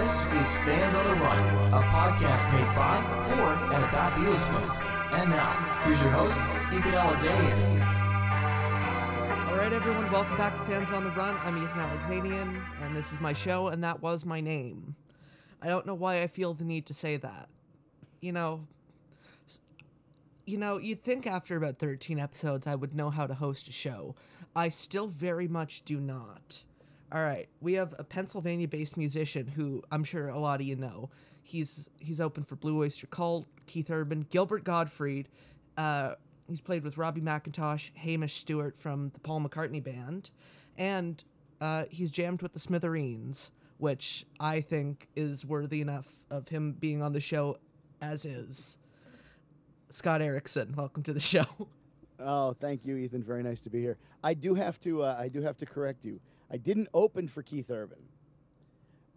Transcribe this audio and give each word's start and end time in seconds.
This 0.00 0.24
is 0.24 0.56
Fans 0.64 0.94
on 0.94 1.04
the 1.04 1.22
Run, 1.22 1.74
a 1.74 1.82
podcast 1.88 2.50
made 2.54 2.74
by, 2.74 3.02
for, 3.28 3.74
and 3.74 3.84
about 3.84 4.14
Beatles 4.14 4.46
fans. 4.46 4.82
And 5.12 5.28
now, 5.28 5.82
here's 5.84 6.00
your 6.02 6.10
host, 6.12 6.38
Ethan 6.72 6.92
Alexanian. 6.92 7.86
All 9.50 9.56
right, 9.56 9.70
everyone, 9.70 10.10
welcome 10.10 10.38
back 10.38 10.56
to 10.56 10.64
Fans 10.64 10.90
on 10.90 11.04
the 11.04 11.10
Run. 11.10 11.36
I'm 11.42 11.58
Ethan 11.58 11.78
Alexanian, 11.78 12.64
and 12.80 12.96
this 12.96 13.12
is 13.12 13.20
my 13.20 13.34
show, 13.34 13.68
and 13.68 13.84
that 13.84 14.00
was 14.00 14.24
my 14.24 14.40
name. 14.40 14.96
I 15.60 15.66
don't 15.66 15.84
know 15.84 15.92
why 15.92 16.22
I 16.22 16.28
feel 16.28 16.54
the 16.54 16.64
need 16.64 16.86
to 16.86 16.94
say 16.94 17.18
that. 17.18 17.50
You 18.22 18.32
know, 18.32 18.66
you 20.46 20.56
know, 20.56 20.78
you'd 20.78 21.04
think 21.04 21.26
after 21.26 21.58
about 21.58 21.78
13 21.78 22.18
episodes 22.18 22.66
I 22.66 22.74
would 22.74 22.94
know 22.94 23.10
how 23.10 23.26
to 23.26 23.34
host 23.34 23.68
a 23.68 23.72
show. 23.72 24.14
I 24.56 24.70
still 24.70 25.08
very 25.08 25.46
much 25.46 25.84
do 25.84 26.00
not. 26.00 26.64
All 27.12 27.22
right, 27.22 27.48
we 27.60 27.72
have 27.72 27.92
a 27.98 28.04
Pennsylvania-based 28.04 28.96
musician 28.96 29.48
who 29.48 29.82
I'm 29.90 30.04
sure 30.04 30.28
a 30.28 30.38
lot 30.38 30.60
of 30.60 30.66
you 30.66 30.76
know. 30.76 31.10
He's 31.42 31.88
he's 31.98 32.20
open 32.20 32.44
for 32.44 32.54
Blue 32.54 32.78
Oyster 32.80 33.08
Cult, 33.08 33.48
Keith 33.66 33.90
Urban, 33.90 34.26
Gilbert 34.30 34.62
Gottfried. 34.62 35.28
Uh, 35.76 36.14
he's 36.48 36.60
played 36.60 36.84
with 36.84 36.98
Robbie 36.98 37.20
McIntosh, 37.20 37.90
Hamish 37.96 38.36
Stewart 38.36 38.78
from 38.78 39.10
the 39.10 39.18
Paul 39.18 39.40
McCartney 39.40 39.82
band, 39.82 40.30
and 40.78 41.24
uh, 41.60 41.84
he's 41.90 42.12
jammed 42.12 42.42
with 42.42 42.52
the 42.52 42.60
Smithereens, 42.60 43.50
which 43.78 44.24
I 44.38 44.60
think 44.60 45.08
is 45.16 45.44
worthy 45.44 45.80
enough 45.80 46.06
of 46.30 46.48
him 46.48 46.76
being 46.78 47.02
on 47.02 47.12
the 47.12 47.20
show 47.20 47.56
as 48.00 48.24
is. 48.24 48.78
Scott 49.88 50.22
Erickson, 50.22 50.74
welcome 50.76 51.02
to 51.02 51.12
the 51.12 51.20
show. 51.20 51.46
Oh, 52.20 52.52
thank 52.52 52.84
you, 52.84 52.96
Ethan. 52.96 53.24
Very 53.24 53.42
nice 53.42 53.60
to 53.62 53.70
be 53.70 53.80
here. 53.80 53.98
I 54.22 54.34
do 54.34 54.54
have 54.54 54.78
to. 54.80 55.02
Uh, 55.02 55.16
I 55.18 55.28
do 55.28 55.42
have 55.42 55.56
to 55.56 55.66
correct 55.66 56.04
you. 56.04 56.20
I 56.50 56.56
didn't 56.56 56.88
open 56.92 57.28
for 57.28 57.42
Keith 57.42 57.70
Urban. 57.70 57.98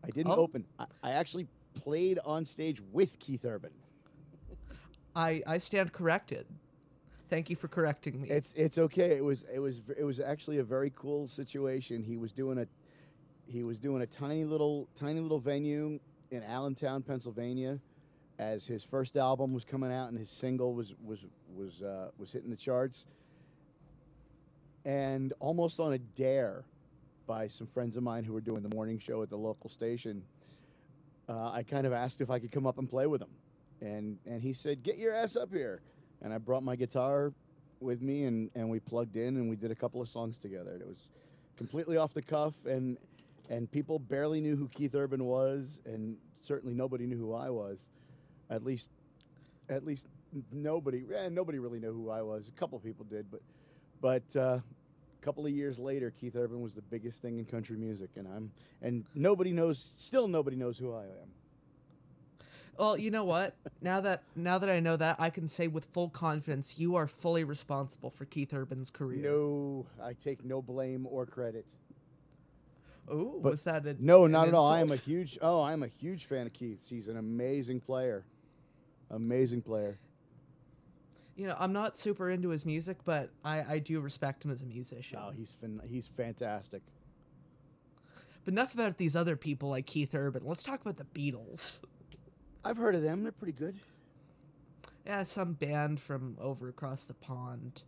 I 0.04 0.10
didn't 0.12 0.32
Oh. 0.34 0.36
open. 0.38 0.66
I, 0.78 0.86
I 1.02 1.12
actually 1.12 1.48
played 1.74 2.20
on 2.26 2.46
stage 2.46 2.82
with 2.92 3.18
Keith 3.20 3.46
Urban. 3.46 3.72
I 5.16 5.42
I 5.48 5.58
stand 5.60 5.92
corrected. 5.94 6.46
Thank 7.30 7.50
you 7.50 7.56
for 7.56 7.68
correcting 7.68 8.22
me. 8.22 8.30
It's 8.30 8.54
it's 8.56 8.78
okay. 8.78 9.16
It 9.18 9.24
was 9.24 9.44
it 9.52 9.60
was 9.60 9.78
it 9.98 10.04
was 10.04 10.20
actually 10.20 10.60
a 10.60 10.64
very 10.64 10.92
cool 10.96 11.28
situation. 11.28 12.04
He 12.04 12.18
was 12.18 12.32
doing 12.32 12.58
a 12.60 12.68
he 13.48 13.64
was 13.64 13.80
doing 13.80 14.02
a 14.02 14.06
tiny 14.06 14.44
little 14.46 14.88
tiny 14.96 15.20
little 15.20 15.40
venue 15.40 16.00
in 16.32 16.44
Allentown, 16.44 17.02
Pennsylvania, 17.04 17.80
as 18.40 18.66
his 18.66 18.84
first 18.84 19.16
album 19.16 19.54
was 19.54 19.64
coming 19.66 19.92
out 19.92 20.10
and 20.10 20.18
his 20.18 20.30
single 20.30 20.74
was 20.74 20.94
was 21.04 21.26
was 21.56 21.82
uh, 21.82 22.10
was 22.18 22.32
hitting 22.32 22.50
the 22.52 22.56
charts. 22.58 23.06
And 24.86 25.32
almost 25.40 25.80
on 25.80 25.94
a 25.94 25.98
dare 25.98 26.66
by 27.26 27.48
some 27.48 27.68
friends 27.68 27.98
of 27.98 28.04
mine 28.04 28.24
who 28.24 28.34
were 28.34 28.42
doing 28.42 28.64
the 28.64 28.74
morning 28.76 29.00
show 29.00 29.22
at 29.22 29.30
the 29.30 29.38
local 29.38 29.70
station, 29.70 30.24
uh, 31.30 31.52
I 31.52 31.64
kind 31.64 31.88
of 31.88 31.94
asked 31.94 32.22
if 32.22 32.30
I 32.30 32.40
could 32.40 32.52
come 32.52 32.68
up 32.68 32.78
and 32.78 32.90
play 32.90 33.08
with 33.08 33.22
him, 33.22 33.30
and 33.82 34.18
and 34.26 34.42
he 34.42 34.54
said, 34.54 34.84
"Get 34.84 34.98
your 34.98 35.14
ass 35.14 35.36
up 35.36 35.54
here." 35.54 35.82
And 36.22 36.34
I 36.34 36.38
brought 36.38 36.64
my 36.64 36.76
guitar 36.76 37.34
with 37.80 38.02
me, 38.02 38.26
and 38.26 38.50
and 38.56 38.70
we 38.70 38.80
plugged 38.80 39.16
in, 39.16 39.38
and 39.38 39.50
we 39.50 39.56
did 39.56 39.72
a 39.72 39.76
couple 39.76 40.02
of 40.02 40.10
songs 40.10 40.38
together. 40.38 40.78
It 40.80 40.88
was 40.88 41.10
completely 41.58 41.98
off 41.98 42.14
the 42.14 42.22
cuff, 42.22 42.66
and 42.66 42.98
and 43.50 43.72
people 43.72 44.00
barely 44.00 44.42
knew 44.42 44.56
who 44.56 44.68
Keith 44.70 44.96
Urban 44.96 45.24
was, 45.26 45.80
and 45.86 46.18
certainly 46.42 46.74
nobody 46.74 47.06
knew 47.06 47.18
who 47.18 47.34
I 47.34 47.50
was. 47.50 47.90
At 48.50 48.64
least, 48.64 48.90
at 49.70 49.86
least 49.86 50.08
nobody. 50.52 51.04
Eh, 51.16 51.30
nobody 51.30 51.60
really 51.60 51.80
knew 51.80 51.94
who 51.94 52.10
I 52.10 52.22
was. 52.22 52.48
A 52.48 52.52
couple 52.52 52.78
of 52.78 52.84
people 52.84 53.06
did, 53.06 53.32
but 53.32 53.42
but 54.02 54.36
uh, 54.36 54.60
couple 55.24 55.46
of 55.46 55.52
years 55.52 55.80
later, 55.80 56.12
Keith 56.12 56.36
Urban 56.36 56.62
was 56.62 56.74
the 56.74 56.82
biggest 56.82 57.22
thing 57.22 57.38
in 57.38 57.46
country 57.46 57.78
music, 57.78 58.10
and 58.16 58.28
I'm 58.28 58.52
and 58.82 59.06
nobody 59.16 59.52
knows. 59.52 59.80
Still, 59.98 60.28
nobody 60.28 60.58
knows 60.58 60.78
who 60.78 60.94
I 60.94 61.04
am. 61.04 61.30
Well, 62.78 62.98
you 62.98 63.12
know 63.12 63.24
what? 63.24 63.56
Now 63.82 64.02
that 64.02 64.24
now 64.36 64.58
that 64.58 64.70
I 64.70 64.80
know 64.80 64.98
that, 64.98 65.18
I 65.20 65.30
can 65.30 65.48
say 65.48 65.68
with 65.68 65.86
full 65.86 66.10
confidence 66.10 66.78
you 66.78 66.96
are 66.96 67.08
fully 67.08 67.44
responsible 67.44 68.10
for 68.10 68.26
Keith 68.26 68.54
Urban's 68.54 68.90
career. 68.90 69.24
No, 69.24 69.86
I 70.02 70.14
take 70.14 70.44
no 70.44 70.62
blame 70.62 71.08
or 71.10 71.26
credit. 71.26 71.66
Oh, 73.08 73.38
was 73.42 73.64
that 73.66 73.86
a 73.86 73.96
No, 74.00 74.28
not 74.28 74.48
at 74.48 74.54
all. 74.54 74.72
I 74.72 74.80
am 74.80 74.92
a 74.92 74.96
huge. 74.96 75.38
Oh, 75.42 75.62
I 75.62 75.74
am 75.74 75.84
a 75.84 75.88
huge 75.88 76.26
fan 76.26 76.48
of 76.48 76.54
Keith. 76.54 76.88
He's 76.90 77.08
an 77.08 77.18
amazing 77.18 77.80
player. 77.82 78.26
Amazing 79.12 79.62
player. 79.62 80.00
You 81.36 81.48
know, 81.48 81.56
I'm 81.60 81.74
not 81.74 81.98
super 81.98 82.30
into 82.30 82.50
his 82.50 82.66
music, 82.66 82.98
but 83.06 83.32
I 83.44 83.64
I 83.64 83.80
do 83.80 84.00
respect 84.02 84.46
him 84.46 84.52
as 84.52 84.62
a 84.62 84.66
musician. 84.66 85.20
Oh, 85.22 85.32
he's 85.32 85.52
fin- 85.60 85.82
he's 85.88 86.06
fantastic. 86.06 86.82
But 88.46 88.54
enough 88.54 88.74
about 88.74 88.98
these 88.98 89.16
other 89.16 89.36
people 89.36 89.70
like 89.70 89.86
Keith 89.86 90.14
Urban. 90.14 90.44
Let's 90.46 90.64
talk 90.64 90.82
about 90.82 90.98
the 90.98 91.06
Beatles. 91.06 91.80
I've 92.64 92.78
heard 92.78 92.94
of 92.94 93.02
them. 93.02 93.24
They're 93.24 93.32
pretty 93.32 93.54
good. 93.54 93.76
Yeah, 95.06 95.24
some 95.24 95.54
band 95.54 96.00
from 96.00 96.38
over 96.40 96.70
across 96.70 97.06
the 97.06 97.14
pond. 97.14 97.84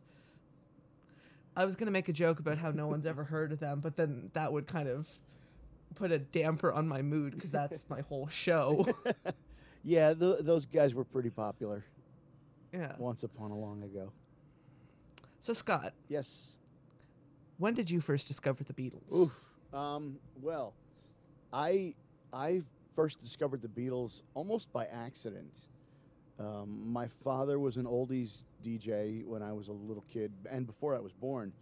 I 1.55 1.65
was 1.65 1.75
gonna 1.75 1.91
make 1.91 2.09
a 2.09 2.13
joke 2.13 2.39
about 2.39 2.57
how 2.57 2.71
no 2.71 2.87
one's 2.87 3.05
ever 3.05 3.23
heard 3.25 3.51
of 3.51 3.59
them, 3.59 3.79
but 3.79 3.95
then 3.95 4.31
that 4.33 4.51
would 4.51 4.65
kind 4.67 4.87
of 4.89 5.07
put 5.93 6.11
a 6.11 6.17
damper 6.19 6.73
on 6.73 6.87
my 6.87 7.01
mood 7.01 7.35
because 7.35 7.51
that's 7.51 7.85
my 7.89 8.01
whole 8.01 8.27
show. 8.27 8.87
Yeah, 9.87 10.15
th- 10.15 10.37
those 10.39 10.65
guys 10.65 10.95
were 10.95 11.03
pretty 11.03 11.29
popular 11.29 11.85
yeah. 12.75 12.95
once 12.97 13.23
upon 13.23 13.51
a 13.51 13.55
long 13.57 13.83
ago. 13.83 14.11
So 15.39 15.53
Scott, 15.53 15.93
Yes. 16.07 16.55
when 17.57 17.73
did 17.73 17.89
you 17.89 18.01
first 18.01 18.27
discover 18.27 18.63
the 18.63 18.73
Beatles? 18.73 19.13
Oof. 19.13 19.53
Um, 19.73 20.19
well, 20.41 20.73
I 21.53 21.93
I 22.33 22.61
first 22.95 23.21
discovered 23.21 23.61
the 23.61 23.67
Beatles 23.67 24.21
almost 24.33 24.71
by 24.73 24.85
accident. 24.85 25.67
Um, 26.39 26.91
my 26.91 27.07
father 27.07 27.59
was 27.59 27.77
an 27.77 27.85
oldies 27.85 28.43
DJ 28.63 29.23
when 29.25 29.41
I 29.41 29.53
was 29.53 29.67
a 29.69 29.71
little 29.73 30.03
kid, 30.11 30.31
and 30.49 30.65
before 30.65 30.95
I 30.95 30.99
was 30.99 31.13
born, 31.13 31.53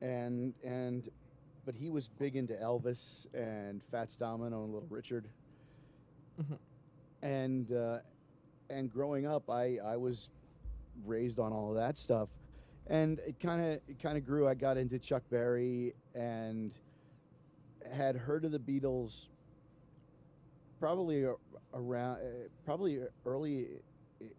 and 0.00 0.54
and 0.64 1.08
but 1.66 1.74
he 1.74 1.90
was 1.90 2.08
big 2.08 2.36
into 2.36 2.54
Elvis 2.54 3.26
and 3.34 3.82
Fats 3.82 4.16
Domino 4.16 4.64
and 4.64 4.72
Little 4.72 4.88
Richard, 4.88 5.28
Mhm. 6.40 6.58
and 7.22 7.72
uh, 7.72 7.98
and 8.70 8.90
growing 8.90 9.26
up, 9.26 9.50
I 9.50 9.78
I 9.84 9.96
was 9.96 10.30
raised 11.04 11.38
on 11.38 11.52
all 11.52 11.70
of 11.70 11.76
that 11.76 11.98
stuff, 11.98 12.28
and 12.86 13.18
it 13.20 13.40
kind 13.40 13.64
of 13.74 13.80
kind 14.02 14.16
of 14.16 14.24
grew. 14.24 14.48
I 14.48 14.54
got 14.54 14.76
into 14.76 14.98
Chuck 14.98 15.22
Berry 15.30 15.94
and 16.14 16.72
had 17.92 18.16
heard 18.16 18.44
of 18.44 18.52
the 18.52 18.58
Beatles 18.58 19.28
probably 20.78 21.26
around 21.74 22.16
uh, 22.16 22.48
probably 22.64 23.00
early 23.26 23.68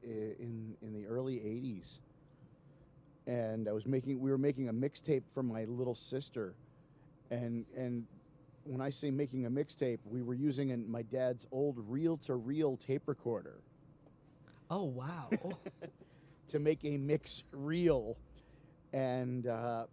in 0.04 0.76
in 0.82 0.94
the 0.94 1.06
early 1.08 1.36
80s 1.36 2.00
and 3.28 3.68
I 3.68 3.72
was 3.72 3.86
making 3.86 4.20
we 4.20 4.32
were 4.32 4.38
making 4.38 4.70
a 4.70 4.74
mixtape 4.74 5.24
for 5.30 5.44
my 5.44 5.66
little 5.66 5.96
sister. 5.96 6.56
And 7.30 7.66
and 7.76 8.06
when 8.64 8.82
I 8.82 8.90
say 8.90 9.12
making 9.12 9.46
a 9.46 9.50
mixtape 9.50 10.00
we 10.06 10.22
were 10.22 10.34
using 10.34 10.72
an, 10.72 10.90
my 10.90 11.02
dad's 11.02 11.48
old 11.52 11.78
reel 11.88 12.18
to 12.18 12.36
reel 12.36 12.78
tape 12.78 13.04
recorder 13.08 13.60
Oh 14.72 14.86
wow. 14.86 15.30
to 16.48 16.60
make 16.60 16.80
a 16.86 16.96
mix 16.96 17.44
reel, 17.52 18.18
and 18.94 19.46
uh, 19.46 19.84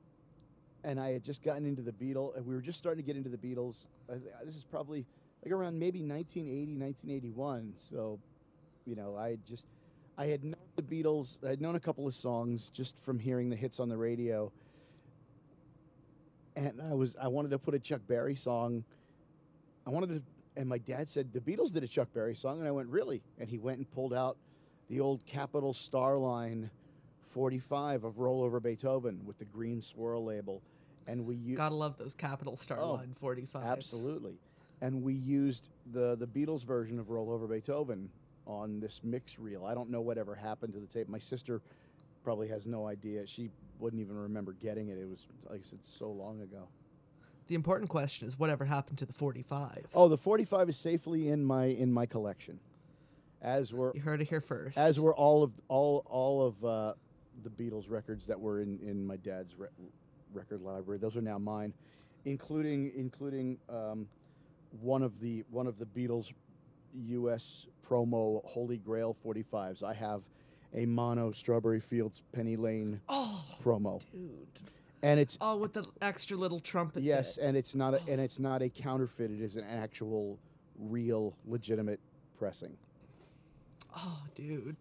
and 0.84 1.00
I 1.00 1.10
had 1.10 1.24
just 1.24 1.42
gotten 1.42 1.66
into 1.66 1.82
the 1.82 1.90
Beatles. 1.90 2.36
and 2.36 2.46
We 2.46 2.54
were 2.54 2.60
just 2.60 2.78
starting 2.78 3.02
to 3.02 3.06
get 3.06 3.16
into 3.16 3.28
the 3.28 3.36
Beatles. 3.36 3.86
I 4.08 4.14
this 4.44 4.54
is 4.54 4.62
probably 4.62 5.04
like 5.44 5.52
around 5.52 5.80
maybe 5.80 5.98
1980, 6.00 6.76
1981. 6.76 7.74
So, 7.90 8.20
you 8.86 8.94
know, 8.94 9.16
I 9.16 9.38
just 9.48 9.66
I 10.16 10.26
had 10.26 10.44
known 10.44 10.54
the 10.76 10.82
Beatles. 10.82 11.38
I 11.44 11.50
had 11.50 11.60
known 11.60 11.74
a 11.74 11.80
couple 11.80 12.06
of 12.06 12.14
songs 12.14 12.70
just 12.72 13.00
from 13.00 13.18
hearing 13.18 13.50
the 13.50 13.56
hits 13.56 13.80
on 13.80 13.88
the 13.88 13.96
radio. 13.96 14.52
And 16.54 16.80
I 16.80 16.94
was 16.94 17.16
I 17.20 17.26
wanted 17.26 17.50
to 17.50 17.58
put 17.58 17.74
a 17.74 17.80
Chuck 17.80 18.02
Berry 18.06 18.36
song. 18.36 18.84
I 19.84 19.90
wanted 19.90 20.08
to, 20.08 20.22
and 20.56 20.68
my 20.68 20.78
dad 20.78 21.10
said 21.10 21.32
the 21.32 21.40
Beatles 21.40 21.72
did 21.72 21.82
a 21.82 21.88
Chuck 21.88 22.12
Berry 22.14 22.36
song, 22.36 22.60
and 22.60 22.68
I 22.68 22.70
went 22.70 22.88
really, 22.90 23.22
and 23.40 23.48
he 23.48 23.58
went 23.58 23.78
and 23.78 23.90
pulled 23.90 24.14
out 24.14 24.36
the 24.88 25.00
old 25.00 25.24
Capitol 25.26 25.72
Starline 25.72 26.70
45 27.22 28.04
of 28.04 28.18
Roll 28.18 28.42
Over 28.42 28.60
Beethoven 28.60 29.20
with 29.26 29.38
the 29.38 29.44
green 29.44 29.82
swirl 29.82 30.24
label, 30.24 30.62
and 31.06 31.26
we 31.26 31.36
used 31.36 31.56
Gotta 31.58 31.74
love 31.74 31.96
those 31.98 32.14
Capitol 32.14 32.56
Star 32.56 32.78
Oh, 32.80 32.94
Line 32.94 33.14
45. 33.18 33.62
absolutely, 33.64 34.38
and 34.80 35.02
we 35.02 35.12
used 35.14 35.68
the 35.92 36.16
the 36.16 36.26
Beatles 36.26 36.64
version 36.64 36.98
of 36.98 37.10
Roll 37.10 37.30
Over 37.30 37.46
Beethoven 37.46 38.08
on 38.46 38.80
this 38.80 39.00
mix 39.04 39.38
reel. 39.38 39.66
I 39.66 39.74
don't 39.74 39.90
know 39.90 40.00
whatever 40.00 40.34
happened 40.34 40.72
to 40.72 40.80
the 40.80 40.86
tape. 40.86 41.08
My 41.08 41.18
sister 41.18 41.60
probably 42.24 42.48
has 42.48 42.66
no 42.66 42.86
idea. 42.86 43.26
She 43.26 43.50
wouldn't 43.78 44.00
even 44.00 44.16
remember 44.16 44.52
getting 44.54 44.88
it. 44.88 44.98
It 44.98 45.08
was 45.08 45.26
like 45.50 45.60
I 45.60 45.62
said 45.64 45.80
so 45.82 46.10
long 46.10 46.40
ago. 46.40 46.68
The 47.48 47.54
important 47.54 47.88
question 47.90 48.26
is 48.28 48.38
whatever 48.38 48.64
happened 48.66 48.98
to 48.98 49.06
the 49.06 49.12
45? 49.14 49.86
Oh, 49.94 50.08
the 50.08 50.18
45 50.18 50.68
is 50.70 50.76
safely 50.76 51.28
in 51.28 51.44
my 51.44 51.64
in 51.66 51.92
my 51.92 52.04
collection, 52.06 52.58
as 53.42 53.72
were 53.72 53.92
You 53.94 54.00
heard 54.00 54.20
it 54.20 54.28
here 54.28 54.40
first. 54.40 54.76
as 54.78 54.98
were 55.00 55.14
all 55.14 55.42
of 55.42 55.52
all 55.68 56.02
all 56.06 56.46
of 56.46 56.64
uh, 56.64 56.92
the 57.42 57.50
Beatles 57.50 57.90
records 57.90 58.26
that 58.26 58.38
were 58.40 58.60
in 58.60 58.78
in 58.80 59.06
my 59.06 59.16
dad's 59.16 59.56
re- 59.58 59.68
record 60.32 60.62
library. 60.62 60.98
Those 60.98 61.16
are 61.16 61.22
now 61.22 61.38
mine, 61.38 61.72
including 62.24 62.92
including 62.96 63.58
um, 63.68 64.06
one 64.80 65.02
of 65.02 65.20
the 65.20 65.44
one 65.50 65.66
of 65.66 65.78
the 65.78 65.86
Beatles 65.86 66.32
U.S. 67.06 67.66
promo 67.86 68.44
Holy 68.44 68.78
Grail 68.78 69.16
45s. 69.24 69.82
I 69.82 69.94
have 69.94 70.22
a 70.74 70.84
mono 70.86 71.30
Strawberry 71.30 71.80
Fields 71.80 72.22
Penny 72.32 72.56
Lane 72.56 73.00
Oh, 73.08 73.44
promo, 73.62 74.02
dude. 74.12 74.46
and 75.02 75.18
it's 75.20 75.38
Oh, 75.40 75.56
with 75.56 75.72
the 75.74 75.86
extra 76.02 76.36
little 76.36 76.60
trumpet. 76.60 77.02
yes, 77.02 77.36
bit. 77.36 77.44
and 77.46 77.56
it's 77.56 77.74
not 77.74 77.94
a, 77.94 78.00
and 78.08 78.20
it's 78.20 78.38
not 78.38 78.62
a 78.62 78.68
counterfeit. 78.68 79.30
It 79.30 79.40
is 79.40 79.56
an 79.56 79.64
actual, 79.64 80.38
real, 80.78 81.34
legitimate 81.46 82.00
pressing, 82.38 82.76
Oh, 83.96 84.22
dude. 84.34 84.76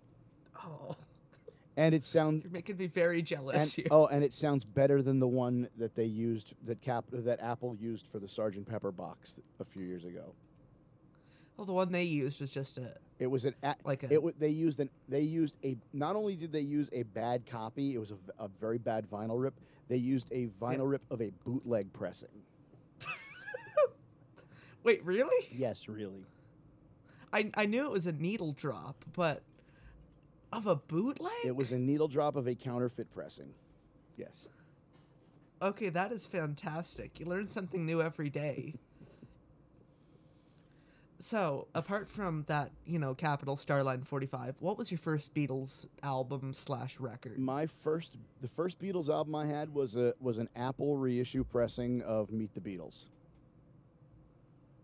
Oh, 0.63 0.95
and 1.77 1.93
it 1.93 2.03
sound 2.03 2.43
you're 2.43 2.51
making 2.51 2.77
me 2.77 2.87
very 2.87 3.21
jealous 3.21 3.77
and, 3.77 3.85
here. 3.85 3.87
oh, 3.91 4.07
and 4.07 4.23
it 4.23 4.33
sounds 4.33 4.65
better 4.65 5.01
than 5.01 5.19
the 5.19 5.27
one 5.27 5.69
that 5.77 5.95
they 5.95 6.05
used 6.05 6.53
that 6.65 6.81
Cap 6.81 7.05
that 7.11 7.39
Apple 7.39 7.75
used 7.75 8.07
for 8.07 8.19
the 8.19 8.27
Sergeant 8.27 8.67
Pepper 8.67 8.91
box 8.91 9.39
a 9.59 9.63
few 9.63 9.83
years 9.83 10.03
ago. 10.03 10.33
Well, 11.55 11.65
the 11.65 11.73
one 11.73 11.91
they 11.91 12.03
used 12.03 12.41
was 12.41 12.51
just 12.51 12.77
a. 12.77 12.95
It 13.19 13.27
was 13.27 13.45
an 13.45 13.55
a- 13.63 13.75
Like 13.83 14.03
a- 14.03 14.13
it 14.13 14.39
they 14.39 14.49
used 14.49 14.79
an 14.79 14.89
they 15.07 15.21
used 15.21 15.55
a 15.63 15.77
not 15.93 16.15
only 16.15 16.35
did 16.35 16.51
they 16.51 16.61
use 16.61 16.89
a 16.91 17.03
bad 17.03 17.45
copy, 17.45 17.93
it 17.93 17.99
was 17.99 18.11
a 18.39 18.47
very 18.47 18.77
bad 18.77 19.09
vinyl 19.09 19.41
rip. 19.41 19.53
They 19.87 19.97
used 19.97 20.31
a 20.31 20.47
vinyl 20.61 20.89
rip 20.89 21.01
of 21.09 21.21
a 21.21 21.31
bootleg 21.45 21.91
pressing. 21.93 22.27
Wait, 24.83 25.03
really? 25.05 25.47
Yes, 25.51 25.87
really. 25.87 26.25
I 27.33 27.51
I 27.55 27.65
knew 27.65 27.85
it 27.85 27.91
was 27.91 28.07
a 28.07 28.13
needle 28.13 28.53
drop, 28.53 29.05
but 29.13 29.43
of 30.51 30.67
a 30.67 30.75
bootleg. 30.75 31.31
It 31.45 31.55
was 31.55 31.71
a 31.71 31.77
needle 31.77 32.07
drop 32.07 32.35
of 32.35 32.47
a 32.47 32.55
counterfeit 32.55 33.11
pressing. 33.11 33.53
Yes. 34.17 34.47
Okay, 35.61 35.89
that 35.89 36.11
is 36.11 36.27
fantastic. 36.27 37.19
You 37.19 37.25
learn 37.25 37.47
something 37.47 37.85
new 37.85 38.01
every 38.01 38.29
day. 38.29 38.75
So, 41.19 41.67
apart 41.73 42.09
from 42.09 42.43
that, 42.47 42.71
you 42.85 42.99
know, 42.99 43.15
Capitol 43.15 43.55
Starline 43.55 44.05
45, 44.05 44.57
what 44.59 44.77
was 44.77 44.91
your 44.91 44.99
first 44.99 45.33
Beatles 45.33 45.87
album 46.03 46.53
slash 46.53 46.99
record? 46.99 47.39
My 47.39 47.65
first 47.65 48.15
the 48.41 48.47
first 48.47 48.79
Beatles 48.79 49.09
album 49.09 49.33
I 49.33 49.47
had 49.47 49.73
was 49.73 49.95
a 49.95 50.13
was 50.19 50.37
an 50.37 50.47
Apple 50.55 50.95
reissue 50.95 51.43
pressing 51.43 52.03
of 52.03 52.31
Meet 52.31 52.53
the 52.53 52.61
Beatles. 52.61 53.05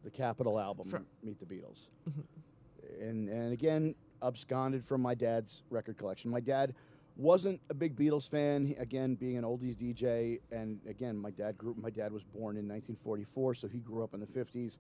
The 0.04 0.10
Capitol 0.12 0.60
album 0.60 0.88
Fro- 0.88 1.06
Meet 1.24 1.40
the 1.40 1.46
Beatles. 1.46 1.88
Mm-hmm. 2.10 3.04
and 3.04 3.30
and 3.30 3.54
again 3.54 3.96
absconded 4.22 4.84
from 4.84 5.02
my 5.02 5.16
dad's 5.16 5.64
record 5.70 5.98
collection. 5.98 6.30
My 6.32 6.40
dad 6.40 6.74
wasn't 7.16 7.60
a 7.70 7.74
big 7.74 7.96
Beatles 7.96 8.28
fan. 8.30 8.66
He- 8.66 8.76
again, 8.76 9.16
being 9.16 9.38
an 9.38 9.44
oldies 9.44 9.76
DJ, 9.76 10.40
and 10.52 10.80
again, 10.88 11.18
my 11.18 11.32
dad 11.32 11.58
grew. 11.58 11.76
My 11.80 11.90
dad 11.90 12.12
was 12.12 12.24
born 12.24 12.56
in 12.58 12.68
1944, 12.68 13.54
so 13.56 13.68
he 13.68 13.80
grew 13.80 14.04
up 14.04 14.14
in 14.14 14.20
the 14.20 14.26
50s. 14.26 14.78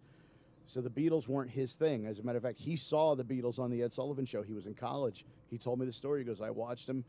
So 0.65 0.79
the 0.81 0.89
Beatles 0.89 1.27
weren't 1.27 1.51
his 1.51 1.75
thing. 1.75 2.05
As 2.05 2.19
a 2.19 2.23
matter 2.23 2.37
of 2.37 2.43
fact, 2.43 2.57
he 2.59 2.77
saw 2.77 3.15
the 3.15 3.23
Beatles 3.25 3.59
on 3.59 3.69
the 3.69 3.81
Ed 3.83 3.93
Sullivan 3.93 4.25
Show. 4.25 4.41
He 4.43 4.53
was 4.53 4.65
in 4.65 4.73
college. 4.73 5.25
He 5.49 5.57
told 5.57 5.77
me 5.79 5.85
the 5.85 5.91
story. 5.93 6.21
He 6.21 6.25
goes, 6.25 6.39
"I 6.41 6.49
watched 6.51 6.87
them. 6.87 7.03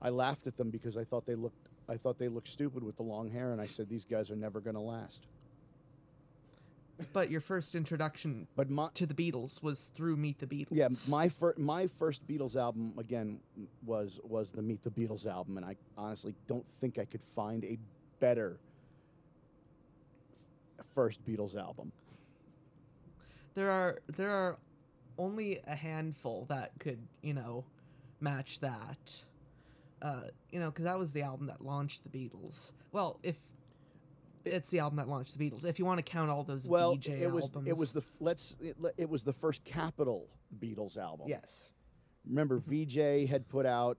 I 0.00 0.10
laughed 0.10 0.46
at 0.46 0.56
them 0.56 0.70
because 0.70 0.96
I 0.96 1.02
thought 1.04 1.26
they 1.26 1.34
looked. 1.34 1.68
I 1.88 1.96
thought 1.96 2.18
they 2.18 2.28
looked 2.28 2.48
stupid 2.48 2.82
with 2.84 2.96
the 2.96 3.02
long 3.02 3.28
hair, 3.30 3.50
and 3.52 3.60
I 3.60 3.66
said 3.66 3.88
these 3.88 4.04
guys 4.04 4.30
are 4.30 4.36
never 4.36 4.60
going 4.60 4.76
to 4.76 4.80
last." 4.80 5.26
But 7.12 7.30
your 7.30 7.40
first 7.40 7.74
introduction 7.74 8.46
But 8.56 8.70
my 8.70 8.88
to 8.94 9.06
the 9.06 9.14
Beatles 9.14 9.62
was 9.62 9.90
through 9.94 10.16
Meet 10.16 10.38
the 10.38 10.46
Beatles. 10.46 10.68
Yeah, 10.72 10.88
my 11.08 11.28
fir- 11.28 11.54
my 11.56 11.86
first 11.86 12.26
Beatles 12.26 12.56
album 12.56 12.94
again 12.98 13.40
was 13.84 14.20
was 14.24 14.50
the 14.50 14.62
Meet 14.62 14.82
the 14.82 14.90
Beatles 14.90 15.26
album, 15.26 15.56
and 15.56 15.66
I 15.66 15.76
honestly 15.96 16.34
don't 16.46 16.66
think 16.80 16.98
I 16.98 17.04
could 17.04 17.22
find 17.22 17.64
a 17.64 17.78
better 18.20 18.58
first 20.92 21.24
Beatles 21.24 21.56
album. 21.56 21.92
there 23.54 23.70
are 23.70 23.98
there 24.16 24.30
are 24.30 24.58
only 25.18 25.60
a 25.66 25.74
handful 25.74 26.46
that 26.48 26.70
could 26.78 26.98
you 27.22 27.34
know 27.34 27.64
match 28.20 28.60
that 28.60 29.22
uh 30.02 30.22
you 30.50 30.58
know 30.60 30.70
because 30.70 30.84
that 30.84 30.98
was 30.98 31.12
the 31.12 31.22
album 31.22 31.46
that 31.46 31.60
launched 31.64 32.02
the 32.04 32.08
beatles 32.08 32.72
well 32.92 33.18
if 33.22 33.36
it's 34.44 34.70
the 34.70 34.80
album 34.80 34.96
that 34.96 35.08
launched 35.08 35.36
the 35.36 35.50
beatles. 35.50 35.64
If 35.64 35.78
you 35.78 35.84
want 35.84 35.98
to 35.98 36.02
count 36.02 36.30
all 36.30 36.44
those 36.44 36.68
Well, 36.68 36.94
VJ 36.96 37.08
it 37.08 37.30
was 37.30 37.44
albums 37.46 37.68
it 37.68 37.76
was 37.76 37.92
the 37.92 38.02
let's 38.20 38.56
it, 38.60 38.76
it 38.96 39.08
was 39.08 39.22
the 39.22 39.32
first 39.32 39.64
Capitol 39.64 40.28
Beatles 40.58 40.96
album. 40.96 41.26
yes. 41.28 41.68
Remember, 42.28 42.58
VJ 42.58 43.28
had 43.28 43.48
put 43.48 43.64
out 43.64 43.96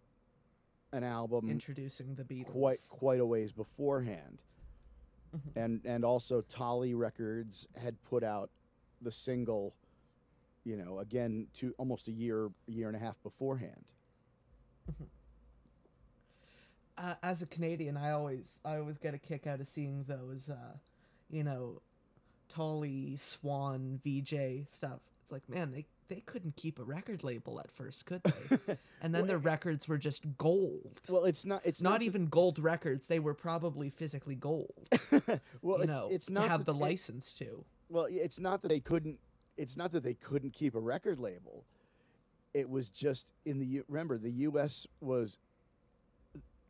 an 0.94 1.04
album 1.04 1.50
introducing 1.50 2.16
the 2.16 2.24
beatles. 2.24 2.52
quite 2.52 2.78
quite 2.90 3.20
a 3.20 3.26
ways 3.26 3.52
beforehand, 3.52 4.42
mm-hmm. 5.36 5.60
and 5.60 5.82
and 5.86 6.06
also 6.06 6.42
Tollie 6.42 6.94
Records 6.94 7.68
had 7.82 8.02
put 8.04 8.24
out 8.24 8.52
the 9.02 9.12
single, 9.12 9.74
you 10.64 10.78
know, 10.78 11.00
again 11.00 11.48
to 11.56 11.74
almost 11.78 12.08
a 12.08 12.12
year 12.12 12.50
year 12.68 12.88
and 12.88 12.96
a 12.96 13.00
half 13.00 13.22
beforehand. 13.24 13.86
Mm-hmm. 14.92 15.04
Uh, 16.98 17.16
as 17.24 17.42
a 17.42 17.46
Canadian, 17.46 17.98
I 17.98 18.12
always 18.12 18.60
I 18.66 18.78
always 18.78 18.98
get 18.98 19.14
a 19.14 19.18
kick 19.18 19.48
out 19.48 19.60
of 19.60 19.68
seeing 19.68 20.04
those, 20.04 20.50
uh, 20.50 20.78
you 21.30 21.44
know, 21.44 21.82
Tollie 22.50 23.16
Swan 23.18 24.00
VJ 24.04 24.68
stuff. 24.70 25.00
It's 25.24 25.32
like, 25.32 25.48
man, 25.50 25.72
they 25.72 25.86
they 26.12 26.20
couldn't 26.20 26.58
keep 26.58 26.78
a 26.78 26.84
record 26.84 27.24
label 27.24 27.60
at 27.62 27.72
first, 27.72 28.06
could 28.06 28.22
they? 28.24 28.78
and 29.02 29.16
then 29.16 29.28
their 29.28 29.38
records 29.38 29.88
were 29.88 29.98
just 29.98 30.38
gold. 30.38 31.00
Well, 31.08 31.24
it's 31.24 31.46
not. 31.46 31.62
It's 31.64 31.82
not 31.82 31.92
not, 31.92 32.02
even 32.02 32.28
gold 32.28 32.60
records; 32.60 33.08
they 33.08 33.20
were 33.20 33.34
probably 33.34 33.90
physically 33.90 34.36
gold. 34.36 34.90
well, 35.62 35.78
you 35.78 35.84
it's, 35.84 35.88
know, 35.88 36.10
it's 36.12 36.26
to 36.26 36.42
have 36.42 36.66
the 36.66 36.74
they- 36.74 36.80
license 36.80 37.34
to. 37.36 37.64
Well, 37.88 38.08
it's 38.10 38.40
not 38.40 38.62
that 38.62 38.68
they 38.68 38.82
couldn't. 38.82 39.20
It's 39.58 39.78
not 39.78 39.92
that 39.92 40.04
they 40.04 40.14
couldn't 40.14 40.54
keep 40.54 40.76
a 40.76 40.80
record 40.80 41.20
label. 41.20 41.66
It 42.54 42.70
was 42.70 42.90
just 42.90 43.28
in 43.46 43.60
the 43.60 43.82
remember 43.88 44.18
the 44.18 44.32
U.S. 44.32 44.86
was 45.00 45.38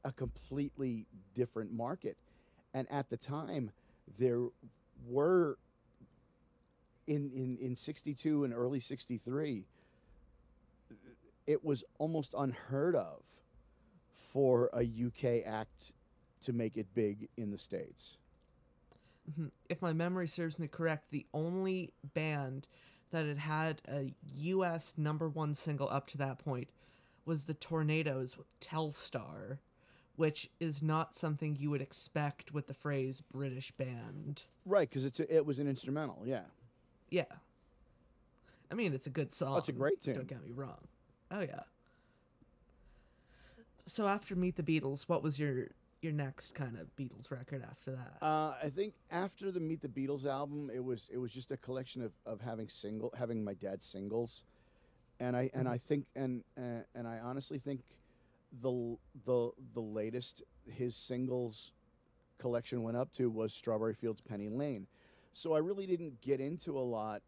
a 0.04 0.12
completely 0.12 1.06
different 1.36 1.72
market, 1.72 2.18
and 2.74 2.88
at 2.92 3.10
the 3.10 3.18
time 3.18 3.72
there 4.20 4.42
were 5.08 5.58
in 7.08 7.32
in 7.32 7.58
in 7.60 7.76
'62 7.76 8.44
and 8.44 8.54
early 8.54 8.80
'63. 8.80 9.66
It 11.48 11.66
was 11.66 11.84
almost 11.98 12.34
unheard 12.38 12.96
of 12.96 13.24
for 14.14 14.70
a 14.74 14.84
UK 14.84 15.46
act 15.46 15.94
to 16.42 16.54
make 16.54 16.78
it 16.78 16.88
big 16.94 17.30
in 17.38 17.52
the 17.52 17.58
states. 17.58 18.18
Mm-hmm. 19.30 19.48
If 19.70 19.82
my 19.82 19.94
memory 19.94 20.28
serves 20.28 20.58
me 20.60 20.68
correct, 20.68 21.12
the 21.12 21.26
only 21.34 21.94
band 22.14 22.68
that 23.12 23.26
had 23.26 23.38
had 23.38 23.82
a 23.88 24.14
U.S. 24.36 24.94
number 24.98 25.30
one 25.30 25.54
single 25.54 25.90
up 25.90 26.08
to 26.08 26.18
that 26.20 26.40
point 26.40 26.70
was 27.26 27.46
the 27.46 27.54
Tornados 27.54 28.38
with 28.38 28.48
Telstar, 28.60 29.60
which 30.16 30.50
is 30.60 30.84
not 30.84 31.16
something 31.16 31.56
you 31.56 31.70
would 31.70 31.82
expect 31.82 32.54
with 32.54 32.68
the 32.68 32.74
phrase 32.74 33.22
British 33.32 33.72
band. 33.72 34.44
Right, 34.66 34.90
because 34.90 35.06
it's 35.06 35.20
a, 35.20 35.36
it 35.36 35.46
was 35.46 35.60
an 35.60 35.68
instrumental, 35.68 36.24
yeah. 36.26 36.44
Yeah. 37.10 37.26
I 38.72 38.76
mean, 38.76 38.94
it's 38.94 39.08
a 39.08 39.12
good 39.12 39.34
song. 39.34 39.58
it's 39.58 39.70
a 39.70 39.74
great 39.74 40.02
tune. 40.02 40.16
Don't 40.16 40.28
get 40.28 40.44
me 40.44 40.52
wrong. 40.52 40.88
Oh 41.30 41.42
yeah. 41.42 41.62
So 43.86 44.08
after 44.08 44.36
Meet 44.36 44.56
the 44.56 44.64
Beatles, 44.64 45.04
what 45.10 45.24
was 45.24 45.40
your 45.40 45.68
your 46.02 46.14
next 46.14 46.56
kind 46.56 46.78
of 46.78 46.96
Beatles 46.96 47.32
record 47.32 47.64
after 47.70 47.92
that? 47.92 48.18
Uh, 48.22 48.56
I 48.64 48.70
think 48.70 48.94
after 49.12 49.52
the 49.52 49.60
Meet 49.60 49.82
the 49.82 49.88
Beatles 49.88 50.26
album, 50.26 50.72
it 50.74 50.84
was 50.84 51.10
it 51.12 51.18
was 51.18 51.32
just 51.32 51.52
a 51.52 51.58
collection 51.58 52.02
of, 52.02 52.12
of 52.26 52.42
having 52.42 52.70
single 52.70 53.14
having 53.18 53.44
my 53.44 53.54
dad's 53.54 53.86
singles, 53.86 54.44
and 55.20 55.36
I 55.36 55.50
and 55.54 55.68
I 55.68 55.78
think 55.78 56.06
and 56.16 56.44
uh, 56.58 56.84
and 56.96 57.08
I 57.08 57.20
honestly 57.20 57.60
think 57.60 57.82
the 58.52 58.98
the 59.26 59.52
the 59.74 59.80
latest 59.80 60.44
his 60.70 60.96
singles 60.96 61.72
collection 62.38 62.84
went 62.84 62.98
up 62.98 63.12
to 63.14 63.30
was 63.30 63.54
Strawberry 63.54 63.94
Fields 63.94 64.22
Penny 64.22 64.50
Lane, 64.50 64.88
so 65.34 65.54
I 65.54 65.60
really 65.60 65.86
didn't 65.86 66.22
get 66.22 66.40
into 66.40 66.78
a 66.78 66.82
lot, 66.82 67.22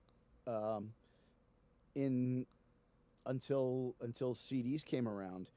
um, 0.48 0.92
in 1.96 2.46
until 3.26 3.96
until 4.02 4.34
CDs 4.34 4.84
came 4.84 5.08
around, 5.08 5.50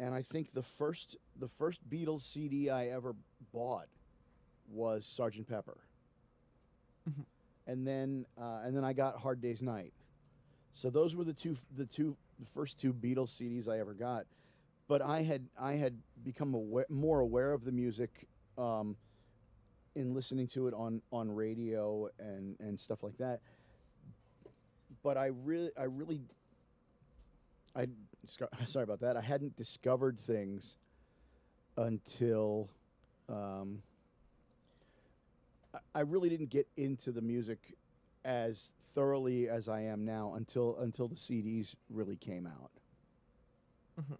and 0.00 0.14
I 0.14 0.22
think 0.22 0.54
the 0.54 0.62
first 0.62 1.16
the 1.38 1.48
first 1.48 1.88
Beatles 1.88 2.22
CD 2.22 2.70
I 2.70 2.86
ever 2.86 3.14
bought 3.52 3.88
was 4.70 5.04
Sergeant 5.06 5.48
Pepper, 5.48 5.78
and 7.66 7.86
then 7.86 8.26
uh, 8.40 8.60
and 8.64 8.76
then 8.76 8.84
I 8.84 8.92
got 8.92 9.18
Hard 9.18 9.40
Day's 9.40 9.62
Night. 9.62 9.92
So 10.72 10.90
those 10.90 11.16
were 11.16 11.24
the 11.24 11.32
two 11.32 11.56
the 11.76 11.84
two 11.84 12.16
the 12.38 12.46
first 12.46 12.78
two 12.78 12.92
Beatles 12.94 13.30
CDs 13.30 13.68
I 13.68 13.80
ever 13.80 13.94
got. 13.94 14.26
But 14.88 15.02
I 15.02 15.22
had 15.22 15.48
I 15.60 15.74
had 15.74 15.98
become 16.24 16.54
aware, 16.54 16.86
more 16.88 17.20
aware 17.20 17.52
of 17.52 17.64
the 17.64 17.72
music 17.72 18.26
um, 18.56 18.96
in 19.94 20.14
listening 20.14 20.46
to 20.48 20.66
it 20.66 20.74
on 20.74 21.02
on 21.12 21.30
radio 21.30 22.08
and 22.18 22.56
and 22.58 22.78
stuff 22.80 23.02
like 23.02 23.18
that. 23.18 23.40
But 25.02 25.16
I 25.16 25.26
really 25.26 25.70
I 25.78 25.84
really 25.84 26.22
I 27.76 27.86
sorry 28.66 28.84
about 28.84 29.00
that. 29.00 29.16
I 29.16 29.20
hadn't 29.20 29.56
discovered 29.56 30.18
things 30.18 30.76
until 31.76 32.68
um, 33.28 33.82
I, 35.94 36.00
really 36.00 36.28
didn't 36.28 36.50
get 36.50 36.66
into 36.76 37.12
the 37.12 37.20
music 37.20 37.76
as 38.24 38.72
thoroughly 38.94 39.48
as 39.48 39.68
I 39.68 39.82
am 39.82 40.04
now 40.04 40.34
until 40.34 40.76
until 40.78 41.08
the 41.08 41.14
CDs 41.14 41.74
really 41.90 42.16
came 42.16 42.46
out. 42.46 42.70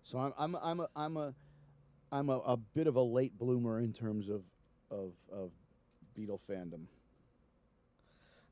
So 0.02 0.18
I'm 0.18 0.32
I'm 0.38 0.56
I'm 0.62 0.80
a 0.80 0.88
I'm 0.96 1.16
a 1.16 1.34
I'm 2.10 2.30
a, 2.30 2.38
a 2.38 2.56
bit 2.56 2.86
of 2.86 2.96
a 2.96 3.02
late 3.02 3.38
bloomer 3.38 3.78
in 3.80 3.92
terms 3.92 4.28
of 4.28 4.44
of 4.90 5.14
of 5.32 5.52
Beatle 6.16 6.40
fandom. 6.40 6.86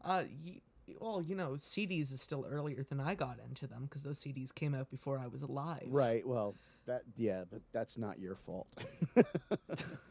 Uh, 0.05 0.25
y- 0.45 0.61
well, 1.01 1.21
you 1.21 1.35
know, 1.35 1.53
CDs 1.53 2.13
is 2.13 2.21
still 2.21 2.47
earlier 2.49 2.85
than 2.89 3.01
I 3.01 3.15
got 3.15 3.39
into 3.47 3.67
them 3.67 3.85
because 3.85 4.03
those 4.03 4.21
CDs 4.21 4.55
came 4.55 4.73
out 4.75 4.89
before 4.89 5.19
I 5.19 5.27
was 5.27 5.43
alive. 5.43 5.87
Right. 5.89 6.27
Well, 6.27 6.55
that 6.87 7.03
yeah, 7.17 7.45
but 7.51 7.61
that's 7.73 7.99
not 7.99 8.19
your 8.21 8.37
fault. 8.37 8.69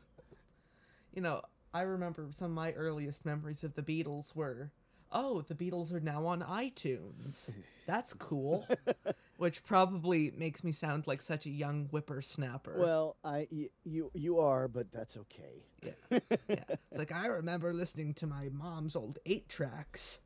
You 1.13 1.21
know, 1.21 1.41
I 1.73 1.81
remember 1.83 2.27
some 2.31 2.51
of 2.51 2.55
my 2.55 2.73
earliest 2.73 3.25
memories 3.25 3.63
of 3.63 3.75
the 3.75 3.81
Beatles 3.81 4.35
were, 4.35 4.71
oh, 5.11 5.41
the 5.41 5.55
Beatles 5.55 5.93
are 5.93 6.01
now 6.01 6.25
on 6.25 6.41
iTunes. 6.41 7.51
That's 7.85 8.13
cool. 8.13 8.67
Which 9.37 9.63
probably 9.63 10.31
makes 10.37 10.63
me 10.63 10.71
sound 10.71 11.07
like 11.07 11.21
such 11.21 11.45
a 11.45 11.49
young 11.49 11.85
whippersnapper. 11.87 12.75
well, 12.77 13.17
I 13.23 13.47
y- 13.51 13.69
you 13.83 14.09
you 14.13 14.39
are, 14.39 14.67
but 14.69 14.91
that's 14.93 15.17
okay. 15.17 15.65
yeah. 15.83 16.23
It's 16.47 16.97
like 16.97 17.11
I 17.11 17.27
remember 17.27 17.73
listening 17.73 18.13
to 18.15 18.27
my 18.27 18.49
mom's 18.51 18.95
old 18.95 19.19
eight 19.25 19.49
tracks. 19.49 20.21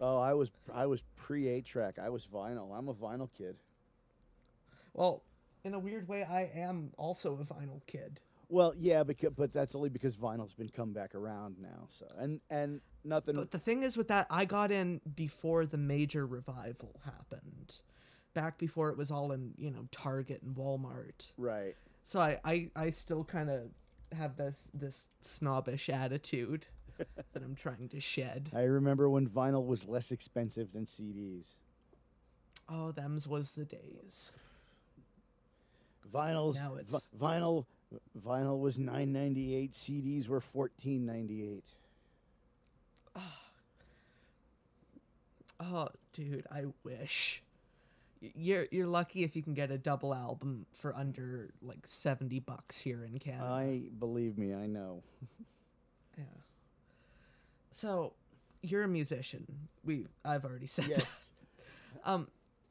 Oh, 0.00 0.18
I 0.18 0.34
was 0.34 0.50
I 0.74 0.84
was 0.86 1.02
pre 1.16 1.48
eight 1.48 1.64
track. 1.64 1.98
I 1.98 2.10
was 2.10 2.26
vinyl. 2.26 2.76
I'm 2.76 2.88
a 2.88 2.94
vinyl 2.94 3.30
kid. 3.36 3.56
Well, 4.92 5.22
in 5.64 5.72
a 5.74 5.78
weird 5.78 6.06
way, 6.08 6.22
I 6.24 6.50
am 6.54 6.92
also 6.98 7.34
a 7.40 7.44
vinyl 7.44 7.80
kid. 7.86 8.20
Well, 8.48 8.74
yeah, 8.76 9.02
because 9.02 9.32
but 9.36 9.52
that's 9.52 9.74
only 9.74 9.88
because 9.88 10.14
vinyl's 10.14 10.54
been 10.54 10.68
come 10.68 10.92
back 10.92 11.14
around 11.14 11.56
now. 11.58 11.88
So 11.98 12.06
and 12.18 12.40
and 12.50 12.80
nothing. 13.02 13.34
But 13.36 13.50
the 13.50 13.58
thing 13.58 13.82
is 13.82 13.96
with 13.96 14.08
that, 14.08 14.26
I 14.30 14.44
got 14.44 14.70
in 14.70 15.00
before 15.14 15.64
the 15.66 15.78
major 15.78 16.26
revival 16.26 17.00
happened. 17.04 17.80
Back 18.36 18.58
before 18.58 18.90
it 18.90 18.98
was 18.98 19.10
all 19.10 19.32
in, 19.32 19.54
you 19.56 19.70
know, 19.70 19.88
Target 19.90 20.42
and 20.42 20.54
Walmart. 20.54 21.28
right. 21.38 21.74
So 22.02 22.20
I, 22.20 22.38
I, 22.44 22.70
I 22.76 22.90
still 22.90 23.24
kind 23.24 23.48
of 23.48 23.62
have 24.16 24.36
this 24.36 24.68
this 24.74 25.08
snobbish 25.22 25.88
attitude 25.88 26.66
that 26.98 27.42
I'm 27.42 27.54
trying 27.54 27.88
to 27.88 27.98
shed. 28.00 28.50
I 28.54 28.64
remember 28.64 29.08
when 29.08 29.26
vinyl 29.26 29.66
was 29.66 29.88
less 29.88 30.12
expensive 30.12 30.74
than 30.74 30.84
CDs. 30.84 31.46
Oh, 32.68 32.92
them's 32.92 33.26
was 33.26 33.52
the 33.52 33.64
days. 33.64 34.32
Vinyls. 36.12 36.56
Now 36.56 36.74
it's- 36.74 37.10
vinyl. 37.18 37.64
Vinyl 38.22 38.60
was 38.60 38.78
nine 38.78 39.12
ninety 39.14 39.54
eight. 39.56 39.72
CDs 39.72 40.28
were 40.28 40.42
fourteen 40.42 41.06
ninety 41.06 41.42
eight. 41.42 41.64
Ah. 43.16 43.38
Oh, 45.58 45.88
dude, 46.12 46.46
I 46.52 46.64
wish. 46.84 47.42
You're 48.20 48.66
you're 48.70 48.86
lucky 48.86 49.24
if 49.24 49.36
you 49.36 49.42
can 49.42 49.54
get 49.54 49.70
a 49.70 49.78
double 49.78 50.14
album 50.14 50.66
for 50.72 50.94
under 50.96 51.50
like 51.62 51.86
seventy 51.86 52.40
bucks 52.40 52.78
here 52.78 53.04
in 53.04 53.18
Canada. 53.18 53.44
I 53.44 53.82
believe 53.98 54.38
me. 54.38 54.54
I 54.54 54.66
know. 54.66 55.02
yeah. 56.18 56.24
So, 57.70 58.14
you're 58.62 58.84
a 58.84 58.88
musician. 58.88 59.46
We 59.84 60.06
I've 60.24 60.44
already 60.44 60.66
said 60.66 60.86
that. 60.86 60.98
Yes. 60.98 61.30
Um, 62.04 62.28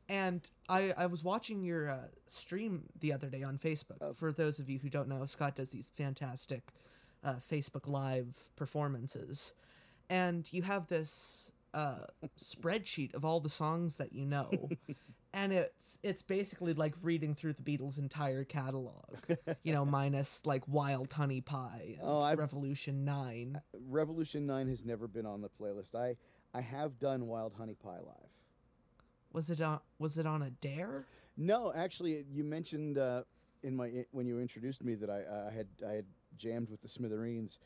and 0.10 0.50
I 0.70 0.94
I 0.98 1.06
was 1.08 1.24
watching 1.24 1.64
your 1.64 1.90
uh, 1.90 2.08
stream 2.28 2.84
the 3.00 3.14
other 3.14 3.30
day 3.30 3.44
on 3.44 3.58
Facebook. 3.58 4.16
For 4.16 4.32
those 4.32 4.60
of 4.60 4.70
you 4.70 4.80
who 4.80 4.90
don't 4.90 5.08
know, 5.08 5.26
Scott 5.26 5.56
does 5.56 5.70
these 5.70 5.92
fantastic 5.94 6.70
uh, 7.24 7.36
Facebook 7.52 7.88
Live 7.88 8.50
performances, 8.56 9.54
and 10.10 10.52
you 10.52 10.62
have 10.64 10.88
this 10.88 11.52
uh, 11.74 12.06
spreadsheet 12.40 13.14
of 13.14 13.26
all 13.26 13.40
the 13.40 13.50
songs 13.50 13.98
that 13.98 14.14
you 14.14 14.26
know. 14.26 14.70
And 15.36 15.52
it's 15.52 16.00
it's 16.02 16.24
basically 16.24 16.74
like 16.74 16.94
reading 17.02 17.36
through 17.36 17.54
the 17.54 17.62
Beatles' 17.62 17.98
entire 17.98 18.46
catalog, 18.46 19.04
you 19.64 19.74
know, 19.74 19.84
minus 19.86 20.42
like 20.46 20.66
Wild 20.66 21.12
Honey 21.12 21.42
Pie 21.42 21.98
and 22.00 22.08
Oh, 22.08 22.22
I've- 22.22 22.40
Revolution 22.40 23.04
Nine. 23.04 23.62
Revolution 23.90 24.46
Nine 24.48 24.70
has 24.70 24.86
never 24.86 25.10
been 25.10 25.26
on 25.26 25.42
the 25.42 25.50
playlist. 25.50 25.94
I 25.94 26.16
I 26.54 26.62
have 26.62 26.98
done 27.00 27.28
Wild 27.28 27.54
Honey 27.58 27.76
Pie 27.76 28.00
live. 28.00 28.30
Was 29.34 29.50
it 29.50 29.60
on 29.60 29.82
Was 30.00 30.18
it 30.18 30.26
on 30.26 30.42
a 30.42 30.52
dare? 30.52 31.06
No, 31.36 31.74
actually, 31.76 32.24
you 32.32 32.46
mentioned 32.46 32.98
uh, 32.98 33.24
in 33.62 33.76
my 33.76 34.06
when 34.12 34.26
you 34.26 34.40
introduced 34.40 34.86
me 34.86 34.96
that 34.96 35.10
I, 35.10 35.48
I 35.50 35.52
had 35.52 35.68
I 35.86 35.92
had 35.96 36.06
jammed 36.38 36.70
with 36.70 36.82
the 36.82 36.88
Smithereens. 36.88 37.60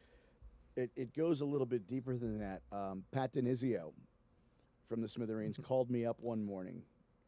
It, 0.76 0.90
it 0.96 1.14
goes 1.16 1.42
a 1.42 1.46
little 1.46 1.68
bit 1.68 1.88
deeper 1.88 2.18
than 2.18 2.40
that. 2.40 2.64
Um, 2.72 3.04
Pat 3.12 3.32
DiNizio 3.34 3.92
from 4.88 5.02
the 5.02 5.08
Smithereens 5.10 5.60
called 5.62 5.92
me 5.92 6.04
up 6.06 6.18
one 6.20 6.44
morning. 6.44 6.82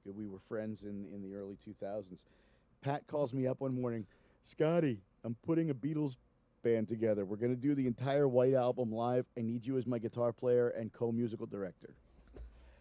We 0.06 0.28
were 0.28 0.40
friends 0.40 0.84
in 0.84 1.06
in 1.14 1.22
the 1.22 1.36
early 1.36 1.58
2000s. 1.66 2.24
Pat 2.82 3.06
calls 3.08 3.34
me 3.34 3.46
up 3.46 3.62
one 3.62 3.80
morning, 3.80 4.06
Scotty, 4.44 5.02
I'm 5.24 5.36
putting 5.46 5.70
a 5.70 5.74
Beatles 5.74 6.16
band 6.64 6.88
together. 6.88 7.26
We're 7.26 7.38
going 7.38 7.56
to 7.56 7.62
do 7.62 7.76
the 7.76 7.88
entire 7.88 8.28
White 8.28 8.54
Album 8.54 8.92
live. 8.92 9.28
I 9.38 9.42
need 9.42 9.66
you 9.66 9.78
as 9.78 9.86
my 9.86 10.00
guitar 10.00 10.32
player 10.32 10.70
and 10.70 10.92
co-musical 10.92 11.46
director. 11.46 11.94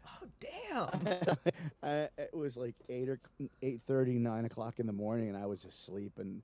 Oh 0.06 0.26
damn! 0.40 1.36
I, 1.82 2.08
it 2.16 2.34
was 2.34 2.56
like 2.56 2.74
eight 2.88 3.08
or 3.08 3.20
eight 3.62 3.80
thirty, 3.82 4.18
nine 4.18 4.44
o'clock 4.44 4.78
in 4.78 4.86
the 4.86 4.92
morning, 4.92 5.28
and 5.28 5.36
I 5.36 5.46
was 5.46 5.64
asleep, 5.64 6.12
and 6.18 6.42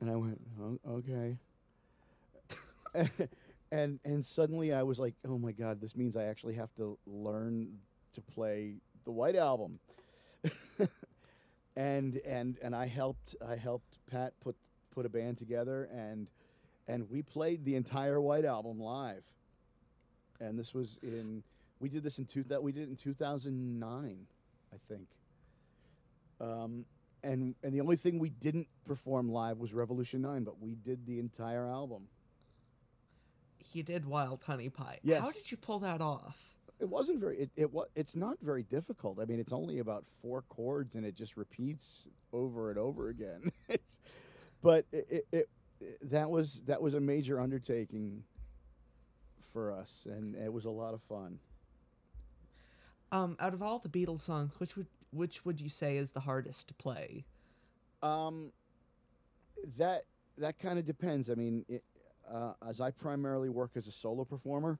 and 0.00 0.10
I 0.10 0.16
went, 0.16 0.40
oh, 0.60 0.78
okay. 0.98 1.36
and 3.72 4.00
and 4.04 4.24
suddenly 4.24 4.72
I 4.72 4.82
was 4.82 4.98
like, 4.98 5.14
oh 5.26 5.38
my 5.38 5.52
god, 5.52 5.80
this 5.80 5.96
means 5.96 6.16
I 6.16 6.24
actually 6.24 6.54
have 6.54 6.74
to 6.76 6.98
learn 7.06 7.68
to 8.14 8.20
play 8.20 8.76
the 9.04 9.10
White 9.10 9.36
Album. 9.36 9.78
and 11.76 12.16
and 12.26 12.58
and 12.62 12.74
I 12.74 12.86
helped 12.86 13.34
I 13.46 13.56
helped 13.56 13.98
Pat 14.10 14.34
put 14.40 14.56
put 14.90 15.06
a 15.06 15.08
band 15.08 15.38
together, 15.38 15.88
and 15.92 16.28
and 16.86 17.08
we 17.10 17.22
played 17.22 17.64
the 17.64 17.76
entire 17.76 18.20
White 18.20 18.44
Album 18.44 18.80
live. 18.80 19.24
And 20.40 20.58
this 20.58 20.72
was 20.72 20.98
in 21.02 21.42
we 21.80 21.88
did 21.88 22.02
this 22.02 22.18
in 22.18 22.24
two 22.26 22.44
that 22.44 22.62
we 22.62 22.72
did 22.72 22.84
it 22.84 22.90
in 22.90 22.96
2009, 22.96 24.26
I 24.72 24.76
think. 24.88 25.08
Um, 26.40 26.84
and 27.22 27.54
and 27.62 27.72
the 27.72 27.80
only 27.80 27.96
thing 27.96 28.18
we 28.18 28.30
didn't 28.30 28.68
perform 28.84 29.30
live 29.30 29.58
was 29.58 29.74
Revolution 29.74 30.22
9, 30.22 30.44
but 30.44 30.60
we 30.60 30.74
did 30.74 31.06
the 31.06 31.18
entire 31.18 31.66
album. 31.68 32.08
He 33.58 33.82
did 33.82 34.06
Wild 34.06 34.42
Honey 34.44 34.70
Pie. 34.70 35.00
Yes. 35.02 35.20
How 35.20 35.30
did 35.30 35.50
you 35.50 35.56
pull 35.56 35.80
that 35.80 36.00
off? 36.00 36.57
It 36.80 36.88
wasn't 36.88 37.18
very 37.18 37.38
it, 37.38 37.50
it 37.56 37.72
wa- 37.72 37.86
it's 37.96 38.14
not 38.14 38.38
very 38.40 38.62
difficult. 38.62 39.18
I 39.20 39.24
mean, 39.24 39.40
it's 39.40 39.52
only 39.52 39.78
about 39.78 40.04
four 40.22 40.42
chords 40.48 40.94
and 40.94 41.04
it 41.04 41.14
just 41.16 41.36
repeats 41.36 42.06
over 42.32 42.70
and 42.70 42.78
over 42.78 43.08
again. 43.08 43.50
it's 43.68 43.98
but 44.62 44.86
it, 44.92 45.26
it, 45.32 45.48
it 45.80 46.10
that 46.10 46.30
was 46.30 46.60
that 46.66 46.80
was 46.80 46.94
a 46.94 47.00
major 47.00 47.40
undertaking 47.40 48.22
for 49.52 49.72
us 49.72 50.06
and 50.08 50.36
it 50.36 50.52
was 50.52 50.64
a 50.64 50.70
lot 50.70 50.94
of 50.94 51.02
fun. 51.02 51.38
Um, 53.10 53.36
out 53.40 53.54
of 53.54 53.62
all 53.62 53.78
the 53.78 53.88
Beatles 53.88 54.20
songs, 54.20 54.52
which 54.58 54.76
would 54.76 54.86
which 55.10 55.44
would 55.44 55.60
you 55.60 55.68
say 55.68 55.96
is 55.96 56.12
the 56.12 56.20
hardest 56.20 56.68
to 56.68 56.74
play? 56.74 57.24
Um, 58.02 58.52
that 59.78 60.04
that 60.36 60.58
kind 60.58 60.78
of 60.78 60.84
depends. 60.84 61.30
I 61.30 61.34
mean, 61.34 61.64
it, 61.68 61.82
uh, 62.30 62.52
as 62.68 62.80
I 62.80 62.90
primarily 62.90 63.48
work 63.48 63.72
as 63.76 63.86
a 63.86 63.92
solo 63.92 64.24
performer, 64.24 64.78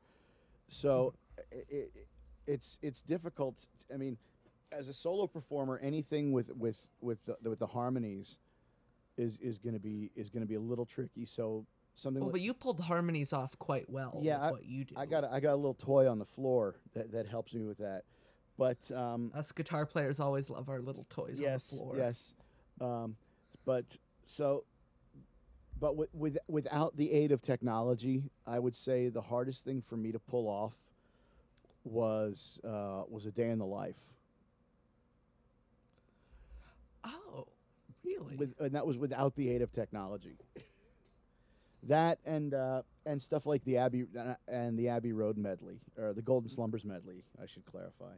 so 0.68 1.14
i 1.52 1.76
i 1.76 1.84
it's 2.48 2.78
it's 2.82 3.02
difficult. 3.02 3.66
I 3.92 3.98
mean, 3.98 4.16
as 4.72 4.88
a 4.88 4.94
solo 4.94 5.26
performer, 5.26 5.78
anything 5.82 6.32
with 6.32 6.50
with 6.56 6.86
with 7.00 7.18
the, 7.26 7.36
with 7.48 7.58
the 7.58 7.66
harmonies 7.66 8.38
is 9.16 9.38
is 9.40 9.58
going 9.58 9.74
to 9.74 9.80
be 9.80 10.10
is 10.16 10.30
going 10.30 10.42
to 10.42 10.48
be 10.48 10.54
a 10.54 10.60
little 10.60 10.86
tricky. 10.86 11.26
So 11.26 11.66
something. 11.94 12.20
Well, 12.20 12.28
like, 12.28 12.34
but 12.34 12.40
you 12.40 12.54
pulled 12.54 12.78
the 12.78 12.84
harmonies 12.84 13.32
off 13.32 13.58
quite 13.58 13.88
well. 13.88 14.18
yeah, 14.22 14.36
with 14.36 14.44
I, 14.44 14.50
what 14.52 14.64
you 14.64 14.84
do. 14.84 14.94
I 14.96 15.06
got 15.06 15.24
a, 15.24 15.32
I 15.32 15.40
got 15.40 15.52
a 15.52 15.56
little 15.56 15.74
toy 15.74 16.10
on 16.10 16.18
the 16.18 16.24
floor 16.24 16.76
that 16.94 17.12
that 17.12 17.26
helps 17.26 17.54
me 17.54 17.64
with 17.64 17.78
that. 17.78 18.02
But 18.56 18.90
um, 18.90 19.30
us 19.34 19.52
guitar 19.52 19.86
players 19.86 20.18
always 20.18 20.50
love 20.50 20.68
our 20.68 20.80
little 20.80 21.04
toys 21.08 21.38
yes, 21.40 21.72
on 21.72 21.78
the 21.78 21.84
floor. 21.84 21.96
Yes, 21.96 22.34
um, 22.80 23.16
but 23.64 23.84
so, 24.24 24.64
but 25.78 25.96
with, 25.96 26.08
with 26.12 26.38
without 26.48 26.96
the 26.96 27.12
aid 27.12 27.30
of 27.30 27.42
technology, 27.42 28.30
I 28.46 28.58
would 28.58 28.74
say 28.74 29.10
the 29.10 29.20
hardest 29.20 29.64
thing 29.64 29.80
for 29.80 29.96
me 29.96 30.10
to 30.12 30.18
pull 30.18 30.48
off 30.48 30.76
was 31.88 32.60
uh, 32.64 33.02
was 33.08 33.26
a 33.26 33.30
day 33.30 33.50
in 33.50 33.58
the 33.58 33.66
life. 33.66 34.14
Oh, 37.04 37.46
really? 38.04 38.36
With, 38.36 38.54
and 38.58 38.74
that 38.74 38.86
was 38.86 38.98
without 38.98 39.34
the 39.34 39.50
aid 39.50 39.62
of 39.62 39.72
technology. 39.72 40.36
that 41.84 42.18
and 42.24 42.54
uh, 42.54 42.82
and 43.06 43.20
stuff 43.20 43.46
like 43.46 43.64
the 43.64 43.78
Abbey 43.78 44.04
uh, 44.18 44.34
and 44.46 44.78
the 44.78 44.88
Abbey 44.88 45.12
Road 45.12 45.36
medley 45.36 45.80
or 45.96 46.12
the 46.12 46.22
Golden 46.22 46.48
Slumbers 46.48 46.84
medley, 46.84 47.24
I 47.42 47.46
should 47.46 47.64
clarify. 47.64 48.14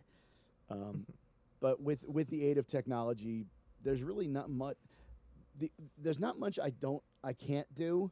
Um, 0.70 1.06
but 1.60 1.80
with 1.80 2.04
with 2.06 2.28
the 2.30 2.44
aid 2.46 2.58
of 2.58 2.66
technology, 2.66 3.46
there's 3.82 4.02
really 4.02 4.28
not 4.28 4.50
much. 4.50 4.76
The, 5.58 5.70
there's 5.98 6.20
not 6.20 6.38
much 6.38 6.58
I 6.58 6.70
don't 6.70 7.02
I 7.22 7.32
can't 7.32 7.72
do. 7.74 8.10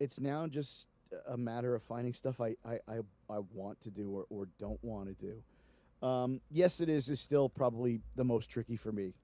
It's 0.00 0.20
now 0.20 0.46
just 0.46 0.86
a 1.28 1.36
matter 1.36 1.74
of 1.74 1.82
finding 1.82 2.14
stuff 2.14 2.40
I 2.40 2.56
I, 2.64 2.78
I, 2.88 2.98
I 3.30 3.38
want 3.52 3.80
to 3.82 3.90
do 3.90 4.10
or, 4.10 4.26
or 4.30 4.48
don't 4.58 4.82
want 4.82 5.08
to 5.08 5.14
do. 5.14 6.06
Um, 6.06 6.40
yes, 6.50 6.80
it 6.80 6.88
is 6.88 7.08
is 7.08 7.20
still 7.20 7.48
probably 7.48 8.00
the 8.16 8.24
most 8.24 8.50
tricky 8.50 8.76
for 8.76 8.92
me. 8.92 9.14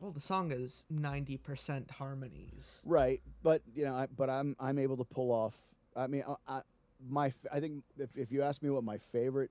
Well, 0.00 0.12
the 0.12 0.20
song 0.20 0.52
is 0.52 0.84
90% 0.92 1.90
harmonies. 1.90 2.80
Right, 2.84 3.20
but 3.42 3.62
you 3.74 3.84
know, 3.84 3.94
I, 3.94 4.06
but 4.06 4.30
I'm 4.30 4.54
I'm 4.60 4.78
able 4.78 4.96
to 4.98 5.04
pull 5.04 5.32
off. 5.32 5.60
I 5.96 6.06
mean, 6.06 6.22
I, 6.28 6.58
I 6.58 6.60
my 7.08 7.28
f- 7.28 7.46
I 7.52 7.58
think 7.60 7.82
if 7.98 8.16
if 8.16 8.30
you 8.30 8.42
ask 8.42 8.62
me 8.62 8.70
what 8.70 8.84
my 8.84 8.98
favorite 8.98 9.50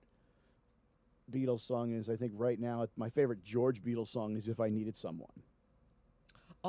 Beatles 1.32 1.62
song 1.62 1.92
is, 1.92 2.10
I 2.10 2.16
think 2.16 2.32
right 2.36 2.60
now 2.60 2.88
my 2.96 3.10
favorite 3.10 3.44
George 3.44 3.84
Beatles 3.84 4.08
song 4.08 4.38
is 4.38 4.48
"If 4.48 4.62
I 4.62 4.70
Needed 4.70 4.96
Someone," 4.96 5.44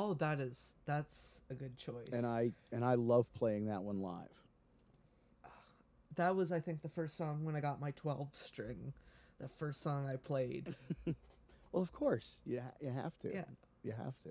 Oh, 0.01 0.13
that 0.15 0.39
is 0.39 0.73
that's 0.85 1.41
a 1.49 1.53
good 1.53 1.77
choice. 1.77 2.07
and 2.13 2.25
I 2.25 2.51
and 2.71 2.85
I 2.85 2.93
love 2.95 3.31
playing 3.33 3.65
that 3.65 3.83
one 3.83 4.01
live. 4.01 4.29
that 6.15 6.35
was 6.37 6.51
I 6.53 6.59
think 6.61 6.81
the 6.81 6.89
first 6.89 7.17
song 7.17 7.43
when 7.43 7.55
I 7.55 7.59
got 7.59 7.81
my 7.81 7.91
12 7.91 8.29
string. 8.33 8.93
The 9.41 9.49
first 9.49 9.81
song 9.81 10.07
I 10.07 10.15
played. 10.15 10.75
Well, 11.71 11.83
of 11.83 11.91
course, 11.93 12.39
you 12.47 12.61
ha- 12.61 12.73
you 12.81 12.89
have 12.89 13.15
to. 13.19 13.31
Yeah. 13.31 13.43
you 13.83 13.91
have 13.91 14.19
to. 14.23 14.29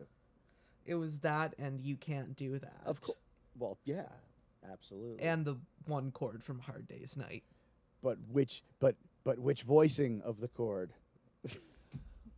It 0.84 0.96
was 0.96 1.20
that 1.20 1.54
and 1.56 1.78
You 1.80 1.96
Can't 1.96 2.34
Do 2.34 2.58
That. 2.58 2.82
Of 2.84 3.00
course. 3.00 3.16
Well, 3.56 3.78
yeah, 3.84 4.08
absolutely. 4.68 5.24
And 5.24 5.44
the 5.44 5.56
one 5.86 6.10
chord 6.10 6.42
from 6.42 6.58
Hard 6.58 6.88
Day's 6.88 7.16
Night. 7.16 7.44
but 8.02 8.18
which 8.32 8.64
but 8.80 8.96
but 9.22 9.38
which 9.38 9.62
voicing 9.62 10.20
of 10.24 10.40
the 10.40 10.48
chord? 10.48 10.94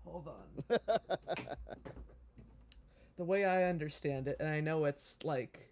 Hold 0.04 0.28
on. 0.28 0.78
the 3.20 3.26
way 3.26 3.44
I 3.44 3.64
understand 3.64 4.28
it, 4.28 4.38
and 4.40 4.48
I 4.48 4.60
know 4.60 4.86
it's 4.86 5.18
like 5.24 5.68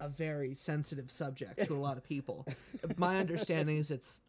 a 0.00 0.08
very 0.08 0.54
sensitive 0.54 1.10
subject 1.10 1.66
to 1.66 1.74
a 1.74 1.76
lot 1.76 1.98
of 1.98 2.04
people. 2.04 2.46
My 2.96 3.18
understanding 3.18 3.76
is 3.76 3.90
it's 3.90 4.22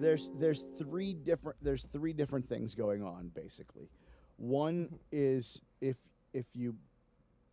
there's 0.00 0.30
there's 0.38 0.64
three 0.78 1.12
different 1.12 1.58
there's 1.60 1.84
three 1.84 2.14
different 2.14 2.48
things 2.48 2.74
going 2.74 3.02
on 3.02 3.30
basically. 3.34 3.90
One 4.38 4.88
is 5.12 5.60
if 5.82 5.98
if 6.32 6.46
you 6.54 6.74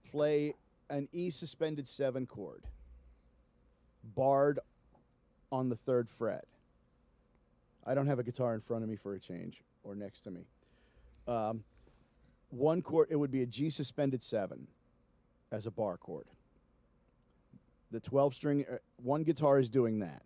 play 0.10 0.54
an 0.90 1.10
E 1.12 1.32
suspended 1.32 1.90
seven 1.90 2.26
chord, 2.26 2.64
barred 4.16 4.60
on 5.52 5.68
the 5.68 5.76
third 5.76 6.10
fret. 6.10 6.46
I 7.86 7.94
don't 7.94 8.08
have 8.08 8.20
a 8.20 8.24
guitar 8.24 8.54
in 8.56 8.62
front 8.62 8.84
of 8.84 8.90
me 8.90 8.96
for 8.96 9.16
a 9.16 9.20
change 9.20 9.64
or 9.84 9.96
next 9.96 10.22
to 10.22 10.32
me. 10.32 10.46
Um, 11.28 11.66
one 12.52 12.82
chord 12.82 13.08
it 13.12 13.16
would 13.18 13.32
be 13.32 13.42
a 13.42 13.46
G 13.46 13.70
suspended 13.70 14.24
seven 14.24 14.68
as 15.52 15.66
a 15.66 15.72
bar 15.72 15.98
chord. 15.98 16.28
The 17.92 18.00
12 18.00 18.34
string 18.34 18.66
uh, 18.72 18.78
one 18.98 19.24
guitar 19.24 19.60
is 19.60 19.70
doing 19.70 20.00
that. 20.00 20.24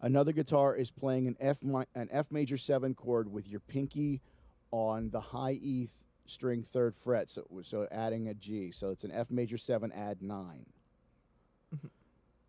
Another 0.00 0.32
guitar 0.32 0.74
is 0.76 0.90
playing 0.90 1.26
an 1.26 1.36
F 1.40 1.62
mi- 1.62 1.84
an 1.94 2.08
F 2.12 2.30
major 2.30 2.56
seven 2.56 2.94
chord 2.94 3.30
with 3.32 3.48
your 3.48 3.60
pinky 3.60 4.20
on 4.70 5.10
the 5.10 5.20
high 5.20 5.58
E 5.60 5.86
th- 5.86 5.90
string 6.26 6.62
third 6.62 6.94
fret, 6.94 7.30
so 7.30 7.44
so 7.62 7.86
adding 7.90 8.28
a 8.28 8.34
G. 8.34 8.70
So 8.72 8.90
it's 8.90 9.04
an 9.04 9.12
F 9.12 9.30
major 9.30 9.58
seven 9.58 9.92
add 9.92 10.22
9 10.22 10.66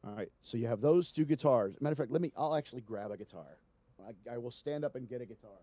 All 0.06 0.14
right, 0.16 0.32
so 0.42 0.58
you 0.58 0.68
have 0.68 0.82
those 0.82 1.12
two 1.12 1.26
guitars. 1.26 1.76
Matter 1.82 1.94
of 1.94 1.98
fact, 1.98 2.12
let 2.12 2.22
me. 2.22 2.32
I'll 2.38 2.56
actually 2.56 2.82
grab 2.82 3.12
a 3.12 3.18
guitar. 3.18 3.58
I, 4.02 4.34
I 4.34 4.38
will 4.40 4.52
stand 4.52 4.84
up 4.84 4.96
and 4.96 5.08
get 5.08 5.22
a 5.22 5.26
guitar. 5.26 5.62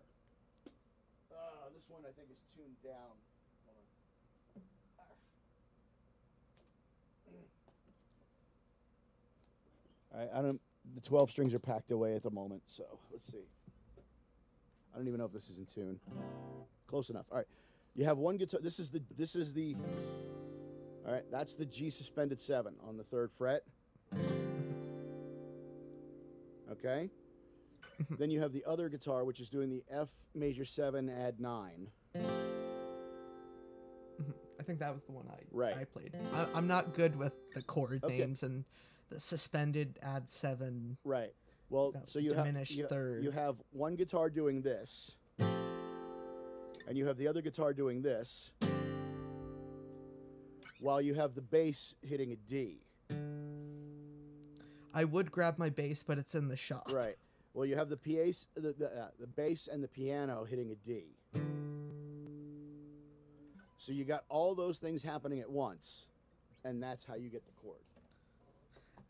Uh, 1.31 1.67
this 1.75 1.89
one 1.89 2.03
I 2.07 2.11
think 2.15 2.29
is 2.31 2.39
tuned 2.55 2.77
down. 2.83 3.15
Hold 7.25 7.35
on. 7.35 7.43
All 10.13 10.19
right, 10.19 10.29
I 10.33 10.41
don't. 10.41 10.59
The 10.95 11.01
twelve 11.01 11.29
strings 11.29 11.53
are 11.53 11.59
packed 11.59 11.91
away 11.91 12.15
at 12.15 12.23
the 12.23 12.31
moment, 12.31 12.63
so 12.67 12.83
let's 13.11 13.27
see. 13.31 13.45
I 14.93 14.97
don't 14.97 15.07
even 15.07 15.19
know 15.19 15.25
if 15.25 15.33
this 15.33 15.49
is 15.49 15.57
in 15.59 15.65
tune. 15.65 15.99
Close 16.87 17.09
enough. 17.09 17.25
All 17.31 17.37
right, 17.37 17.47
you 17.95 18.05
have 18.05 18.17
one 18.17 18.37
guitar. 18.37 18.59
This 18.63 18.79
is 18.79 18.89
the. 18.89 19.01
This 19.17 19.35
is 19.35 19.53
the. 19.53 19.75
All 21.05 21.13
right, 21.13 21.23
that's 21.31 21.55
the 21.55 21.65
G 21.65 21.89
suspended 21.89 22.39
seven 22.39 22.75
on 22.87 22.97
the 22.97 23.03
third 23.03 23.31
fret. 23.31 23.63
Okay. 26.71 27.09
then 28.19 28.29
you 28.29 28.39
have 28.41 28.53
the 28.53 28.63
other 28.65 28.89
guitar, 28.89 29.23
which 29.25 29.39
is 29.39 29.49
doing 29.49 29.69
the 29.69 29.83
F 29.91 30.09
major 30.35 30.63
seven 30.65 31.09
add 31.09 31.39
nine. 31.39 31.87
I 34.59 34.63
think 34.63 34.79
that 34.79 34.93
was 34.93 35.03
the 35.05 35.11
one 35.11 35.25
I 35.31 35.39
Right. 35.51 35.75
I 35.75 35.83
played. 35.85 36.15
I, 36.33 36.45
I'm 36.53 36.67
not 36.67 36.93
good 36.93 37.15
with 37.15 37.33
the 37.53 37.61
chord 37.63 38.03
Okay. 38.03 38.19
names 38.19 38.43
and 38.43 38.65
suspended 39.17 39.97
add 40.01 40.29
seven. 40.29 40.97
Right. 41.03 41.33
Well, 41.69 41.91
No, 41.93 42.01
so 42.05 42.19
you 42.19 42.33
have 42.33 42.45
diminished 42.45 42.75
you, 42.75 42.87
third. 42.87 43.23
you 43.23 43.31
have 43.31 43.55
one 43.71 43.95
guitar 43.95 44.29
doing 44.29 44.61
this, 44.61 45.11
and 45.39 46.97
you 46.97 47.05
have 47.07 47.17
the 47.17 47.27
other 47.27 47.41
guitar 47.41 47.73
doing 47.73 48.01
this, 48.01 48.51
while 50.79 51.01
you 51.01 51.13
have 51.13 51.35
the 51.35 51.41
bass 51.41 51.93
hitting 52.01 52.31
a 52.31 52.35
D. 52.35 52.81
I 54.93 55.03
would 55.03 55.29
grab 55.31 55.57
my 55.59 55.69
bass, 55.69 56.01
but 56.03 56.17
it's 56.17 56.33
in 56.33 56.47
the 56.47 56.57
shop. 56.57 56.89
Right. 56.91 57.15
Well, 57.53 57.65
you 57.65 57.75
have 57.75 57.89
the 57.89 57.97
PA, 57.97 58.31
the 58.55 58.73
the, 58.73 58.87
uh, 58.87 59.07
the 59.19 59.27
bass 59.27 59.67
and 59.71 59.83
the 59.83 59.87
piano 59.87 60.45
hitting 60.49 60.71
a 60.71 60.75
D. 60.75 61.03
So 63.77 63.91
you 63.91 64.03
got 64.05 64.23
all 64.29 64.55
those 64.55 64.79
things 64.79 65.03
happening 65.03 65.39
at 65.39 65.49
once, 65.49 66.07
and 66.65 66.81
that's 66.81 67.05
how 67.05 67.15
you 67.15 67.29
get 67.29 67.45
the 67.45 67.51
chord. 67.53 67.79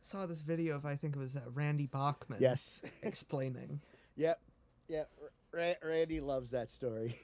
Saw 0.10 0.26
this 0.26 0.42
video 0.42 0.76
of 0.76 0.86
I 0.86 0.96
think 0.96 1.16
it 1.16 1.20
was 1.20 1.36
uh, 1.36 1.42
Randy 1.54 1.86
Bachman. 1.86 2.40
Yes. 2.42 2.82
explaining 3.04 3.82
Yep. 4.18 4.42
Yep. 4.90 5.10
Ra- 5.54 5.74
Randy 5.88 6.20
loves 6.20 6.50
that 6.50 6.70
story. 6.70 7.18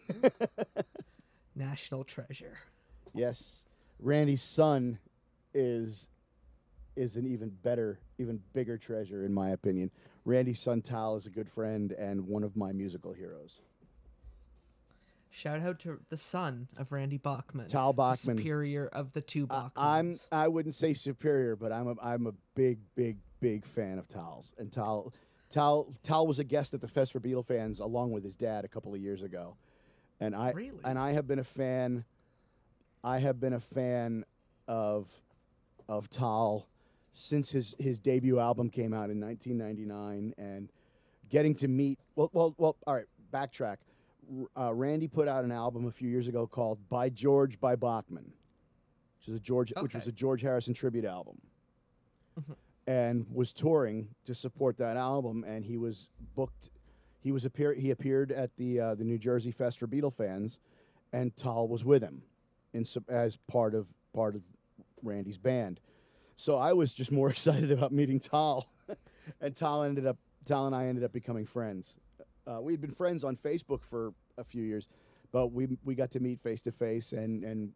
National 1.56 2.04
Treasure. 2.06 2.58
Yes, 3.14 3.64
Randy's 4.00 4.42
son 4.42 5.00
is 5.54 6.08
is 6.96 7.18
an 7.18 7.28
even 7.28 7.50
better, 7.50 8.00
even 8.18 8.40
bigger 8.54 8.78
treasure 8.78 9.26
in 9.26 9.34
my 9.34 9.50
opinion. 9.50 9.92
Randy's 10.24 10.60
son 10.62 10.82
Tal 10.82 11.18
is 11.18 11.26
a 11.26 11.30
good 11.30 11.50
friend 11.50 11.92
and 11.92 12.28
one 12.28 12.44
of 12.44 12.56
my 12.56 12.72
musical 12.72 13.12
heroes. 13.12 13.60
Shout 15.36 15.60
out 15.60 15.80
to 15.80 16.00
the 16.10 16.16
son 16.16 16.70
of 16.78 16.94
Randy 16.94 17.18
Bachman. 17.18 17.68
Tal 17.68 17.92
Bachman. 17.92 18.38
superior 18.38 18.88
of 18.88 19.12
the 19.12 19.20
two 19.20 19.48
I- 19.50 19.70
Bachmans. 19.76 20.28
I'm 20.32 20.40
I 20.40 20.48
wouldn't 20.48 20.76
say 20.76 20.94
superior, 20.94 21.58
but 21.58 21.74
I'm 21.74 21.90
a 21.90 21.96
I'm 22.02 22.26
a 22.26 22.32
big 22.56 22.80
big 22.96 23.18
big 23.42 23.66
fan 23.66 24.00
of 24.00 24.08
Tal's. 24.08 24.54
And 24.58 24.72
Tal 24.72 25.14
Tal 25.50 25.94
Tal 26.04 26.26
was 26.26 26.40
a 26.40 26.46
guest 26.46 26.74
at 26.74 26.80
the 26.80 26.88
Fest 26.88 27.12
for 27.12 27.20
Beatle 27.20 27.46
fans 27.46 27.80
along 27.82 28.12
with 28.12 28.24
his 28.24 28.38
dad 28.38 28.64
a 28.64 28.70
couple 28.70 28.94
of 28.94 29.02
years 29.02 29.24
ago. 29.24 29.58
And 30.22 30.34
I 30.34 30.52
Really? 30.52 30.80
and 30.86 30.98
I 30.98 31.12
have 31.12 31.28
been 31.28 31.40
a 31.40 31.44
fan 31.44 32.06
I 33.04 33.18
have 33.20 33.38
been 33.42 33.54
a 33.54 33.60
fan 33.60 34.24
of 34.70 35.22
of 35.90 36.10
Tal 36.10 36.66
since 37.14 37.52
his 37.52 37.76
his 37.78 38.00
debut 38.00 38.40
album 38.40 38.70
came 38.70 38.94
out 38.94 39.10
in 39.10 39.20
1999 39.20 40.34
and 40.38 40.72
getting 41.30 41.54
to 41.56 41.68
meet 41.68 42.00
well 42.16 42.30
well 42.32 42.56
well 42.58 42.78
all 42.88 42.94
right 42.96 43.06
backtrack 43.34 43.78
uh, 44.58 44.74
Randy 44.74 45.08
put 45.08 45.28
out 45.28 45.44
an 45.44 45.52
album 45.52 45.86
a 45.86 45.92
few 45.92 46.10
years 46.10 46.28
ago 46.28 46.48
called 46.48 46.90
By 46.90 47.10
George 47.10 47.60
by 47.60 47.76
Bachman 47.76 48.34
which 49.26 49.34
is 49.34 49.40
a 49.40 49.44
George 49.44 49.74
which 49.80 49.96
was 49.96 50.08
a 50.08 50.12
George 50.12 50.42
Harrison 50.42 50.74
tribute 50.74 51.06
album. 51.06 51.42
And 52.88 53.26
was 53.34 53.52
touring 53.54 54.10
to 54.26 54.36
support 54.36 54.78
that 54.78 54.98
album 54.98 55.44
and 55.48 55.66
he 55.66 55.78
was 55.78 56.10
booked 56.36 56.70
he 57.22 57.32
was 57.32 57.44
appear 57.46 57.74
he 57.74 57.90
appeared 57.90 58.32
at 58.32 58.56
the 58.58 58.80
uh, 58.80 58.96
the 58.96 59.04
New 59.04 59.18
Jersey 59.18 59.52
Fest 59.52 59.80
for 59.80 59.88
Beatle 59.88 60.14
fans 60.14 60.60
and 61.12 61.36
Tal 61.36 61.68
was 61.68 61.84
with 61.84 62.04
him 62.04 62.22
in 62.74 62.86
as 63.10 63.38
part 63.48 63.74
of 63.74 63.88
part 64.14 64.36
of 64.36 64.44
Randy's 65.02 65.40
band. 65.40 65.80
So 66.38 66.58
I 66.58 66.74
was 66.74 66.94
just 66.94 67.12
more 67.12 67.30
excited 67.32 67.72
about 67.72 67.92
meeting 67.92 68.20
Tal. 68.20 68.68
And 69.42 69.56
Tal 69.56 69.82
ended 69.82 70.06
up 70.06 70.18
Tal 70.46 70.68
and 70.68 70.76
I 70.76 70.86
ended 70.86 71.04
up 71.04 71.12
becoming 71.12 71.48
friends 71.48 71.96
uh, 72.48 72.62
we'd 72.62 72.82
been 72.82 72.92
friends 72.92 73.24
on 73.24 73.36
Facebook 73.36 73.84
for 73.84 74.14
a 74.38 74.44
few 74.44 74.64
years 74.64 74.88
but 75.32 75.48
we 75.48 75.68
we 75.84 75.96
got 75.96 76.12
to 76.12 76.20
meet 76.20 76.40
face 76.40 76.62
to 76.62 76.72
face 76.72 77.12
and 77.12 77.44
and 77.44 77.72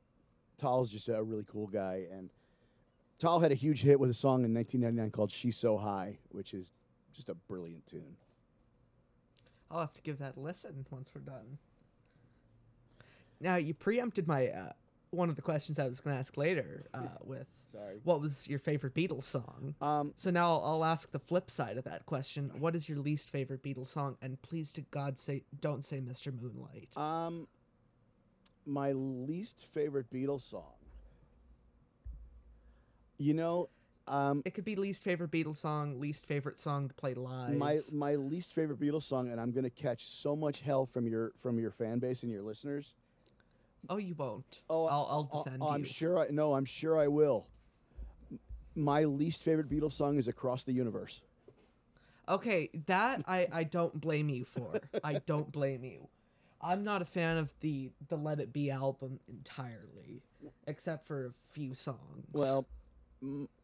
Tal's 0.58 0.92
just 0.92 1.08
a 1.08 1.24
really 1.24 1.46
cool 1.50 1.68
guy 1.68 2.06
and 2.12 2.30
Tal 3.20 3.42
had 3.42 3.52
a 3.52 3.56
huge 3.56 3.82
hit 3.82 4.00
with 4.00 4.10
a 4.10 4.14
song 4.14 4.46
in 4.46 4.54
1999 4.54 5.12
called 5.12 5.30
"She's 5.32 5.58
So 5.58 5.78
High," 5.78 6.20
which 6.30 6.54
is 6.54 6.72
just 7.14 7.28
a 7.28 7.34
brilliant 7.34 7.86
tune. 7.86 8.16
I'll 9.70 9.82
have 9.82 9.94
to 9.94 10.02
give 10.02 10.20
that 10.20 10.38
a 10.38 10.40
listen 10.40 10.86
once 10.90 11.12
we're 11.14 11.22
done. 11.22 11.58
Now 13.42 13.58
you 13.58 13.74
preempted 13.74 14.26
my 14.26 14.48
uh, 14.48 14.72
one 15.12 15.30
of 15.30 15.36
the 15.36 15.42
questions 15.42 15.80
I 15.80 15.88
was 15.88 16.00
going 16.00 16.16
to 16.16 16.20
ask 16.20 16.38
later 16.38 16.86
uh, 16.94 17.00
with 17.24 17.48
Sorry. 17.72 18.00
what 18.04 18.22
was 18.22 18.48
your 18.48 18.60
favorite 18.60 18.94
Beatles 18.94 19.24
song. 19.24 19.74
Um, 19.82 20.14
So 20.16 20.30
now 20.30 20.52
I'll, 20.54 20.64
I'll 20.66 20.86
ask 20.86 21.12
the 21.12 21.20
flip 21.20 21.50
side 21.50 21.78
of 21.78 21.84
that 21.86 22.06
question. 22.06 22.52
What 22.60 22.76
is 22.76 22.88
your 22.88 23.00
least 23.00 23.30
favorite 23.32 23.64
Beatles 23.64 23.88
song? 23.88 24.18
And 24.22 24.40
please 24.42 24.72
to 24.74 24.82
God 24.82 25.18
say 25.20 25.44
don't 25.60 25.84
say 25.84 26.00
Mr. 26.00 26.32
Moonlight. 26.40 26.96
um, 26.96 27.48
my 28.66 28.92
least 28.92 29.66
favorite 29.66 30.12
Beatles 30.12 30.48
song. 30.50 30.74
You 33.18 33.34
know, 33.34 33.70
Um, 34.08 34.42
It 34.46 34.54
could 34.56 34.66
be 34.66 34.76
least 34.76 35.04
favorite 35.04 35.30
Beatles 35.32 35.58
song, 35.58 36.00
least 36.00 36.26
favorite 36.26 36.60
song 36.60 36.88
to 36.88 36.94
play 36.96 37.14
live. 37.14 37.56
my 37.56 37.80
my 37.92 38.16
least 38.16 38.54
favorite 38.54 38.80
Beatles 38.80 39.04
song, 39.04 39.30
and 39.30 39.40
I'm 39.42 39.52
gonna 39.52 39.70
catch 39.70 40.06
so 40.06 40.36
much 40.36 40.62
hell 40.62 40.86
from 40.86 41.08
your 41.08 41.32
from 41.36 41.60
your 41.60 41.72
fan 41.72 42.00
base 42.00 42.24
and 42.24 42.32
your 42.32 42.42
listeners. 42.44 42.96
Oh, 43.90 43.98
you 43.98 44.16
won't. 44.16 44.62
Oh, 44.70 44.86
I'll, 44.86 45.08
I'll 45.10 45.30
oh, 45.32 45.44
defend 45.44 45.62
oh, 45.62 45.68
you. 45.70 45.76
I'm 45.76 45.84
sure. 45.84 46.20
I 46.20 46.28
no, 46.30 46.56
I'm 46.56 46.66
sure 46.66 46.98
I 46.98 47.08
will. 47.08 47.48
My 48.76 49.04
least 49.04 49.44
favorite 49.44 49.70
Beatles 49.70 49.94
song 49.94 50.18
is 50.18 50.28
"Across 50.28 50.64
the 50.64 50.74
Universe." 50.74 51.22
Okay, 52.28 52.70
that 52.86 53.24
I, 53.28 53.48
I 53.52 53.64
don't 53.64 54.00
blame 54.00 54.30
you 54.30 54.46
for. 54.46 54.80
I 55.04 55.14
don't 55.26 55.52
blame 55.52 55.84
you. 55.84 56.08
I'm 56.62 56.84
not 56.84 57.02
a 57.02 57.06
fan 57.06 57.38
of 57.38 57.54
the 57.62 57.92
the 58.08 58.18
Let 58.18 58.40
It 58.40 58.54
Be 58.54 58.70
album 58.70 59.20
entirely, 59.28 60.22
except 60.68 61.06
for 61.06 61.28
a 61.28 61.32
few 61.52 61.74
songs. 61.74 62.28
Well, 62.32 62.68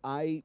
I, 0.04 0.44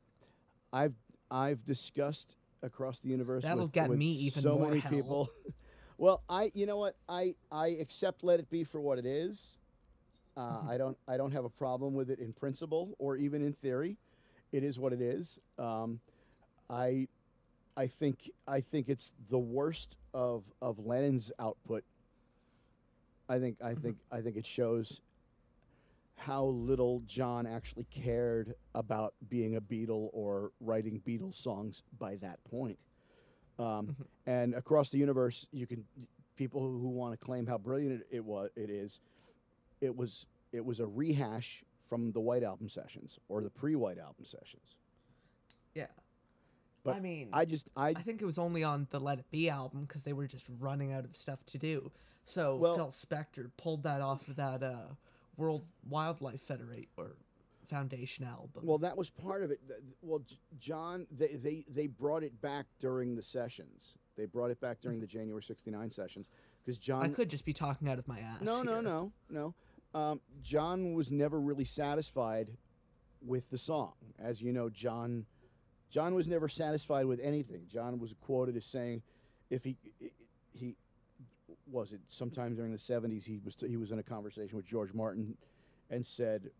I've 0.72 0.94
I've 1.30 1.64
discussed 1.64 2.36
across 2.62 3.00
the 3.00 3.08
universe. 3.08 3.44
That'll 3.44 3.64
with, 3.64 3.72
get 3.72 3.88
with 3.88 3.98
me 3.98 4.12
even 4.12 4.42
so 4.42 4.58
more 4.58 4.68
many 4.68 4.80
hell. 4.80 4.90
people. 4.90 5.30
well, 5.98 6.22
I 6.28 6.50
you 6.54 6.66
know 6.66 6.76
what 6.76 6.96
I 7.08 7.36
I 7.50 7.68
accept 7.68 8.24
Let 8.24 8.40
It 8.40 8.50
Be 8.50 8.64
for 8.64 8.80
what 8.80 8.98
it 8.98 9.06
is. 9.06 9.58
Uh, 10.36 10.40
Mm-hmm. 10.40 10.70
I 10.70 10.78
don't 10.78 10.96
I 11.08 11.16
don't 11.16 11.32
have 11.32 11.44
a 11.44 11.50
problem 11.50 11.94
with 11.94 12.10
it 12.10 12.18
in 12.18 12.32
principle 12.32 12.94
or 12.98 13.16
even 13.16 13.42
in 13.44 13.52
theory. 13.52 13.96
It 14.52 14.62
is 14.64 14.78
what 14.78 14.92
it 14.92 15.00
is. 15.00 15.38
Um, 15.58 16.00
I 16.68 17.08
I 17.76 17.86
think 17.86 18.30
I 18.46 18.60
think 18.60 18.88
it's 18.88 19.12
the 19.28 19.38
worst 19.38 19.96
of 20.14 20.44
of 20.62 20.78
Lennon's 20.78 21.32
output. 21.38 21.84
I 23.28 23.38
think 23.38 23.58
I 23.62 23.74
think 23.74 23.96
I 24.10 24.20
think 24.20 24.36
it 24.36 24.46
shows 24.46 25.00
how 26.16 26.44
little 26.46 27.02
John 27.06 27.46
actually 27.46 27.86
cared 27.90 28.54
about 28.74 29.14
being 29.28 29.56
a 29.56 29.60
Beatle 29.60 30.10
or 30.12 30.52
writing 30.60 31.00
Beatles 31.06 31.34
songs 31.34 31.82
by 31.98 32.16
that 32.16 32.42
point. 32.44 32.78
Um, 33.58 33.96
and 34.26 34.54
across 34.54 34.90
the 34.90 34.98
universe, 34.98 35.46
you 35.52 35.66
can 35.66 35.84
people 36.36 36.60
who, 36.60 36.78
who 36.78 36.88
want 36.88 37.18
to 37.18 37.24
claim 37.24 37.46
how 37.46 37.58
brilliant 37.58 38.00
it, 38.00 38.06
it 38.10 38.24
was. 38.24 38.50
It 38.56 38.70
is. 38.70 39.00
It 39.80 39.96
was. 39.96 40.26
It 40.52 40.64
was 40.64 40.80
a 40.80 40.86
rehash 40.86 41.62
from 41.86 42.12
the 42.12 42.20
White 42.20 42.42
Album 42.42 42.68
sessions 42.68 43.18
or 43.28 43.40
the 43.40 43.50
pre-White 43.50 43.98
Album 43.98 44.24
sessions. 44.24 44.76
yeah. 45.74 45.86
But 46.82 46.96
I 46.96 47.00
mean, 47.00 47.28
I 47.32 47.44
just 47.44 47.68
I 47.76 47.88
I 47.90 47.94
think 47.94 48.22
it 48.22 48.24
was 48.24 48.38
only 48.38 48.64
on 48.64 48.86
the 48.90 48.98
Let 48.98 49.18
It 49.18 49.30
Be 49.30 49.48
album 49.50 49.82
because 49.82 50.04
they 50.04 50.12
were 50.14 50.26
just 50.26 50.46
running 50.58 50.92
out 50.92 51.04
of 51.04 51.14
stuff 51.14 51.44
to 51.46 51.58
do. 51.58 51.92
So 52.24 52.56
Well- 52.56 52.74
Phil 52.76 52.88
Spector 52.90 53.50
pulled 53.56 53.82
that 53.82 54.00
off 54.00 54.28
of 54.28 54.36
that 54.36 54.62
uh, 54.62 54.94
World 55.36 55.64
Wildlife 55.88 56.40
Federate 56.40 56.88
or 56.96 57.16
Foundation 57.66 58.24
album. 58.24 58.62
Well, 58.64 58.78
that 58.78 58.96
was 58.96 59.10
part 59.10 59.42
of 59.42 59.50
it. 59.50 59.60
Well, 60.02 60.22
John, 60.58 61.06
they, 61.10 61.28
they, 61.34 61.64
they 61.68 61.86
brought 61.86 62.22
it 62.24 62.40
back 62.40 62.66
during 62.78 63.14
the 63.14 63.22
sessions. 63.22 63.94
They 64.16 64.26
brought 64.26 64.50
it 64.50 64.60
back 64.60 64.80
during 64.80 65.00
the 65.00 65.06
January 65.18 65.42
69 65.42 65.90
sessions 65.90 66.28
because 66.64 66.78
John. 66.78 67.04
I 67.04 67.08
could 67.08 67.30
just 67.30 67.44
be 67.44 67.52
talking 67.52 67.88
out 67.88 67.98
of 67.98 68.08
my 68.08 68.18
ass. 68.18 68.40
No, 68.40 68.62
no, 68.62 68.80
no, 68.80 69.12
no. 69.28 69.54
Um, 69.94 70.20
John 70.42 70.94
was 70.94 71.10
never 71.10 71.40
really 71.40 71.64
satisfied 71.64 72.48
with 73.24 73.50
the 73.50 73.58
song. 73.58 73.92
As 74.18 74.40
you 74.40 74.52
know, 74.52 74.68
John 74.70 75.26
John 75.90 76.14
was 76.14 76.28
never 76.28 76.48
satisfied 76.48 77.06
with 77.06 77.20
anything. 77.20 77.62
John 77.66 77.98
was 77.98 78.14
quoted 78.20 78.56
as 78.56 78.64
saying, 78.64 79.02
if 79.50 79.64
he 79.64 79.76
he 80.52 80.76
was 81.70 81.92
it 81.92 82.00
sometime 82.08 82.54
during 82.54 82.72
the 82.72 82.78
70s 82.78 83.24
he 83.24 83.38
was 83.44 83.56
he 83.66 83.76
was 83.76 83.90
in 83.90 83.98
a 83.98 84.02
conversation 84.02 84.56
with 84.56 84.66
George 84.66 84.94
Martin 84.94 85.36
and 85.90 86.06
said, 86.06 86.50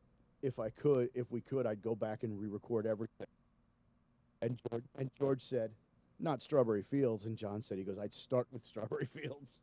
if 0.43 0.59
I 0.59 0.71
could, 0.71 1.11
if 1.15 1.31
we 1.31 1.41
could, 1.41 1.67
I'd 1.67 1.83
go 1.83 1.95
back 1.95 2.23
and 2.23 2.41
re-record 2.41 2.87
everything. 2.87 3.27
And 4.43 4.59
George, 4.69 4.85
and 4.99 5.11
George 5.17 5.43
said, 5.43 5.73
not 6.19 6.43
Strawberry 6.43 6.83
Fields. 6.83 7.27
And 7.27 7.37
John 7.37 7.63
said, 7.63 7.79
he 7.79 7.85
goes, 7.85 7.99
I'd 7.99 8.15
start 8.15 8.49
with 8.51 8.65
Strawberry 8.65 9.07
Fields. 9.07 9.61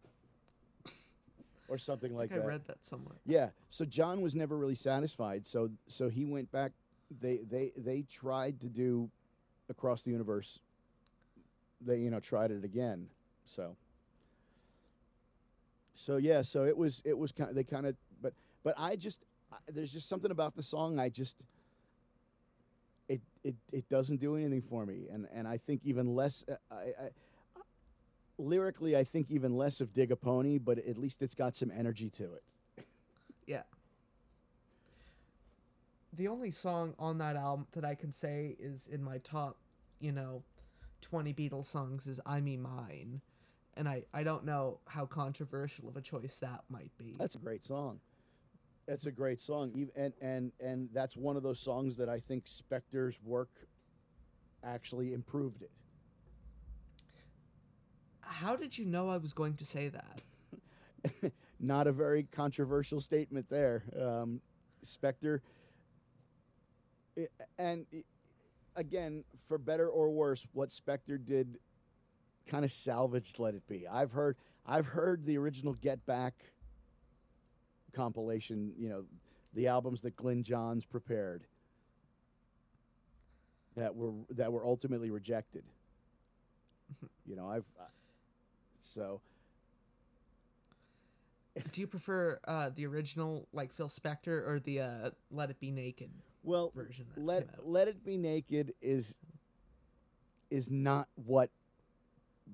Or 1.67 1.77
something 1.77 2.13
I 2.13 2.17
like 2.17 2.31
I 2.31 2.37
that. 2.37 2.45
read 2.45 2.67
that 2.67 2.85
somewhere. 2.85 3.17
Yeah. 3.25 3.49
So 3.69 3.85
John 3.85 4.21
was 4.21 4.35
never 4.35 4.57
really 4.57 4.75
satisfied. 4.75 5.45
So 5.45 5.69
so 5.87 6.09
he 6.09 6.25
went 6.25 6.51
back. 6.51 6.71
They 7.21 7.39
they 7.49 7.71
they 7.77 8.03
tried 8.11 8.59
to 8.61 8.67
do 8.67 9.09
across 9.69 10.03
the 10.03 10.11
universe. 10.11 10.59
They 11.81 11.97
you 11.99 12.09
know 12.09 12.19
tried 12.19 12.51
it 12.51 12.63
again. 12.63 13.07
So. 13.45 13.75
So 15.93 16.17
yeah. 16.17 16.41
So 16.41 16.63
it 16.65 16.77
was 16.77 17.01
it 17.05 17.17
was 17.17 17.31
kind. 17.31 17.55
They 17.55 17.63
kind 17.63 17.85
of 17.85 17.95
but 18.21 18.33
but 18.63 18.75
I 18.77 18.95
just 18.95 19.25
I, 19.51 19.57
there's 19.71 19.91
just 19.91 20.07
something 20.09 20.31
about 20.31 20.55
the 20.55 20.63
song 20.63 20.99
I 20.99 21.09
just. 21.09 21.37
It, 23.09 23.21
it, 23.41 23.55
it 23.71 23.87
doesn't 23.87 24.19
do 24.19 24.35
anything 24.35 24.61
for 24.61 24.85
me, 24.85 25.07
and, 25.09 25.29
and 25.33 25.47
I 25.47 25.55
think 25.55 25.79
even 25.85 26.13
less. 26.13 26.43
uh, 26.51 26.55
I, 26.69 26.75
I, 26.75 27.09
lyrically, 28.37 28.95
I 28.95 29.03
think 29.03 29.29
even 29.29 29.55
less 29.55 29.81
of 29.81 29.93
"Dig 29.93 30.11
a 30.11 30.15
Pony," 30.15 30.57
but 30.57 30.77
at 30.79 30.97
least 30.97 31.21
it's 31.21 31.35
got 31.35 31.55
some 31.55 31.71
energy 31.71 32.09
to 32.11 32.33
it. 32.33 32.43
Yeah. 33.45 33.61
The 36.11 36.27
only 36.27 36.51
song 36.51 36.95
on 36.99 37.19
that 37.19 37.37
album 37.37 37.67
that 37.71 37.85
I 37.85 37.95
can 37.95 38.11
say 38.11 38.57
is 38.59 38.87
in 38.87 39.01
my 39.01 39.19
top, 39.19 39.55
you 40.01 40.11
know, 40.11 40.43
20 40.99 41.33
Beatles 41.33 41.67
songs 41.67 42.07
is 42.07 42.19
I 42.25 42.41
Me 42.41 42.57
Mine. 42.57 43.21
And 43.75 43.87
I, 43.87 44.03
I 44.13 44.23
don't 44.23 44.43
know 44.43 44.79
how 44.85 45.05
controversial 45.05 45.87
of 45.87 45.95
a 45.95 46.01
choice 46.01 46.37
that 46.41 46.63
might 46.69 46.91
be. 46.97 47.15
That's 47.17 47.35
a 47.35 47.39
great 47.39 47.63
song. 47.63 47.99
That's 48.87 49.05
a 49.05 49.11
great 49.11 49.41
song, 49.41 49.89
and 49.95 50.13
and 50.21 50.51
and 50.61 50.89
that's 50.93 51.17
one 51.17 51.35
of 51.35 51.43
those 51.43 51.59
songs 51.59 51.97
that 51.97 52.07
I 52.07 52.19
think 52.19 52.45
Spector's 52.45 53.19
work 53.21 53.49
actually 54.63 55.13
improved 55.13 55.61
it. 55.61 55.71
How 58.27 58.55
did 58.55 58.77
you 58.77 58.85
know 58.85 59.09
I 59.09 59.17
was 59.17 59.33
going 59.33 59.55
to 59.55 59.65
say 59.65 59.89
that? 59.89 61.31
Not 61.59 61.87
a 61.87 61.91
very 61.91 62.23
controversial 62.31 63.01
statement 63.01 63.47
there, 63.49 63.83
um, 63.99 64.41
Spector. 64.85 65.39
i- 67.17 67.27
and 67.57 67.85
again, 68.75 69.23
for 69.47 69.57
better 69.57 69.87
or 69.89 70.09
worse, 70.11 70.45
what 70.53 70.69
Spector 70.69 71.23
did 71.23 71.57
kind 72.45 72.63
of 72.63 72.71
salvaged 72.71 73.39
"Let 73.39 73.55
It 73.55 73.67
Be." 73.67 73.87
I've 73.87 74.11
heard 74.11 74.37
I've 74.65 74.87
heard 74.87 75.25
the 75.25 75.37
original 75.37 75.73
Get 75.73 76.05
Back 76.05 76.33
compilation. 77.93 78.73
You 78.77 78.89
know, 78.89 79.03
the 79.53 79.67
albums 79.67 80.01
that 80.01 80.15
Glyn 80.15 80.43
Johns 80.43 80.85
prepared 80.85 81.45
that 83.75 83.95
were 83.95 84.11
that 84.31 84.51
were 84.51 84.65
ultimately 84.65 85.09
rejected. 85.09 85.63
you 87.25 87.35
know, 87.35 87.49
I've 87.49 87.65
so 88.87 89.21
Do 91.71 91.81
you 91.81 91.87
prefer 91.87 92.39
uh, 92.47 92.69
the 92.75 92.85
original, 92.85 93.47
like 93.51 93.73
Phil 93.73 93.89
Spector, 93.89 94.47
or 94.47 94.59
the 94.59 94.81
uh, 94.81 95.09
Let 95.31 95.49
It 95.49 95.59
Be 95.59 95.71
Naked? 95.71 96.11
well 96.43 96.71
version 96.75 97.05
let 97.17 97.49
let 97.67 97.87
it 97.89 98.05
be 98.05 98.17
naked 98.17 98.73
is 98.81 99.15
is 100.49 100.71
not 100.71 101.09
what 101.15 101.49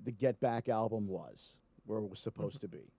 the 0.04 0.12
Get 0.12 0.40
Back 0.40 0.68
album 0.68 1.08
was 1.08 1.56
or 1.88 2.02
was 2.02 2.20
supposed 2.20 2.62
to 2.62 2.68
be. 2.68 2.92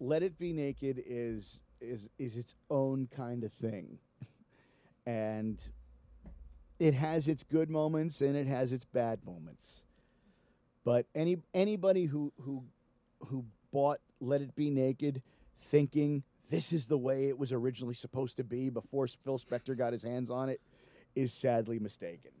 Let 0.00 0.22
It 0.22 0.38
Be 0.38 0.52
Naked 0.52 1.02
is 1.06 1.60
is 1.80 2.10
is 2.18 2.36
its 2.36 2.54
own 2.68 3.08
kind 3.14 3.44
of 3.44 3.52
thing. 3.52 3.98
and 5.06 5.60
it 6.78 6.94
has 6.94 7.28
its 7.28 7.42
good 7.44 7.70
moments 7.70 8.20
and 8.20 8.36
it 8.36 8.46
has 8.46 8.72
its 8.72 8.84
bad 8.84 9.24
moments. 9.24 9.80
But 10.84 11.06
any 11.14 11.38
anybody 11.54 12.04
who 12.04 12.32
who 12.40 12.64
who 13.28 13.44
bought 13.72 13.98
Let 14.20 14.40
It 14.42 14.54
Be 14.54 14.70
Naked 14.70 15.22
thinking 15.58 16.22
this 16.50 16.72
is 16.72 16.86
the 16.86 16.98
way 16.98 17.28
it 17.28 17.38
was 17.38 17.52
originally 17.52 17.94
supposed 17.94 18.36
to 18.36 18.44
be 18.44 18.68
before 18.68 19.06
Phil 19.06 19.38
Spector 19.38 19.76
got 19.76 19.92
his 19.92 20.02
hands 20.02 20.30
on 20.30 20.48
it 20.50 20.60
is 21.14 21.32
sadly 21.32 21.78
mistaken. 21.78 22.32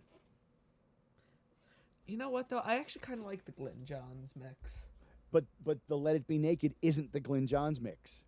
You 2.06 2.18
know 2.18 2.28
what, 2.28 2.50
though? 2.50 2.60
I 2.62 2.76
actually 2.78 3.00
kind 3.00 3.18
of 3.20 3.26
like 3.26 3.46
the 3.46 3.52
Glyn 3.52 3.84
Johns 3.84 4.34
mix. 4.36 4.88
But 5.32 5.44
but 5.64 5.78
the 5.88 5.96
Let 5.96 6.16
It 6.16 6.26
Be 6.26 6.38
Naked 6.38 6.74
isn't 6.82 7.12
the 7.12 7.20
Glyn 7.20 7.46
Johns 7.46 7.80
mix. 7.80 8.26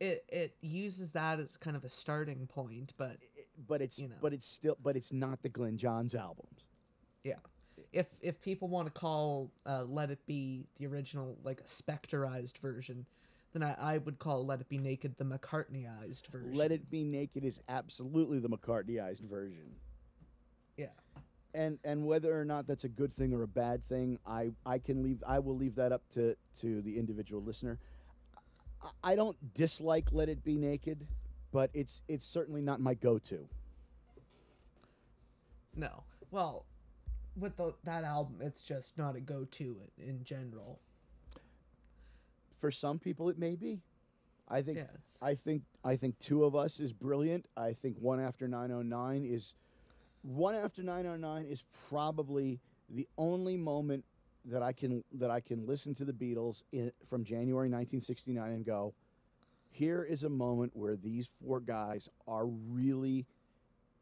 It, 0.00 0.24
it 0.28 0.54
uses 0.60 1.12
that 1.12 1.38
as 1.40 1.56
kind 1.56 1.76
of 1.76 1.84
a 1.84 1.88
starting 1.88 2.46
point, 2.46 2.92
but 2.96 3.16
But 3.66 3.80
it's 3.82 3.98
You 3.98 4.08
know. 4.08 4.14
but 4.20 4.32
it's 4.32 4.46
still 4.46 4.76
but 4.82 4.96
it's 4.96 5.12
not 5.12 5.42
the 5.42 5.48
Glyn 5.48 5.76
Johns 5.76 6.14
albums. 6.14 6.64
Yeah. 7.24 7.34
If 7.94 8.08
if 8.20 8.40
people 8.42 8.68
want 8.68 8.92
to 8.92 8.92
call 8.92 9.50
uh, 9.64 9.84
Let 9.84 10.10
It 10.10 10.18
Be 10.26 10.66
the 10.78 10.86
original 10.86 11.38
like 11.44 11.60
a 11.60 11.64
specterized 11.64 12.58
version, 12.58 13.06
then 13.52 13.62
I, 13.62 13.94
I 13.94 13.98
would 13.98 14.18
call 14.18 14.44
Let 14.44 14.60
It 14.60 14.68
Be 14.68 14.78
Naked 14.78 15.16
the 15.16 15.24
McCartneyized 15.24 16.26
version. 16.26 16.54
Let 16.54 16.72
It 16.72 16.90
Be 16.90 17.04
Naked 17.04 17.44
is 17.44 17.60
absolutely 17.68 18.40
the 18.40 18.48
McCartneyized 18.48 19.20
version. 19.20 19.76
Yeah. 20.76 20.86
And 21.54 21.78
and 21.84 22.04
whether 22.04 22.38
or 22.38 22.44
not 22.44 22.66
that's 22.66 22.82
a 22.82 22.88
good 22.88 23.14
thing 23.14 23.32
or 23.32 23.44
a 23.44 23.48
bad 23.48 23.88
thing, 23.88 24.18
I, 24.26 24.50
I 24.66 24.78
can 24.78 25.04
leave 25.04 25.22
I 25.24 25.38
will 25.38 25.56
leave 25.56 25.76
that 25.76 25.92
up 25.92 26.02
to, 26.14 26.36
to 26.62 26.82
the 26.82 26.98
individual 26.98 27.42
listener. 27.42 27.78
I, 28.82 29.12
I 29.12 29.14
don't 29.14 29.36
dislike 29.54 30.08
Let 30.10 30.28
It 30.28 30.42
Be 30.42 30.56
Naked, 30.56 31.06
but 31.52 31.70
it's 31.72 32.02
it's 32.08 32.26
certainly 32.26 32.60
not 32.60 32.80
my 32.80 32.94
go 32.94 33.20
to. 33.20 33.48
No. 35.76 36.02
Well, 36.32 36.64
with 37.36 37.56
the, 37.56 37.74
that 37.84 38.04
album, 38.04 38.36
it's 38.40 38.62
just 38.62 38.96
not 38.98 39.16
a 39.16 39.20
go-to 39.20 39.76
in, 39.98 40.08
in 40.08 40.24
general. 40.24 40.80
For 42.58 42.70
some 42.70 42.98
people, 42.98 43.28
it 43.28 43.38
may 43.38 43.56
be. 43.56 43.82
I 44.48 44.62
think. 44.62 44.78
It's- 44.78 45.18
I 45.22 45.34
think. 45.34 45.62
I 45.84 45.96
think 45.96 46.18
two 46.18 46.44
of 46.44 46.54
us 46.54 46.80
is 46.80 46.92
brilliant. 46.92 47.46
I 47.56 47.72
think 47.72 47.96
one 47.98 48.20
after 48.20 48.46
909 48.48 49.24
is. 49.24 49.54
One 50.22 50.54
after 50.54 50.82
909 50.82 51.44
is 51.50 51.64
probably 51.88 52.60
the 52.88 53.06
only 53.18 53.56
moment 53.56 54.04
that 54.46 54.62
I 54.62 54.72
can 54.72 55.02
that 55.12 55.30
I 55.30 55.40
can 55.40 55.66
listen 55.66 55.94
to 55.96 56.04
the 56.04 56.12
Beatles 56.12 56.62
in, 56.72 56.92
from 57.04 57.24
January 57.24 57.68
1969 57.68 58.50
and 58.52 58.64
go, 58.64 58.94
here 59.70 60.02
is 60.02 60.22
a 60.22 60.28
moment 60.28 60.72
where 60.74 60.96
these 60.96 61.28
four 61.42 61.60
guys 61.60 62.08
are 62.26 62.46
really 62.46 63.26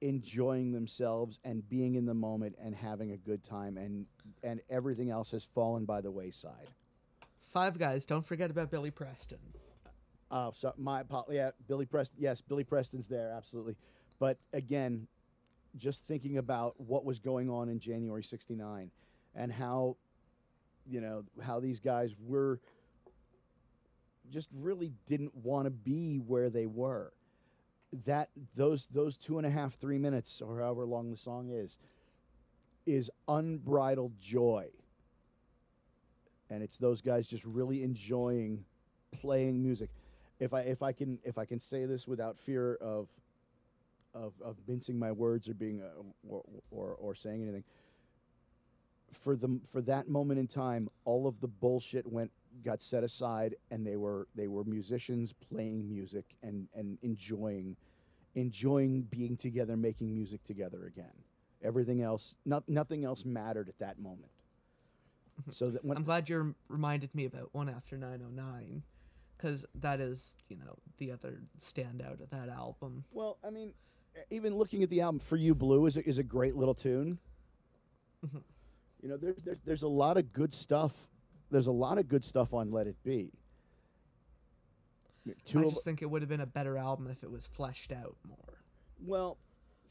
enjoying 0.03 0.73
themselves 0.73 1.39
and 1.45 1.67
being 1.69 1.95
in 1.95 2.05
the 2.05 2.15
moment 2.15 2.57
and 2.63 2.75
having 2.75 3.13
a 3.13 3.17
good 3.17 3.43
time 3.43 3.79
and 3.79 4.07
and 4.43 4.61
everything 4.69 5.11
else 5.11 5.31
has 5.31 5.45
fallen 5.45 5.85
by 5.85 6.01
the 6.01 6.11
wayside. 6.11 6.69
Five 7.41 7.79
Guys. 7.79 8.05
Don't 8.05 8.27
forget 8.27 8.51
about 8.51 8.71
Billy 8.71 8.91
Preston. 8.91 9.39
Oh, 10.31 10.51
so 10.55 10.73
my 10.77 11.05
yeah, 11.31 11.51
Billy 11.69 11.87
Preston. 11.87 12.19
Yes, 12.21 12.41
Billy 12.41 12.65
Preston's 12.65 13.07
there, 13.07 13.33
absolutely. 13.37 13.77
But 14.19 14.39
again, 14.53 15.07
just 15.77 16.05
thinking 16.07 16.39
about 16.39 16.79
what 16.81 17.05
was 17.05 17.19
going 17.19 17.49
on 17.49 17.69
in 17.69 17.79
January 17.79 18.25
'69 18.25 18.91
and 19.35 19.53
how, 19.53 19.97
you 20.87 21.01
know, 21.01 21.25
how 21.43 21.61
these 21.61 21.81
guys 21.81 22.15
were 22.19 22.61
just 24.31 24.49
really 24.53 24.93
didn't 25.07 25.35
want 25.37 25.67
to 25.67 25.71
be 25.71 26.17
where 26.17 26.51
they 26.51 26.67
were. 26.67 27.13
That 28.07 28.31
those 28.55 28.89
those 28.91 29.17
two 29.17 29.39
and 29.39 29.47
a 29.47 29.51
half, 29.51 29.75
three 29.75 29.99
minutes, 29.99 30.41
or 30.41 30.61
however 30.61 30.87
long 30.87 31.11
the 31.11 31.17
song 31.17 31.51
is, 31.51 31.77
is 32.87 33.11
unbridled 33.29 34.19
joy. 34.19 34.69
And 36.49 36.63
it's 36.63 36.79
those 36.79 37.01
guys 37.01 37.27
just 37.27 37.45
really 37.45 37.83
enjoying 37.83 38.65
playing 39.13 39.63
music. 39.63 39.91
If 40.41 40.55
I 40.55 40.61
if 40.61 40.83
I 40.83 40.93
can 40.93 41.19
if 41.25 41.39
I 41.39 41.45
can 41.45 41.61
say 41.61 41.85
this 41.85 42.09
without 42.09 42.37
fear 42.37 42.75
of 42.77 43.09
of 44.15 44.35
of 44.43 44.57
mincing 44.67 44.99
my 44.99 45.13
words 45.13 45.49
or 45.49 45.55
being 45.55 45.83
uh, 45.83 46.03
or, 46.29 46.43
or 46.71 46.97
or 46.99 47.15
saying 47.15 47.43
anything, 47.43 47.65
for 49.11 49.37
the 49.37 49.61
for 49.71 49.81
that 49.83 50.09
moment 50.09 50.41
in 50.41 50.47
time, 50.47 50.89
all 51.05 51.27
of 51.27 51.41
the 51.41 51.49
bullshit 51.49 52.11
went 52.11 52.33
got 52.65 52.83
set 52.83 53.05
aside, 53.05 53.57
and 53.71 53.87
they 53.87 53.97
were 53.97 54.29
they 54.35 54.49
were 54.49 54.65
musicians 54.65 55.33
playing 55.33 55.89
music 55.89 56.37
and 56.43 56.69
and 56.75 56.99
enjoying 57.03 57.77
enjoying 58.35 59.03
being 59.03 59.37
together, 59.37 59.77
making 59.77 60.13
music 60.13 60.43
together 60.45 60.85
again. 60.87 61.13
Everything 61.63 62.03
else, 62.03 62.35
not, 62.45 62.69
nothing 62.69 63.05
else 63.05 63.25
mattered 63.25 63.69
at 63.69 63.79
that 63.79 63.99
moment. 63.99 64.33
Mm-hmm. 65.41 65.51
So 65.51 65.71
that 65.71 65.85
when 65.85 65.97
I'm 65.97 66.05
glad 66.05 66.29
you 66.29 66.55
reminded 66.69 67.15
me 67.15 67.25
about 67.25 67.51
One 67.53 67.69
After 67.69 67.97
909, 67.97 68.83
because 69.37 69.65
that 69.77 70.01
is, 70.01 70.37
you 70.49 70.57
know, 70.57 70.79
the 70.99 71.13
other 71.13 71.43
standout 71.61 72.21
of 72.21 72.31
that 72.31 72.49
album. 72.49 73.05
Well, 73.13 73.39
I 73.45 73.51
mean, 73.51 73.73
even 74.31 74.57
looking 74.57 74.83
at 74.83 74.91
the 74.91 75.01
album, 75.01 75.21
"For 75.21 75.37
You 75.37 75.55
Blue" 75.55 75.87
is 75.87 75.97
a, 75.97 76.07
is 76.07 76.19
a 76.19 76.23
great 76.23 76.57
little 76.57 76.75
tune. 76.75 77.19
Mm-hmm. 78.27 78.39
you 79.03 79.09
know, 79.09 79.17
there's 79.17 79.37
there's 79.45 79.59
there's 79.65 79.83
a 79.83 79.89
lot 79.89 80.17
of 80.17 80.33
good 80.33 80.55
stuff. 80.55 81.12
There's 81.53 81.67
a 81.67 81.73
lot 81.73 81.99
of 81.99 82.09
good 82.09 82.25
stuff 82.25 82.55
on 82.55 82.71
"Let 82.71 82.87
It 82.87 82.97
Be." 83.05 83.31
Two 85.45 85.61
I 85.61 85.69
just 85.69 85.85
think 85.85 86.03
it 86.03 86.07
would 86.07 86.23
have 86.23 86.29
been 86.29 86.41
a 86.41 86.47
better 86.47 86.77
album 86.79 87.09
if 87.09 87.23
it 87.23 87.31
was 87.31 87.47
fleshed 87.47 87.93
out 87.93 88.17
more. 88.27 88.65
well, 89.05 89.39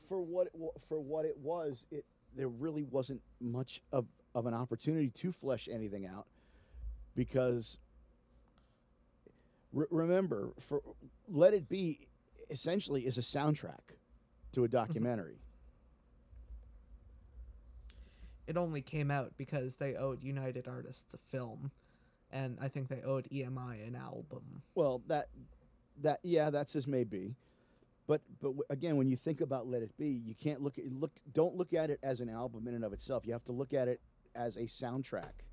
for 0.09 0.19
what 0.19 0.47
it, 0.47 0.53
for 0.89 0.99
what 0.99 1.23
it 1.23 1.37
was, 1.37 1.85
it 1.91 2.03
there 2.35 2.47
really 2.47 2.83
wasn't 2.83 3.21
much 3.39 3.81
of 3.91 4.07
of 4.33 4.47
an 4.47 4.53
opportunity 4.55 5.09
to 5.09 5.31
flesh 5.31 5.69
anything 5.71 6.05
out 6.05 6.25
because 7.15 7.77
re- 9.71 9.85
remember, 9.91 10.49
for 10.59 10.81
"Let 11.29 11.53
It 11.53 11.69
Be" 11.69 12.07
essentially 12.49 13.05
is 13.05 13.19
a 13.19 13.21
soundtrack 13.21 13.97
to 14.53 14.63
a 14.63 14.67
mm-hmm. 14.67 14.75
documentary. 14.75 15.37
It 18.51 18.57
only 18.57 18.81
came 18.81 19.11
out 19.11 19.31
because 19.37 19.77
they 19.77 19.95
owed 19.95 20.21
United 20.21 20.67
Artists 20.67 21.13
a 21.13 21.17
film, 21.17 21.71
and 22.31 22.57
I 22.59 22.67
think 22.67 22.89
they 22.89 23.01
owed 23.01 23.29
EMI 23.31 23.87
an 23.87 23.95
album. 23.95 24.61
Well, 24.75 25.01
that 25.07 25.29
that 26.01 26.19
yeah, 26.21 26.49
that's 26.49 26.75
as 26.75 26.85
may 26.85 27.05
be, 27.05 27.33
but 28.07 28.19
but 28.41 28.51
again, 28.69 28.97
when 28.97 29.07
you 29.07 29.15
think 29.15 29.39
about 29.39 29.67
"Let 29.67 29.83
It 29.83 29.97
Be," 29.97 30.09
you 30.09 30.35
can't 30.35 30.61
look 30.61 30.77
at 30.77 30.83
look. 30.91 31.11
Don't 31.31 31.55
look 31.55 31.73
at 31.73 31.89
it 31.89 32.01
as 32.03 32.19
an 32.19 32.27
album 32.27 32.67
in 32.67 32.73
and 32.73 32.83
of 32.83 32.91
itself. 32.91 33.25
You 33.25 33.31
have 33.31 33.45
to 33.45 33.53
look 33.53 33.73
at 33.73 33.87
it 33.87 34.01
as 34.35 34.57
a 34.57 34.63
soundtrack. 34.63 35.45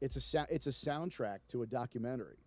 It's 0.00 0.16
a 0.16 0.46
it's 0.50 0.66
a 0.66 0.70
soundtrack 0.70 1.38
to 1.50 1.62
a 1.62 1.66
documentary. 1.66 2.38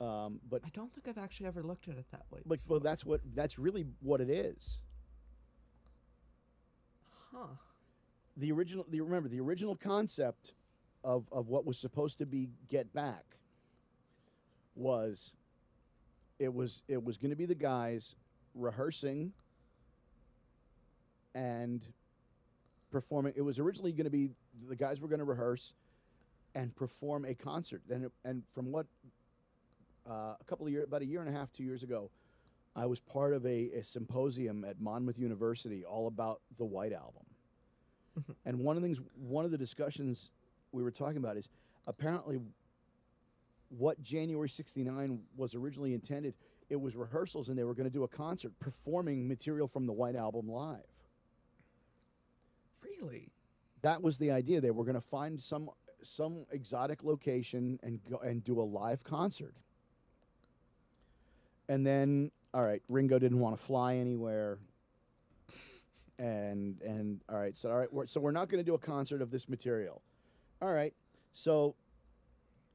Um, 0.00 0.38
but 0.48 0.62
I 0.64 0.68
don't 0.72 0.92
think 0.94 1.08
I've 1.08 1.20
actually 1.20 1.48
ever 1.48 1.64
looked 1.64 1.88
at 1.88 1.96
it 1.96 2.06
that 2.12 2.26
way. 2.30 2.42
but 2.46 2.60
well, 2.68 2.78
that's 2.78 3.04
what 3.04 3.22
that's 3.34 3.58
really 3.58 3.86
what 4.02 4.20
it 4.20 4.30
is. 4.30 4.78
Huh. 7.34 7.46
the 8.36 8.52
original 8.52 8.84
the 8.90 9.00
remember 9.00 9.28
the 9.28 9.40
original 9.40 9.74
concept 9.74 10.52
of 11.02 11.26
of 11.32 11.48
what 11.48 11.64
was 11.64 11.78
supposed 11.78 12.18
to 12.18 12.26
be 12.26 12.50
get 12.68 12.92
back 12.92 13.24
was 14.74 15.32
it 16.38 16.52
was 16.52 16.82
it 16.88 17.02
was 17.02 17.16
going 17.16 17.30
to 17.30 17.36
be 17.36 17.46
the 17.46 17.54
guys 17.54 18.14
rehearsing 18.54 19.32
and 21.34 21.86
performing 22.90 23.32
it 23.36 23.42
was 23.42 23.58
originally 23.58 23.92
going 23.92 24.04
to 24.04 24.10
be 24.10 24.30
the 24.68 24.76
guys 24.76 25.00
were 25.00 25.08
going 25.08 25.18
to 25.18 25.24
rehearse 25.24 25.72
and 26.54 26.74
perform 26.76 27.24
a 27.24 27.34
concert 27.34 27.82
and 27.90 28.10
and 28.24 28.42
from 28.52 28.70
what 28.70 28.86
uh, 30.08 30.34
a 30.38 30.44
couple 30.46 30.66
of 30.66 30.72
years 30.72 30.84
about 30.86 31.00
a 31.00 31.06
year 31.06 31.20
and 31.20 31.34
a 31.34 31.38
half 31.38 31.50
two 31.50 31.64
years 31.64 31.82
ago 31.82 32.10
I 32.74 32.86
was 32.86 33.00
part 33.00 33.34
of 33.34 33.44
a, 33.44 33.70
a 33.78 33.84
symposium 33.84 34.64
at 34.64 34.80
Monmouth 34.80 35.18
University 35.18 35.84
all 35.84 36.06
about 36.06 36.40
the 36.56 36.64
White 36.64 36.92
Album. 36.92 37.24
and 38.46 38.58
one 38.58 38.76
of 38.76 38.82
the 38.82 38.86
things, 38.86 39.00
one 39.16 39.44
of 39.44 39.50
the 39.50 39.58
discussions 39.58 40.30
we 40.72 40.82
were 40.82 40.90
talking 40.90 41.18
about 41.18 41.36
is 41.36 41.48
apparently 41.86 42.38
what 43.68 44.02
January 44.02 44.48
69 44.48 45.20
was 45.36 45.54
originally 45.54 45.94
intended, 45.94 46.34
it 46.70 46.80
was 46.80 46.96
rehearsals 46.96 47.48
and 47.48 47.58
they 47.58 47.64
were 47.64 47.74
going 47.74 47.88
to 47.88 47.92
do 47.92 48.04
a 48.04 48.08
concert 48.08 48.52
performing 48.58 49.28
material 49.28 49.66
from 49.66 49.86
the 49.86 49.92
White 49.92 50.16
Album 50.16 50.48
live. 50.48 50.80
Really? 52.82 53.28
That 53.82 54.02
was 54.02 54.18
the 54.18 54.30
idea. 54.30 54.60
They 54.60 54.70
were 54.70 54.84
going 54.84 54.94
to 54.94 55.00
find 55.00 55.40
some 55.40 55.70
some 56.04 56.46
exotic 56.50 57.04
location 57.04 57.78
and 57.82 58.00
go 58.10 58.18
and 58.18 58.42
do 58.42 58.60
a 58.60 58.62
live 58.62 59.04
concert. 59.04 59.54
And 61.68 61.86
then, 61.86 62.32
all 62.54 62.62
right, 62.62 62.82
Ringo 62.88 63.18
didn't 63.18 63.38
want 63.38 63.56
to 63.56 63.62
fly 63.62 63.96
anywhere. 63.96 64.58
And 66.18 66.80
and 66.82 67.20
all 67.28 67.38
right, 67.38 67.56
so 67.56 67.70
all 67.70 67.78
right, 67.78 67.92
we're, 67.92 68.06
so 68.06 68.20
we're 68.20 68.30
not 68.30 68.48
going 68.48 68.62
to 68.62 68.64
do 68.64 68.74
a 68.74 68.78
concert 68.78 69.22
of 69.22 69.30
this 69.30 69.48
material. 69.48 70.02
All 70.60 70.72
right, 70.72 70.94
so 71.32 71.74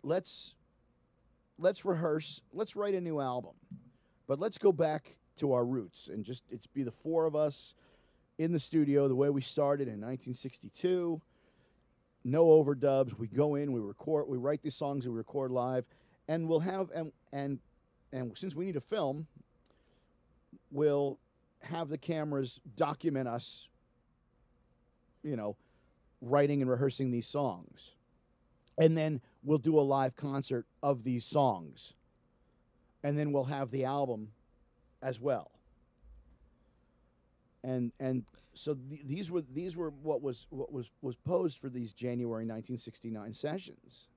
let's 0.04 0.56
let's 1.58 1.86
rehearse. 1.86 2.42
Let's 2.52 2.76
write 2.76 2.96
a 2.96 3.02
new 3.02 3.22
album, 3.22 3.54
but 4.28 4.40
let's 4.40 4.58
go 4.58 4.72
back 4.72 5.18
to 5.38 5.54
our 5.54 5.66
roots 5.66 6.08
and 6.08 6.26
just 6.26 6.44
it's 6.50 6.68
be 6.68 6.84
the 6.84 6.92
four 6.92 7.26
of 7.26 7.36
us 7.36 7.74
in 8.38 8.52
the 8.52 8.60
studio 8.60 9.08
the 9.08 9.16
way 9.16 9.30
we 9.30 9.42
started 9.42 9.84
in 9.88 10.02
1962 10.02 11.22
no 12.28 12.48
overdubs. 12.48 13.18
We 13.18 13.28
go 13.28 13.56
in, 13.56 13.72
we 13.72 13.80
record, 13.80 14.28
we 14.28 14.38
write 14.38 14.62
these 14.62 14.76
songs, 14.76 15.08
we 15.08 15.14
record 15.14 15.52
live, 15.52 15.86
and 16.28 16.48
we'll 16.48 16.60
have 16.60 16.92
and 16.94 17.12
and 17.32 17.60
and 18.12 18.38
since 18.38 18.54
we 18.54 18.66
need 18.66 18.76
a 18.76 18.82
film, 18.82 19.28
we'll 20.72 21.20
have 21.64 21.90
the 21.90 21.98
cameras 21.98 22.60
document 22.76 23.28
us. 23.28 23.68
You 25.24 25.36
know, 25.36 25.58
writing 26.22 26.62
and 26.62 26.70
rehearsing 26.70 27.12
these 27.12 27.28
songs, 27.28 27.94
and 28.78 28.98
then 28.98 29.22
we'll 29.44 29.58
do 29.58 29.78
a 29.80 29.82
live 29.82 30.16
concert 30.16 30.66
of 30.82 31.04
these 31.04 31.26
songs, 31.26 31.94
and 33.04 33.18
then 33.18 33.32
we'll 33.32 33.46
have 33.46 33.72
the 33.72 33.84
album 33.84 34.30
as 35.02 35.20
well. 35.20 35.52
And 37.64 37.92
and 38.00 38.24
so 38.54 38.76
th- 38.76 39.02
these 39.06 39.30
were 39.32 39.42
these 39.42 39.76
were 39.76 39.90
what 39.90 40.22
was 40.22 40.48
what 40.50 40.72
was 40.72 40.92
was 41.02 41.16
posed 41.16 41.58
for 41.58 41.70
these 41.70 41.94
January 41.94 42.46
1969 42.46 43.34
sessions. 43.34 44.08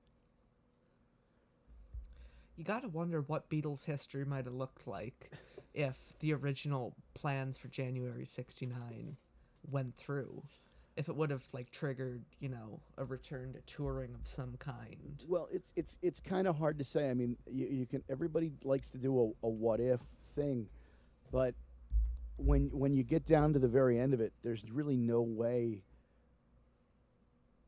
You 2.55 2.63
gotta 2.63 2.87
wonder 2.87 3.21
what 3.21 3.49
Beatles 3.49 3.85
history 3.85 4.23
might 4.23 4.45
have 4.45 4.53
looked 4.53 4.87
like 4.87 5.31
if 5.73 5.97
the 6.19 6.33
original 6.33 6.95
plans 7.13 7.57
for 7.57 7.67
January 7.67 8.25
'69 8.25 9.17
went 9.69 9.95
through. 9.95 10.43
If 10.97 11.07
it 11.07 11.15
would 11.15 11.29
have 11.29 11.43
like 11.53 11.71
triggered, 11.71 12.23
you 12.39 12.49
know, 12.49 12.81
a 12.97 13.05
return 13.05 13.53
to 13.53 13.61
touring 13.61 14.13
of 14.13 14.27
some 14.27 14.55
kind. 14.59 15.23
Well, 15.27 15.47
it's 15.51 15.71
it's 15.75 15.97
it's 16.01 16.19
kind 16.19 16.47
of 16.47 16.57
hard 16.57 16.77
to 16.79 16.83
say. 16.83 17.09
I 17.09 17.13
mean, 17.13 17.37
you, 17.49 17.67
you 17.67 17.85
can 17.85 18.03
everybody 18.09 18.51
likes 18.63 18.89
to 18.91 18.97
do 18.97 19.35
a, 19.43 19.47
a 19.47 19.49
what 19.49 19.79
if 19.79 20.01
thing, 20.35 20.67
but 21.31 21.55
when 22.37 22.69
when 22.73 22.93
you 22.93 23.03
get 23.03 23.25
down 23.25 23.53
to 23.53 23.59
the 23.59 23.67
very 23.67 23.99
end 23.99 24.13
of 24.13 24.19
it, 24.19 24.33
there's 24.43 24.69
really 24.71 24.97
no 24.97 25.21
way 25.21 25.83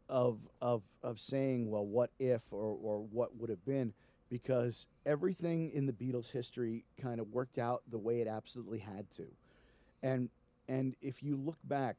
of 0.09 0.47
of 0.61 0.83
of 1.01 1.19
saying, 1.19 1.69
well, 1.69 1.85
what 1.85 2.11
if 2.19 2.51
or 2.51 2.77
or 2.81 2.99
what 2.99 3.35
would 3.37 3.49
have 3.49 3.65
been, 3.65 3.93
because 4.33 4.87
everything 5.05 5.69
in 5.75 5.85
the 5.85 5.93
Beatles' 5.93 6.31
history 6.31 6.85
kind 6.99 7.19
of 7.19 7.31
worked 7.31 7.59
out 7.59 7.83
the 7.91 7.99
way 7.99 8.19
it 8.19 8.27
absolutely 8.27 8.79
had 8.79 9.07
to, 9.11 9.27
and 10.01 10.27
and 10.67 10.95
if 11.03 11.21
you 11.21 11.35
look 11.37 11.59
back, 11.63 11.97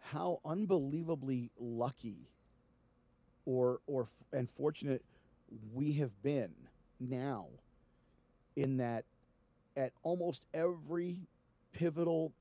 how 0.00 0.40
unbelievably 0.44 1.52
lucky 1.56 2.28
or 3.44 3.78
or 3.86 4.02
f- 4.02 4.24
and 4.32 4.50
fortunate 4.50 5.04
we 5.72 5.92
have 5.92 6.20
been 6.24 6.50
now 6.98 7.46
in 8.56 8.78
that 8.78 9.04
at 9.76 9.92
almost 10.02 10.44
every 10.52 11.20
pivotal 11.72 12.32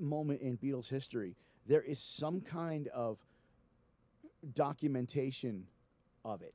moment 0.00 0.40
in 0.40 0.58
Beatles 0.58 0.88
history, 0.88 1.36
there 1.68 1.82
is 1.82 2.00
some 2.00 2.40
kind 2.40 2.88
of 2.88 3.18
documentation 4.54 5.68
of 6.24 6.42
it. 6.42 6.54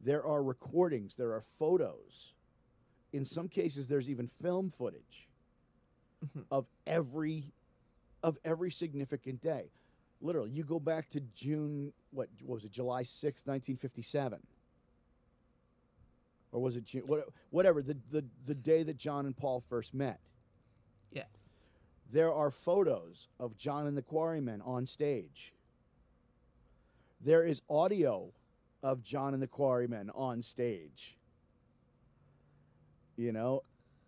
There 0.00 0.24
are 0.24 0.42
recordings, 0.42 1.16
there 1.16 1.32
are 1.32 1.40
photos. 1.40 2.32
In 3.12 3.24
some 3.24 3.48
cases, 3.48 3.88
there's 3.88 4.08
even 4.08 4.26
film 4.26 4.70
footage 4.70 5.28
mm-hmm. 6.24 6.40
of 6.50 6.68
every 6.86 7.52
of 8.22 8.38
every 8.44 8.70
significant 8.70 9.40
day. 9.40 9.70
Literally, 10.20 10.50
you 10.50 10.64
go 10.64 10.80
back 10.80 11.08
to 11.10 11.20
June, 11.34 11.92
what, 12.10 12.28
what 12.42 12.56
was 12.56 12.64
it, 12.64 12.72
July 12.72 13.02
6th, 13.02 13.46
1957? 13.46 14.40
Or 16.50 16.60
was 16.60 16.76
it 16.76 16.84
June? 16.84 17.02
What, 17.06 17.28
whatever, 17.50 17.82
the, 17.82 17.96
the, 18.10 18.24
the 18.44 18.54
day 18.54 18.82
that 18.82 18.96
John 18.96 19.26
and 19.26 19.36
Paul 19.36 19.60
first 19.60 19.94
met. 19.94 20.18
Yeah. 21.12 21.24
There 22.10 22.32
are 22.32 22.50
photos 22.50 23.28
of 23.38 23.56
John 23.56 23.86
and 23.86 23.96
the 23.96 24.02
Quarrymen 24.02 24.60
on 24.62 24.86
stage. 24.86 25.52
There 27.20 27.44
is 27.44 27.62
audio 27.70 28.32
of 28.82 29.02
John 29.02 29.34
and 29.34 29.42
the 29.42 29.48
Quarrymen 29.48 30.10
on 30.14 30.42
stage. 30.42 31.16
You 33.16 33.32
know, 33.32 33.62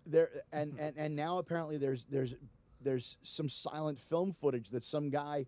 there 0.06 0.30
and, 0.52 0.78
and, 0.78 0.96
and 0.96 1.16
now 1.16 1.38
apparently 1.38 1.76
there's 1.76 2.04
there's 2.04 2.35
there's 2.80 3.16
some 3.22 3.48
silent 3.48 3.98
film 3.98 4.33
footage 4.33 4.70
that 4.70 4.85
some 4.85 5.11
guy 5.11 5.46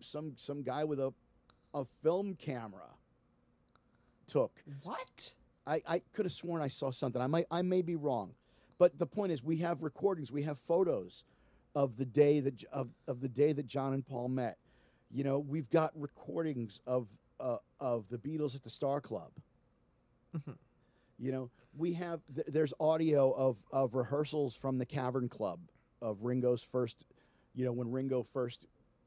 some 0.00 0.34
some 0.36 0.62
guy 0.62 0.84
with 0.84 1.00
a 1.00 1.12
a 1.74 1.84
film 2.02 2.34
camera 2.34 2.90
took. 4.26 4.62
What? 4.82 5.34
I, 5.66 5.82
I 5.86 6.02
could 6.12 6.26
have 6.26 6.32
sworn 6.32 6.62
I 6.62 6.68
saw 6.68 6.90
something. 6.90 7.20
I 7.20 7.26
might 7.26 7.46
I 7.50 7.62
may 7.62 7.82
be 7.82 7.96
wrong, 7.96 8.34
but 8.78 8.98
the 8.98 9.06
point 9.06 9.32
is 9.32 9.42
we 9.42 9.58
have 9.58 9.82
recordings, 9.82 10.30
we 10.30 10.42
have 10.42 10.58
photos 10.58 11.24
of 11.74 11.96
the 11.96 12.04
day 12.04 12.40
that 12.40 12.62
of, 12.72 12.90
of 13.08 13.20
the 13.20 13.28
day 13.28 13.52
that 13.52 13.66
John 13.66 13.92
and 13.92 14.06
Paul 14.06 14.28
met. 14.28 14.58
You 15.10 15.24
know, 15.24 15.38
we've 15.38 15.70
got 15.70 15.92
recordings 15.94 16.80
of 16.86 17.08
uh, 17.40 17.58
of 17.80 18.08
the 18.08 18.18
Beatles 18.18 18.54
at 18.54 18.62
the 18.62 18.70
Star 18.70 19.00
Club. 19.00 19.32
You 21.18 21.32
know, 21.32 21.50
we 21.76 21.94
have 21.94 22.20
th- 22.34 22.48
there's 22.48 22.72
audio 22.80 23.30
of 23.32 23.62
of 23.72 23.94
rehearsals 23.94 24.54
from 24.56 24.78
the 24.78 24.86
Cavern 24.86 25.28
Club 25.28 25.60
of 26.02 26.24
Ringo's 26.24 26.62
first, 26.62 27.06
you 27.54 27.64
know, 27.64 27.72
when 27.72 27.90
Ringo 27.90 28.22
first 28.22 28.66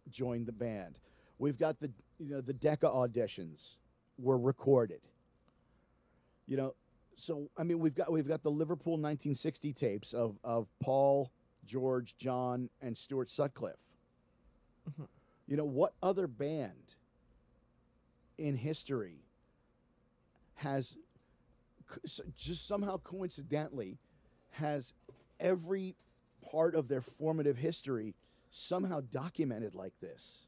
joined 0.09 0.45
the 0.47 0.53
band. 0.53 0.99
We've 1.37 1.57
got 1.57 1.79
the 1.79 1.91
you 2.19 2.31
know 2.31 2.41
the 2.41 2.53
Decca 2.53 2.87
auditions 2.87 3.75
were 4.17 4.37
recorded. 4.37 5.01
You 6.47 6.57
know, 6.57 6.75
so 7.17 7.49
I 7.57 7.63
mean 7.63 7.79
we've 7.79 7.95
got 7.95 8.11
we've 8.11 8.27
got 8.27 8.43
the 8.43 8.51
Liverpool 8.51 8.93
1960 8.93 9.73
tapes 9.73 10.13
of 10.13 10.39
of 10.43 10.67
Paul, 10.81 11.31
George, 11.65 12.15
John, 12.17 12.69
and 12.81 12.97
Stuart 12.97 13.29
Sutcliffe. 13.29 13.95
You 15.47 15.57
know 15.57 15.65
what 15.65 15.93
other 16.01 16.27
band 16.27 16.95
in 18.37 18.55
history 18.55 19.25
has 20.55 20.97
just 22.35 22.67
somehow 22.67 22.97
coincidentally 22.97 23.97
has 24.51 24.93
every 25.39 25.95
part 26.51 26.75
of 26.75 26.87
their 26.87 27.01
formative 27.01 27.57
history 27.57 28.15
somehow 28.49 29.01
documented 29.11 29.75
like 29.75 29.93
this. 30.01 30.47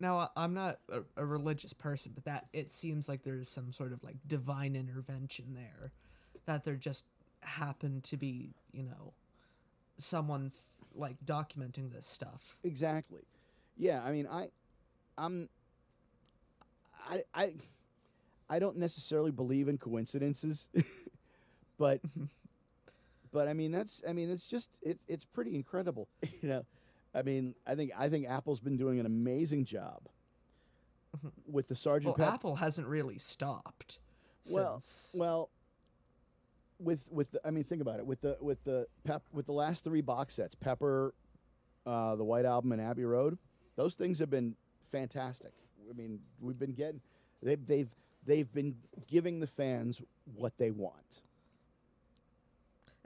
Now 0.00 0.30
I'm 0.36 0.54
not 0.54 0.78
a, 0.90 1.02
a 1.16 1.24
religious 1.24 1.72
person, 1.72 2.12
but 2.14 2.24
that 2.24 2.46
it 2.52 2.70
seems 2.70 3.08
like 3.08 3.22
there's 3.24 3.48
some 3.48 3.72
sort 3.72 3.92
of 3.92 4.04
like 4.04 4.16
divine 4.26 4.76
intervention 4.76 5.54
there, 5.54 5.92
that 6.46 6.64
there 6.64 6.76
just 6.76 7.06
happened 7.40 8.04
to 8.04 8.16
be, 8.16 8.54
you 8.72 8.82
know, 8.82 9.12
someone 9.96 10.50
th- 10.50 10.62
like 10.94 11.16
documenting 11.24 11.92
this 11.92 12.06
stuff. 12.06 12.58
Exactly. 12.62 13.22
Yeah, 13.76 14.02
I 14.04 14.12
mean, 14.12 14.28
I, 14.30 14.50
I'm, 15.16 15.48
I, 17.08 17.22
I, 17.34 17.52
I 18.48 18.58
don't 18.58 18.76
necessarily 18.76 19.30
believe 19.30 19.68
in 19.68 19.78
coincidences, 19.78 20.68
but, 21.78 22.00
but 23.32 23.48
I 23.48 23.52
mean 23.52 23.72
that's 23.72 24.02
I 24.08 24.12
mean 24.12 24.30
it's 24.30 24.46
just 24.48 24.70
it, 24.82 24.98
it's 25.08 25.24
pretty 25.24 25.54
incredible, 25.54 26.08
you 26.42 26.48
know. 26.48 26.64
I 27.14 27.22
mean, 27.22 27.54
I 27.66 27.74
think 27.74 27.92
I 27.98 28.08
think 28.08 28.28
Apple's 28.28 28.60
been 28.60 28.76
doing 28.76 29.00
an 29.00 29.06
amazing 29.06 29.64
job 29.64 30.02
with 31.46 31.68
the 31.68 31.72
Well, 31.72 31.78
Sergeant 31.78 32.16
Pep- 32.16 32.34
Apple 32.34 32.56
hasn't 32.56 32.86
really 32.86 33.18
stopped. 33.18 33.98
well, 34.50 34.80
since, 34.80 35.14
well, 35.18 35.50
with 36.78 37.06
with 37.10 37.30
the, 37.32 37.40
I 37.46 37.50
mean, 37.50 37.64
think 37.64 37.82
about 37.82 37.98
it 37.98 38.06
with 38.06 38.20
the 38.20 38.36
with 38.40 38.62
the 38.64 38.86
pep 39.04 39.22
with 39.32 39.46
the 39.46 39.52
last 39.52 39.84
three 39.84 40.02
box 40.02 40.34
sets, 40.34 40.54
Pepper, 40.54 41.14
uh, 41.86 42.14
the 42.16 42.24
White 42.24 42.44
Album, 42.44 42.72
and 42.72 42.80
Abbey 42.80 43.04
Road. 43.04 43.38
Those 43.76 43.94
things 43.94 44.18
have 44.18 44.30
been 44.30 44.54
fantastic. 44.90 45.52
I 45.88 45.92
mean, 45.94 46.20
we've 46.40 46.58
been 46.58 46.72
getting 46.72 47.00
they've 47.42 47.64
they've 47.66 47.88
they've 48.26 48.52
been 48.52 48.76
giving 49.06 49.40
the 49.40 49.46
fans 49.46 50.02
what 50.34 50.58
they 50.58 50.70
want. 50.70 51.22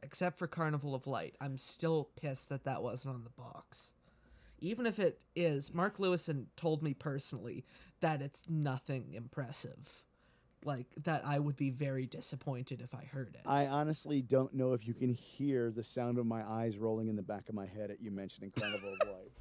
except 0.03 0.37
for 0.38 0.47
Carnival 0.49 0.95
of 0.95 1.07
Light, 1.07 1.37
I'm 1.40 1.57
still 1.59 2.11
pissed 2.21 2.49
that 2.49 2.64
that 2.64 2.83
wasn't 2.83 3.14
on 3.14 3.25
the 3.25 3.31
box. 3.31 3.92
Even 4.59 4.87
if 4.87 4.99
it 4.99 5.21
is, 5.35 5.73
Mark 5.73 5.99
Lewisohn 5.99 6.47
told 6.57 6.83
me 6.83 6.92
personally 6.95 7.64
that 8.01 8.21
it's 8.21 8.42
nothing 8.49 9.12
impressive. 9.14 10.03
Like 10.64 10.87
that 11.05 11.23
I 11.27 11.38
would 11.40 11.57
be 11.57 11.71
very 11.71 12.07
disappointed 12.07 12.81
if 12.81 12.95
I 12.95 13.05
heard 13.05 13.35
it. 13.35 13.42
I 13.49 13.66
honestly 13.66 14.23
don't 14.23 14.55
know 14.55 14.73
if 14.75 14.87
you 14.87 14.95
can 14.95 15.12
hear 15.12 15.73
the 15.73 15.83
sound 15.83 16.18
of 16.18 16.27
my 16.27 16.49
eyes 16.49 16.79
rolling 16.79 17.09
in 17.09 17.16
the 17.16 17.23
back 17.23 17.49
of 17.49 17.55
my 17.57 17.66
head 17.66 17.90
at 17.90 18.01
you 18.01 18.12
mentioning 18.12 18.53
Carnival 18.57 18.95
of 19.01 19.09
Light. 19.12 19.33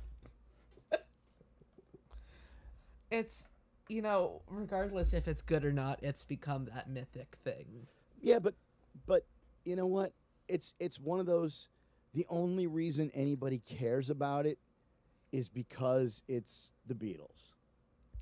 It's 3.12 3.48
you 3.90 4.02
know, 4.02 4.42
regardless 4.48 5.14
if 5.14 5.28
it's 5.28 5.42
good 5.42 5.66
or 5.66 5.74
not, 5.74 6.00
it's 6.02 6.24
become 6.24 6.66
that 6.74 6.90
mythic 6.90 7.36
thing. 7.44 7.88
Yeah, 8.22 8.40
but 8.40 8.56
but 9.06 9.26
you 9.66 9.76
know 9.76 9.86
what? 9.86 10.14
It's 10.48 10.74
it's 10.80 11.00
one 11.00 11.20
of 11.20 11.26
those. 11.26 11.68
The 12.14 12.26
only 12.30 12.68
reason 12.68 13.12
anybody 13.14 13.60
cares 13.60 14.10
about 14.10 14.46
it 14.46 14.58
is 15.32 15.48
because 15.48 16.24
it's 16.28 16.72
the 16.86 16.94
Beatles. 16.94 17.54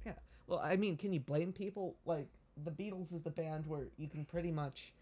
Yeah. 0.05 0.13
Well, 0.45 0.59
I 0.63 0.75
mean, 0.75 0.95
can 0.95 1.11
you 1.11 1.19
blame 1.19 1.53
people? 1.53 1.95
Like, 2.05 2.27
the 2.63 2.69
Beatles 2.69 3.11
is 3.13 3.23
the 3.23 3.31
band 3.31 3.65
where 3.65 3.87
you 3.97 4.07
can 4.07 4.25
pretty 4.25 4.51
much 4.51 4.93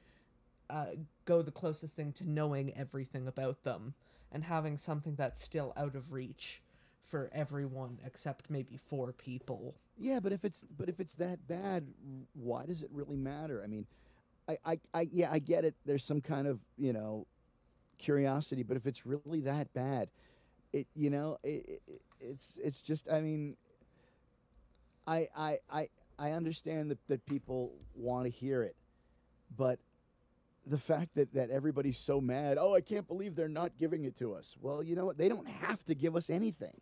uh, 0.69 0.91
go 1.25 1.41
the 1.41 1.51
closest 1.51 1.97
thing 1.97 2.13
to 2.13 2.29
knowing 2.29 2.73
everything 2.77 3.27
about 3.27 3.63
them 3.63 3.93
and 4.31 4.45
having 4.45 4.77
something 4.77 5.15
that's 5.15 5.43
still 5.43 5.73
out 5.75 5.95
of 5.95 6.13
reach 6.13 6.61
for 7.07 7.29
everyone 7.33 7.99
except 8.05 8.49
maybe 8.49 8.77
four 8.77 9.11
people. 9.13 9.75
Yeah, 9.97 10.19
but 10.19 10.31
if 10.31 10.45
it's 10.45 10.65
but 10.77 10.89
if 10.89 10.99
it's 10.99 11.15
that 11.15 11.47
bad, 11.47 11.87
why 12.33 12.65
does 12.65 12.83
it 12.83 12.89
really 12.91 13.15
matter? 13.17 13.61
I 13.63 13.67
mean, 13.67 13.87
I 14.47 14.57
I, 14.65 14.79
I 14.93 15.09
yeah 15.11 15.29
I 15.31 15.39
get 15.39 15.65
it. 15.65 15.75
There's 15.85 16.03
some 16.03 16.21
kind 16.21 16.47
of 16.47 16.59
you 16.77 16.93
know 16.93 17.25
curiosity, 17.97 18.63
but 18.63 18.77
if 18.77 18.85
it's 18.85 19.05
really 19.05 19.41
that 19.41 19.73
bad, 19.73 20.09
it 20.73 20.87
you 20.95 21.09
know 21.09 21.37
it, 21.43 21.81
it, 21.87 22.01
it's 22.19 22.59
it's 22.63 22.81
just 22.81 23.09
I 23.11 23.21
mean, 23.21 23.55
I 25.07 25.27
I 25.35 25.57
I 25.71 25.89
I 26.19 26.31
understand 26.31 26.91
that 26.91 26.99
that 27.07 27.25
people 27.25 27.73
want 27.95 28.25
to 28.25 28.29
hear 28.29 28.63
it, 28.63 28.75
but 29.55 29.79
the 30.65 30.77
fact 30.77 31.15
that 31.15 31.33
that 31.33 31.49
everybody's 31.49 31.97
so 31.97 32.19
mad, 32.19 32.57
oh, 32.59 32.75
I 32.75 32.81
can't 32.81 33.07
believe 33.07 33.35
they're 33.35 33.47
not 33.47 33.77
giving 33.77 34.03
it 34.03 34.17
to 34.17 34.33
us. 34.33 34.55
Well, 34.61 34.83
you 34.83 34.95
know 34.95 35.05
what? 35.05 35.17
They 35.17 35.29
don't 35.29 35.47
have 35.47 35.83
to 35.85 35.95
give 35.95 36.15
us 36.15 36.29
anything. 36.29 36.81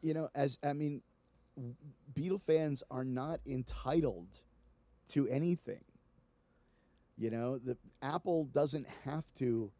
You 0.00 0.14
know, 0.14 0.30
as 0.34 0.58
I 0.64 0.72
mean, 0.72 1.02
Beatle 2.12 2.40
fans 2.40 2.82
are 2.90 3.04
not 3.04 3.40
entitled 3.46 4.42
to 5.08 5.28
anything. 5.28 5.84
You 7.16 7.30
know, 7.30 7.58
the 7.58 7.76
Apple 8.02 8.46
doesn't 8.46 8.86
have 9.04 9.24
to 9.38 9.70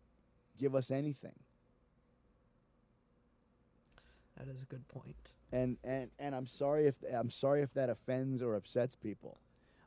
give 0.59 0.75
us 0.75 0.91
anything. 0.91 1.35
That 4.37 4.49
is 4.49 4.63
a 4.63 4.67
good 4.67 4.87
point. 4.89 5.33
And 5.53 5.79
and 5.85 6.11
and 6.19 6.35
I'm 6.35 6.47
sorry 6.47 6.87
if 6.87 6.99
I'm 7.13 7.31
sorry 7.31 7.63
if 7.63 7.75
that 7.75 7.89
offends 7.89 8.43
or 8.43 8.55
upsets 8.55 8.95
people. 8.97 9.39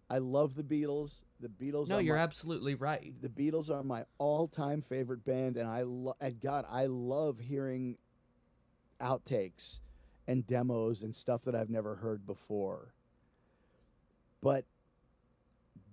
I 0.09 0.20
love 0.20 0.55
the 0.55 0.63
Beatles. 0.63 1.22
The 1.41 1.49
Beatles. 1.49 1.89
No, 1.89 1.97
are 1.97 2.01
you're 2.01 2.15
my, 2.15 2.22
absolutely 2.24 2.76
right. 2.76 3.13
the 3.22 3.28
Beatles 3.28 3.70
are 3.70 3.84
my 3.84 4.05
all-time 4.18 4.82
favorite 4.82 5.26
band, 5.26 5.57
and 5.57 5.68
I 5.68 5.82
lo- 5.82 6.15
and 6.22 6.39
God, 6.39 6.65
I 6.70 6.86
love 6.86 7.39
hearing 7.39 7.97
outtakes 9.01 9.80
and 10.28 10.45
demos 10.45 11.01
and 11.01 11.15
stuff 11.15 11.43
that 11.45 11.55
I've 11.55 11.69
never 11.69 11.95
heard 11.95 12.25
before. 12.25 12.93
But 14.41 14.65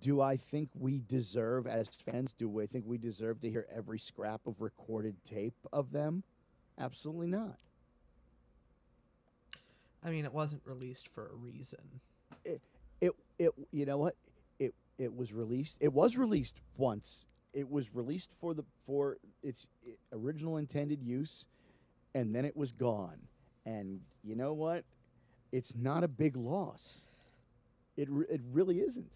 do 0.00 0.20
I 0.20 0.36
think 0.36 0.70
we 0.74 1.00
deserve, 1.06 1.66
as 1.66 1.88
fans, 1.88 2.34
do 2.34 2.48
we 2.48 2.66
think 2.66 2.84
we 2.86 2.98
deserve 2.98 3.40
to 3.40 3.50
hear 3.50 3.66
every 3.74 3.98
scrap 3.98 4.46
of 4.46 4.60
recorded 4.60 5.16
tape 5.24 5.54
of 5.72 5.92
them? 5.92 6.24
Absolutely 6.78 7.28
not. 7.28 7.58
I 10.04 10.10
mean, 10.10 10.24
it 10.24 10.34
wasn't 10.34 10.62
released 10.66 11.08
for 11.08 11.28
a 11.28 11.34
reason. 11.34 12.00
It, 12.44 12.60
it, 13.38 13.52
you 13.70 13.86
know 13.86 13.96
what? 13.96 14.16
It, 14.58 14.74
it 14.98 15.14
was 15.14 15.32
released. 15.32 15.78
It 15.80 15.92
was 15.92 16.18
released 16.18 16.60
once. 16.76 17.26
It 17.54 17.70
was 17.70 17.94
released 17.94 18.32
for 18.32 18.52
the 18.52 18.64
for 18.84 19.16
its 19.42 19.66
eh, 19.86 19.92
original 20.12 20.56
intended 20.58 21.02
use, 21.02 21.46
and 22.14 22.34
then 22.34 22.44
it 22.44 22.56
was 22.56 22.72
gone. 22.72 23.18
And 23.66 24.00
you 24.22 24.36
know 24.36 24.52
what? 24.52 24.84
It's 25.52 25.74
not 25.74 26.04
a 26.04 26.08
big 26.08 26.36
loss. 26.36 27.00
It 27.96 28.08
re- 28.10 28.26
it 28.28 28.40
really 28.52 28.80
isn't. 28.80 29.12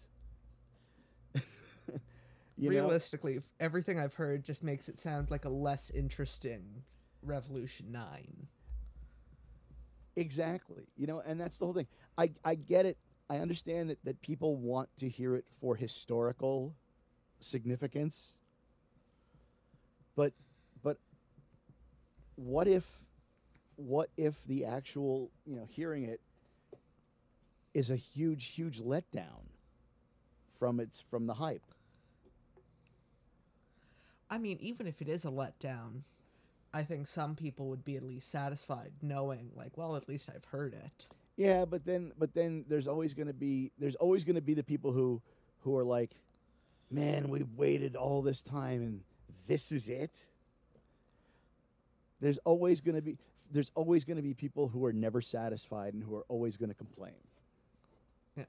you 2.57 2.69
know? 2.69 2.69
Realistically, 2.69 3.39
everything 3.59 3.99
I've 3.99 4.13
heard 4.13 4.43
just 4.45 4.63
makes 4.63 4.89
it 4.89 4.99
sound 4.99 5.31
like 5.31 5.45
a 5.45 5.49
less 5.49 5.89
interesting 5.89 6.83
Revolution 7.21 7.91
9. 7.91 8.47
Exactly. 10.15 10.83
You 10.97 11.07
know, 11.07 11.21
and 11.25 11.39
that's 11.39 11.57
the 11.57 11.65
whole 11.65 11.73
thing. 11.73 11.87
I, 12.17 12.31
I 12.43 12.55
get 12.55 12.85
it. 12.85 12.97
I 13.29 13.37
understand 13.37 13.89
that, 13.89 14.03
that 14.03 14.21
people 14.21 14.57
want 14.57 14.89
to 14.97 15.07
hear 15.07 15.35
it 15.35 15.45
for 15.49 15.75
historical 15.75 16.75
significance. 17.39 18.33
But 20.15 20.33
but 20.83 20.97
what 22.35 22.67
if 22.67 23.08
what 23.79 24.09
if 24.17 24.43
the 24.45 24.65
actual, 24.65 25.31
you 25.45 25.55
know, 25.55 25.65
hearing 25.69 26.03
it 26.03 26.19
is 27.73 27.89
a 27.89 27.95
huge, 27.95 28.47
huge 28.47 28.81
letdown 28.81 29.47
from 30.47 30.79
its 30.79 30.99
from 30.99 31.27
the 31.27 31.35
hype? 31.35 31.63
I 34.29 34.37
mean, 34.37 34.57
even 34.59 34.85
if 34.85 35.01
it 35.01 35.07
is 35.07 35.25
a 35.25 35.29
letdown, 35.29 36.01
I 36.73 36.83
think 36.83 37.07
some 37.07 37.35
people 37.35 37.67
would 37.69 37.83
be 37.83 37.95
at 37.95 38.03
least 38.03 38.29
satisfied 38.29 38.91
knowing, 39.01 39.51
like, 39.55 39.77
well, 39.77 39.95
at 39.95 40.07
least 40.07 40.29
I've 40.33 40.45
heard 40.45 40.73
it. 40.73 41.07
Yeah, 41.35 41.65
but 41.65 41.85
then 41.85 42.11
but 42.19 42.33
then 42.33 42.65
there's 42.67 42.87
always 42.87 43.13
going 43.13 43.27
to 43.27 43.33
be 43.33 43.71
there's 43.79 43.95
always 43.95 44.25
going 44.25 44.35
to 44.35 44.41
be 44.41 44.53
the 44.53 44.63
people 44.63 44.91
who 44.91 45.21
who 45.61 45.77
are 45.77 45.85
like, 45.85 46.11
"Man, 46.91 47.29
we 47.29 47.43
waited 47.55 47.95
all 47.95 48.21
this 48.21 48.43
time 48.43 48.81
and 48.81 49.01
this 49.47 49.71
is 49.71 49.87
it." 49.87 50.25
There's 52.19 52.39
always 52.39 52.81
going 52.81 52.95
to 52.95 53.01
be 53.01 53.17
there's 53.51 53.71
always 53.75 54.03
going 54.05 54.17
to 54.17 54.23
be 54.23 54.33
people 54.33 54.67
who 54.67 54.85
are 54.85 54.93
never 54.93 55.21
satisfied 55.21 55.93
and 55.93 56.03
who 56.03 56.15
are 56.15 56.25
always 56.27 56.55
going 56.57 56.69
to 56.69 56.75
complain. 56.75 57.13
Yeah. 58.37 58.43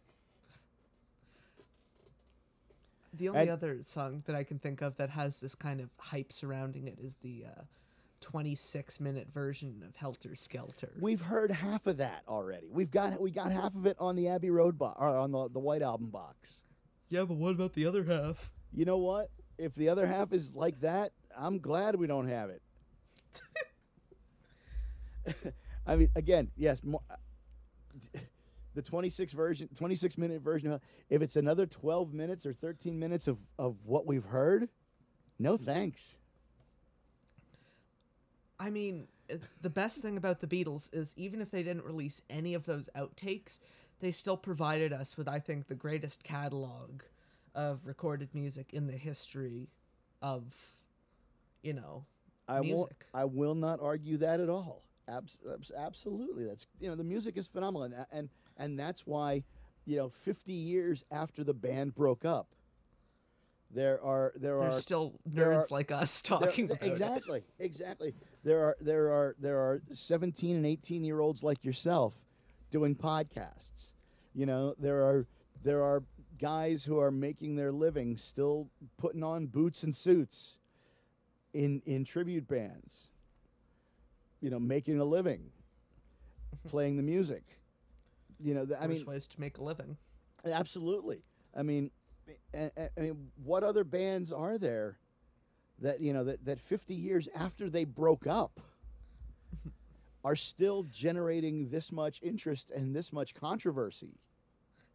The 3.14 3.28
only 3.28 3.40
And- 3.42 3.50
other 3.50 3.82
song 3.82 4.22
that 4.26 4.36
I 4.36 4.44
can 4.44 4.58
think 4.58 4.82
of 4.82 4.96
that 4.96 5.10
has 5.10 5.40
this 5.40 5.54
kind 5.54 5.80
of 5.80 5.90
hype 5.98 6.32
surrounding 6.32 6.86
it 6.86 6.98
is 7.00 7.16
the 7.22 7.44
uh, 7.46 7.62
26 8.20 9.00
minute 9.00 9.28
version 9.32 9.82
of 9.86 9.96
Helter 9.96 10.34
Skelter. 10.34 10.92
We've 11.00 11.22
heard 11.22 11.50
half 11.50 11.86
of 11.86 11.96
that 11.96 12.22
already. 12.28 12.68
We've 12.70 12.90
got 12.90 13.20
we 13.20 13.30
got 13.30 13.50
half 13.50 13.74
of 13.74 13.86
it 13.86 13.96
on 13.98 14.14
the 14.16 14.28
Abbey 14.28 14.50
Road 14.50 14.78
box 14.78 14.96
or 15.00 15.16
on 15.16 15.32
the 15.32 15.48
the 15.48 15.58
White 15.58 15.82
Album 15.82 16.10
box. 16.10 16.62
yeah, 17.08 17.24
but 17.24 17.34
what 17.38 17.52
about 17.52 17.72
the 17.72 17.86
other 17.86 18.04
half? 18.04 18.52
You 18.72 18.84
know 18.84 18.98
what? 18.98 19.30
If 19.58 19.74
the 19.74 19.88
other 19.88 20.06
half 20.06 20.32
is 20.32 20.54
like 20.54 20.80
that, 20.80 21.12
I'm 21.36 21.58
glad 21.58 21.96
we 21.96 22.06
don't 22.06 22.28
have 22.28 22.50
it. 22.50 22.62
I 25.86 25.96
mean, 25.96 26.08
again, 26.14 26.50
yes, 26.56 26.82
mo- 26.84 27.02
uh, 27.10 28.18
the 28.74 28.82
26 28.82 29.32
version, 29.32 29.68
26 29.76 30.18
minute 30.18 30.42
version. 30.42 30.72
Of, 30.72 30.80
if 31.08 31.22
it's 31.22 31.36
another 31.36 31.66
12 31.66 32.12
minutes 32.12 32.46
or 32.46 32.52
13 32.52 32.98
minutes 32.98 33.28
of 33.28 33.38
of 33.58 33.84
what 33.84 34.06
we've 34.06 34.24
heard, 34.24 34.68
no 35.38 35.54
mm-hmm. 35.54 35.64
thanks. 35.64 36.16
I 38.58 38.68
mean, 38.70 39.08
uh, 39.32 39.36
the 39.62 39.70
best 39.70 40.02
thing 40.02 40.16
about 40.16 40.40
the 40.40 40.46
Beatles 40.46 40.88
is 40.92 41.14
even 41.16 41.40
if 41.40 41.50
they 41.50 41.62
didn't 41.62 41.84
release 41.84 42.20
any 42.28 42.54
of 42.54 42.66
those 42.66 42.88
outtakes, 42.94 43.58
they 44.00 44.12
still 44.12 44.36
provided 44.36 44.92
us 44.92 45.16
with, 45.16 45.28
I 45.28 45.38
think, 45.38 45.66
the 45.66 45.74
greatest 45.74 46.22
catalog 46.22 47.02
of 47.54 47.86
recorded 47.86 48.28
music 48.34 48.72
in 48.72 48.86
the 48.86 48.96
history 48.96 49.68
of, 50.22 50.54
you 51.62 51.72
know, 51.72 52.04
I 52.46 52.60
won't. 52.60 52.64
music. 52.66 53.06
I 53.14 53.24
will 53.24 53.54
not 53.54 53.80
argue 53.80 54.18
that 54.18 54.40
at 54.40 54.48
all. 54.48 54.82
Abs- 55.10 55.38
abs- 55.52 55.72
absolutely, 55.76 56.44
that's 56.46 56.66
you 56.78 56.88
know 56.88 56.94
the 56.96 57.04
music 57.04 57.36
is 57.36 57.46
phenomenal, 57.46 57.82
and 57.84 57.94
and 58.12 58.28
and 58.56 58.78
that's 58.78 59.06
why, 59.06 59.42
you 59.84 59.96
know, 59.96 60.08
50 60.08 60.52
years 60.52 61.04
after 61.10 61.42
the 61.44 61.54
band 61.54 61.94
broke 61.94 62.24
up, 62.24 62.48
there 63.72 64.02
are 64.02 64.32
there 64.36 64.58
There's 64.58 64.76
are 64.76 64.80
still 64.80 65.14
there 65.26 65.48
nerds 65.50 65.64
are- 65.64 65.66
like 65.70 65.90
us 65.90 66.22
talking 66.22 66.68
th- 66.68 66.78
about 66.78 66.82
it. 66.86 66.90
exactly 66.90 67.42
exactly. 67.58 68.14
There 68.44 68.62
are 68.64 68.76
there 68.80 69.10
are 69.12 69.36
there 69.38 69.58
are 69.58 69.82
17 69.92 70.56
and 70.56 70.66
18 70.66 71.04
year 71.04 71.20
olds 71.20 71.42
like 71.42 71.64
yourself 71.64 72.24
doing 72.70 72.94
podcasts. 72.96 73.92
You 74.34 74.46
know 74.46 74.74
there 74.78 75.02
are 75.02 75.26
there 75.62 75.82
are 75.82 76.02
guys 76.38 76.84
who 76.84 76.98
are 76.98 77.10
making 77.10 77.56
their 77.56 77.70
living 77.72 78.16
still 78.16 78.70
putting 78.96 79.22
on 79.22 79.46
boots 79.46 79.82
and 79.82 79.94
suits 79.94 80.56
in 81.52 81.82
in 81.84 82.04
tribute 82.04 82.48
bands 82.48 83.08
you 84.40 84.50
know 84.50 84.58
making 84.60 84.98
a 85.00 85.04
living 85.04 85.50
playing 86.68 86.96
the 86.96 87.02
music 87.02 87.44
you 88.42 88.54
know 88.54 88.64
th- 88.64 88.78
i 88.80 88.86
Worst 88.86 89.00
mean 89.00 89.06
ways 89.06 89.26
to 89.28 89.40
make 89.40 89.58
a 89.58 89.62
living. 89.62 89.96
Absolutely. 90.44 91.22
I 91.54 91.62
mean, 91.62 91.90
I, 92.54 92.70
I- 92.78 92.88
I 92.96 93.00
mean, 93.00 93.30
what 93.44 93.62
other 93.62 93.84
bands 93.84 94.32
are 94.32 94.56
there 94.56 94.96
that 95.80 96.00
you 96.00 96.14
know 96.14 96.24
that, 96.24 96.44
that 96.46 96.58
50 96.60 96.94
years 96.94 97.28
after 97.34 97.68
they 97.68 97.84
broke 97.84 98.26
up 98.26 98.58
are 100.24 100.36
still 100.36 100.84
generating 100.84 101.68
this 101.68 101.92
much 101.92 102.20
interest 102.22 102.70
and 102.70 102.96
this 102.96 103.12
much 103.12 103.34
controversy? 103.34 104.20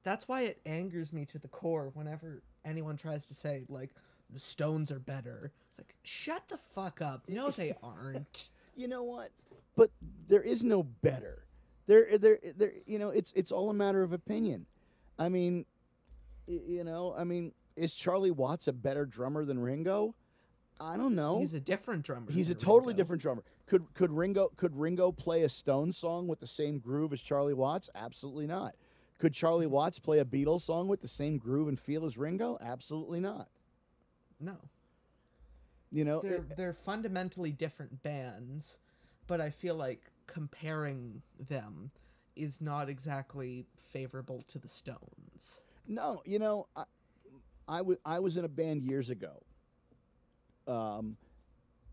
That's 0.04 0.28
why 0.28 0.42
it 0.44 0.60
angers 0.66 1.12
me 1.14 1.26
to 1.26 1.38
the 1.40 1.48
core 1.48 1.92
whenever 1.94 2.42
anyone 2.64 2.98
tries 2.98 3.28
to 3.28 3.36
say 3.36 3.66
like 3.70 3.92
the 4.32 4.40
Stones 4.40 4.92
are 4.92 5.00
better. 5.00 5.52
It's 5.70 5.78
like 5.78 5.96
shut 6.04 6.48
the 6.48 6.58
fuck 6.58 7.02
up. 7.02 7.26
No, 7.28 7.52
they 7.52 7.74
aren't. 7.84 8.50
You 8.76 8.88
know 8.88 9.04
what? 9.04 9.32
But 9.76 9.92
there 10.28 10.42
is 10.42 10.64
no 10.64 10.84
better. 10.84 11.46
There, 11.88 12.18
there, 12.18 12.40
there. 12.56 12.72
You 12.86 13.00
know, 13.00 13.10
it's 13.10 13.32
it's 13.36 13.52
all 13.52 13.70
a 13.70 13.74
matter 13.74 14.02
of 14.04 14.12
opinion. 14.12 14.66
I 15.18 15.30
mean, 15.30 15.66
you 16.48 16.84
know, 16.84 17.14
I 17.18 17.24
mean, 17.24 17.54
is 17.76 17.96
Charlie 17.96 18.32
Watts 18.32 18.68
a 18.68 18.74
better 18.74 19.06
drummer 19.06 19.46
than 19.46 19.60
Ringo? 19.60 20.16
I 20.80 20.98
don't 20.98 21.16
know. 21.16 21.40
He's 21.40 21.54
a 21.54 21.60
different 21.60 22.04
drummer. 22.04 22.30
He's 22.32 22.50
a 22.50 22.56
totally 22.56 22.88
Ringo. 22.90 22.98
different 22.98 23.22
drummer. 23.22 23.44
Could 23.66 23.94
could 23.94 24.12
Ringo 24.12 24.52
could 24.58 24.76
Ringo 24.76 25.12
play 25.12 25.44
a 25.44 25.50
Stone 25.50 25.92
song 25.94 26.28
with 26.28 26.40
the 26.40 26.48
same 26.48 26.80
groove 26.80 27.14
as 27.14 27.22
Charlie 27.22 27.54
Watts? 27.54 27.90
Absolutely 27.96 28.48
not. 28.48 28.76
Could 29.18 29.34
Charlie 29.34 29.68
Watts 29.68 30.00
play 30.00 30.20
a 30.20 30.26
Beatles 30.26 30.62
song 30.62 30.88
with 30.90 31.02
the 31.02 31.08
same 31.08 31.38
groove 31.38 31.70
and 31.70 31.80
feel 31.80 32.06
as 32.06 32.18
Ringo? 32.18 32.58
Absolutely 32.62 33.22
not. 33.22 33.48
No, 34.40 34.58
You 35.96 36.04
know, 36.04 36.20
they're 36.20 36.34
it- 36.36 36.58
they're 36.58 36.74
fundamentally 36.74 37.54
different 37.54 38.04
bands, 38.04 38.80
but 39.28 39.40
I 39.40 39.50
feel 39.50 39.76
like 39.76 40.12
comparing 40.28 41.22
them 41.40 41.92
is 42.36 42.60
not 42.60 42.90
exactly 42.90 43.66
favorable 43.78 44.42
to 44.50 44.60
the 44.60 44.68
Stones. 44.68 45.62
no, 45.88 46.22
you 46.26 46.38
know, 46.38 46.68
I, 46.76 46.84
I, 47.68 47.78
w- 47.78 48.00
I 48.04 48.20
was 48.20 48.36
in 48.36 48.44
a 48.44 48.50
band 48.50 48.84
years 48.84 49.10
ago. 49.10 49.42
Um, 50.68 51.16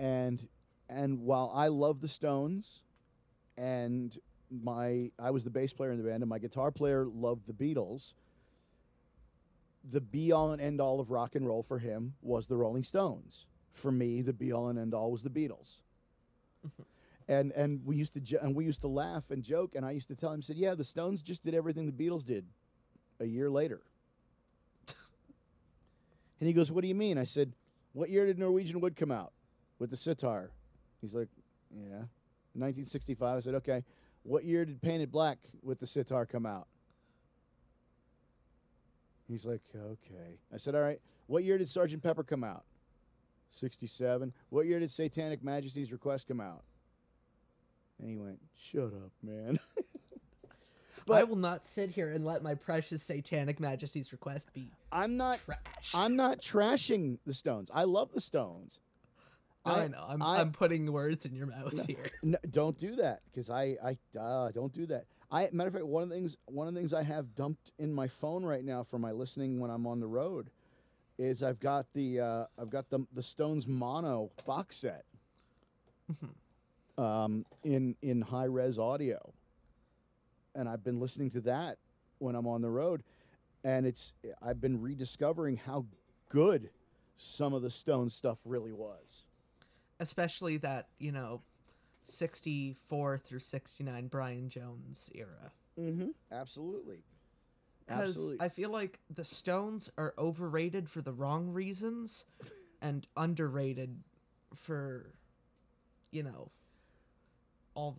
and 0.01 0.49
and 0.89 1.21
while 1.21 1.53
I 1.55 1.69
love 1.69 2.01
the 2.01 2.09
Stones, 2.09 2.83
and 3.57 4.19
my 4.51 5.13
I 5.19 5.31
was 5.31 5.45
the 5.45 5.51
bass 5.51 5.73
player 5.73 5.93
in 5.93 5.99
the 5.99 6.05
band, 6.05 6.25
and 6.25 6.29
my 6.29 6.41
guitar 6.41 6.73
player 6.73 7.05
loved 7.07 7.47
the 7.47 7.53
Beatles. 7.53 8.15
The 9.89 10.01
be 10.01 10.33
all 10.33 10.51
and 10.51 10.61
end 10.61 10.81
all 10.81 10.99
of 10.99 11.11
rock 11.13 11.37
and 11.37 11.47
roll 11.47 11.63
for 11.63 11.79
him 11.79 12.15
was 12.21 12.49
the 12.49 12.57
Rolling 12.57 12.83
Stones. 12.83 13.47
For 13.73 13.91
me, 13.91 14.23
the 14.23 14.33
be 14.33 14.53
all 14.53 14.69
and 14.69 14.79
end 14.79 14.95
all 14.95 15.11
was 15.11 15.23
the 15.23 15.31
Beatles. 15.31 15.81
and 17.29 17.53
and 17.53 17.85
we 17.85 17.97
used 17.97 18.15
to 18.15 18.21
jo- 18.21 18.39
and 18.41 18.55
we 18.55 18.65
used 18.65 18.83
to 18.83 18.89
laugh 18.89 19.31
and 19.31 19.43
joke, 19.43 19.75
and 19.75 19.85
I 19.85 19.91
used 19.91 20.09
to 20.09 20.15
tell 20.15 20.33
him, 20.33 20.43
said, 20.43 20.57
"Yeah, 20.57 20.75
the 20.75 20.85
Stones 20.85 21.23
just 21.23 21.43
did 21.43 21.55
everything 21.55 21.87
the 21.87 21.93
Beatles 21.93 22.25
did." 22.25 22.45
A 23.21 23.25
year 23.25 23.51
later, 23.51 23.81
and 26.41 26.49
he 26.49 26.53
goes, 26.53 26.71
"What 26.71 26.83
do 26.83 26.89
you 26.89 26.95
mean?" 26.95 27.19
I 27.19 27.25
said, 27.25 27.53
"What 27.93 28.11
year 28.11 28.27
did 28.27 28.39
Norwegian 28.39 28.81
Wood 28.81 28.97
come 28.97 29.11
out 29.11 29.33
with 29.79 29.91
the 29.91 29.97
sitar?" 29.97 30.51
He's 31.01 31.15
like, 31.15 31.29
"Yeah, 31.71 32.05
1965." 32.55 33.37
I 33.37 33.41
said, 33.41 33.55
"Okay." 33.57 33.85
What 34.25 34.45
year 34.45 34.65
did 34.65 34.81
Paint 34.81 35.03
It 35.03 35.11
Black 35.11 35.39
with 35.63 35.81
the 35.81 35.87
sitar 35.87 36.27
come 36.27 36.47
out? 36.47 36.69
He's 39.29 39.45
like, 39.45 39.63
okay. 39.75 40.39
I 40.53 40.59
said, 40.59 40.75
all 40.75 40.83
right. 40.83 41.01
What 41.27 41.43
year 41.45 41.59
did 41.59 41.69
Sergeant 41.69 42.03
Pepper 42.03 42.23
come 42.23 42.45
out? 42.45 42.65
67. 43.53 44.33
What 44.51 44.67
year 44.67 44.81
did 44.81 44.91
Satanic 44.91 45.43
Majesty's 45.43 45.93
Request 45.93 46.29
come 46.29 46.41
out? 46.41 46.65
And 48.01 48.11
he 48.11 48.17
went, 48.17 48.41
shut 48.59 48.87
up, 48.87 49.13
man. 49.23 49.59
but 51.07 51.15
I 51.15 51.25
will 51.25 51.37
not 51.37 51.67
sit 51.67 51.91
here 51.91 52.11
and 52.11 52.25
let 52.25 52.43
my 52.43 52.55
precious 52.55 53.03
satanic 53.03 53.61
majesty's 53.61 54.13
request 54.13 54.53
be 54.53 54.71
I'm 54.91 55.17
not. 55.17 55.39
trashed. 55.39 55.95
I'm 55.95 56.17
not 56.17 56.41
trashing 56.41 57.19
the 57.27 57.35
Stones. 57.35 57.71
I 57.73 57.85
love 57.85 58.11
the 58.13 58.21
Stones. 58.21 58.79
No, 59.65 59.73
I, 59.73 59.83
I- 59.83 59.89
know. 59.89 60.05
I'm, 60.09 60.23
I- 60.23 60.41
am 60.41 60.53
putting 60.53 60.91
words 60.91 61.27
in 61.27 61.35
your 61.35 61.47
mouth 61.47 61.87
here. 61.87 62.11
No, 62.23 62.39
don't 62.51 62.77
do 62.77 62.97
that 62.97 63.21
because 63.31 63.51
I 63.51 63.77
I 63.85 64.19
uh, 64.19 64.51
don't 64.51 64.73
do 64.73 64.87
that. 64.87 65.07
I 65.31 65.49
matter 65.53 65.69
of 65.69 65.75
fact, 65.75 65.87
one 65.87 66.03
of 66.03 66.09
the 66.09 66.15
things 66.15 66.37
one 66.47 66.67
of 66.69 66.75
the 66.75 66.81
things 66.81 66.93
I 66.93 67.03
have 67.05 67.35
dumped 67.35 67.71
in 67.79 67.93
my 67.93 68.09
phone 68.09 68.45
right 68.45 68.65
now 68.65 68.83
for 68.83 68.99
my 68.99 69.13
listening 69.13 69.61
when 69.61 69.71
I'm 69.71 69.87
on 69.87 70.01
the 70.01 70.09
road 70.09 70.51
is 71.23 71.43
I've 71.43 71.61
got 71.61 71.93
the 71.93 72.21
uh, 72.21 72.45
I've 72.59 72.71
got 72.71 72.91
the 72.91 73.07
the 73.13 73.23
Stones 73.23 73.67
mono 73.67 74.31
box 74.45 74.77
set 74.77 75.05
um, 76.99 77.47
in 77.65 77.97
in 78.03 78.23
high 78.23 78.45
res 78.45 78.79
audio, 78.79 79.33
and 80.55 80.69
I've 80.69 80.85
been 80.85 81.01
listening 81.01 81.31
to 81.31 81.41
that 81.43 81.79
when 82.19 82.35
I'm 82.35 82.47
on 82.47 82.63
the 82.63 82.71
road, 82.71 83.03
and 83.65 83.87
it's 83.87 84.13
I've 84.43 84.61
been 84.61 84.81
rediscovering 84.81 85.57
how 85.57 85.87
good 86.29 86.71
some 87.17 87.55
of 87.55 87.63
the 87.63 87.71
Stones 87.71 88.15
stuff 88.15 88.41
really 88.45 88.73
was. 88.73 89.25
Especially 90.01 90.57
that, 90.59 90.89
you 90.99 91.13
know, 91.13 91.43
64 92.05 93.19
through 93.19 93.39
69 93.39 94.09
Brian 94.09 94.49
Jones 94.49 95.09
era. 95.15 95.53
Mm-hmm. 95.79 96.09
Absolutely. 96.33 97.05
Because. 97.97 98.33
I 98.41 98.49
feel 98.49 98.71
like 98.71 99.01
the 99.15 99.25
Stones 99.25 99.91
are 99.99 100.15
overrated 100.19 100.89
for 100.89 101.01
the 101.03 101.13
wrong 101.13 101.49
reasons 101.51 102.25
and 102.81 103.07
underrated 103.17 104.03
for, 104.55 105.15
you 106.11 106.23
know, 106.23 106.51
all 107.75 107.97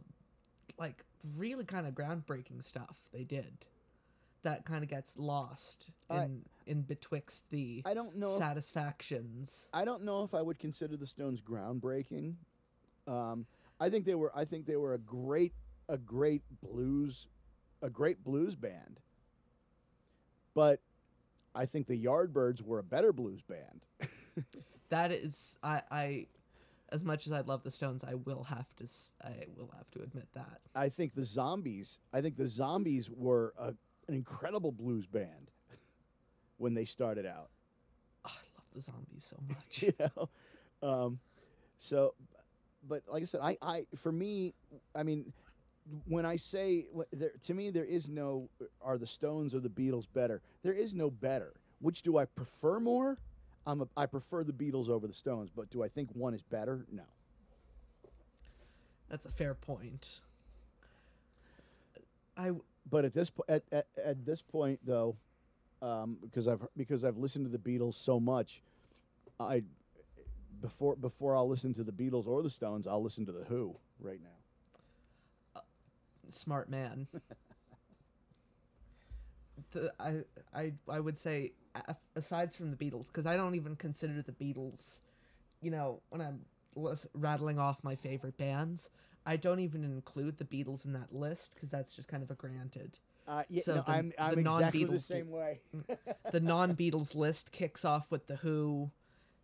like 0.77 1.03
really 1.37 1.65
kind 1.65 1.87
of 1.87 1.93
groundbreaking 1.93 2.63
stuff 2.63 2.97
they 3.11 3.23
did 3.23 3.65
that 4.43 4.65
kind 4.65 4.83
of 4.83 4.89
gets 4.89 5.13
lost 5.17 5.89
in 6.09 6.17
I- 6.17 6.29
in 6.65 6.81
betwixt 6.81 7.49
the 7.49 7.81
I 7.85 7.93
don't 7.93 8.15
know. 8.17 8.27
If, 8.31 8.37
satisfactions. 8.37 9.69
I 9.73 9.83
don't 9.85 10.03
know 10.03 10.23
if 10.23 10.33
I 10.33 10.41
would 10.41 10.59
consider 10.59 10.95
the 10.95 11.07
Stones 11.07 11.41
groundbreaking. 11.41 12.35
Um, 13.07 13.45
I 13.79 13.89
think 13.89 14.05
they 14.05 14.15
were. 14.15 14.31
I 14.35 14.45
think 14.45 14.65
they 14.65 14.77
were 14.77 14.93
a 14.93 14.97
great, 14.97 15.53
a 15.89 15.97
great 15.97 16.41
blues, 16.61 17.27
a 17.81 17.89
great 17.89 18.23
blues 18.23 18.55
band. 18.55 18.99
But 20.55 20.79
I 21.55 21.65
think 21.65 21.87
the 21.87 22.03
Yardbirds 22.03 22.61
were 22.61 22.79
a 22.79 22.83
better 22.83 23.13
blues 23.13 23.41
band. 23.41 23.85
That 24.89 25.11
is, 25.11 25.57
I, 25.63 25.81
I, 25.89 26.27
as 26.89 27.03
much 27.03 27.25
as 27.25 27.33
I 27.33 27.41
love 27.41 27.63
the 27.63 27.71
Stones, 27.71 28.03
I 28.03 28.13
will 28.13 28.43
have 28.43 28.67
to, 28.75 28.87
I 29.23 29.47
will 29.57 29.71
have 29.75 29.89
to 29.91 30.03
admit 30.03 30.27
that. 30.35 30.59
I 30.75 30.89
think 30.89 31.15
the 31.15 31.23
Zombies. 31.23 31.97
I 32.13 32.21
think 32.21 32.37
the 32.37 32.47
Zombies 32.47 33.09
were 33.09 33.55
a, 33.57 33.69
an 34.07 34.13
incredible 34.13 34.71
blues 34.71 35.07
band 35.07 35.49
when 36.57 36.75
they 36.75 36.85
started 36.85 37.25
out. 37.25 37.49
Oh, 38.23 38.29
I 38.29 38.45
love 38.55 38.65
the 38.75 38.81
zombies 38.81 39.25
so 39.25 39.37
much. 39.47 39.81
you 39.81 39.93
know 39.99 40.29
um, 40.87 41.19
so 41.79 42.13
but 42.87 43.01
like 43.07 43.23
i 43.23 43.25
said 43.25 43.39
i 43.41 43.57
i 43.61 43.85
for 43.95 44.11
me 44.11 44.53
i 44.95 45.03
mean 45.03 45.31
when 46.05 46.25
i 46.25 46.35
say 46.35 46.85
there, 47.11 47.31
to 47.43 47.53
me 47.53 47.69
there 47.69 47.85
is 47.85 48.09
no 48.09 48.49
are 48.81 48.97
the 48.97 49.07
stones 49.07 49.53
or 49.53 49.59
the 49.59 49.69
beatles 49.69 50.07
better? 50.13 50.41
There 50.63 50.73
is 50.73 50.95
no 50.95 51.09
better. 51.09 51.53
Which 51.79 52.01
do 52.01 52.17
i 52.17 52.25
prefer 52.25 52.79
more? 52.79 53.17
I'm 53.65 53.81
a, 53.81 53.87
i 53.95 54.05
prefer 54.05 54.43
the 54.43 54.53
beatles 54.53 54.89
over 54.89 55.07
the 55.07 55.13
stones 55.13 55.49
but 55.55 55.69
do 55.69 55.83
i 55.83 55.87
think 55.87 56.09
one 56.13 56.33
is 56.33 56.43
better? 56.43 56.85
No. 56.91 57.03
That's 59.09 59.25
a 59.25 59.31
fair 59.31 59.53
point. 59.53 60.21
I 62.35 62.51
but 62.89 63.05
at 63.05 63.13
this 63.13 63.29
po- 63.29 63.45
at, 63.47 63.63
at, 63.71 63.87
at 64.03 64.25
this 64.25 64.41
point 64.41 64.79
though 64.85 65.15
um, 65.81 66.17
because 66.21 66.47
i've 66.47 66.65
because 66.75 67.03
i've 67.03 67.17
listened 67.17 67.45
to 67.45 67.55
the 67.55 67.57
beatles 67.57 67.95
so 67.95 68.19
much 68.19 68.61
i 69.39 69.63
before 70.61 70.95
before 70.95 71.35
i'll 71.35 71.47
listen 71.47 71.73
to 71.73 71.83
the 71.83 71.91
beatles 71.91 72.27
or 72.27 72.41
the 72.41 72.49
stones 72.49 72.87
i'll 72.87 73.03
listen 73.03 73.25
to 73.25 73.31
the 73.31 73.43
who 73.45 73.75
right 73.99 74.21
now 74.23 74.42
smart 76.29 76.69
man. 76.69 77.07
the, 79.71 79.91
I 79.99 80.23
I 80.53 80.73
I 80.89 80.99
would 80.99 81.17
say 81.17 81.53
aside 82.15 82.53
from 82.53 82.71
the 82.71 82.77
Beatles, 82.77 83.07
because 83.07 83.25
I 83.25 83.35
don't 83.35 83.55
even 83.55 83.75
consider 83.75 84.21
the 84.21 84.31
Beatles. 84.31 84.99
You 85.61 85.71
know, 85.71 86.01
when 86.09 86.21
I'm 86.21 86.41
rattling 87.13 87.59
off 87.59 87.83
my 87.83 87.95
favorite 87.95 88.37
bands, 88.37 88.89
I 89.25 89.37
don't 89.37 89.59
even 89.59 89.83
include 89.83 90.37
the 90.37 90.45
Beatles 90.45 90.85
in 90.85 90.93
that 90.93 91.13
list 91.13 91.53
because 91.53 91.69
that's 91.69 91.95
just 91.95 92.07
kind 92.07 92.23
of 92.23 92.31
a 92.31 92.35
granted. 92.35 92.99
Uh, 93.27 93.43
yeah, 93.49 93.61
So 93.61 93.75
no, 93.75 93.81
the- 93.83 93.91
I'm, 93.91 94.09
the 94.09 94.21
I'm 94.23 94.39
exactly 94.39 94.83
the 94.83 94.99
same 94.99 95.29
way. 95.31 95.61
The 96.31 96.39
non-Beatles 96.41 97.15
list 97.15 97.51
kicks 97.51 97.85
off 97.85 98.09
with 98.11 98.27
the 98.27 98.37
Who, 98.37 98.91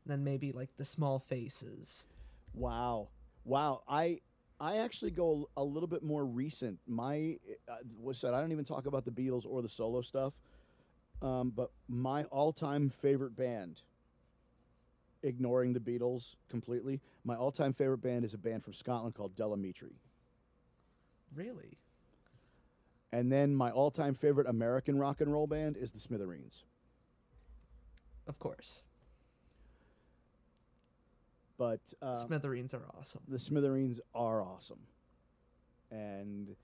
then 0.06 0.24
maybe 0.24 0.52
like 0.52 0.76
the 0.78 0.86
Small 0.86 1.20
Faces. 1.20 2.08
Wow, 2.54 3.10
wow. 3.46 3.84
I 3.88 4.20
I 4.60 4.78
actually 4.78 5.12
go 5.12 5.50
a 5.56 5.64
little 5.64 5.88
bit 5.88 6.04
more 6.04 6.26
recent. 6.26 6.80
My 6.86 7.38
uh, 7.68 7.76
what's 7.98 8.22
that? 8.22 8.34
I 8.34 8.42
don't 8.42 8.52
even 8.52 8.66
talk 8.66 8.86
about 8.86 9.06
the 9.06 9.12
Beatles 9.12 9.46
or 9.48 9.62
the 9.62 9.70
solo 9.70 10.02
stuff. 10.02 10.34
Um, 11.22 11.52
but 11.54 11.72
my 11.88 12.24
all-time 12.26 12.90
favorite 12.90 13.36
band, 13.36 13.82
ignoring 15.22 15.74
the 15.74 15.80
Beatles 15.80 16.36
completely, 16.50 17.02
my 17.26 17.36
all-time 17.36 17.74
favorite 17.74 17.98
band 17.98 18.24
is 18.24 18.34
a 18.34 18.38
band 18.38 18.64
from 18.64 18.74
Scotland 18.74 19.16
called 19.16 19.36
Del 19.36 19.52
Amitri. 19.52 19.96
Really? 21.36 21.78
And 23.12 23.32
then 23.32 23.54
my 23.56 23.70
all-time 23.70 24.14
favorite 24.14 24.48
American 24.48 24.98
rock 24.98 25.20
and 25.20 25.32
roll 25.32 25.48
band 25.48 25.76
is 25.76 25.92
the 25.92 26.00
Smithereens. 26.00 26.64
Of 28.28 28.40
course. 28.40 28.84
But 31.60 31.82
um, 32.02 32.16
Smithereens 32.16 32.74
are 32.74 32.86
awesome. 32.98 33.22
the 33.28 33.38
Smithereens 33.38 34.00
are 34.16 34.42
awesome. 34.42 34.80
And 35.92 36.56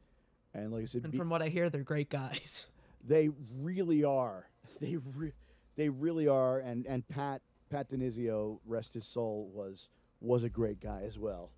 and 0.54 0.72
like 0.72 0.84
I 0.84 0.86
said, 0.86 1.04
And 1.04 1.12
Be- 1.12 1.18
from 1.18 1.30
what 1.30 1.42
I 1.42 1.50
hear, 1.50 1.70
they're 1.70 1.84
great 1.84 2.10
guys. 2.10 2.68
They 3.08 3.30
really 3.62 4.04
are. 4.04 4.48
They 4.82 4.98
re- 4.98 5.34
they 5.76 5.90
really 5.90 6.28
are. 6.28 6.58
And 6.58 6.88
and 6.88 7.08
Pat 7.08 7.42
Pat 7.70 7.88
DiNizio, 7.90 8.58
rest 8.66 8.96
his 8.96 9.06
soul, 9.06 9.52
was 9.54 9.90
was 10.22 10.44
a 10.44 10.50
great 10.50 10.80
guy 10.80 11.04
as 11.06 11.20
well. 11.20 11.52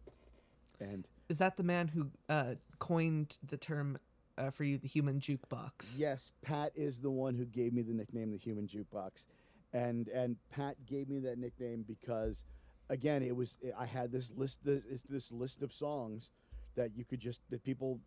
And 0.82 1.08
Is 1.30 1.38
that 1.38 1.56
the 1.56 1.64
man 1.64 1.88
who 1.88 2.12
uh, 2.28 2.56
coined 2.80 3.38
the 3.48 3.56
term 3.56 3.98
uh, 4.38 4.50
for 4.50 4.66
you, 4.66 4.78
the 4.78 4.90
human 4.90 5.22
jukebox? 5.22 5.98
yes, 5.98 6.32
Pat 6.42 6.74
is 6.76 7.00
the 7.00 7.10
one 7.12 7.36
who 7.36 7.46
gave 7.46 7.72
me 7.74 7.82
the 7.82 7.94
nickname 7.94 8.32
the 8.32 8.38
Human 8.38 8.68
Jukebox, 8.68 9.26
and 9.72 10.10
and 10.10 10.36
Pat 10.52 10.76
gave 10.86 11.08
me 11.08 11.20
that 11.20 11.38
nickname 11.38 11.86
because, 11.88 12.44
again, 12.90 13.24
it 13.24 13.36
was 13.36 13.58
I 13.78 13.86
had 13.86 14.12
this 14.12 14.32
list 14.36 14.60
this, 14.64 15.04
this 15.10 15.32
list 15.32 15.62
of 15.62 15.74
songs 15.74 16.30
that 16.76 16.92
you 16.96 17.04
could 17.04 17.20
just 17.20 17.42
that 17.50 17.64
people 17.64 18.00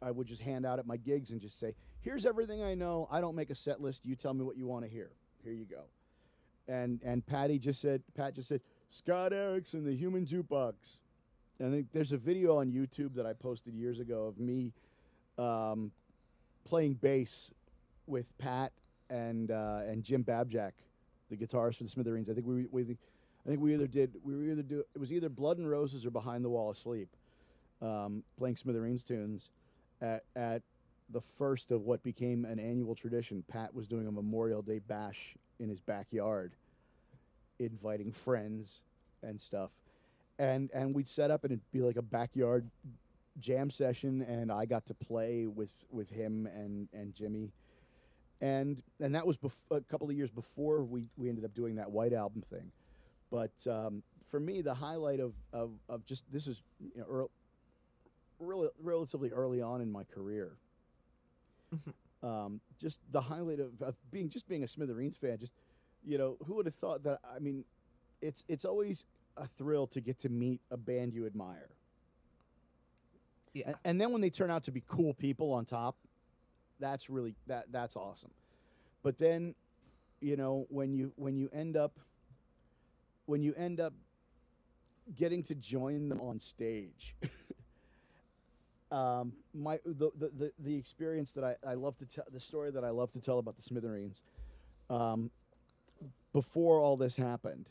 I 0.00 0.10
would 0.10 0.26
just 0.26 0.42
hand 0.42 0.64
out 0.64 0.78
at 0.78 0.86
my 0.86 0.96
gigs 0.96 1.30
and 1.30 1.40
just 1.40 1.58
say, 1.58 1.74
"Here's 2.00 2.26
everything 2.26 2.62
I 2.62 2.74
know. 2.74 3.08
I 3.10 3.20
don't 3.20 3.34
make 3.34 3.50
a 3.50 3.54
set 3.54 3.80
list. 3.80 4.04
You 4.04 4.14
tell 4.14 4.34
me 4.34 4.44
what 4.44 4.56
you 4.56 4.66
want 4.66 4.84
to 4.84 4.90
hear. 4.90 5.10
Here 5.42 5.52
you 5.52 5.64
go." 5.64 5.84
And 6.68 7.00
and 7.04 7.24
Patty 7.26 7.58
just 7.58 7.80
said, 7.80 8.02
Pat 8.14 8.34
just 8.34 8.48
said, 8.48 8.60
"Scott 8.90 9.32
Erickson, 9.32 9.84
the 9.84 9.96
Human 9.96 10.26
Jukebox." 10.26 10.98
And 11.60 11.88
there's 11.92 12.12
a 12.12 12.16
video 12.16 12.58
on 12.58 12.70
YouTube 12.70 13.14
that 13.14 13.26
I 13.26 13.32
posted 13.32 13.74
years 13.74 13.98
ago 13.98 14.26
of 14.26 14.38
me 14.38 14.72
um, 15.38 15.90
playing 16.64 16.94
bass 16.94 17.50
with 18.06 18.36
Pat 18.38 18.72
and 19.10 19.50
uh, 19.50 19.80
and 19.86 20.04
Jim 20.04 20.22
Babjak, 20.22 20.72
the 21.30 21.36
guitarist 21.36 21.76
for 21.76 21.84
the 21.84 21.90
Smithereens. 21.90 22.28
I 22.30 22.34
think 22.34 22.46
we, 22.46 22.66
we 22.70 22.96
I 23.48 23.50
think 23.50 23.62
we 23.62 23.72
either 23.72 23.86
did 23.86 24.14
we 24.22 24.36
were 24.36 24.44
either 24.44 24.60
do 24.60 24.84
it 24.94 24.98
was 24.98 25.10
either 25.10 25.30
Blood 25.30 25.56
and 25.56 25.70
Roses 25.70 26.04
or 26.04 26.10
Behind 26.10 26.44
the 26.44 26.50
Wall 26.50 26.70
Asleep, 26.70 27.08
um, 27.80 28.22
playing 28.36 28.56
Smithereens 28.56 29.02
tunes 29.02 29.48
at 30.02 30.24
at 30.36 30.60
the 31.08 31.22
first 31.22 31.70
of 31.70 31.86
what 31.86 32.02
became 32.02 32.44
an 32.44 32.58
annual 32.58 32.94
tradition. 32.94 33.42
Pat 33.48 33.74
was 33.74 33.88
doing 33.88 34.06
a 34.06 34.12
Memorial 34.12 34.60
Day 34.60 34.80
bash 34.80 35.34
in 35.58 35.70
his 35.70 35.80
backyard, 35.80 36.52
inviting 37.58 38.12
friends 38.12 38.82
and 39.22 39.40
stuff, 39.40 39.70
and 40.38 40.70
and 40.74 40.94
we'd 40.94 41.08
set 41.08 41.30
up 41.30 41.44
and 41.44 41.52
it'd 41.52 41.72
be 41.72 41.80
like 41.80 41.96
a 41.96 42.02
backyard 42.02 42.68
jam 43.40 43.70
session, 43.70 44.20
and 44.28 44.52
I 44.52 44.66
got 44.66 44.84
to 44.88 44.94
play 44.94 45.46
with 45.46 45.72
with 45.90 46.10
him 46.10 46.46
and 46.54 46.86
and 46.92 47.14
Jimmy, 47.14 47.52
and 48.42 48.82
and 49.00 49.14
that 49.14 49.26
was 49.26 49.38
bef- 49.38 49.62
a 49.70 49.80
couple 49.80 50.10
of 50.10 50.14
years 50.14 50.30
before 50.30 50.82
we 50.82 51.08
we 51.16 51.30
ended 51.30 51.46
up 51.46 51.54
doing 51.54 51.76
that 51.76 51.90
White 51.90 52.12
Album 52.12 52.42
thing, 52.50 52.70
but 53.30 53.52
um, 53.70 54.02
for 54.24 54.40
me 54.40 54.60
the 54.62 54.74
highlight 54.74 55.20
of 55.20 55.32
of, 55.52 55.70
of 55.88 56.04
just 56.06 56.24
this 56.32 56.46
is 56.46 56.62
you 56.80 56.90
know, 57.00 57.06
earl- 57.08 57.30
rel- 58.38 58.72
relatively 58.82 59.30
early 59.30 59.60
on 59.62 59.80
in 59.80 59.90
my 59.90 60.04
career. 60.04 60.52
um, 62.22 62.60
just 62.80 63.00
the 63.12 63.20
highlight 63.20 63.60
of, 63.60 63.80
of 63.82 63.94
being 64.10 64.28
just 64.28 64.48
being 64.48 64.64
a 64.64 64.68
Smithereens 64.68 65.16
fan. 65.16 65.38
Just 65.38 65.52
you 66.04 66.16
know, 66.18 66.36
who 66.46 66.54
would 66.54 66.66
have 66.66 66.74
thought 66.74 67.02
that? 67.04 67.20
I 67.34 67.38
mean, 67.38 67.64
it's 68.22 68.44
it's 68.48 68.64
always 68.64 69.04
a 69.36 69.46
thrill 69.46 69.86
to 69.88 70.00
get 70.00 70.18
to 70.20 70.28
meet 70.28 70.60
a 70.70 70.76
band 70.76 71.12
you 71.14 71.26
admire, 71.26 71.68
Yeah. 73.54 73.64
and, 73.68 73.76
and 73.84 74.00
then 74.00 74.12
when 74.12 74.20
they 74.20 74.30
turn 74.30 74.50
out 74.50 74.64
to 74.64 74.70
be 74.72 74.82
cool 74.88 75.14
people 75.14 75.52
on 75.52 75.64
top, 75.64 75.96
that's 76.80 77.08
really 77.10 77.34
that 77.46 77.66
that's 77.70 77.94
awesome. 77.96 78.30
But 79.02 79.18
then, 79.18 79.54
you 80.20 80.36
know, 80.36 80.66
when 80.70 80.92
you 80.92 81.12
when 81.16 81.36
you 81.36 81.50
end 81.52 81.76
up 81.76 81.92
when 83.28 83.42
you 83.42 83.52
end 83.58 83.78
up 83.78 83.92
getting 85.14 85.42
to 85.42 85.54
join 85.54 86.08
them 86.08 86.18
on 86.18 86.40
stage. 86.40 87.14
um, 88.90 89.34
my 89.52 89.78
the, 89.84 90.10
the, 90.18 90.30
the, 90.38 90.52
the 90.58 90.76
experience 90.76 91.32
that 91.32 91.44
I, 91.44 91.56
I 91.66 91.74
love 91.74 91.98
to 91.98 92.06
tell 92.06 92.24
the 92.32 92.40
story 92.40 92.70
that 92.70 92.84
I 92.84 92.90
love 92.90 93.12
to 93.12 93.20
tell 93.20 93.38
about 93.38 93.56
the 93.56 93.62
Smithereens. 93.62 94.22
Um, 94.88 95.30
before 96.32 96.80
all 96.80 96.96
this 96.96 97.16
happened, 97.16 97.68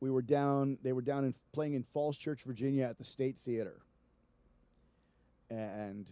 we 0.00 0.10
were 0.10 0.22
down. 0.22 0.78
They 0.82 0.92
were 0.92 1.02
down 1.02 1.24
in 1.24 1.32
playing 1.52 1.74
in 1.74 1.84
Falls 1.84 2.18
Church, 2.18 2.42
Virginia, 2.42 2.86
at 2.86 2.98
the 2.98 3.04
State 3.04 3.38
Theater. 3.38 3.82
And 5.48 6.06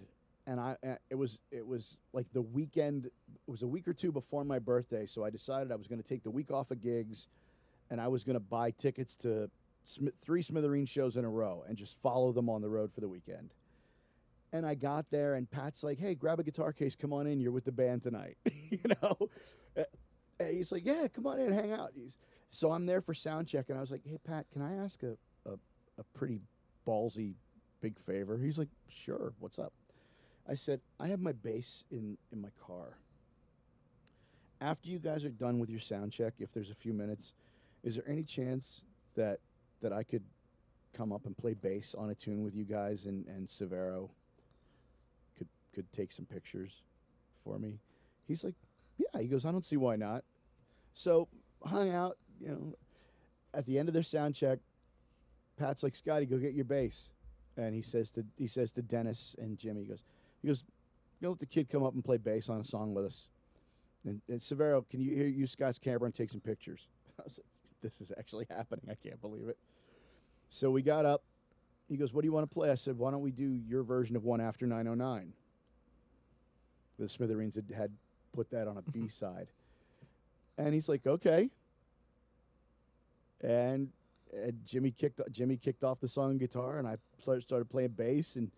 and 0.47 0.61
I 0.61 0.77
it 1.11 1.17
was 1.17 1.39
it 1.51 1.67
was 1.67 1.99
like 2.13 2.27
the 2.33 2.43
weekend. 2.43 3.07
It 3.07 3.51
was 3.51 3.63
a 3.63 3.67
week 3.67 3.89
or 3.89 3.93
two 3.93 4.13
before 4.13 4.45
my 4.45 4.61
birthday, 4.61 5.07
so 5.07 5.25
I 5.25 5.31
decided 5.31 5.73
I 5.73 5.77
was 5.77 5.89
going 5.89 6.01
to 6.01 6.09
take 6.09 6.23
the 6.23 6.31
week 6.31 6.53
off 6.53 6.71
of 6.71 6.81
gigs, 6.81 7.27
and 7.91 8.01
I 8.01 8.09
was 8.09 8.25
going 8.25 8.35
to 8.35 8.41
buy 8.41 8.71
tickets 8.71 9.17
to 9.19 9.51
three 10.25 10.43
Smithereen 10.43 10.89
shows 10.89 11.17
in 11.17 11.25
a 11.25 11.29
row 11.31 11.65
and 11.69 11.77
just 11.77 12.01
follow 12.01 12.33
them 12.33 12.49
on 12.49 12.61
the 12.61 12.69
road 12.69 12.93
for 12.93 13.01
the 13.01 13.09
weekend. 13.09 13.55
And 14.53 14.65
I 14.67 14.75
got 14.75 15.11
there, 15.11 15.35
and 15.35 15.51
Pat's 15.51 15.83
like, 15.83 15.99
"Hey, 15.99 16.15
grab 16.15 16.39
a 16.41 16.43
guitar 16.43 16.73
case. 16.73 16.95
Come 16.97 17.13
on 17.13 17.27
in. 17.27 17.41
You're 17.41 17.53
with 17.53 17.65
the 17.65 17.73
band 17.73 18.03
tonight." 18.03 18.39
you 18.71 18.79
know, 19.03 19.29
and 20.39 20.57
he's 20.57 20.71
like, 20.73 20.87
"Yeah, 20.87 21.09
come 21.09 21.27
on 21.27 21.41
in, 21.41 21.53
hang 21.53 21.73
out." 21.73 21.93
He's, 21.95 22.17
so 22.51 22.71
I'm 22.71 22.87
there 22.87 23.01
for 23.01 23.13
sound 23.13 23.49
check, 23.49 23.67
and 23.69 23.77
I 23.77 23.81
was 23.81 23.91
like, 23.91 24.03
"Hey, 24.05 24.19
Pat, 24.25 24.47
can 24.53 24.63
I 24.63 24.77
ask 24.77 25.03
a 25.03 25.17
a, 25.45 25.55
a 25.99 26.05
pretty 26.15 26.41
ballsy 26.87 27.35
big 27.81 27.99
favor?" 27.99 28.39
He's 28.39 28.59
like, 28.59 28.69
"Sure. 28.89 29.35
What's 29.41 29.59
up?" 29.59 29.73
I 30.49 30.55
said, 30.55 30.81
"I 30.99 31.09
have 31.09 31.21
my 31.21 31.33
bass 31.33 31.85
in 31.91 32.17
in 32.33 32.41
my 32.41 32.51
car. 32.65 32.99
After 34.61 34.89
you 34.89 35.01
guys 35.01 35.25
are 35.25 35.31
done 35.31 35.59
with 35.59 35.69
your 35.69 35.81
sound 35.81 36.13
check, 36.13 36.35
if 36.39 36.53
there's 36.53 36.71
a 36.71 36.75
few 36.75 36.95
minutes, 36.95 37.35
is 37.87 37.95
there 37.95 38.05
any 38.07 38.25
chance 38.25 38.83
that 39.15 39.39
that 39.81 39.93
I 39.93 40.03
could 40.03 40.25
come 40.93 41.13
up 41.13 41.25
and 41.25 41.37
play 41.37 41.55
bass 41.55 41.95
on 41.97 42.11
a 42.11 42.15
tune 42.15 42.43
with 42.43 42.55
you 42.55 42.65
guys 42.65 43.07
and 43.07 43.27
and 43.29 43.47
Severo 43.47 44.11
could 45.39 45.49
could 45.73 45.91
take 45.93 46.13
some 46.13 46.27
pictures 46.27 46.83
for 47.33 47.59
me?" 47.59 47.79
He's 48.27 48.43
like, 48.45 48.57
"Yeah." 48.99 49.21
He 49.23 49.29
goes, 49.29 49.47
"I 49.47 49.53
don't 49.53 49.65
see 49.65 49.77
why 49.77 49.95
not." 49.97 50.25
So 50.93 51.29
hung 51.65 51.91
out, 51.91 52.19
you 52.41 52.49
know. 52.49 52.75
At 53.55 53.65
the 53.65 53.79
end 53.79 53.89
of 53.89 53.95
their 53.95 54.03
sound 54.03 54.35
check, 54.35 54.59
Pat's 55.57 55.83
like, 55.83 55.95
"Scotty, 55.95 56.27
go 56.27 56.39
get 56.39 56.55
your 56.55 56.65
bass," 56.65 57.11
and 57.57 57.75
he 57.75 57.83
says 57.83 58.11
to 58.13 58.25
he 58.37 58.49
says 58.49 58.73
to 58.73 58.83
Dennis 58.83 59.37
and 59.39 59.57
Jimmy, 59.57 59.83
he 59.83 59.87
goes, 59.87 60.03
he 60.43 60.49
goes, 60.49 60.65
"Go 61.23 61.31
let 61.31 61.39
the 61.39 61.47
kid 61.47 61.69
come 61.69 61.85
up 61.85 61.95
and 61.95 62.05
play 62.05 62.17
bass 62.17 62.49
on 62.49 62.61
a 62.61 62.65
song 62.65 62.95
with 62.95 63.07
us." 63.07 63.29
And, 64.05 64.21
and 64.29 64.41
Severo, 64.41 64.89
can 64.89 65.01
you 65.01 65.15
hear 65.15 65.27
use 65.27 65.53
Scott's 65.53 65.79
camera 65.79 66.07
and 66.07 66.15
take 66.15 66.31
some 66.31 66.41
pictures? 66.41 66.89
I 67.87 67.89
was 67.89 67.93
like, 67.93 67.93
"This 67.93 68.01
is 68.01 68.13
actually 68.19 68.47
happening. 68.51 68.87
I 68.91 68.95
can't 68.95 69.21
believe 69.21 69.49
it." 69.49 69.59
So 70.51 70.71
we 70.71 70.83
got 70.83 71.05
up. 71.05 71.23
He 71.89 71.97
goes, 71.97 72.13
"What 72.13 72.23
do 72.23 72.27
you 72.27 72.33
want 72.33 72.49
to 72.49 72.53
play?" 72.55 72.71
I 72.71 72.75
said, 72.75 72.99
"Why 72.99 73.11
don't 73.11 73.23
we 73.23 73.31
do 73.31 73.53
your 73.53 73.83
version 73.83 74.17
of 74.17 74.25
One 74.25 74.41
After 74.41 74.67
909?" 74.67 75.33
The 76.99 77.09
Smithereens 77.09 77.57
had, 77.57 77.71
had 77.77 77.93
put 78.33 78.51
that 78.51 78.69
on 78.69 78.79
a 78.79 78.83
B 78.91 79.09
side, 79.09 79.49
and 80.59 80.75
he's 80.75 80.89
like, 80.89 81.07
"Okay." 81.07 81.51
And, 83.43 83.91
and 84.33 84.59
Jimmy 84.65 84.91
kicked 84.91 85.21
Jimmy 85.31 85.57
kicked 85.57 85.85
off 85.85 86.01
the 86.01 86.09
song 86.09 86.39
guitar, 86.39 86.79
and 86.79 86.89
I 86.89 86.97
started 87.21 87.69
playing 87.69 87.91
bass, 87.91 88.37
and 88.37 88.51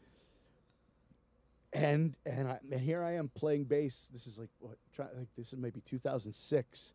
and 1.72 2.16
and 2.24 2.48
I 2.48 2.58
and 2.70 2.80
here 2.80 3.02
I 3.02 3.14
am 3.14 3.28
playing 3.28 3.64
bass. 3.64 4.08
This 4.12 4.26
is 4.26 4.38
like 4.38 4.50
what? 4.60 4.78
Try, 4.94 5.06
like 5.16 5.28
this 5.36 5.52
is 5.52 5.58
maybe 5.58 5.80
2006. 5.80 6.94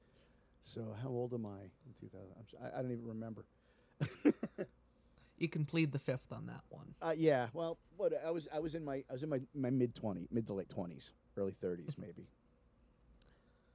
So 0.64 0.96
how 1.02 1.10
old 1.10 1.34
am 1.34 1.46
I 1.46 1.60
in 1.86 1.94
2000? 2.00 2.28
I'm, 2.38 2.44
s- 2.44 2.72
I, 2.74 2.80
I 2.80 2.82
don't 2.82 2.92
even 2.92 3.06
remember. 3.08 3.46
You 5.38 5.50
can 5.50 5.66
plead 5.66 5.92
the 5.92 6.00
fifth 6.00 6.32
on 6.32 6.46
that 6.46 6.62
one. 6.70 6.96
Uh, 7.02 7.14
yeah, 7.18 7.48
well, 7.54 7.78
what 7.98 8.14
I 8.26 8.32
was 8.32 8.48
I 8.54 8.60
was 8.60 8.76
in 8.76 8.86
my 8.86 9.04
I 9.10 9.14
was 9.14 9.24
in 9.24 9.30
my, 9.30 9.42
my 9.54 9.70
mid 9.70 9.94
20, 9.94 10.28
mid 10.32 10.48
to 10.48 10.54
late 10.54 10.70
20s, 10.70 11.10
early 11.38 11.52
30s 11.52 11.98
maybe. 12.00 12.28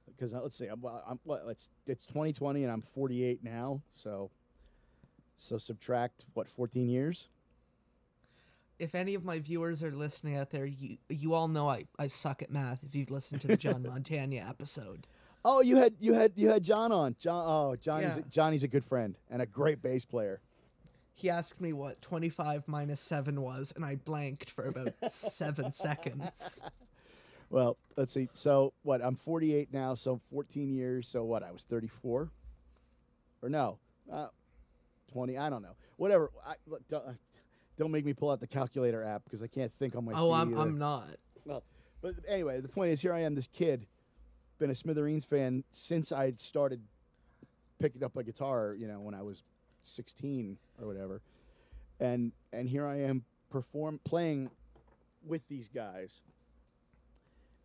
Because 0.07 0.33
uh, 0.33 0.41
let's 0.41 0.57
see, 0.57 0.65
I'm, 0.67 0.81
well, 0.81 1.03
I'm 1.07 1.19
what 1.25 1.43
it's 1.49 1.69
it's 1.85 2.05
2020 2.07 2.63
and 2.63 2.71
I'm 2.71 2.81
48 2.81 3.43
now, 3.43 3.81
so 3.93 4.31
so 5.37 5.57
subtract 5.57 6.25
what 6.33 6.49
14 6.49 6.89
years. 6.89 7.27
If 8.79 8.95
any 8.95 9.13
of 9.13 9.23
my 9.25 9.39
viewers 9.39 9.83
are 9.83 9.91
listening 9.91 10.37
out 10.37 10.49
there, 10.49 10.65
you 10.65 10.97
you 11.09 11.33
all 11.35 11.47
know 11.49 11.69
I, 11.69 11.83
I 11.99 12.07
suck 12.07 12.41
at 12.41 12.49
math 12.49 12.83
if 12.83 12.95
you've 12.95 13.11
listened 13.11 13.41
to 13.41 13.47
the 13.47 13.57
John 13.57 13.83
Montana 13.87 14.37
episode. 14.37 15.05
Oh, 15.45 15.61
you 15.61 15.77
had 15.77 15.93
you 15.99 16.13
had 16.13 16.33
you 16.35 16.49
had 16.49 16.63
John 16.63 16.91
on. 16.91 17.15
John 17.19 17.43
oh, 17.47 17.75
Johnny's 17.75 18.15
Yeah. 18.17 18.23
Johnny's 18.29 18.63
a 18.63 18.67
good 18.67 18.83
friend 18.83 19.15
and 19.29 19.41
a 19.41 19.45
great 19.45 19.81
bass 19.81 20.05
player. 20.05 20.41
He 21.13 21.29
asked 21.29 21.59
me 21.59 21.73
what 21.73 22.01
25 22.01 22.67
minus 22.67 23.01
7 23.01 23.41
was, 23.41 23.73
and 23.75 23.83
I 23.83 23.95
blanked 23.95 24.49
for 24.49 24.65
about 24.65 24.93
seven 25.11 25.73
seconds. 25.73 26.61
Well, 27.49 27.77
let's 27.97 28.13
see. 28.13 28.29
So 28.33 28.73
what? 28.83 29.03
I'm 29.03 29.15
48 29.15 29.73
now, 29.73 29.95
so 29.95 30.19
14 30.31 30.69
years. 30.69 31.07
So 31.07 31.23
what? 31.23 31.43
I 31.43 31.51
was 31.51 31.63
34, 31.63 32.29
or 33.41 33.49
no, 33.49 33.79
uh, 34.11 34.27
20. 35.11 35.37
I 35.37 35.49
don't 35.49 35.61
know. 35.61 35.75
Whatever. 35.97 36.31
I, 36.45 36.53
look, 36.67 36.87
don't, 36.87 37.05
uh, 37.05 37.11
don't 37.77 37.91
make 37.91 38.05
me 38.05 38.13
pull 38.13 38.29
out 38.29 38.39
the 38.39 38.47
calculator 38.47 39.03
app 39.03 39.23
because 39.25 39.41
I 39.41 39.47
can't 39.47 39.73
think 39.73 39.95
on 39.95 40.05
my. 40.05 40.13
Oh, 40.15 40.31
I'm, 40.31 40.53
either. 40.53 40.61
I'm 40.61 40.77
not. 40.77 41.07
Well, 41.43 41.63
but 42.01 42.15
anyway, 42.27 42.61
the 42.61 42.69
point 42.69 42.91
is, 42.91 43.01
here 43.01 43.13
I 43.13 43.21
am, 43.21 43.35
this 43.35 43.47
kid, 43.47 43.85
been 44.59 44.69
a 44.69 44.75
Smithereens 44.75 45.25
fan 45.25 45.63
since 45.71 46.11
I 46.11 46.33
started 46.37 46.81
picking 47.79 48.03
up 48.03 48.15
a 48.17 48.23
guitar. 48.23 48.75
You 48.77 48.87
know, 48.87 48.99
when 48.99 49.15
I 49.15 49.21
was 49.21 49.43
16 49.83 50.57
or 50.79 50.87
whatever, 50.87 51.21
and 51.99 52.31
and 52.53 52.67
here 52.67 52.85
I 52.85 52.97
am 52.97 53.23
perform 53.49 53.99
playing 54.03 54.51
with 55.25 55.47
these 55.47 55.69
guys 55.69 56.21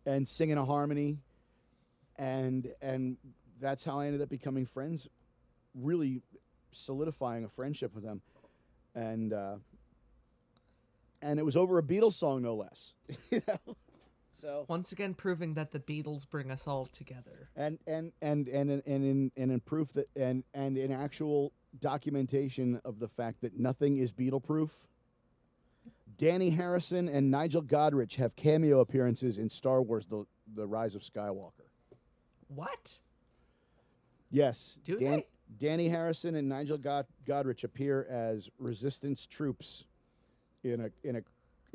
and 0.05 0.27
singing 0.27 0.57
a 0.57 0.65
harmony, 0.65 1.19
and 2.17 2.73
and 2.81 3.17
that's 3.59 3.83
how 3.83 3.99
I 3.99 4.07
ended 4.07 4.21
up 4.21 4.29
becoming 4.29 4.65
friends, 4.65 5.07
really 5.75 6.21
solidifying 6.71 7.43
a 7.43 7.49
friendship 7.49 7.93
with 7.93 8.03
them, 8.03 8.21
and. 8.95 9.33
Uh, 9.33 9.55
and 11.21 11.39
it 11.39 11.43
was 11.43 11.55
over 11.55 11.79
a 11.79 11.81
Beatles 11.81 12.13
song, 12.13 12.43
no 12.43 12.53
less. 12.53 12.93
you 13.31 13.41
know? 13.47 13.75
So 14.35 14.65
Once 14.67 14.91
again, 14.91 15.13
proving 15.13 15.53
that 15.53 15.71
the 15.71 15.79
Beatles 15.79 16.29
bring 16.29 16.51
us 16.51 16.67
all 16.67 16.85
together. 16.87 17.49
and 17.55 17.79
and 17.87 18.11
and 18.21 18.47
and 18.49 18.69
in, 18.69 18.81
and 18.85 19.03
in 19.05 19.31
and 19.37 19.51
in 19.51 19.59
proof 19.61 19.93
that 19.93 20.07
and 20.15 20.43
and 20.53 20.77
in 20.77 20.91
actual 20.91 21.53
documentation 21.79 22.81
of 22.83 22.99
the 22.99 23.07
fact 23.07 23.41
that 23.41 23.57
nothing 23.57 23.97
is 23.97 24.11
Beatle 24.13 24.43
proof. 24.43 24.87
Dhani 26.17 26.55
Harrison 26.55 27.07
and 27.09 27.29
Nigel 27.31 27.61
Godrich 27.63 28.15
have 28.15 28.35
cameo 28.35 28.79
appearances 28.79 29.37
in 29.37 29.49
Star 29.49 29.81
Wars: 29.81 30.07
The 30.07 30.25
The 30.53 30.67
Rise 30.67 30.95
of 30.95 31.01
Skywalker. 31.01 31.67
What? 32.47 32.99
Yes, 34.29 34.77
Do 34.83 34.97
Dan- 34.99 35.23
they? 35.59 35.67
Dhani 35.67 35.89
Harrison 35.89 36.35
and 36.35 36.49
Nigel 36.49 36.77
God- 36.77 37.05
Godrich 37.25 37.63
appear 37.63 38.05
as 38.09 38.49
Resistance 38.59 39.25
troops 39.25 39.85
in 40.63 40.81
a 40.81 40.89
in 41.03 41.15
a 41.17 41.21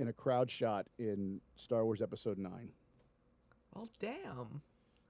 in 0.01 0.09
a 0.09 0.13
crowd 0.15 0.51
shot 0.51 0.87
in 0.99 1.41
Star 1.57 1.85
Wars 1.85 2.01
Episode 2.01 2.39
Nine. 2.39 2.71
Well, 3.75 3.89
damn. 4.01 4.63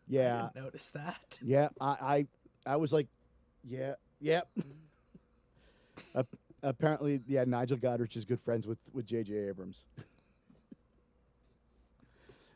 Yeah, 0.08 0.36
I 0.36 0.40
didn't 0.48 0.64
notice 0.64 0.90
that. 0.90 1.38
Yeah, 1.42 1.68
I, 1.80 2.26
I, 2.66 2.72
I 2.72 2.76
was 2.76 2.92
like, 2.92 3.06
yeah, 3.64 3.94
yep. 4.20 4.48
Ap- 6.16 6.26
apparently, 6.62 7.20
yeah, 7.28 7.44
Nigel 7.44 7.78
Godrich 7.78 8.16
is 8.16 8.24
good 8.24 8.40
friends 8.40 8.66
with 8.66 8.78
with 8.92 9.06
J.J. 9.06 9.32
Abrams. 9.32 9.84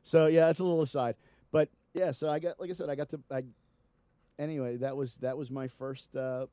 so 0.03 0.27
yeah, 0.27 0.47
that's 0.47 0.59
a 0.59 0.65
little 0.65 0.83
aside, 0.83 1.15
but 1.53 1.69
yeah, 1.93 2.11
so 2.11 2.29
I 2.29 2.41
got, 2.41 2.59
like 2.59 2.71
I 2.71 2.73
said, 2.73 2.91
I 2.91 2.97
got 2.97 3.11
to, 3.11 3.21
I, 3.31 3.45
anyway, 4.39 4.77
that 4.79 4.97
was 4.97 5.17
that 5.19 5.39
was 5.39 5.51
my 5.51 5.69
first 5.69 6.17
uh, 6.17 6.47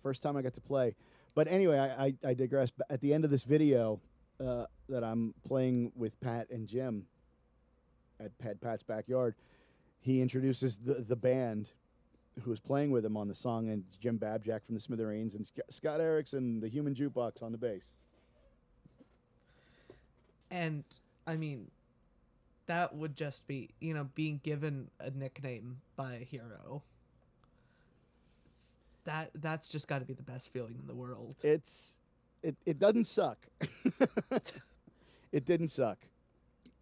first 0.00 0.22
time 0.22 0.36
I 0.36 0.42
got 0.42 0.54
to 0.54 0.60
play. 0.60 0.94
But 1.34 1.48
anyway, 1.48 1.78
I, 1.78 2.06
I, 2.06 2.14
I 2.30 2.34
digress. 2.34 2.70
But 2.70 2.86
At 2.90 3.00
the 3.00 3.14
end 3.14 3.24
of 3.24 3.30
this 3.30 3.42
video 3.42 4.00
uh, 4.40 4.66
that 4.88 5.04
I'm 5.04 5.34
playing 5.46 5.92
with 5.94 6.18
Pat 6.20 6.48
and 6.50 6.66
Jim 6.66 7.06
at 8.18 8.36
Pat 8.38 8.60
Pat's 8.60 8.82
backyard, 8.82 9.34
he 10.00 10.20
introduces 10.20 10.78
the 10.78 10.94
the 10.94 11.16
band 11.16 11.70
who 12.42 12.50
was 12.50 12.60
playing 12.60 12.90
with 12.90 13.04
him 13.04 13.16
on 13.16 13.28
the 13.28 13.34
song, 13.34 13.68
and 13.68 13.84
it's 13.86 13.96
Jim 13.96 14.18
Babjak 14.18 14.64
from 14.64 14.74
the 14.74 14.80
Smithereens 14.80 15.34
and 15.34 15.46
Sc- 15.46 15.60
Scott 15.68 16.00
Erickson, 16.00 16.60
the 16.60 16.68
Human 16.68 16.94
Jukebox, 16.94 17.42
on 17.42 17.52
the 17.52 17.58
bass. 17.58 17.84
And 20.50 20.84
I 21.26 21.36
mean, 21.36 21.70
that 22.66 22.94
would 22.94 23.16
just 23.16 23.46
be 23.46 23.70
you 23.80 23.94
know 23.94 24.08
being 24.14 24.40
given 24.42 24.90
a 24.98 25.10
nickname 25.10 25.80
by 25.96 26.14
a 26.14 26.24
hero. 26.24 26.82
That 29.04 29.30
that's 29.34 29.68
just 29.68 29.88
got 29.88 30.00
to 30.00 30.04
be 30.04 30.14
the 30.14 30.22
best 30.22 30.52
feeling 30.52 30.76
in 30.80 30.86
the 30.86 30.94
world. 30.94 31.36
It's 31.42 31.96
it 32.42 32.56
it 32.66 32.78
doesn't 32.78 33.04
suck. 33.04 33.46
it 35.32 35.44
didn't 35.44 35.68
suck. 35.68 35.98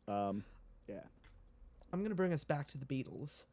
Um, 0.07 0.45
yeah, 0.89 1.01
I'm 1.93 2.03
gonna 2.03 2.15
bring 2.15 2.33
us 2.33 2.45
back 2.45 2.69
to 2.69 2.79
the 2.79 2.87
Beatles. 2.87 3.47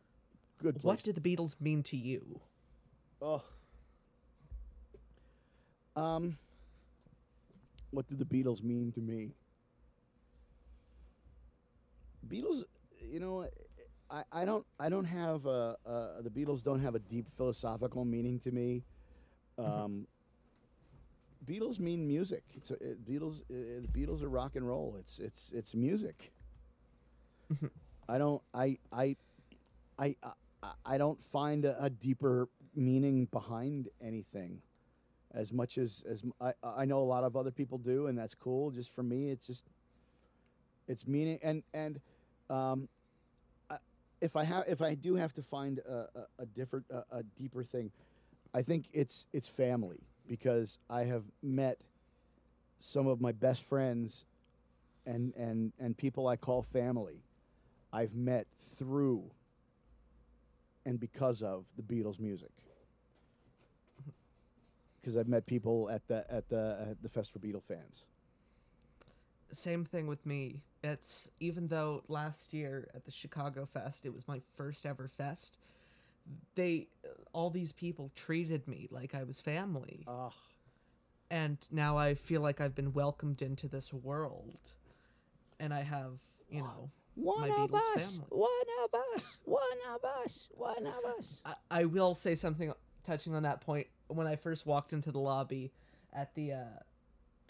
good 0.62 0.76
place. 0.76 0.84
What 0.84 1.04
did 1.04 1.16
the 1.16 1.22
Beatles 1.22 1.56
mean 1.60 1.84
to 1.84 1.98
you? 1.98 2.40
Oh. 3.22 3.44
Um. 5.96 6.38
What 7.92 8.08
did 8.08 8.20
the 8.20 8.26
Beatles 8.26 8.62
mean 8.62 8.92
to 8.94 9.00
me? 9.00 9.32
Beatles, 12.28 12.64
you 13.00 13.20
know, 13.20 13.48
I, 14.10 14.24
I 14.32 14.46
don't 14.46 14.66
I 14.80 14.90
don't 14.90 15.06
have 15.06 15.46
a, 15.46 15.78
uh 15.86 16.22
the 16.22 16.30
Beatles 16.30 16.64
don't 16.64 16.82
have 16.82 16.96
a 16.96 17.00
deep 17.00 17.30
philosophical 17.30 18.04
meaning 18.04 18.40
to 18.40 18.52
me. 18.52 18.84
Um, 19.58 20.08
Beatles 21.46 21.80
mean 21.80 22.08
music. 22.08 22.44
It's 22.54 22.72
a, 22.72 22.76
it, 22.76 23.06
Beatles. 23.06 23.42
Uh, 23.42 23.82
the 23.82 23.90
Beatles 23.94 24.24
are 24.24 24.30
rock 24.30 24.56
and 24.56 24.68
roll. 24.68 24.96
It's 25.00 25.20
it's 25.20 25.52
it's 25.54 25.76
music. 25.76 26.32
I 28.10 28.18
don't 28.18 28.42
I 28.54 28.78
I 28.92 29.16
I 29.98 30.16
I, 30.64 30.72
I 30.86 30.98
don't 30.98 31.22
find 31.22 31.66
a, 31.66 31.84
a 31.84 31.90
deeper 31.90 32.50
meaning 32.76 33.26
behind 33.32 33.90
anything 34.02 34.62
as 35.34 35.52
much 35.52 35.78
as 35.78 36.04
as 36.10 36.24
I 36.42 36.54
I 36.64 36.86
know 36.86 37.00
a 37.00 37.06
lot 37.06 37.24
of 37.24 37.36
other 37.36 37.52
people 37.52 37.78
do 37.78 38.08
and 38.08 38.18
that's 38.18 38.36
cool 38.36 38.72
just 38.72 38.94
for 38.94 39.04
me 39.04 39.30
it's 39.30 39.48
just 39.48 39.66
it's 40.88 41.08
meaning 41.08 41.40
and 41.42 41.64
and 41.74 42.00
um 42.50 42.90
I, 43.70 43.78
if 44.22 44.36
I 44.36 44.44
have 44.44 44.66
if 44.68 44.82
I 44.82 44.96
do 44.96 45.16
have 45.16 45.34
to 45.34 45.42
find 45.42 45.80
a, 45.80 46.08
a, 46.16 46.44
a 46.44 46.46
different 46.46 46.86
a, 46.90 47.18
a 47.18 47.24
deeper 47.24 47.64
thing 47.64 47.92
I 48.54 48.62
think 48.62 48.86
it's 48.94 49.26
it's 49.34 49.48
family 49.48 50.02
because 50.28 50.80
I 50.90 51.04
have 51.04 51.24
met 51.42 51.80
some 52.80 53.08
of 53.08 53.22
my 53.22 53.32
best 53.32 53.64
friends 53.64 54.26
and 55.06 55.34
and 55.36 55.72
and 55.80 55.98
people 55.98 56.28
I 56.28 56.36
call 56.36 56.62
family 56.62 57.24
I've 57.94 58.14
met 58.14 58.48
through 58.60 59.32
and 60.86 61.00
because 61.00 61.42
of 61.42 61.66
the 61.78 61.82
Beatles 61.82 62.20
music. 62.20 62.52
Because 65.00 65.18
I've 65.18 65.28
met 65.28 65.46
people 65.46 65.90
at 65.90 66.08
the 66.08 66.26
at 66.30 66.50
the 66.50 66.88
at 66.90 67.02
the 67.02 67.10
Fest 67.10 67.32
for 67.32 67.40
Beatle 67.40 67.64
fans. 67.64 68.06
Same 69.52 69.86
thing 69.86 70.08
with 70.08 70.26
me. 70.26 70.64
It's 70.84 71.32
even 71.40 71.68
though 71.68 72.04
last 72.08 72.54
year 72.54 72.90
at 72.94 73.06
the 73.06 73.12
Chicago 73.12 73.66
Fest 73.66 74.06
it 74.06 74.14
was 74.14 74.28
my 74.28 74.42
first 74.56 74.86
ever 74.86 75.08
fest, 75.08 75.58
they 76.56 76.88
all 77.34 77.50
these 77.50 77.72
people 77.72 78.12
treated 78.16 78.68
me 78.68 78.88
like 78.92 79.14
I 79.14 79.24
was 79.24 79.42
family. 79.42 80.06
Ah, 80.08 80.32
and 81.30 81.58
now 81.72 81.98
I 81.98 82.14
feel 82.16 82.42
like 82.42 82.62
I've 82.62 82.76
been 82.76 82.94
welcomed 82.94 83.42
into 83.42 83.68
this 83.68 83.94
world, 83.94 84.74
and 85.60 85.74
I 85.74 85.82
have 85.82 86.20
you 86.50 86.62
know 86.62 86.92
one 87.16 87.42
my 87.42 87.48
of 87.48 87.72
Beatles 87.72 87.96
us, 87.96 88.16
family. 88.16 88.28
one 88.30 88.50
of 88.84 89.00
us, 89.14 89.38
one 89.44 89.62
of 89.94 90.04
us, 90.24 90.48
one 90.52 90.88
of 90.88 91.06
us. 91.18 91.38
I, 91.46 91.54
I 91.72 91.86
will 91.86 92.14
say 92.16 92.36
something 92.36 92.72
touching 93.04 93.36
on 93.36 93.44
that 93.44 93.62
point. 93.62 93.88
When 94.08 94.28
I 94.28 94.36
first 94.36 94.66
walked 94.66 94.94
into 94.94 95.12
the 95.12 95.20
lobby 95.20 95.72
at 96.14 96.36
the 96.36 96.54
uh, 96.54 96.64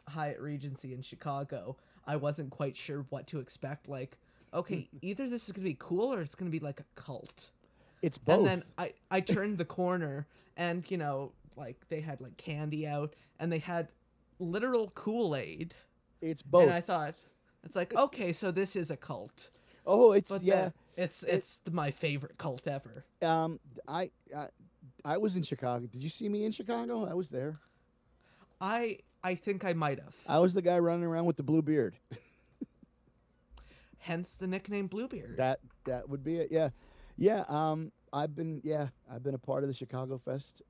Hyatt 0.07 0.39
Regency 0.39 0.93
in 0.93 1.01
Chicago, 1.01 1.78
I 2.07 2.15
wasn't 2.15 2.49
quite 2.51 2.78
sure 2.78 3.05
what 3.09 3.28
to 3.28 3.39
expect. 3.39 3.89
Like, 3.89 4.17
okay, 4.53 4.88
either 5.01 5.28
this 5.30 5.45
is 5.45 5.51
gonna 5.51 5.65
be 5.65 5.76
cool 5.78 6.13
or 6.13 6.21
it's 6.21 6.36
gonna 6.36 6.51
be 6.51 6.59
like 6.59 6.80
a 6.80 6.86
cult. 6.95 7.49
It's 8.06 8.20
both. 8.20 8.38
And 8.38 8.47
then 8.47 8.64
I 8.78 8.93
I 9.10 9.20
turned 9.22 9.58
the 9.58 9.66
corner 9.66 10.28
and 10.56 10.84
you 10.89 10.97
know 10.97 11.32
like 11.58 11.78
they 11.89 12.01
had 12.01 12.22
like 12.22 12.38
candy 12.38 12.86
out 12.86 13.16
and 13.39 13.51
they 13.51 13.58
had 13.58 13.88
literal 14.39 14.91
Kool 14.91 15.36
Aid. 15.36 15.74
it's 16.22 16.41
both. 16.41 16.64
And 16.64 16.72
I 16.72 16.82
thought, 16.82 17.16
it's 17.64 17.76
like, 17.76 17.95
okay, 17.95 18.32
so 18.32 18.51
this 18.51 18.76
is 18.76 18.91
a 18.91 18.97
cult. 18.97 19.49
oh, 19.86 20.12
it's 20.12 20.30
But 20.30 20.43
yeah. 20.43 20.70
it's 20.95 21.24
it's 21.24 21.58
the, 21.60 21.72
my 21.72 21.91
favorite 21.91 22.38
cult 22.38 22.68
ever. 22.68 23.06
Um, 23.22 23.60
I, 23.88 24.12
I 24.36 24.47
I 25.03 25.18
was 25.18 25.36
in 25.36 25.43
Chicago. 25.43 25.88
Did 25.88 26.03
you 26.03 26.10
see 26.10 26.30
me 26.30 26.45
in 26.45 26.51
Chicago? 26.51 27.06
I 27.10 27.14
was 27.16 27.30
there. 27.30 27.60
I 28.62 28.99
I 29.24 29.34
think 29.34 29.66
I 29.66 29.74
might 29.74 29.99
have. 29.99 30.16
I 30.28 30.39
was 30.39 30.53
the 30.53 30.62
guy 30.62 30.78
running 30.78 31.06
around 31.06 31.26
with 31.26 31.38
the 31.38 31.43
blue 31.43 31.64
beard. 31.64 31.95
Hence 33.97 34.36
the 34.36 34.45
nickname 34.45 34.86
Bluebeard. 34.86 35.38
That 35.38 35.60
that 35.86 36.08
would 36.10 36.24
be 36.24 36.38
it. 36.38 36.49
Yeah, 36.51 36.70
yeah. 37.18 37.43
Um, 37.47 37.91
I've 38.16 38.34
been 38.34 38.61
yeah, 38.63 38.88
I've 39.11 39.24
been 39.24 39.36
a 39.36 39.39
part 39.39 39.63
of 39.63 39.68
the 39.68 39.74
Chicago 39.74 40.18
Fest. 40.18 40.61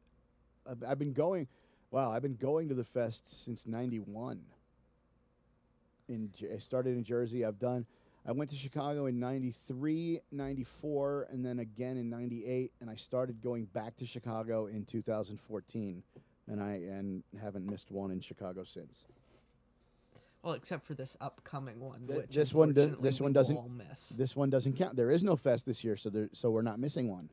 I've, 0.69 0.83
I've 0.83 0.97
been 0.97 1.13
going. 1.13 1.47
Wow, 1.91 2.11
I've 2.11 2.23
been 2.23 2.35
going 2.35 2.69
to 2.69 2.73
the 2.73 2.83
fest 2.83 3.45
since 3.45 3.67
'91. 3.67 4.41
In 6.09 6.31
I 6.51 6.57
started 6.57 6.97
in 6.97 7.03
Jersey. 7.03 7.45
I've 7.45 7.59
done. 7.59 7.85
I 8.27 8.31
went 8.31 8.49
to 8.49 8.55
Chicago 8.55 9.05
in 9.05 9.19
'93, 9.19 10.21
'94, 10.31 11.27
and 11.29 11.45
then 11.45 11.59
again 11.59 11.97
in 11.97 12.09
'98. 12.09 12.71
And 12.81 12.89
I 12.89 12.95
started 12.95 13.43
going 13.43 13.65
back 13.65 13.95
to 13.97 14.07
Chicago 14.07 14.65
in 14.65 14.83
2014, 14.83 16.01
and 16.47 16.63
I 16.63 16.71
and 16.73 17.21
haven't 17.39 17.69
missed 17.69 17.91
one 17.91 18.09
in 18.09 18.21
Chicago 18.21 18.63
since. 18.63 19.05
Well, 20.45 20.53
except 20.53 20.83
for 20.83 20.93
this 20.93 21.17
upcoming 21.19 21.79
one, 21.79 22.05
Th- 22.05 22.19
which 22.21 22.35
this 22.35 22.53
one 22.53 22.71
do- 22.71 22.95
this 23.01 23.19
one 23.19 23.33
doesn't- 23.33 23.57
all 23.57 23.67
miss. 23.67 24.09
This 24.09 24.35
one 24.35 24.51
doesn't 24.51 24.73
count. 24.73 24.95
There 24.95 25.09
is 25.09 25.23
no 25.23 25.35
fest 25.35 25.65
this 25.65 25.83
year, 25.83 25.97
so 25.97 26.11
there, 26.11 26.29
so 26.33 26.51
we're 26.51 26.61
not 26.61 26.79
missing 26.79 27.09
one. 27.09 27.31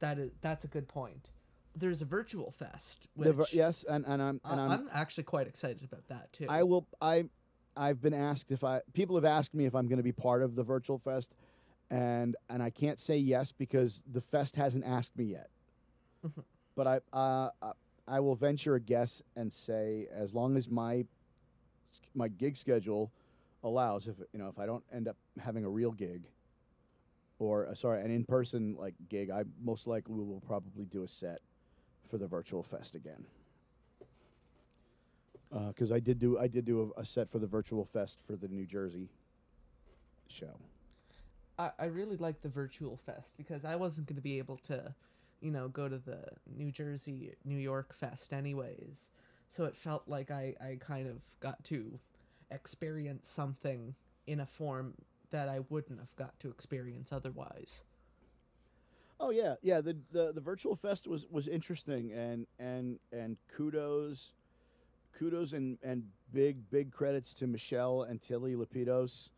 That 0.00 0.18
is 0.18 0.32
that's 0.40 0.64
a 0.64 0.68
good 0.68 0.88
point. 0.88 1.30
There's 1.76 2.00
a 2.02 2.04
virtual 2.06 2.50
fest, 2.50 3.08
which 3.14 3.28
The 3.36 3.46
yes, 3.52 3.84
and, 3.84 4.04
and 4.06 4.20
I'm 4.22 4.40
and 4.44 4.60
I'm, 4.60 4.70
I'm 4.72 4.88
actually 4.92 5.24
quite 5.24 5.46
excited 5.46 5.84
about 5.84 6.08
that 6.08 6.32
too. 6.32 6.46
I 6.48 6.62
will. 6.62 6.86
I 7.02 7.28
I've 7.76 8.00
been 8.00 8.14
asked 8.14 8.50
if 8.50 8.64
I 8.64 8.80
people 8.94 9.14
have 9.16 9.24
asked 9.26 9.54
me 9.54 9.66
if 9.66 9.74
I'm 9.74 9.86
going 9.86 9.98
to 9.98 10.02
be 10.02 10.12
part 10.12 10.42
of 10.42 10.54
the 10.54 10.62
virtual 10.62 10.98
fest, 10.98 11.34
and 11.90 12.34
and 12.48 12.62
I 12.62 12.70
can't 12.70 12.98
say 12.98 13.16
yes 13.18 13.52
because 13.52 14.00
the 14.10 14.20
fest 14.22 14.56
hasn't 14.56 14.84
asked 14.84 15.16
me 15.16 15.24
yet. 15.26 15.50
but 16.74 16.86
I 16.86 17.00
uh, 17.12 17.50
I- 17.60 17.72
I 18.08 18.18
will 18.18 18.34
venture 18.34 18.74
a 18.74 18.80
guess 18.80 19.22
and 19.36 19.52
say 19.52 20.08
as 20.12 20.34
long 20.34 20.56
as 20.56 20.68
my 20.68 21.04
my 22.14 22.28
gig 22.28 22.56
schedule 22.56 23.10
allows, 23.64 24.06
if 24.06 24.16
you 24.32 24.38
know 24.38 24.48
if 24.48 24.58
I 24.58 24.66
don't 24.66 24.84
end 24.92 25.08
up 25.08 25.16
having 25.40 25.64
a 25.64 25.70
real 25.70 25.92
gig. 25.92 26.24
Or 27.38 27.66
uh, 27.66 27.74
sorry, 27.74 28.02
an 28.02 28.10
in-person 28.10 28.76
like 28.78 28.94
gig, 29.08 29.30
I 29.30 29.44
most 29.62 29.86
likely 29.86 30.14
will 30.14 30.42
probably 30.46 30.84
do 30.84 31.02
a 31.02 31.08
set 31.08 31.40
for 32.04 32.18
the 32.18 32.26
virtual 32.26 32.62
fest 32.62 32.94
again 32.94 33.24
because 35.68 35.92
I 35.92 36.00
did 36.00 36.18
do 36.18 36.38
I 36.38 36.46
did 36.46 36.64
do 36.64 36.92
a, 36.96 37.00
a 37.00 37.04
set 37.04 37.28
for 37.28 37.38
the 37.38 37.46
virtual 37.46 37.84
fest 37.84 38.20
for 38.20 38.36
the 38.36 38.48
New 38.48 38.66
Jersey 38.66 39.08
show. 40.28 40.58
I, 41.58 41.70
I 41.78 41.84
really 41.86 42.16
like 42.16 42.40
the 42.40 42.48
virtual 42.48 42.96
fest 42.96 43.34
because 43.36 43.64
I 43.64 43.76
wasn't 43.76 44.06
going 44.06 44.16
to 44.16 44.22
be 44.22 44.38
able 44.38 44.56
to, 44.58 44.94
you 45.40 45.50
know, 45.50 45.68
go 45.68 45.88
to 45.88 45.98
the 45.98 46.24
New 46.56 46.70
Jersey, 46.72 47.34
New 47.44 47.58
York 47.58 47.94
fest 47.94 48.32
anyways. 48.32 49.10
So 49.52 49.64
it 49.64 49.76
felt 49.76 50.04
like 50.08 50.30
I, 50.30 50.54
I 50.58 50.78
kind 50.80 51.06
of 51.06 51.20
got 51.40 51.62
to 51.64 51.98
experience 52.50 53.28
something 53.28 53.94
in 54.26 54.40
a 54.40 54.46
form 54.46 54.94
that 55.30 55.46
I 55.46 55.60
wouldn't 55.68 55.98
have 55.98 56.16
got 56.16 56.40
to 56.40 56.48
experience 56.48 57.12
otherwise. 57.12 57.84
Oh 59.20 59.28
yeah, 59.28 59.56
yeah. 59.60 59.82
The, 59.82 59.98
the 60.10 60.32
the 60.32 60.40
virtual 60.40 60.74
fest 60.74 61.06
was 61.06 61.26
was 61.30 61.48
interesting 61.48 62.12
and 62.12 62.46
and 62.58 62.98
and 63.12 63.36
kudos, 63.54 64.32
kudos 65.18 65.52
and 65.52 65.76
and 65.82 66.04
big 66.32 66.70
big 66.70 66.90
credits 66.90 67.34
to 67.34 67.46
Michelle 67.46 68.04
and 68.04 68.22
Tilly 68.22 68.54
Lapidos, 68.54 69.28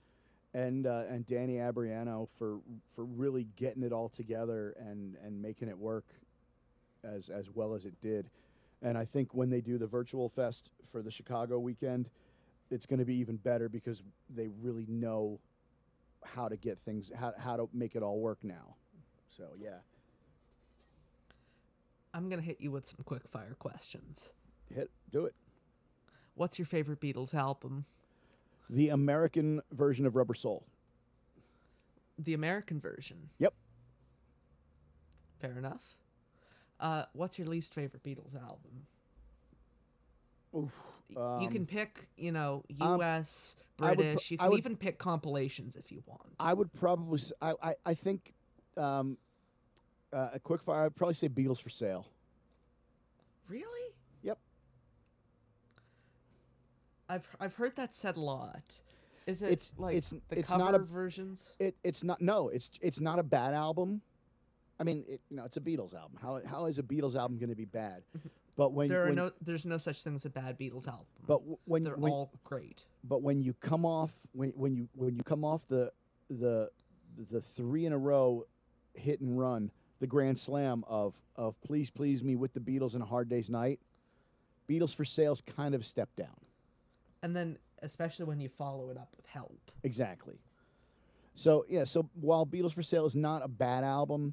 and 0.55 0.87
uh, 0.87 1.03
and 1.11 1.27
Danny 1.27 1.57
Abriano 1.57 2.29
for 2.29 2.61
for 2.89 3.05
really 3.05 3.49
getting 3.57 3.83
it 3.83 3.93
all 3.93 4.09
together 4.09 4.77
and 4.79 5.17
and 5.25 5.43
making 5.43 5.67
it 5.69 5.77
work, 5.77 6.07
as 7.03 7.31
as 7.31 7.51
well 7.53 7.75
as 7.75 7.85
it 7.85 8.01
did. 8.01 8.31
And 8.85 8.99
I 8.99 9.07
think 9.07 9.33
when 9.35 9.49
they 9.49 9.63
do 9.63 9.79
the 9.79 9.87
virtual 9.87 10.29
fest 10.29 10.71
for 10.93 11.01
the 11.01 11.11
Chicago 11.11 11.59
weekend, 11.59 12.11
it's 12.71 12.85
going 12.85 12.99
to 12.99 13.07
be 13.07 13.17
even 13.17 13.37
better 13.37 13.69
because 13.69 14.03
they 14.29 14.49
really 14.61 14.85
know 14.87 15.41
how 16.23 16.49
to 16.49 16.57
get 16.57 16.79
things 16.79 17.11
how 17.15 17.33
how 17.39 17.57
to 17.57 17.69
make 17.73 17.97
it 17.97 18.03
all 18.03 18.21
work 18.21 18.39
now. 18.43 18.77
So 19.29 19.45
yeah, 19.59 19.79
I'm 22.13 22.29
going 22.29 22.41
to 22.41 22.47
hit 22.47 22.61
you 22.61 22.71
with 22.71 22.87
some 22.87 23.01
quick 23.05 23.27
fire 23.27 23.57
questions. 23.59 24.35
hit 24.73 24.91
do 25.11 25.25
it. 25.25 25.35
What's 26.35 26.59
your 26.59 26.67
favorite 26.67 27.01
Beatles 27.01 27.35
album? 27.35 27.87
The 28.69 28.91
American 28.91 29.63
version 29.73 30.05
of 30.05 30.15
Rubber 30.15 30.35
Soul. 30.35 30.67
The 32.19 32.35
American 32.35 32.81
version. 32.81 33.31
Yep. 33.39 33.55
Fair 35.41 35.57
enough. 35.59 36.04
Uh, 36.81 37.05
what's 37.13 37.39
your 37.39 37.47
least 37.47 37.75
favorite 37.75 38.03
Beatles 38.03 38.35
album? 38.35 38.87
Oof. 40.57 40.73
Y- 41.15 41.43
you 41.43 41.49
can 41.49 41.63
Um, 41.63 41.67
pick, 41.67 42.09
you 42.17 42.33
know, 42.33 42.65
um, 42.81 42.97
U.S., 43.01 43.57
I 43.79 43.87
pro- 43.87 43.95
British. 43.97 44.31
you 44.31 44.39
can 44.39 44.51
would- 44.51 44.59
even 44.59 44.77
pick 44.77 44.99
compilations 44.99 45.77
if 45.77 45.91
you 45.93 46.03
want. 46.07 46.23
I 46.39 46.53
would 46.55 46.73
probably. 46.73 47.21
I, 47.43 47.95
think 47.95 48.35
um, 48.77 49.19
uh, 50.13 50.31
a 50.35 50.39
quick 50.41 50.63
fire. 50.63 50.85
I'd 50.87 50.95
probably 50.97 51.15
say 51.15 51.29
Beatles 51.29 51.61
for 51.61 51.71
sale. 51.71 52.07
Really? 53.49 53.93
Yep. 54.23 54.39
I've 57.09 57.37
I've 57.41 57.55
heard 57.55 57.77
that 57.77 57.93
said 57.95 58.17
a 58.17 58.21
lot. 58.21 58.81
Is 59.27 59.43
it 59.43 59.47
It's- 59.53 59.73
like 59.77 59.97
it's- 59.97 60.15
the 60.29 60.39
it's 60.39 60.49
cover 60.49 60.65
not 60.65 60.75
a- 60.75 60.79
versions? 60.79 61.55
It 61.59 61.77
it's 61.85 62.03
not. 62.05 62.21
No, 62.21 62.49
it's 62.49 62.71
it's 62.81 63.01
not 63.01 63.19
a 63.19 63.23
bad 63.23 63.55
album. 63.55 64.03
I 64.81 64.85
mean, 64.85 65.05
it, 65.09 65.21
you 65.31 65.37
know, 65.37 65.45
it's 65.45 65.57
a 65.57 65.61
Beatles 65.61 65.95
album. 65.95 66.19
How 66.21 66.41
how 66.47 66.67
is 66.67 66.79
a 66.79 66.83
Beatles 66.83 67.15
album 67.17 67.39
going 67.39 67.51
to 67.51 67.57
be 67.57 67.65
bad? 67.65 68.03
But 68.57 68.73
when 68.73 68.87
There 68.87 69.03
are 69.03 69.07
when, 69.07 69.17
no 69.17 69.31
there's 69.41 69.67
no 69.67 69.79
such 69.79 70.03
thing 70.05 70.15
as 70.15 70.25
a 70.27 70.31
bad 70.31 70.57
Beatles 70.57 70.87
album. 70.87 71.07
but 71.27 71.41
when 71.65 71.83
they're 71.83 71.97
when, 71.97 72.13
all 72.13 72.31
great. 72.45 72.85
but 73.03 73.21
when 73.21 73.43
you 73.43 73.53
come 73.55 73.85
off 73.85 74.29
when 74.33 74.51
when 74.51 74.77
you 74.77 74.89
when 74.95 75.17
you 75.17 75.25
come 75.25 75.45
off 75.45 75.67
the 75.67 75.91
the 76.29 76.71
the 77.33 77.41
three 77.41 77.85
in 77.85 77.93
a 77.93 77.99
row 77.99 78.45
hit 78.95 79.21
and 79.21 79.37
run 79.37 79.73
the 79.99 80.07
grand 80.07 80.39
slam 80.39 80.85
of 80.87 81.17
of 81.35 81.61
please 81.63 81.91
please 81.91 82.23
me 82.23 82.37
with 82.37 82.53
the 82.53 82.61
Beatles 82.61 82.95
and 82.95 83.03
a 83.03 83.07
hard 83.07 83.29
day's 83.29 83.51
night 83.51 83.81
Beatles 84.69 84.95
for 84.95 85.05
sales 85.05 85.41
kind 85.41 85.75
of 85.75 85.85
step 85.85 86.15
down 86.17 86.37
And 87.25 87.35
then 87.35 87.59
especially 87.83 88.27
when 88.27 88.39
you 88.39 88.49
follow 88.49 88.89
it 88.91 88.97
up 88.97 89.09
with 89.17 89.27
help. 89.27 89.73
exactly 89.83 90.39
so 91.35 91.65
yeah 91.69 91.83
so 91.83 92.09
while 92.21 92.47
Beatles 92.47 92.73
for 92.73 92.85
sale 92.85 93.05
is 93.05 93.17
not 93.17 93.43
a 93.45 93.49
bad 93.49 93.83
album 93.83 94.33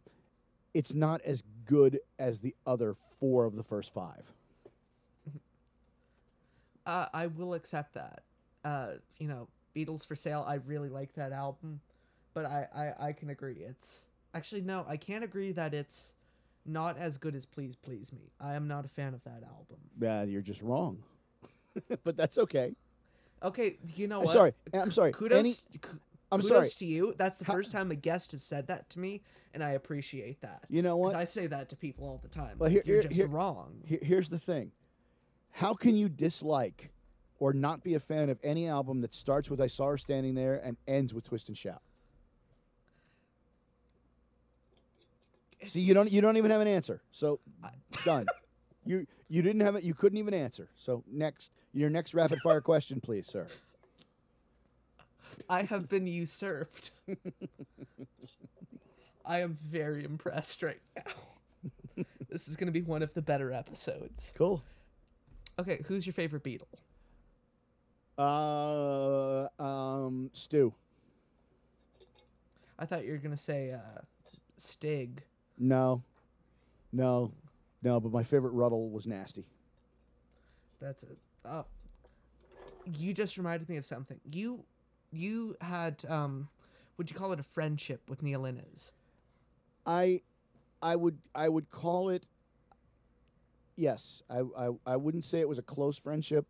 it's 0.74 0.94
not 0.94 1.22
as 1.22 1.44
good 1.66 2.00
as 2.20 2.42
the 2.42 2.56
other 2.66 2.94
four 3.20 3.46
of 3.46 3.56
the 3.56 3.64
first 3.64 3.94
five 3.94 4.32
Uh, 6.86 7.06
I 7.14 7.28
will 7.28 7.54
accept 7.54 7.94
that. 7.94 8.24
Uh, 8.66 8.94
you 9.20 9.28
know, 9.28 9.48
Beatles 9.76 10.06
for 10.06 10.16
Sale. 10.16 10.44
I 10.48 10.56
really 10.56 10.90
like 10.90 11.14
that 11.14 11.32
album, 11.32 11.80
but 12.34 12.46
I, 12.46 12.68
I 13.00 13.08
I 13.10 13.14
can 13.14 13.30
agree. 13.30 13.58
It's 13.60 14.08
actually 14.34 14.62
no, 14.62 14.84
I 14.88 14.98
can't 14.98 15.24
agree 15.24 15.52
that 15.52 15.74
it's 15.74 16.14
not 16.66 16.98
as 16.98 17.18
good 17.18 17.36
as 17.36 17.46
Please 17.46 17.76
Please 17.76 18.12
Me. 18.12 18.32
I 18.40 18.56
am 18.56 18.68
not 18.68 18.86
a 18.86 18.88
fan 18.88 19.14
of 19.14 19.24
that 19.24 19.44
album. 19.44 19.78
yeah 20.00 20.24
you're 20.24 20.42
just 20.42 20.62
wrong 20.62 21.04
but 22.04 22.16
that's 22.18 22.38
okay 22.38 22.74
Okay, 23.44 23.78
you 23.96 24.08
know 24.08 24.20
Uh, 24.22 24.26
what? 24.26 24.34
sorry, 24.34 24.54
I'm 24.74 24.92
sorry, 24.92 25.12
Kudos. 25.12 25.38
any- 25.40 25.56
I'm 26.32 26.42
kudos 26.42 26.56
sorry. 26.58 26.70
to 26.70 26.86
you. 26.86 27.14
That's 27.18 27.40
the 27.40 27.46
How- 27.46 27.54
first 27.54 27.72
time 27.72 27.92
a 27.92 27.96
guest 27.96 28.32
has 28.32 28.42
said 28.44 28.68
that 28.68 28.90
to 28.92 29.00
me, 29.00 29.22
and 29.54 29.64
I 29.64 29.72
appreciate 29.72 30.42
that. 30.42 30.64
You 30.70 30.82
know 30.82 30.96
'Cause 30.98 31.14
what? 31.14 31.16
I 31.16 31.26
say 31.26 31.48
that 31.48 31.70
to 31.70 31.76
people 31.76 32.08
all 32.08 32.20
the 32.22 32.30
time. 32.30 32.58
Well, 32.58 32.68
like, 32.70 32.72
here- 32.72 32.84
You're 32.86 32.96
here- 32.98 33.04
just 33.04 33.16
here- 33.16 33.28
wrong. 33.28 33.82
Here, 33.86 34.00
here's 34.02 34.30
the 34.30 34.40
thing. 34.40 34.72
How 35.52 35.74
can 35.74 35.96
you 35.96 36.08
dislike 36.10 36.92
or 37.40 37.52
not 37.54 37.84
be 37.84 37.94
a 37.96 38.00
fan 38.00 38.30
of 38.30 38.40
any 38.44 38.68
album 38.68 39.02
that 39.02 39.14
starts 39.14 39.50
with 39.50 39.60
I 39.60 39.68
Saw 39.68 39.88
Her 39.90 39.98
Standing 39.98 40.36
There 40.36 40.56
and 40.56 40.78
ends 40.88 41.14
with 41.14 41.26
Twist 41.26 41.50
and 41.50 41.58
Shout? 41.58 41.82
See, 45.66 45.82
you 45.82 45.94
don't 45.94 46.12
you 46.12 46.22
don't 46.22 46.38
even 46.38 46.50
have 46.52 46.62
an 46.62 46.68
answer. 46.68 47.02
So 47.12 47.40
done. 48.06 48.26
You 48.84 49.06
you 49.30 49.44
didn't 49.44 49.62
have 49.62 49.76
it. 49.76 49.84
You 49.84 49.94
couldn't 49.94 50.18
even 50.18 50.34
answer. 50.34 50.68
So 50.76 51.04
next, 51.06 51.52
your 51.72 51.92
next 51.92 52.16
rapid 52.16 52.40
fire 52.44 52.62
question, 52.62 53.00
please, 53.00 53.28
sir. 53.28 53.48
I 55.50 55.64
have 55.64 55.90
been 55.90 56.08
usurped. 56.08 56.92
I 59.26 59.40
am 59.40 59.58
very 59.64 60.04
impressed 60.04 60.64
right 60.64 60.82
now. 60.96 62.06
this 62.30 62.48
is 62.48 62.56
going 62.56 62.68
to 62.68 62.74
be 62.74 62.82
one 62.82 63.02
of 63.02 63.14
the 63.14 63.22
better 63.22 63.52
episodes. 63.52 64.34
Cool. 64.38 64.64
Okay, 65.60 65.82
who's 65.86 66.06
your 66.06 66.14
favorite 66.14 66.44
Beatle? 66.44 66.68
Uh, 68.18 69.48
um, 69.62 70.30
Stu. 70.34 70.74
I 72.78 72.86
thought 72.86 73.06
you 73.06 73.12
were 73.12 73.20
going 73.20 73.36
to 73.36 73.38
say 73.38 73.72
uh, 73.72 74.02
Stig. 74.58 75.24
No, 75.58 76.04
no, 76.92 77.32
no. 77.84 78.00
But 78.00 78.12
my 78.12 78.24
favorite 78.24 78.54
Rutle 78.54 78.92
was 78.92 79.06
Nasty. 79.06 79.46
That's 80.80 81.04
it. 81.04 81.18
Oh, 81.46 81.66
you 82.86 83.14
just 83.14 83.38
reminded 83.38 83.70
me 83.70 83.78
of 83.78 83.86
something. 83.86 84.20
You 84.32 84.64
you 85.12 85.56
had 85.62 86.04
um, 86.08 86.50
would 86.98 87.10
you 87.10 87.16
call 87.16 87.34
it 87.34 87.40
a 87.40 87.44
friendship 87.44 88.02
with 88.10 88.22
Neil 88.22 88.46
Innes? 88.46 88.94
I, 89.86 90.22
I 90.82 90.96
would 90.96 91.18
I 91.34 91.50
would 91.50 91.70
call 91.70 92.10
it. 92.10 92.26
Yes, 93.76 94.24
I 94.30 94.42
I, 94.58 94.70
I 94.86 94.96
wouldn't 94.98 95.26
say 95.26 95.40
it 95.40 95.50
was 95.50 95.58
a 95.58 95.64
close 95.64 95.98
friendship, 95.98 96.46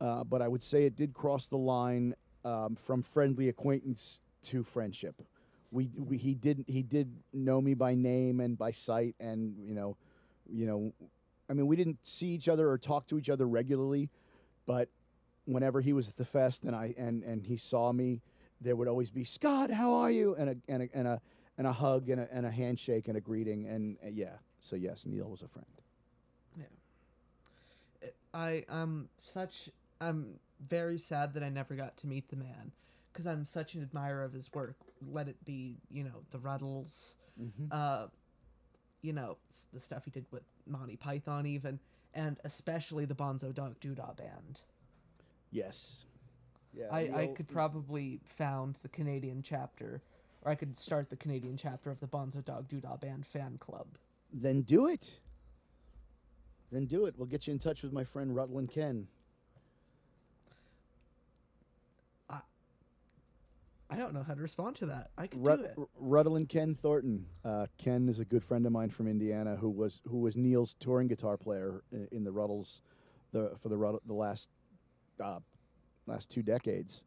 uh, 0.00 0.24
but 0.24 0.42
I 0.42 0.48
would 0.48 0.62
say 0.62 0.84
it 0.84 0.96
did 0.96 1.14
cross 1.14 1.46
the 1.46 1.58
line 1.58 2.14
um, 2.44 2.76
from 2.76 3.02
friendly 3.02 3.48
acquaintance 3.48 4.20
to 4.44 4.62
friendship. 4.62 5.22
We, 5.70 5.90
we 5.96 6.18
he 6.18 6.34
did 6.34 6.64
he 6.68 6.82
did 6.82 7.10
know 7.32 7.60
me 7.60 7.74
by 7.74 7.94
name 7.94 8.40
and 8.40 8.58
by 8.58 8.72
sight, 8.72 9.14
and 9.18 9.56
you 9.58 9.74
know, 9.74 9.96
you 10.48 10.66
know, 10.66 10.92
I 11.48 11.54
mean 11.54 11.66
we 11.66 11.76
didn't 11.76 11.98
see 12.02 12.28
each 12.28 12.48
other 12.48 12.70
or 12.70 12.78
talk 12.78 13.06
to 13.08 13.18
each 13.18 13.30
other 13.30 13.46
regularly, 13.46 14.10
but 14.66 14.88
whenever 15.44 15.80
he 15.80 15.92
was 15.92 16.08
at 16.08 16.16
the 16.16 16.24
fest 16.24 16.64
and 16.64 16.74
I 16.74 16.94
and 16.96 17.22
and 17.22 17.42
he 17.42 17.56
saw 17.56 17.92
me, 17.92 18.22
there 18.60 18.76
would 18.76 18.88
always 18.88 19.10
be 19.10 19.24
Scott, 19.24 19.70
how 19.70 19.94
are 19.94 20.10
you? 20.10 20.34
And 20.34 20.50
a 20.50 20.56
and 20.68 20.82
a 20.84 20.88
and 20.94 21.08
a 21.08 21.20
and 21.58 21.66
a 21.66 21.72
hug 21.72 22.08
and 22.08 22.20
a, 22.20 22.28
and 22.32 22.46
a 22.46 22.50
handshake 22.50 23.08
and 23.08 23.16
a 23.16 23.20
greeting 23.20 23.66
and 23.66 23.96
uh, 24.04 24.08
yeah. 24.08 24.36
So 24.60 24.76
yes, 24.76 25.06
Neil 25.06 25.28
was 25.28 25.42
a 25.42 25.48
friend. 25.48 25.66
Yeah. 26.58 28.08
I 28.32 28.64
am 28.68 29.08
such 29.16 29.68
I'm 30.00 30.38
very 30.66 30.98
sad 30.98 31.34
that 31.34 31.42
I 31.42 31.48
never 31.48 31.74
got 31.74 31.96
to 31.98 32.06
meet 32.06 32.28
the 32.28 32.36
man 32.36 32.72
because 33.12 33.26
I'm 33.26 33.44
such 33.44 33.74
an 33.74 33.82
admirer 33.82 34.24
of 34.24 34.32
his 34.32 34.52
work. 34.52 34.76
Let 35.10 35.28
it 35.28 35.44
be, 35.44 35.76
you 35.90 36.04
know, 36.04 36.22
the 36.30 36.38
Rutles, 36.38 37.16
uh, 37.70 38.06
you 39.02 39.12
know, 39.12 39.36
the 39.72 39.80
stuff 39.80 40.04
he 40.04 40.10
did 40.10 40.26
with 40.30 40.44
Monty 40.66 40.96
Python, 40.96 41.46
even, 41.46 41.78
and 42.14 42.38
especially 42.44 43.04
the 43.04 43.14
Bonzo 43.14 43.52
Dog 43.52 43.78
Doodah 43.80 44.16
Band. 44.16 44.60
Yes. 45.52 46.06
Yeah. 46.74 46.86
I, 46.90 47.00
I 47.14 47.26
could 47.28 47.48
probably 47.48 48.20
found 48.24 48.78
the 48.82 48.88
Canadian 48.88 49.42
chapter, 49.42 50.02
or 50.42 50.50
I 50.50 50.54
could 50.54 50.78
start 50.78 51.10
the 51.10 51.16
Canadian 51.16 51.56
chapter 51.56 51.90
of 51.90 52.00
the 52.00 52.08
Bonzo 52.08 52.44
Dog 52.44 52.68
Doodah 52.68 53.00
Band 53.00 53.26
fan 53.26 53.58
club. 53.58 53.86
then 54.32 54.62
do 54.62 54.88
it. 54.88 55.18
Then 56.72 56.86
do 56.86 57.04
it. 57.04 57.14
We'll 57.18 57.26
get 57.26 57.46
you 57.46 57.52
in 57.52 57.58
touch 57.58 57.82
with 57.82 57.92
my 57.92 58.02
friend 58.04 58.34
Rutland 58.34 58.70
Ken. 58.72 59.06
I 63.92 63.96
don't 63.96 64.14
know 64.14 64.22
how 64.22 64.32
to 64.32 64.40
respond 64.40 64.76
to 64.76 64.86
that. 64.86 65.10
I 65.18 65.26
could 65.26 65.46
Rut, 65.46 65.58
do 65.58 65.82
it. 65.82 65.88
Rutland 65.98 66.48
Ken 66.48 66.74
Thornton. 66.74 67.26
Uh, 67.44 67.66
Ken 67.76 68.08
is 68.08 68.18
a 68.20 68.24
good 68.24 68.42
friend 68.42 68.64
of 68.64 68.72
mine 68.72 68.88
from 68.88 69.06
Indiana 69.06 69.56
who 69.56 69.68
was 69.68 70.00
who 70.08 70.16
was 70.20 70.34
Neil's 70.34 70.74
touring 70.80 71.08
guitar 71.08 71.36
player 71.36 71.82
in, 71.92 72.08
in 72.10 72.24
the 72.24 72.30
Rutles, 72.30 72.80
the 73.32 73.52
for 73.58 73.68
the 73.68 73.76
Rut, 73.76 74.00
the 74.06 74.14
last 74.14 74.48
uh, 75.22 75.40
last 76.06 76.30
two 76.30 76.42
decades. 76.42 77.02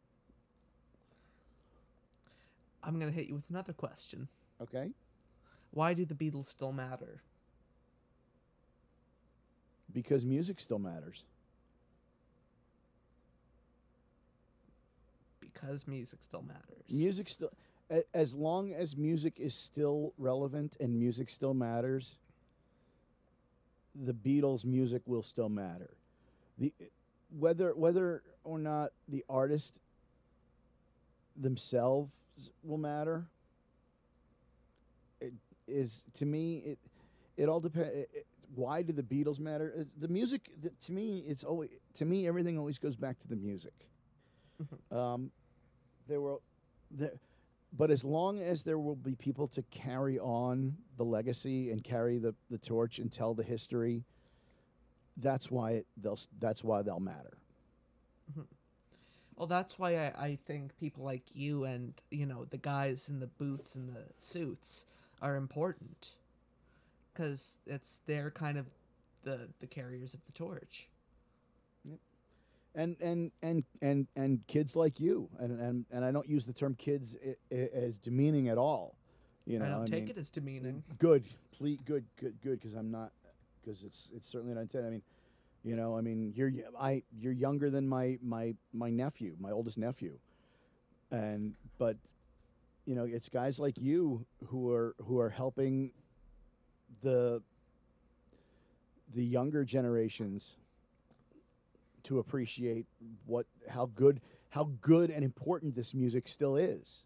I'm 2.84 3.00
gonna 3.00 3.12
hit 3.12 3.28
you 3.28 3.36
with 3.36 3.50
another 3.50 3.74
question. 3.74 4.28
Okay. 4.62 4.92
Why 5.72 5.94
do 5.94 6.06
the 6.06 6.16
Beatles 6.16 6.46
still 6.46 6.72
matter? 6.72 7.22
Because 9.92 10.26
music 10.26 10.60
still 10.60 10.80
matters. 10.80 11.24
Because 15.40 15.88
music 15.88 16.24
still 16.24 16.42
matters. 16.42 16.84
Music 16.90 17.30
still, 17.30 17.52
a- 17.90 18.04
as 18.16 18.34
long 18.34 18.74
as 18.74 18.96
music 18.98 19.40
is 19.40 19.54
still 19.56 20.14
relevant 20.18 20.76
and 20.80 20.98
music 20.98 21.30
still 21.30 21.54
matters, 21.54 22.18
the 23.96 24.14
Beatles' 24.14 24.66
music 24.66 25.02
will 25.06 25.24
still 25.24 25.50
matter. 25.50 25.98
The 26.58 26.74
whether 27.30 27.74
whether 27.76 28.24
or 28.44 28.60
not 28.60 28.92
the 29.08 29.24
artist 29.30 29.80
themselves 31.36 32.14
will 32.64 32.78
matter 32.78 33.26
it 35.20 35.34
is 35.68 36.04
to 36.14 36.26
me 36.26 36.58
it 36.58 36.80
it 37.38 37.50
all 37.50 37.60
depends 37.60 38.06
why 38.54 38.82
do 38.82 38.94
the 38.94 39.04
beatles 39.04 39.40
matter? 39.40 39.74
Uh, 39.78 39.84
the 40.00 40.08
music 40.08 40.50
the, 40.62 40.72
to 40.82 40.92
me 40.92 41.24
it's 41.28 41.44
always 41.44 41.70
to 41.96 42.06
me 42.06 42.28
everything 42.28 42.58
always 42.58 42.80
goes 42.80 42.96
back 42.96 43.20
to 43.20 43.28
the 43.28 43.36
music. 43.36 43.74
Um, 44.92 45.32
there 46.08 46.22
were 46.22 46.38
there, 46.92 47.14
but 47.76 47.92
as 47.92 48.04
long 48.04 48.42
as 48.42 48.64
there 48.64 48.80
will 48.80 48.96
be 48.96 49.16
people 49.16 49.48
to 49.50 49.64
carry 49.64 50.18
on 50.20 50.78
the 50.96 51.04
legacy 51.04 51.72
and 51.72 51.84
carry 51.84 52.20
the, 52.20 52.34
the 52.50 52.58
torch 52.58 53.00
and 53.00 53.12
tell 53.12 53.34
the 53.34 53.44
history 53.44 54.06
that's 55.18 55.50
why 55.52 55.72
it, 55.72 55.88
they'll 55.98 56.20
that's 56.40 56.64
why 56.64 56.82
they'll 56.82 57.00
matter 57.00 57.38
mm-hmm. 58.32 58.42
Well, 59.36 59.48
that's 59.48 59.78
why 59.78 59.98
I, 59.98 60.14
I 60.18 60.40
think 60.46 60.78
people 60.80 61.04
like 61.04 61.24
you 61.34 61.66
and, 61.66 61.94
you 62.10 62.26
know, 62.26 62.46
the 62.46 62.58
guys 62.58 63.10
in 63.10 63.20
the 63.20 63.28
boots 63.28 63.76
and 63.76 63.90
the 63.90 64.04
suits 64.18 64.86
are 65.22 65.36
important. 65.36 66.12
Because 67.14 67.58
it's 67.66 68.00
they're 68.06 68.32
kind 68.32 68.58
of 68.58 68.68
the, 69.24 69.50
the 69.60 69.68
carriers 69.68 70.14
of 70.14 70.22
the 70.26 70.32
torch. 70.32 70.88
and 72.76 72.96
and 73.02 73.32
and 73.42 73.64
and 73.82 74.08
and 74.16 74.46
kids 74.48 74.76
like 74.76 75.00
you, 75.00 75.30
and 75.40 75.60
and 75.60 75.86
and 75.92 76.04
I 76.06 76.12
don't 76.12 76.28
use 76.30 76.46
the 76.46 76.54
term 76.54 76.76
kids 76.76 77.18
i- 77.26 77.36
i- 77.54 77.70
as 77.74 77.98
demeaning 77.98 78.50
at 78.50 78.58
all. 78.58 78.96
You 79.46 79.60
know, 79.60 79.66
I 79.66 79.70
don't 79.70 79.86
take 79.86 80.04
mean, 80.06 80.12
it 80.12 80.18
as 80.18 80.30
demeaning. 80.30 80.84
good, 80.98 81.26
please, 81.52 81.80
good, 81.86 82.06
good, 82.20 82.36
good, 82.42 82.60
because 82.60 82.74
I'm 82.74 82.90
not, 82.92 83.12
because 83.66 83.84
it's 83.84 84.10
it's 84.16 84.30
certainly 84.30 84.54
not 84.54 84.62
intended. 84.62 84.88
I 84.88 84.92
mean, 84.92 85.02
you 85.64 85.76
know, 85.76 85.98
I 85.98 86.02
mean, 86.02 86.34
you're 86.36 86.52
I 86.80 87.04
you're 87.18 87.34
younger 87.34 87.70
than 87.70 87.88
my 87.88 88.18
my 88.22 88.54
my 88.74 88.90
nephew, 88.90 89.36
my 89.40 89.52
oldest 89.52 89.78
nephew, 89.78 90.20
and 91.12 91.56
but, 91.78 91.98
you 92.86 92.96
know, 92.96 93.04
it's 93.04 93.30
guys 93.30 93.60
like 93.60 93.78
you 93.78 94.26
who 94.48 94.72
are 94.72 94.96
who 95.06 95.20
are 95.20 95.30
helping 95.30 95.92
the 97.02 97.42
the 99.14 99.24
younger 99.24 99.64
generations 99.64 100.58
to 102.04 102.20
appreciate 102.20 102.86
what 103.26 103.48
how 103.70 103.88
good 103.96 104.22
how 104.50 104.70
good 104.82 105.10
and 105.10 105.24
important 105.24 105.76
this 105.76 105.94
music 105.94 106.28
still 106.28 106.56
is. 106.56 107.04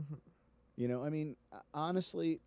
Mm-hmm. 0.00 0.14
You 0.76 0.88
know, 0.88 1.02
I 1.02 1.10
mean, 1.10 1.36
honestly, 1.74 2.40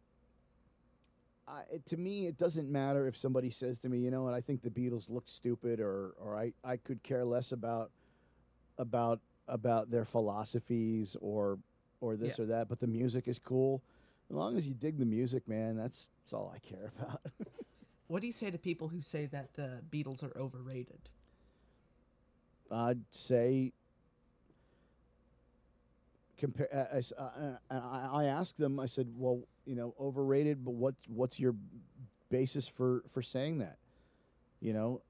I, 1.51 1.63
to 1.87 1.97
me, 1.97 2.27
it 2.27 2.37
doesn't 2.37 2.69
matter 2.71 3.07
if 3.07 3.17
somebody 3.17 3.49
says 3.49 3.77
to 3.79 3.89
me, 3.89 3.99
you 3.99 4.09
know 4.09 4.23
what, 4.23 4.33
I 4.33 4.39
think 4.41 4.61
the 4.61 4.69
Beatles 4.69 5.09
look 5.09 5.25
stupid, 5.27 5.79
or 5.81 6.13
or 6.17 6.37
I, 6.37 6.53
I 6.63 6.77
could 6.77 7.03
care 7.03 7.25
less 7.25 7.51
about 7.51 7.91
about 8.77 9.19
about 9.47 9.91
their 9.91 10.05
philosophies 10.05 11.17
or 11.19 11.59
or 11.99 12.15
this 12.15 12.37
Yeah. 12.37 12.43
or 12.43 12.47
that, 12.47 12.69
but 12.69 12.79
the 12.79 12.87
music 12.87 13.27
is 13.27 13.37
cool. 13.39 13.83
As 14.29 14.35
long 14.37 14.55
as 14.57 14.65
you 14.65 14.73
dig 14.73 14.97
the 14.97 15.05
music, 15.05 15.47
man, 15.47 15.75
that's 15.75 16.09
that's 16.23 16.33
all 16.33 16.51
I 16.55 16.59
care 16.59 16.91
about. 16.97 17.21
What 18.07 18.19
do 18.19 18.27
you 18.27 18.33
say 18.33 18.51
to 18.51 18.57
people 18.57 18.89
who 18.89 18.99
say 19.01 19.25
that 19.27 19.53
the 19.53 19.79
Beatles 19.89 20.21
are 20.21 20.37
overrated? 20.37 21.07
I'd 22.69 22.99
say 23.11 23.71
compare. 26.41 26.89
S- 26.91 27.13
uh, 27.17 27.57
uh, 27.69 27.73
I- 27.73 28.23
I 28.23 28.25
asked 28.25 28.57
them. 28.57 28.79
I 28.79 28.87
said, 28.87 29.07
"Well, 29.15 29.43
you 29.65 29.75
know, 29.75 29.95
overrated, 29.99 30.65
but 30.65 30.71
what 30.73 30.95
what's 31.07 31.39
your 31.39 31.55
basis 32.29 32.67
for 32.67 33.03
for 33.07 33.21
saying 33.21 33.59
that? 33.59 33.77
You 34.59 34.73
know, 34.73 35.01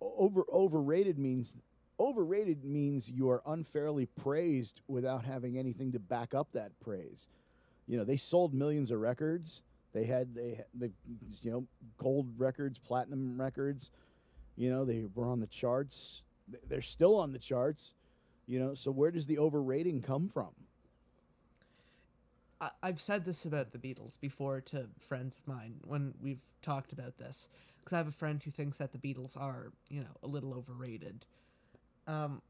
over 0.00 0.44
overrated 0.52 1.18
means 1.18 1.56
overrated 1.98 2.64
means 2.64 3.10
you 3.10 3.30
are 3.30 3.42
unfairly 3.46 4.06
praised 4.06 4.82
without 4.88 5.24
having 5.24 5.56
anything 5.58 5.92
to 5.92 5.98
back 5.98 6.34
up 6.34 6.52
that 6.52 6.78
praise. 6.80 7.28
You 7.86 7.96
know, 7.96 8.04
they 8.04 8.16
sold 8.18 8.52
millions 8.52 8.90
of 8.90 9.00
records. 9.00 9.62
They 9.92 10.04
had 10.04 10.34
they 10.34 10.64
the 10.74 10.90
you 11.42 11.50
know 11.52 11.66
gold 11.96 12.28
records, 12.38 12.78
platinum 12.78 13.40
records. 13.40 13.90
You 14.56 14.70
know, 14.70 14.84
they 14.84 15.04
were 15.14 15.26
on 15.26 15.40
the 15.40 15.46
charts. 15.46 16.22
They're 16.68 16.82
still 16.82 17.16
on 17.18 17.32
the 17.32 17.38
charts. 17.38 17.94
You 18.46 18.60
know, 18.60 18.74
so 18.74 18.90
where 18.90 19.10
does 19.10 19.26
the 19.26 19.38
overrating 19.38 20.02
come 20.02 20.28
from? 20.28 20.50
I, 22.60 22.70
I've 22.82 23.00
said 23.00 23.24
this 23.24 23.44
about 23.44 23.72
the 23.72 23.78
Beatles 23.78 24.18
before 24.20 24.60
to 24.62 24.86
friends 24.98 25.38
of 25.38 25.46
mine 25.48 25.76
when 25.84 26.14
we've 26.20 26.40
talked 26.62 26.92
about 26.92 27.18
this 27.18 27.48
because 27.78 27.92
I 27.92 27.98
have 27.98 28.08
a 28.08 28.12
friend 28.12 28.42
who 28.42 28.50
thinks 28.50 28.78
that 28.78 28.92
the 28.92 28.98
Beatles 28.98 29.36
are, 29.40 29.72
you 29.88 30.00
know, 30.00 30.16
a 30.22 30.26
little 30.26 30.54
overrated. 30.54 31.24
Um, 32.06 32.40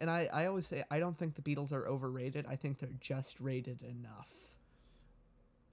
and 0.00 0.10
I, 0.10 0.28
I 0.32 0.46
always 0.46 0.66
say 0.66 0.82
I 0.90 0.98
don't 0.98 1.16
think 1.16 1.34
the 1.34 1.42
Beatles 1.42 1.72
are 1.72 1.86
overrated. 1.86 2.46
I 2.48 2.56
think 2.56 2.78
they're 2.78 2.90
just 3.00 3.40
rated 3.40 3.82
enough. 3.82 4.28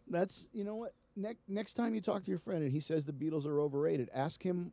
That's 0.07 0.47
you 0.53 0.63
know 0.63 0.75
what. 0.75 0.93
Next 1.15 1.41
next 1.49 1.73
time 1.73 1.93
you 1.93 2.01
talk 2.01 2.23
to 2.23 2.31
your 2.31 2.39
friend 2.39 2.63
and 2.63 2.71
he 2.71 2.79
says 2.79 3.05
the 3.05 3.11
Beatles 3.11 3.45
are 3.45 3.59
overrated, 3.59 4.09
ask 4.13 4.41
him 4.41 4.71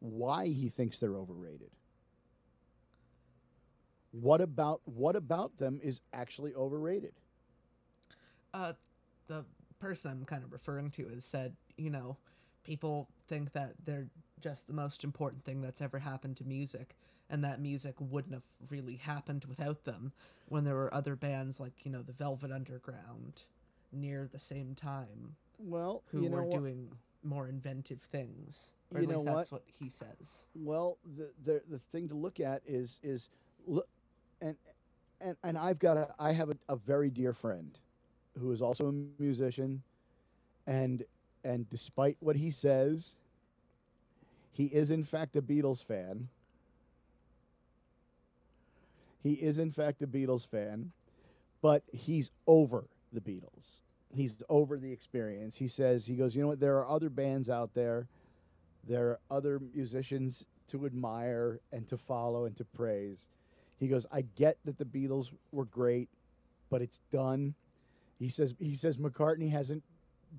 why 0.00 0.48
he 0.48 0.68
thinks 0.68 0.98
they're 0.98 1.16
overrated. 1.16 1.70
What 4.20 4.40
about 4.40 4.80
what 4.84 5.16
about 5.16 5.58
them 5.58 5.80
is 5.82 6.00
actually 6.12 6.54
overrated? 6.54 7.12
Uh, 8.52 8.72
the 9.28 9.44
person 9.78 10.10
I'm 10.10 10.24
kind 10.24 10.42
of 10.42 10.52
referring 10.52 10.90
to 10.92 11.08
has 11.08 11.24
said, 11.24 11.54
you 11.76 11.90
know, 11.90 12.16
people 12.64 13.08
think 13.28 13.52
that 13.52 13.74
they're 13.84 14.08
just 14.40 14.66
the 14.66 14.72
most 14.72 15.04
important 15.04 15.44
thing 15.44 15.60
that's 15.60 15.80
ever 15.80 15.98
happened 15.98 16.36
to 16.38 16.44
music, 16.44 16.96
and 17.28 17.44
that 17.44 17.60
music 17.60 17.94
wouldn't 17.98 18.34
have 18.34 18.70
really 18.70 18.96
happened 18.96 19.44
without 19.48 19.84
them 19.84 20.12
when 20.48 20.64
there 20.64 20.74
were 20.74 20.92
other 20.94 21.14
bands 21.16 21.60
like, 21.60 21.84
you 21.84 21.90
know, 21.90 22.02
the 22.02 22.12
Velvet 22.12 22.50
Underground 22.50 23.42
near 23.92 24.28
the 24.30 24.38
same 24.38 24.74
time 24.74 25.36
Well, 25.58 26.02
who 26.10 26.22
you 26.22 26.28
know 26.28 26.36
were 26.36 26.44
what? 26.44 26.58
doing 26.58 26.88
more 27.22 27.48
inventive 27.48 28.00
things. 28.00 28.72
Or 28.94 29.00
You 29.00 29.06
at 29.06 29.12
know 29.12 29.18
least 29.18 29.26
what? 29.30 29.36
that's 29.36 29.52
what 29.52 29.62
he 29.78 29.88
says. 29.88 30.44
Well, 30.54 30.98
the, 31.04 31.30
the 31.44 31.62
the 31.68 31.78
thing 31.78 32.08
to 32.08 32.14
look 32.14 32.40
at 32.40 32.62
is 32.66 32.98
is 33.02 33.28
look, 33.66 33.86
and 34.40 34.56
and 35.20 35.36
and 35.42 35.58
I've 35.58 35.78
got 35.78 35.96
a 35.96 36.14
I 36.18 36.32
have 36.32 36.50
a, 36.50 36.56
a 36.68 36.76
very 36.76 37.10
dear 37.10 37.32
friend, 37.32 37.78
who 38.38 38.52
is 38.52 38.62
also 38.62 38.88
a 38.88 39.22
musician, 39.22 39.82
and 40.66 41.04
and 41.44 41.68
despite 41.70 42.16
what 42.20 42.36
he 42.36 42.50
says, 42.50 43.16
he 44.52 44.66
is 44.66 44.90
in 44.90 45.02
fact 45.04 45.36
a 45.36 45.42
Beatles 45.42 45.84
fan. 45.84 46.28
He 49.22 49.32
is 49.32 49.58
in 49.58 49.70
fact 49.70 50.00
a 50.02 50.06
Beatles 50.06 50.46
fan, 50.46 50.92
but 51.60 51.82
he's 51.92 52.30
over 52.46 52.84
the 53.12 53.20
Beatles. 53.20 53.76
He's 54.14 54.34
over 54.48 54.78
the 54.78 54.92
experience. 54.92 55.58
He 55.58 55.68
says 55.68 56.06
he 56.06 56.14
goes, 56.14 56.34
you 56.34 56.42
know 56.42 56.48
what? 56.48 56.60
There 56.60 56.76
are 56.78 56.88
other 56.88 57.10
bands 57.10 57.50
out 57.50 57.74
there 57.74 58.06
there 58.88 59.08
are 59.08 59.20
other 59.30 59.60
musicians 59.74 60.46
to 60.68 60.86
admire 60.86 61.60
and 61.72 61.86
to 61.88 61.96
follow 61.96 62.44
and 62.44 62.56
to 62.56 62.64
praise. 62.64 63.26
He 63.78 63.88
goes, 63.88 64.06
I 64.10 64.22
get 64.22 64.58
that 64.64 64.78
the 64.78 64.84
Beatles 64.84 65.32
were 65.52 65.64
great, 65.64 66.08
but 66.70 66.82
it's 66.82 67.00
done. 67.10 67.54
He 68.18 68.28
says 68.28 68.54
he 68.58 68.74
says 68.74 68.98
McCartney 68.98 69.50
hasn't 69.50 69.82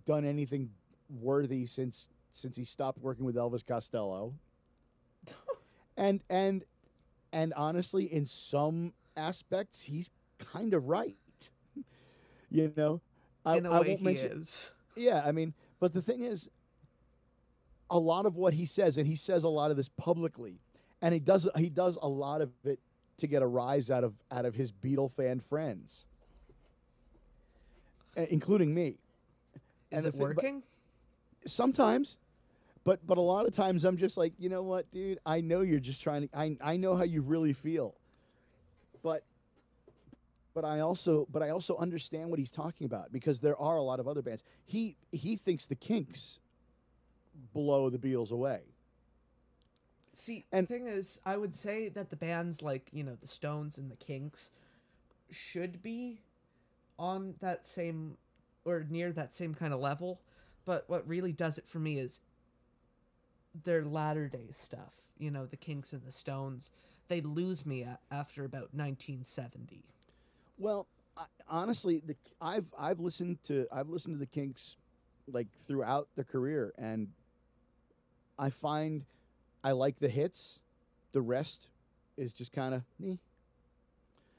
done 0.06 0.26
anything 0.26 0.70
worthy 1.10 1.66
since 1.66 2.10
since 2.32 2.56
he 2.58 2.66
stopped 2.66 3.00
working 3.00 3.26
with 3.26 3.36
Elvis 3.36 3.66
Costello. 3.66 4.34
and 5.98 6.22
and 6.30 6.66
and 7.32 7.54
honestly, 7.56 8.06
in 8.12 8.26
some 8.26 8.94
aspects, 9.16 9.84
he's 9.84 10.10
kind 10.40 10.74
of 10.74 10.88
right. 10.88 11.16
you 12.50 12.74
know, 12.76 13.02
I, 13.46 13.58
In 13.58 13.66
a 13.66 13.72
I 13.72 13.80
way, 13.80 13.88
won't 13.90 14.00
he 14.00 14.06
mention, 14.06 14.32
is. 14.34 14.72
yeah, 14.96 15.24
I 15.26 15.32
mean, 15.32 15.54
but 15.80 15.94
the 15.94 16.02
thing 16.02 16.24
is, 16.24 16.50
a 17.90 18.00
lot 18.00 18.26
of 18.26 18.36
what 18.36 18.54
he 18.54 18.66
says, 18.66 18.98
and 18.98 19.08
he 19.08 19.16
says 19.16 19.44
a 19.44 19.50
lot 19.50 19.72
of 19.72 19.78
this 19.78 19.90
publicly, 19.90 20.60
and 21.02 21.14
he 21.14 21.20
does 21.20 21.48
he 21.58 21.70
does 21.70 21.98
a 22.02 22.10
lot 22.10 22.42
of 22.42 22.52
it 22.66 22.80
to 23.20 23.28
get 23.28 23.42
a 23.42 23.48
rise 23.48 23.90
out 23.92 24.04
of 24.04 24.14
out 24.32 24.46
of 24.46 24.56
his 24.56 24.72
Beatle 24.72 25.10
fan 25.12 25.40
friends, 25.40 26.06
uh, 28.18 28.22
including 28.30 28.74
me. 28.74 28.98
Is 29.92 30.04
And 30.04 30.06
it 30.06 30.12
thing- 30.12 30.22
working? 30.22 30.64
Sometimes, 31.46 32.18
but 32.84 33.06
but 33.08 33.18
a 33.18 33.22
lot 33.22 33.46
of 33.46 33.54
times 33.54 33.86
I'm 33.86 33.98
just 33.98 34.18
like, 34.18 34.34
you 34.38 34.50
know 34.50 34.62
what, 34.62 34.92
dude? 34.92 35.20
I 35.26 35.42
know 35.42 35.62
you're 35.62 35.80
just 35.80 36.02
trying 36.02 36.28
to. 36.28 36.38
I 36.38 36.58
I 36.62 36.78
know 36.78 36.96
how 36.96 37.04
you 37.04 37.22
really 37.22 37.54
feel, 37.54 37.96
but 39.02 39.24
but 40.54 40.66
I 40.66 40.82
also 40.82 41.26
but 41.32 41.42
I 41.42 41.50
also 41.50 41.78
understand 41.78 42.30
what 42.30 42.40
he's 42.40 42.52
talking 42.52 42.86
about 42.86 43.12
because 43.14 43.40
there 43.40 43.58
are 43.58 43.78
a 43.78 43.82
lot 43.82 44.00
of 44.02 44.08
other 44.08 44.22
bands. 44.22 44.44
He 44.66 44.98
he 45.14 45.38
thinks 45.38 45.66
the 45.66 45.76
Kinks 45.76 46.40
blow 47.54 47.90
the 47.90 47.98
Beatles 47.98 48.32
away. 48.32 48.62
See, 50.14 50.46
And- 50.52 50.68
the 50.68 50.74
thing 50.74 50.88
is, 50.88 51.20
I 51.26 51.38
would 51.38 51.54
say 51.56 51.90
that 51.90 52.10
the 52.10 52.16
bands 52.16 52.62
like, 52.62 52.90
you 52.92 53.04
know, 53.04 53.16
the 53.16 53.28
Stones 53.28 53.78
and 53.78 53.92
the 53.92 53.96
Kinks 53.96 54.52
should 55.30 55.82
be 55.82 56.22
on 56.98 57.36
that 57.40 57.66
same 57.66 58.18
or 58.66 58.84
near 58.84 59.12
that 59.14 59.34
same 59.34 59.54
kind 59.54 59.74
of 59.74 59.80
level. 59.80 60.20
But 60.66 60.90
what 60.90 61.08
really 61.08 61.32
does 61.32 61.58
it 61.58 61.68
for 61.68 61.80
me 61.80 61.98
is 62.00 62.22
their 63.54 63.84
latter 63.84 64.28
day 64.28 64.52
stuff. 64.52 64.94
You 65.18 65.32
know, 65.32 65.46
the 65.46 65.58
Kinks 65.58 65.94
and 65.94 66.04
the 66.04 66.12
Stones. 66.12 66.70
They 67.08 67.22
lose 67.22 67.66
me 67.66 67.86
after 68.12 68.46
about 68.46 68.74
1970. 68.74 69.84
Well, 70.58 70.88
I, 71.18 71.26
honestly, 71.48 72.00
the 72.06 72.16
I've 72.40 72.74
I've 72.78 73.00
listened 73.00 73.44
to 73.46 73.68
I've 73.72 73.90
listened 73.90 74.16
to 74.16 74.20
the 74.20 74.26
Kinks 74.28 74.76
like 75.28 75.48
throughout 75.58 76.08
their 76.16 76.24
career, 76.26 76.74
and 76.78 77.10
I 78.38 78.50
find 78.50 79.06
I 79.64 79.72
like 79.72 80.00
the 80.00 80.10
hits. 80.10 80.60
The 81.12 81.22
rest 81.22 81.68
is 82.18 82.34
just 82.34 82.52
kind 82.52 82.74
of 82.74 82.84
me. 83.00 83.20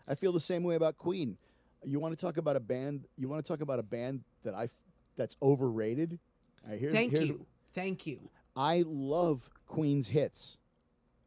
I 0.08 0.14
feel 0.14 0.32
the 0.32 0.40
same 0.40 0.62
way 0.62 0.74
about 0.74 0.96
Queen. 0.98 1.36
You 1.84 1.98
want 2.00 2.16
to 2.18 2.20
talk 2.24 2.36
about 2.36 2.56
a 2.56 2.60
band? 2.60 3.04
You 3.16 3.28
want 3.28 3.44
to 3.44 3.48
talk 3.52 3.60
about 3.60 3.78
a 3.78 3.82
band 3.82 4.22
that 4.44 4.54
I 4.54 4.68
that's 5.16 5.36
overrated? 5.42 6.18
Right, 6.66 6.78
here's- 6.78 6.94
Thank 6.94 7.12
here's- 7.12 7.28
you. 7.28 7.46
Thank 7.74 8.06
you. 8.06 8.20
I 8.56 8.82
love 8.86 9.48
Queen's 9.66 10.08
hits. 10.08 10.58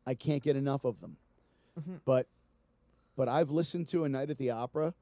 I 0.06 0.14
can't 0.14 0.44
get 0.44 0.56
enough 0.56 0.84
of 0.86 1.00
them. 1.02 1.18
Mhm. 1.80 2.02
But 2.06 2.28
but 3.16 3.28
I've 3.30 3.52
listened 3.52 3.88
to 3.90 4.04
A 4.06 4.10
Night 4.10 4.30
at 4.30 4.38
the 4.38 4.50
Opera 4.52 4.94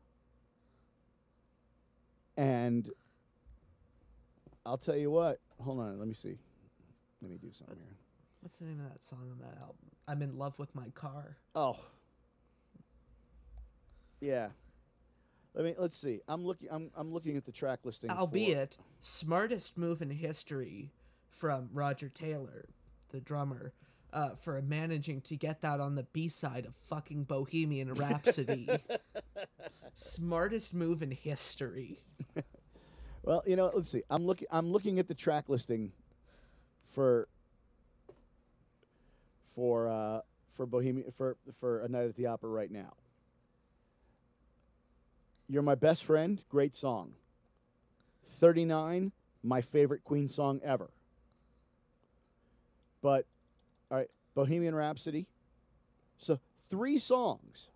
and 2.38 2.90
I'll 4.66 4.78
tell 4.78 4.96
you 4.96 5.10
what. 5.12 5.40
Hold 5.62 5.80
on, 5.80 5.98
let 6.00 6.08
me 6.08 6.14
see. 6.14 6.38
Let 7.22 7.32
me 7.32 7.38
do 7.38 7.52
something 7.52 7.78
here. 7.78 7.96
What's 8.42 8.58
the 8.58 8.66
name 8.66 8.80
of 8.80 8.90
that 8.92 9.04
song 9.04 9.30
on 9.32 9.38
that 9.40 9.60
album? 9.62 9.76
I'm 10.08 10.22
in 10.22 10.38
love 10.38 10.58
with 10.60 10.74
my 10.76 10.90
car. 10.90 11.38
Oh. 11.56 11.78
Yeah. 14.20 14.50
Let 15.54 15.66
me 15.66 15.76
let's 15.78 15.98
see. 15.98 16.22
I'm 16.28 16.44
looking 16.46 16.68
I'm 16.72 16.90
I'm 16.96 17.12
looking 17.14 17.38
at 17.38 17.46
the 17.46 17.52
track 17.52 17.80
listing. 17.84 18.10
for- 18.10 18.16
Albeit 18.16 18.78
smartest 19.00 19.78
move 19.78 20.02
in 20.02 20.10
history 20.10 20.92
from 21.30 21.70
Roger 21.74 22.10
Taylor, 22.10 22.66
the 23.10 23.20
drummer, 23.20 23.74
uh, 24.14 24.36
for 24.36 24.62
managing 24.62 25.22
to 25.22 25.36
get 25.36 25.62
that 25.62 25.80
on 25.80 25.96
the 25.96 26.04
B 26.04 26.30
side 26.30 26.66
of 26.66 26.76
fucking 26.76 27.24
Bohemian 27.26 27.94
Rhapsody. 27.94 28.70
smartest 29.94 30.74
move 30.74 31.02
in 31.04 31.12
history. 31.12 32.02
Well, 33.24 33.44
you 33.46 33.56
know, 33.56 33.70
let's 33.76 33.92
see. 33.92 34.02
I'm 34.10 34.26
looking 34.26 34.48
I'm 34.50 34.72
looking 34.72 34.98
at 34.98 35.08
the 35.08 35.14
track 35.14 35.48
listing 35.48 35.92
for 36.92 37.28
for 39.56 39.88
uh 39.90 40.22
for 40.56 40.66
Bohemian 40.66 41.12
for 41.12 41.38
for 41.60 41.82
a 41.82 41.90
night 41.90 42.06
at 42.06 42.16
the 42.16 42.28
opera 42.28 42.50
right 42.50 42.72
now. 42.72 42.94
You're 45.48 45.64
my 45.64 45.76
best 45.76 46.06
friend, 46.06 46.44
great 46.50 46.76
song. 46.76 47.14
39, 48.26 49.12
my 49.44 49.62
favorite 49.62 50.04
Queen 50.04 50.28
song 50.28 50.62
ever. 50.64 50.90
But 53.02 53.26
all 53.90 53.98
right, 53.98 54.10
Bohemian 54.34 54.74
Rhapsody. 54.74 55.28
So, 56.18 56.40
three 56.70 56.98
songs. 56.98 57.68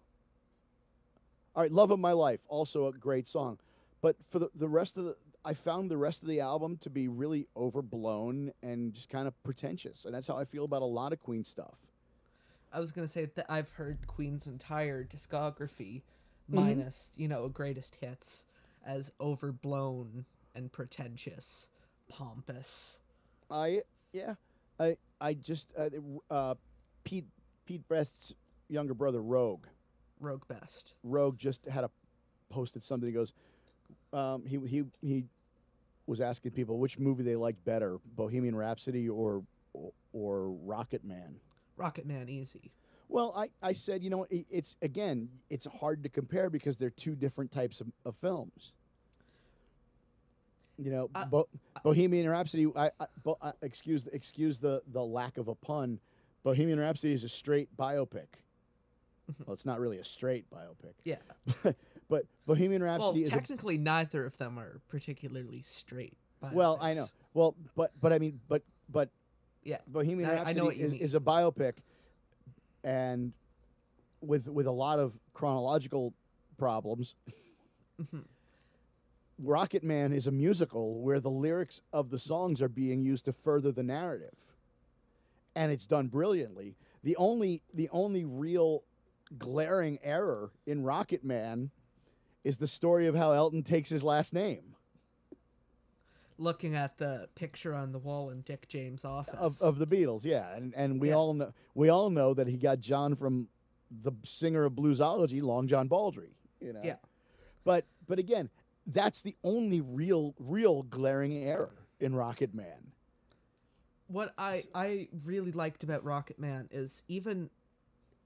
All 1.56 1.64
right, 1.64 1.72
Love 1.72 1.92
of 1.92 2.00
My 2.00 2.12
Life, 2.12 2.42
also 2.48 2.88
a 2.88 2.94
great 2.94 3.28
song. 3.28 3.60
But 4.02 4.16
for 4.30 4.40
the, 4.40 4.50
the 4.56 4.70
rest 4.70 4.98
of 4.98 5.06
the, 5.06 5.16
I 5.46 5.54
found 5.54 5.92
the 5.92 5.98
rest 5.98 6.24
of 6.24 6.28
the 6.28 6.40
album 6.40 6.78
to 6.78 6.90
be 6.90 7.08
really 7.08 7.46
overblown 7.56 8.52
and 8.64 8.94
just 8.94 9.10
kind 9.10 9.28
of 9.28 9.44
pretentious. 9.44 10.06
And 10.06 10.16
that's 10.16 10.28
how 10.28 10.38
I 10.38 10.44
feel 10.44 10.66
about 10.66 10.82
a 10.82 10.86
lot 10.86 11.14
of 11.14 11.20
Queen 11.20 11.44
stuff. 11.44 11.86
I 12.74 12.80
was 12.80 12.92
gonna 12.92 13.08
say 13.08 13.26
that 13.36 13.46
I've 13.48 13.70
heard 13.72 14.08
Queen's 14.08 14.48
entire 14.48 15.04
discography, 15.04 16.02
minus 16.50 17.12
you 17.16 17.28
know 17.28 17.48
greatest 17.48 17.98
hits, 18.02 18.46
as 18.86 19.12
overblown 19.22 20.26
and 20.56 20.72
pretentious, 20.72 21.70
pompous. 22.10 23.00
I, 23.52 23.84
yeah, 24.14 24.36
I, 24.80 24.98
I 25.22 25.36
just, 25.36 25.72
uh, 25.78 25.90
uh, 26.32 26.56
Pete, 27.04 27.28
Pete 27.66 27.88
Best's 27.88 28.34
younger 28.68 28.94
brother, 28.94 29.22
Roag. 29.22 29.66
Roag 30.22 30.42
Best. 30.48 30.96
Roag 31.06 31.38
just 31.38 31.66
had 31.66 31.84
a 31.84 31.92
posted 32.50 32.84
something. 32.84 33.08
He 33.08 33.14
goes, 33.14 33.34
um, 34.14 34.46
he 34.46 34.60
he 34.68 34.84
he 35.02 35.26
was 36.08 36.22
asking 36.22 36.52
people 36.52 36.78
which 36.80 37.00
movie 37.00 37.24
they 37.24 37.36
liked 37.36 37.64
better, 37.66 37.98
Bohemian 38.16 38.56
Rhapsody 38.56 39.10
or 39.10 39.44
or, 39.74 39.92
or 40.14 40.50
Rocket 40.52 41.04
Man. 41.04 41.36
Rocket 41.78 42.06
Man 42.06 42.30
easy. 42.30 42.72
Well, 43.10 43.34
I, 43.36 43.50
I 43.62 43.74
said, 43.74 44.04
you 44.04 44.10
know, 44.10 44.26
it, 44.30 44.46
it's 44.50 44.76
again, 44.82 45.30
it's 45.50 45.68
hard 45.80 46.02
to 46.04 46.10
compare 46.10 46.50
because 46.50 46.78
they're 46.78 46.90
two 46.90 47.14
different 47.16 47.52
types 47.52 47.82
of, 47.82 47.88
of 48.06 48.16
films. 48.16 48.74
You 50.78 50.92
know, 50.92 51.10
Uh, 51.16 51.26
Bo- 51.26 51.48
Bohemian 51.84 52.30
Rhapsody. 52.30 52.68
I, 52.76 52.92
I, 53.00 53.06
bo- 53.24 53.38
uh, 53.42 53.52
excuse 53.62 54.06
excuse 54.12 54.60
the 54.60 54.82
the 54.92 55.04
lack 55.04 55.38
of 55.38 55.48
a 55.48 55.56
pun. 55.56 56.00
Bohemian 56.44 56.80
Rhapsody 56.80 57.14
is 57.14 57.24
a 57.24 57.30
straight 57.30 57.76
biopic. 57.78 58.28
well, 59.46 59.54
it's 59.54 59.66
not 59.66 59.80
really 59.80 59.98
a 59.98 60.04
straight 60.04 60.46
biopic, 60.52 60.94
Yeah. 61.04 61.16
but 62.10 62.26
Bohemian 62.46 62.82
Well, 62.84 62.92
Rhapsody 63.00 63.24
a 63.24 63.26
technically, 63.28 63.78
neither 63.78 64.26
of 64.26 64.38
them 64.38 64.58
are 64.60 64.80
particularly 64.90 65.62
straight. 65.62 66.18
Well, 66.54 66.78
I 66.82 66.94
know. 66.94 67.06
Well, 67.34 67.56
but 67.76 67.92
but 68.00 68.14
I 68.14 68.20
mean, 68.20 68.40
but 68.48 68.62
but 68.90 69.10
Yeah. 69.64 69.78
Bohemian 69.88 70.30
I- 70.30 70.34
I 70.34 70.36
Rhapsody 70.38 70.60
know 70.60 70.70
is, 70.70 70.94
is 70.94 71.16
a 71.16 71.20
biopic, 71.20 71.74
and 72.84 73.34
with 74.22 74.48
with 74.48 74.68
a 74.68 74.72
lot 74.72 75.00
of 75.00 75.20
chronological 75.34 76.14
problems. 76.58 77.16
Mm-hmm. 78.02 78.20
Rocket 79.40 79.84
Man 79.84 80.14
is 80.14 80.28
a 80.28 80.32
musical 80.32 81.02
where 81.02 81.20
the 81.20 81.30
lyrics 81.30 81.82
of 81.92 82.10
the 82.10 82.20
songs 82.20 82.62
are 82.62 82.70
being 82.70 83.04
used 83.04 83.26
to 83.26 83.34
further 83.34 83.72
the 83.72 83.84
narrative, 83.84 84.54
and 85.56 85.72
it's 85.72 85.86
done 85.88 86.08
brilliantly. 86.08 86.76
The 87.04 87.18
only 87.18 87.62
the 87.74 87.90
only 87.92 88.24
real 88.24 88.84
glaring 89.38 90.00
error 90.04 90.52
in 90.66 90.84
Rocket 90.84 91.24
Man 91.24 91.72
is 92.46 92.58
the 92.60 92.68
story 92.68 93.08
of 93.08 93.16
how 93.16 93.32
Elton 93.34 93.64
takes 93.64 93.90
his 93.90 94.04
last 94.04 94.34
name. 94.34 94.76
Looking 96.38 96.76
at 96.76 96.98
the 96.98 97.30
picture 97.36 97.74
on 97.74 97.92
the 97.94 98.00
wall 98.00 98.30
in 98.30 98.42
Dick 98.42 98.68
James' 98.68 99.06
office. 99.06 99.36
of, 99.40 99.62
of 99.62 99.78
the 99.80 99.88
Beatles, 99.88 100.26
yeah, 100.26 100.54
and 100.56 100.74
and 100.76 101.00
we 101.00 101.10
Yeah. 101.10 101.16
all 101.16 101.34
know 101.34 101.54
we 101.74 101.88
all 101.90 102.10
know 102.10 102.34
that 102.34 102.48
he 102.48 102.58
got 102.58 102.80
John 102.82 103.16
from 103.16 103.48
the 103.90 104.12
singer 104.24 104.66
of 104.66 104.74
bluesology, 104.74 105.42
Long 105.42 105.68
John 105.68 105.88
Baldry. 105.88 106.36
You 106.60 106.74
know, 106.74 106.82
Yeah. 106.84 106.98
But 107.64 107.86
but 108.06 108.20
again, 108.20 108.50
that's 108.86 109.22
the 109.22 109.36
only 109.46 109.80
real 109.80 110.36
real 110.38 110.84
glaring 110.84 111.38
error 111.38 111.88
in 112.02 112.14
Rocket 112.14 112.54
Man. 112.54 112.92
what 114.08 114.34
I 114.38 114.64
I 114.76 115.08
really 115.26 115.54
liked 115.54 115.84
about 115.86 116.04
Rocket 116.04 116.38
Man 116.38 116.68
is 116.70 117.02
even 117.08 117.50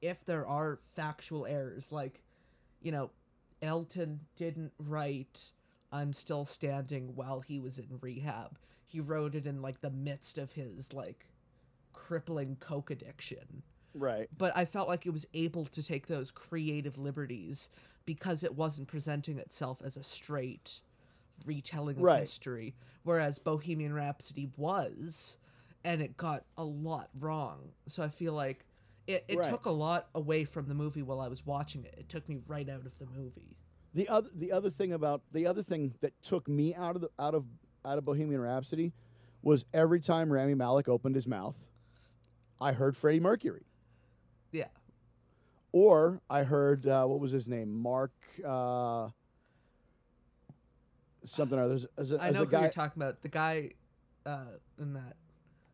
if 0.01 0.26
there 0.26 0.47
are 0.47 0.80
factual 0.82 1.45
errors, 1.45 1.91
like 1.91 2.24
you 2.82 2.91
know, 2.91 3.11
Elton 3.62 4.22
didn't 4.36 4.74
write 4.80 5.51
"I'm 5.91 6.14
Still 6.14 6.45
Standing" 6.45 7.16
while 7.16 7.41
he 7.41 7.60
was 7.60 7.80
in 7.80 7.99
rehab. 8.01 8.57
He 8.86 8.99
wrote 8.99 9.36
it 9.36 9.45
in 9.45 9.62
like 9.62 9.82
the 9.82 9.91
midst 9.91 10.38
of 10.38 10.53
his 10.53 10.93
like 10.93 11.28
crippling 11.93 12.57
coke 12.60 12.89
addiction. 12.91 13.64
Right. 13.93 14.30
But 14.38 14.55
I 14.55 14.66
felt 14.66 14.88
like 14.88 15.05
it 15.05 15.14
was 15.14 15.26
able 15.34 15.66
to 15.66 15.84
take 15.84 16.07
those 16.07 16.32
creative 16.32 16.97
liberties 16.97 17.70
because 18.05 18.43
it 18.43 18.55
wasn't 18.55 18.88
presenting 18.88 19.38
itself 19.39 19.82
as 19.84 19.97
a 19.97 20.03
straight 20.03 20.82
retelling 21.45 21.97
of 21.97 22.03
Right. 22.03 22.20
history, 22.20 22.76
whereas 23.03 23.39
Bohemian 23.39 23.93
Rhapsody 23.93 24.49
was, 24.57 25.38
and 25.84 26.01
it 26.01 26.18
got 26.18 26.45
a 26.57 26.64
lot 26.64 27.10
wrong. 27.20 27.72
So 27.88 28.03
I 28.03 28.10
feel 28.10 28.34
like 28.34 28.66
it, 29.10 29.26
it 29.28 29.38
Right. 29.39 29.49
took 29.49 29.66
a 29.66 29.72
lot 29.72 30.07
away 30.14 30.45
from 30.45 30.68
the 30.68 30.76
movie 30.76 31.01
while 31.01 31.20
I 31.20 31.28
was 31.28 31.43
watching 31.45 31.84
it. 31.84 31.95
It 31.97 32.10
took 32.10 32.30
me 32.30 32.38
right 32.47 32.70
out 32.70 32.86
of 32.86 32.97
the 32.99 33.07
movie. 33.07 33.57
The 33.95 34.07
other 34.07 34.30
the 34.36 34.51
other 34.51 34.70
thing 34.70 34.93
about 34.93 35.24
the 35.32 35.47
other 35.47 35.64
thing 35.64 35.95
that 36.01 36.14
took 36.22 36.47
me 36.47 36.76
out 36.76 36.95
of 36.95 37.01
the 37.01 37.10
out 37.18 37.34
of 37.34 37.45
out 37.84 37.97
of 37.97 38.05
Bohemian 38.05 38.39
Rhapsody 38.39 38.93
was 39.41 39.66
every 39.74 39.99
time 39.99 40.32
Rami 40.32 40.53
Malek 40.53 40.88
opened 40.88 41.16
his 41.16 41.26
mouth, 41.26 41.70
I 42.62 42.74
heard 42.74 42.95
Freddie 42.95 43.20
Mercury. 43.20 43.66
Yeah. 44.51 44.68
Or 45.72 46.22
I 46.30 46.43
heard 46.43 46.86
uh, 46.88 47.05
what 47.05 47.20
was 47.20 47.32
his 47.32 47.49
name, 47.49 47.72
Mark 47.72 48.12
uh, 48.45 49.10
something 51.26 51.57
or 51.57 51.64
other. 51.64 51.73
As, 51.76 51.88
as 51.98 52.11
a, 52.11 52.22
I 52.22 52.27
as 52.27 52.34
know 52.36 52.41
a 52.41 52.45
who 52.45 52.52
guy, 52.52 52.61
you're 52.61 52.69
talking 52.69 53.02
about. 53.02 53.22
The 53.22 53.30
guy 53.30 53.72
uh, 54.26 54.45
in 54.77 54.94
that. 54.94 55.15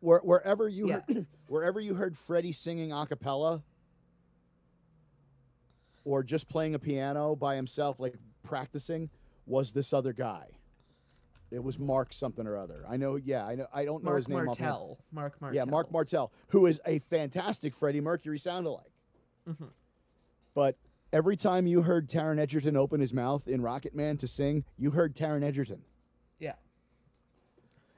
Where, 0.00 0.20
wherever 0.20 0.68
you 0.68 0.88
Yeah. 0.88 1.00
heard, 1.08 1.26
wherever 1.48 1.80
you 1.80 1.94
heard 1.94 2.16
Freddie 2.16 2.52
singing 2.52 2.92
a 2.92 3.06
cappella, 3.06 3.62
or 6.04 6.22
just 6.22 6.48
playing 6.48 6.74
a 6.74 6.78
piano 6.78 7.34
by 7.34 7.56
himself, 7.56 7.98
like 7.98 8.14
practicing, 8.42 9.10
was 9.46 9.72
this 9.72 9.92
other 9.92 10.12
guy. 10.12 10.46
It 11.50 11.62
was 11.62 11.78
Mark 11.78 12.12
something 12.12 12.46
or 12.46 12.56
other. 12.56 12.84
I 12.88 12.96
know. 12.96 13.16
Yeah, 13.16 13.44
I 13.46 13.54
know. 13.54 13.66
I 13.72 13.84
don't 13.84 14.02
know 14.02 14.16
his 14.16 14.28
name. 14.28 14.44
Martel. 14.44 14.98
Marc 15.12 15.40
Martel. 15.40 15.54
Yeah, 15.56 15.64
Marc 15.70 15.90
Martel, 15.92 16.32
who 16.48 16.66
is 16.66 16.80
a 16.84 16.98
fantastic 16.98 17.72
Freddie 17.72 18.00
Mercury 18.00 18.38
sound-alike. 18.38 18.90
Mm-hmm. 19.48 19.66
But 20.54 20.76
every 21.12 21.36
time 21.36 21.66
you 21.68 21.82
heard 21.82 22.08
Taron 22.08 22.38
Egerton 22.40 22.76
open 22.76 23.00
his 23.00 23.12
mouth 23.14 23.46
in 23.46 23.62
Rocket 23.62 23.94
Man 23.94 24.16
to 24.18 24.26
sing, 24.26 24.64
you 24.76 24.90
heard 24.90 25.14
Taron 25.14 25.44
Egerton. 25.44 25.82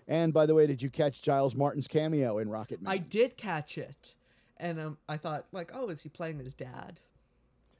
And 0.08 0.32
by 0.32 0.46
the 0.46 0.54
way, 0.54 0.66
did 0.66 0.80
you 0.80 0.88
catch 0.88 1.20
Giles 1.22 1.54
Martin's 1.54 1.86
cameo 1.86 2.38
in 2.38 2.48
Rocket 2.48 2.80
Man? 2.80 2.90
I 2.92 2.96
did 2.96 3.36
catch 3.36 3.76
it. 3.76 4.14
And 4.56 4.80
um, 4.80 4.98
I 5.08 5.18
thought, 5.18 5.44
like, 5.52 5.70
oh, 5.74 5.88
is 5.90 6.00
he 6.02 6.08
playing 6.08 6.38
his 6.40 6.54
dad? 6.54 6.98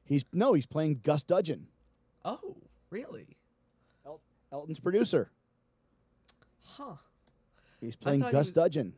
He's 0.05 0.25
no, 0.33 0.53
he's 0.53 0.67
playing 0.67 1.01
Gus 1.03 1.23
Dudgeon, 1.23 1.67
Oh, 2.25 2.57
really? 2.91 3.37
El- 4.07 4.21
Elton's 4.53 4.79
producer. 4.81 5.31
Huh. 6.65 6.95
He's 7.81 7.97
playing 7.97 8.21
Gus 8.21 8.33
was- 8.33 8.53
Dudgeon. 8.53 8.93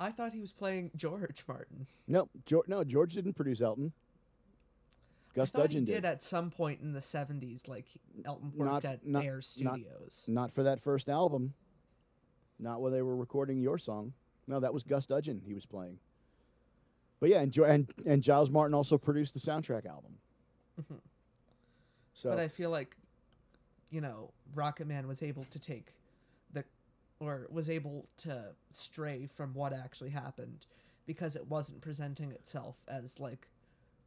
I 0.00 0.10
thought 0.10 0.32
he 0.32 0.40
was 0.40 0.52
playing 0.52 0.90
George 0.96 1.44
Martin. 1.48 1.86
No, 2.08 2.28
George, 2.46 2.66
no, 2.68 2.82
George 2.84 3.14
didn't 3.14 3.34
produce 3.34 3.60
Elton. 3.60 3.92
Gus 5.34 5.50
I 5.54 5.58
Dudgeon 5.58 5.80
he 5.80 5.86
did 5.86 5.94
did. 6.02 6.04
at 6.04 6.22
some 6.22 6.50
point 6.50 6.80
in 6.80 6.92
the 6.92 7.00
70s, 7.00 7.66
like 7.68 7.86
Elton 8.24 8.52
worked 8.54 8.72
Not- 8.72 8.84
at 8.84 9.06
not- 9.06 9.24
Air 9.24 9.40
Studios. 9.42 10.24
Not 10.28 10.52
for 10.52 10.62
that 10.62 10.80
first 10.80 11.08
album. 11.08 11.54
Not 12.58 12.80
where 12.80 12.90
they 12.92 13.02
were 13.02 13.16
recording 13.16 13.60
your 13.60 13.78
song. 13.78 14.12
No, 14.46 14.60
that 14.60 14.72
was 14.72 14.82
Gus 14.84 15.06
Dudgeon 15.06 15.42
he 15.44 15.54
was 15.54 15.66
playing. 15.66 15.98
But 17.20 17.30
yeah, 17.30 17.40
and 17.40 17.56
and, 17.58 17.92
and 18.06 18.22
Giles 18.22 18.50
Martin 18.50 18.74
also 18.74 18.96
produced 18.98 19.34
the 19.34 19.40
soundtrack 19.40 19.86
album. 19.86 20.18
Mm-hmm. 20.80 20.94
so 22.12 22.30
But 22.30 22.38
I 22.38 22.48
feel 22.48 22.70
like, 22.70 22.96
you 23.90 24.00
know, 24.00 24.32
Rocket 24.54 24.86
Man 24.86 25.06
was 25.08 25.22
able 25.22 25.44
to 25.44 25.58
take 25.58 25.94
the 26.52 26.64
or 27.18 27.46
was 27.50 27.68
able 27.70 28.06
to 28.18 28.54
stray 28.70 29.26
from 29.26 29.54
what 29.54 29.72
actually 29.72 30.10
happened 30.10 30.66
because 31.06 31.34
it 31.36 31.48
wasn't 31.48 31.80
presenting 31.80 32.30
itself 32.30 32.76
as 32.88 33.18
like, 33.18 33.48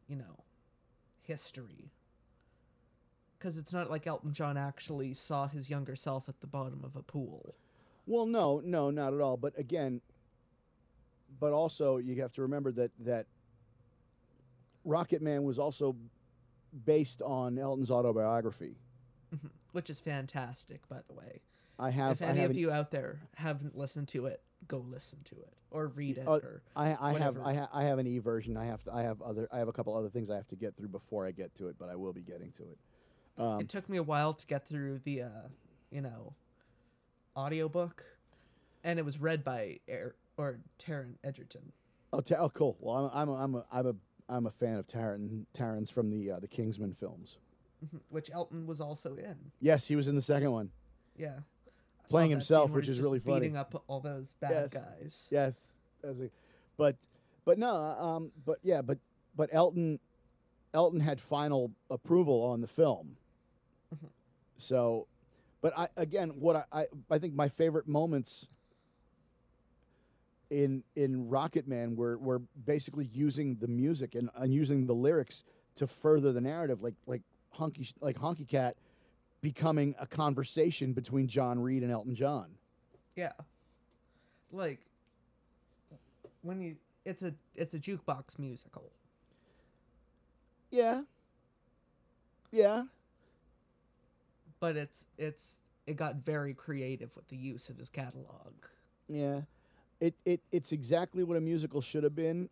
you 0.08 0.16
know, 0.16 0.44
history. 1.28 1.92
Because 3.38 3.58
it's 3.58 3.74
not 3.74 3.92
like 3.92 4.08
Elton 4.08 4.34
John 4.34 4.58
actually 4.58 5.14
saw 5.14 5.48
his 5.48 5.70
younger 5.70 5.96
self 5.96 6.28
at 6.28 6.40
the 6.40 6.48
bottom 6.48 6.84
of 6.84 6.96
a 6.96 7.04
pool. 7.04 7.56
Well, 8.08 8.26
no, 8.26 8.62
no, 8.64 8.90
not 8.90 9.14
at 9.14 9.22
all. 9.22 9.38
But 9.38 9.58
again, 9.60 10.02
but 11.40 11.54
also 11.54 11.98
you 11.98 12.20
have 12.22 12.34
to 12.34 12.42
remember 12.42 12.72
that 12.72 12.92
that 13.00 13.28
Rocket 14.84 15.22
Man 15.22 15.44
was 15.44 15.60
also 15.60 15.96
based 16.86 17.22
on 17.22 17.60
Elton's 17.60 17.92
autobiography. 17.92 18.78
Mm-hmm. 19.36 19.48
which 19.74 19.90
is 19.90 20.00
fantastic, 20.00 20.88
by 20.88 21.00
the 21.06 21.14
way. 21.14 21.42
I 21.78 21.90
have. 21.90 22.14
if 22.14 22.22
I 22.22 22.32
any 22.32 22.44
of 22.44 22.56
you 22.56 22.72
out 22.72 22.92
there 22.92 23.20
haven't 23.36 23.78
listened 23.78 24.08
to 24.10 24.28
it, 24.28 24.42
go 24.68 24.78
listen 24.80 25.20
to 25.26 25.36
it 25.36 25.54
or 25.72 25.88
read 25.88 26.18
it. 26.18 26.28
Uh, 26.28 26.32
or 26.32 26.62
I, 26.76 26.96
I 27.00 27.14
have. 27.14 27.38
I, 27.44 27.54
ha- 27.54 27.70
I 27.74 27.84
have 27.84 28.00
an 28.00 28.08
e 28.08 28.20
version. 28.20 28.58
I 28.58 28.66
have 28.66 28.84
to 28.86 28.94
I 28.94 29.02
have 29.04 29.22
other 29.22 29.48
I 29.52 29.60
have 29.60 29.68
a 29.68 29.74
couple 29.74 29.96
other 29.96 30.10
things 30.10 30.30
I 30.30 30.36
have 30.36 30.48
to 30.50 30.56
get 30.56 30.76
through 30.76 30.90
before 30.90 31.26
I 31.26 31.32
get 31.32 31.56
to 31.56 31.68
it, 31.68 31.76
but 31.80 31.90
I 31.90 31.96
will 31.96 32.14
be 32.14 32.22
getting 32.22 32.52
to 32.54 32.64
it. 32.64 32.78
Um, 33.38 33.60
it 33.62 33.70
took 33.70 33.88
me 33.88 33.98
a 33.98 34.04
while 34.04 34.34
to 34.34 34.48
get 34.48 34.68
through 34.68 35.00
the, 35.04 35.22
uh, 35.24 35.30
you 35.92 36.02
know, 36.02 36.34
audiobook, 37.36 38.04
and 38.84 38.98
it 39.00 39.06
was 39.06 39.20
read 39.20 39.44
by 39.44 39.80
er- 39.90 40.16
or 40.38 40.60
Taron 40.80 41.16
Egerton. 41.24 41.72
oh, 42.14 42.22
ta- 42.22 42.36
oh, 42.40 42.50
cool. 42.50 42.78
Well, 42.80 43.12
I'm 43.14 43.30
I'm 43.30 43.30
a, 43.30 43.36
I'm 43.36 43.56
a 43.56 43.66
I'm 43.72 43.86
a 43.88 43.96
I'm 44.30 44.46
a 44.48 44.52
fan 44.52 44.76
of 44.78 44.88
Taron 44.88 45.46
Taron's 45.54 45.90
from 45.90 46.10
the 46.10 46.32
uh, 46.32 46.40
the 46.40 46.48
Kingsman 46.48 46.94
films. 46.94 47.38
which 48.10 48.32
Elton 48.32 48.66
was 48.66 48.82
also 48.82 49.16
in. 49.16 49.36
Yes, 49.60 49.88
he 49.88 49.96
was 49.96 50.08
in 50.08 50.16
the 50.16 50.22
second 50.22 50.52
one, 50.52 50.72
Yeah, 51.16 51.40
playing 52.10 52.32
love 52.32 52.40
that 52.40 52.46
scene 52.46 52.56
himself, 52.58 52.72
which 52.72 52.88
is 52.88 53.00
really 53.02 53.20
funny. 53.20 53.40
Beating 53.42 53.58
up 53.58 53.84
all 53.88 54.00
those 54.00 54.34
bad 54.40 54.70
Yes. 54.74 54.84
guys. 54.84 55.28
Yes, 55.32 55.74
a, 56.04 56.14
but 56.78 56.96
but 57.46 57.58
no, 57.58 57.74
um, 57.76 58.32
but 58.46 58.60
yeah, 58.64 58.82
but 58.82 58.98
but 59.36 59.50
Elton 59.52 60.00
Elton 60.74 61.00
had 61.00 61.20
final 61.22 61.72
approval 61.90 62.44
on 62.44 62.62
the 62.62 62.68
film. 62.68 63.18
So, 64.58 65.08
but 65.62 65.78
I 65.78 65.88
again, 65.98 66.30
what 66.40 66.56
I, 66.56 66.64
I 66.82 66.86
I 67.12 67.20
think 67.20 67.34
my 67.36 67.48
favorite 67.48 67.88
moments 67.88 68.48
in 70.50 70.84
in 70.96 71.30
Rocket 71.30 71.68
Man 71.68 71.96
were 71.96 72.18
were 72.18 72.40
basically 72.66 73.06
using 73.06 73.56
the 73.56 73.68
music 73.68 74.16
and, 74.16 74.30
and 74.36 74.54
using 74.54 74.86
the 74.88 74.94
lyrics 74.96 75.44
to 75.76 75.88
further 75.88 76.32
the 76.32 76.42
narrative, 76.42 76.82
like 76.82 76.96
like 77.06 77.22
Honky 77.58 77.92
like 78.02 78.18
Honky 78.18 78.48
Cat 78.48 78.76
becoming 79.42 79.96
a 80.00 80.08
conversation 80.08 80.94
between 80.94 81.28
John 81.28 81.60
Reid 81.60 81.84
and 81.84 81.92
Elton 81.92 82.16
John. 82.16 82.48
Yeah, 83.16 83.34
like 84.52 84.80
when 86.42 86.62
you 86.62 86.78
it's 87.06 87.24
a 87.24 87.34
it's 87.56 87.74
a 87.74 87.80
jukebox 87.80 88.40
musical. 88.40 88.92
Yeah. 90.72 91.02
Yeah. 92.52 92.84
but 94.60 94.76
it's 94.78 95.06
it's 95.18 95.62
it 95.86 95.96
got 95.96 96.16
very 96.18 96.54
creative 96.54 97.16
with 97.16 97.28
the 97.30 97.38
use 97.38 97.70
of 97.70 97.78
his 97.78 97.90
catalog. 97.90 98.54
Yeah, 99.08 99.42
it, 100.00 100.16
it 100.26 100.42
it's 100.52 100.72
exactly 100.72 101.24
what 101.24 101.38
a 101.38 101.42
musical 101.42 101.82
should 101.82 102.04
have 102.04 102.16
been. 102.16 102.50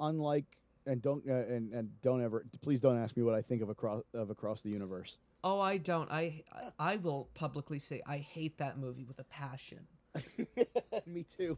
Unlike 0.00 0.44
and 0.86 1.02
don't 1.02 1.22
uh, 1.28 1.34
and 1.34 1.72
and 1.74 1.90
don't 2.02 2.22
ever 2.22 2.44
please 2.62 2.80
don't 2.80 2.98
ask 2.98 3.16
me 3.16 3.22
what 3.22 3.34
I 3.34 3.42
think 3.42 3.62
of 3.62 3.68
across 3.68 4.02
of 4.14 4.30
across 4.30 4.62
the 4.62 4.70
universe. 4.70 5.18
Oh, 5.42 5.60
I 5.60 5.78
don't. 5.78 6.10
I 6.10 6.42
I 6.78 6.96
will 6.96 7.28
publicly 7.34 7.78
say 7.78 8.02
I 8.06 8.18
hate 8.18 8.58
that 8.58 8.78
movie 8.78 9.04
with 9.04 9.18
a 9.18 9.24
passion. 9.24 9.86
me 11.06 11.24
too. 11.24 11.56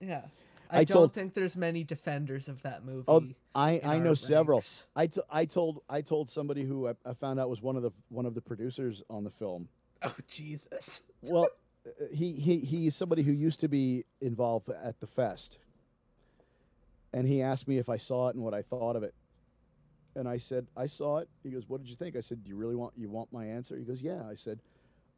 Yeah. 0.00 0.22
I 0.70 0.80
I, 0.80 0.84
don't 0.84 0.94
told- 0.96 1.14
think 1.14 1.32
there's 1.34 1.56
many 1.56 1.82
defenders 1.82 2.46
of 2.48 2.62
that 2.62 2.84
movie. 2.84 3.04
Oh, 3.08 3.22
I 3.54 3.80
I 3.84 3.98
know 3.98 4.14
several. 4.14 4.58
ranks. 4.58 4.86
I, 4.94 5.06
t- 5.06 5.20
I 5.30 5.44
told 5.46 5.82
I 5.88 6.02
told 6.02 6.28
somebody 6.30 6.62
who 6.62 6.88
I, 6.88 6.94
I 7.06 7.14
found 7.14 7.40
out 7.40 7.48
was 7.48 7.62
one 7.62 7.76
of 7.76 7.82
the 7.82 7.90
one 8.10 8.26
of 8.26 8.34
the 8.34 8.40
producers 8.42 9.02
on 9.08 9.24
the 9.24 9.30
film. 9.30 9.68
Oh 10.02 10.14
Jesus. 10.28 11.02
Well, 11.22 11.48
uh, 11.86 11.90
he 12.14 12.32
he 12.34 12.58
he's 12.60 12.94
somebody 12.94 13.22
who 13.22 13.32
used 13.32 13.60
to 13.60 13.68
be 13.68 14.04
involved 14.20 14.68
at 14.68 15.00
the 15.00 15.06
fest, 15.06 15.58
and 17.14 17.26
he 17.26 17.40
asked 17.42 17.66
me 17.66 17.78
if 17.78 17.88
I 17.88 17.96
saw 17.96 18.28
it 18.28 18.34
and 18.34 18.44
what 18.44 18.52
I 18.54 18.60
thought 18.62 18.94
of 18.96 19.02
it. 19.02 19.14
And 20.18 20.28
I 20.28 20.38
said 20.38 20.66
I 20.76 20.86
saw 20.86 21.18
it. 21.18 21.28
He 21.42 21.50
goes, 21.50 21.68
"What 21.68 21.80
did 21.80 21.88
you 21.88 21.96
think?" 21.96 22.16
I 22.16 22.20
said, 22.20 22.42
"Do 22.42 22.50
you 22.50 22.56
really 22.56 22.74
want 22.74 22.92
you 22.96 23.08
want 23.08 23.32
my 23.32 23.46
answer?" 23.46 23.76
He 23.76 23.84
goes, 23.84 24.02
"Yeah." 24.02 24.26
I 24.28 24.34
said, 24.34 24.60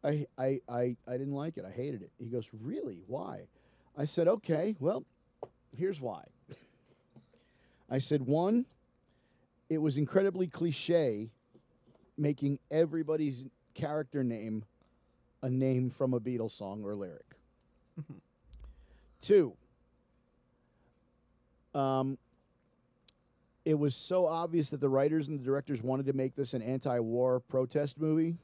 "I 0.05 0.27
I 0.37 0.61
I, 0.69 0.97
I 1.09 1.13
didn't 1.13 1.35
like 1.35 1.57
it. 1.57 1.65
I 1.65 1.71
hated 1.71 2.03
it." 2.03 2.11
He 2.19 2.27
goes, 2.27 2.49
"Really? 2.61 3.03
Why?" 3.07 3.47
I 3.97 4.05
said, 4.05 4.29
"Okay, 4.29 4.77
well, 4.79 5.05
here's 5.75 6.01
why." 6.01 6.25
I 7.89 7.99
said, 7.99 8.27
"One, 8.27 8.67
it 9.71 9.79
was 9.79 9.97
incredibly 9.97 10.47
cliche, 10.47 11.31
making 12.19 12.59
everybody's 12.71 13.45
character 13.75 14.23
name 14.23 14.65
a 15.43 15.49
name 15.49 15.91
from 15.91 16.13
a 16.15 16.21
Beatles 16.21 16.53
song 16.53 16.85
or 16.85 16.95
lyric. 16.95 17.37
Two, 19.21 19.57
um, 21.75 22.19
it 23.65 23.75
was 23.75 23.95
so 23.95 24.27
obvious 24.27 24.71
that 24.71 24.81
the 24.81 24.89
writers 24.89 25.29
and 25.29 25.39
the 25.39 25.45
directors 25.45 25.83
wanted 25.83 26.07
to 26.07 26.13
make 26.13 26.35
this 26.35 26.55
an 26.55 26.63
anti-war 26.63 27.41
protest 27.41 28.01
movie, 28.01 28.37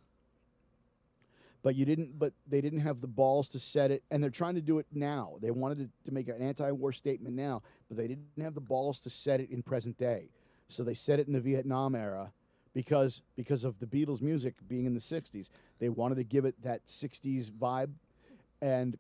but 1.63 1.75
you 1.75 1.85
didn't. 1.85 2.19
But 2.19 2.33
they 2.47 2.61
didn't 2.61 2.81
have 2.81 3.01
the 3.01 3.07
balls 3.07 3.49
to 3.51 3.59
set 3.59 3.91
it, 3.91 4.03
and 4.11 4.23
they're 4.23 4.31
trying 4.31 4.55
to 4.57 4.61
do 4.61 4.79
it 4.79 4.87
now. 4.93 5.37
They 5.41 5.51
wanted 5.51 5.79
to, 5.79 6.09
to 6.09 6.15
make 6.15 6.29
an 6.29 6.41
anti-war 6.41 6.93
statement 6.93 7.35
now, 7.35 7.63
but 7.89 7.97
they 7.97 8.09
didn't 8.09 8.43
have 8.43 8.55
the 8.55 8.61
balls 8.61 9.01
to 9.01 9.11
set 9.11 9.41
it 9.41 9.51
in 9.51 9.63
present 9.63 9.99
day. 9.99 10.29
So 10.69 10.83
they 10.83 10.95
set 10.95 11.19
it 11.19 11.27
in 11.27 11.33
the 11.33 11.41
Vietnam 11.41 11.95
era 11.95 12.33
because 12.77 13.23
because 13.37 13.65
of 13.65 13.79
the 13.79 13.87
Beatles 13.87 14.21
music 14.21 14.55
being 14.69 14.85
in 14.85 14.93
the 14.93 15.01
60s. 15.01 15.49
They 15.79 15.89
wanted 15.89 16.17
to 16.17 16.25
give 16.25 16.45
it 16.45 16.63
that 16.63 16.87
60s 16.87 17.51
vibe 17.51 17.91
and 18.61 18.99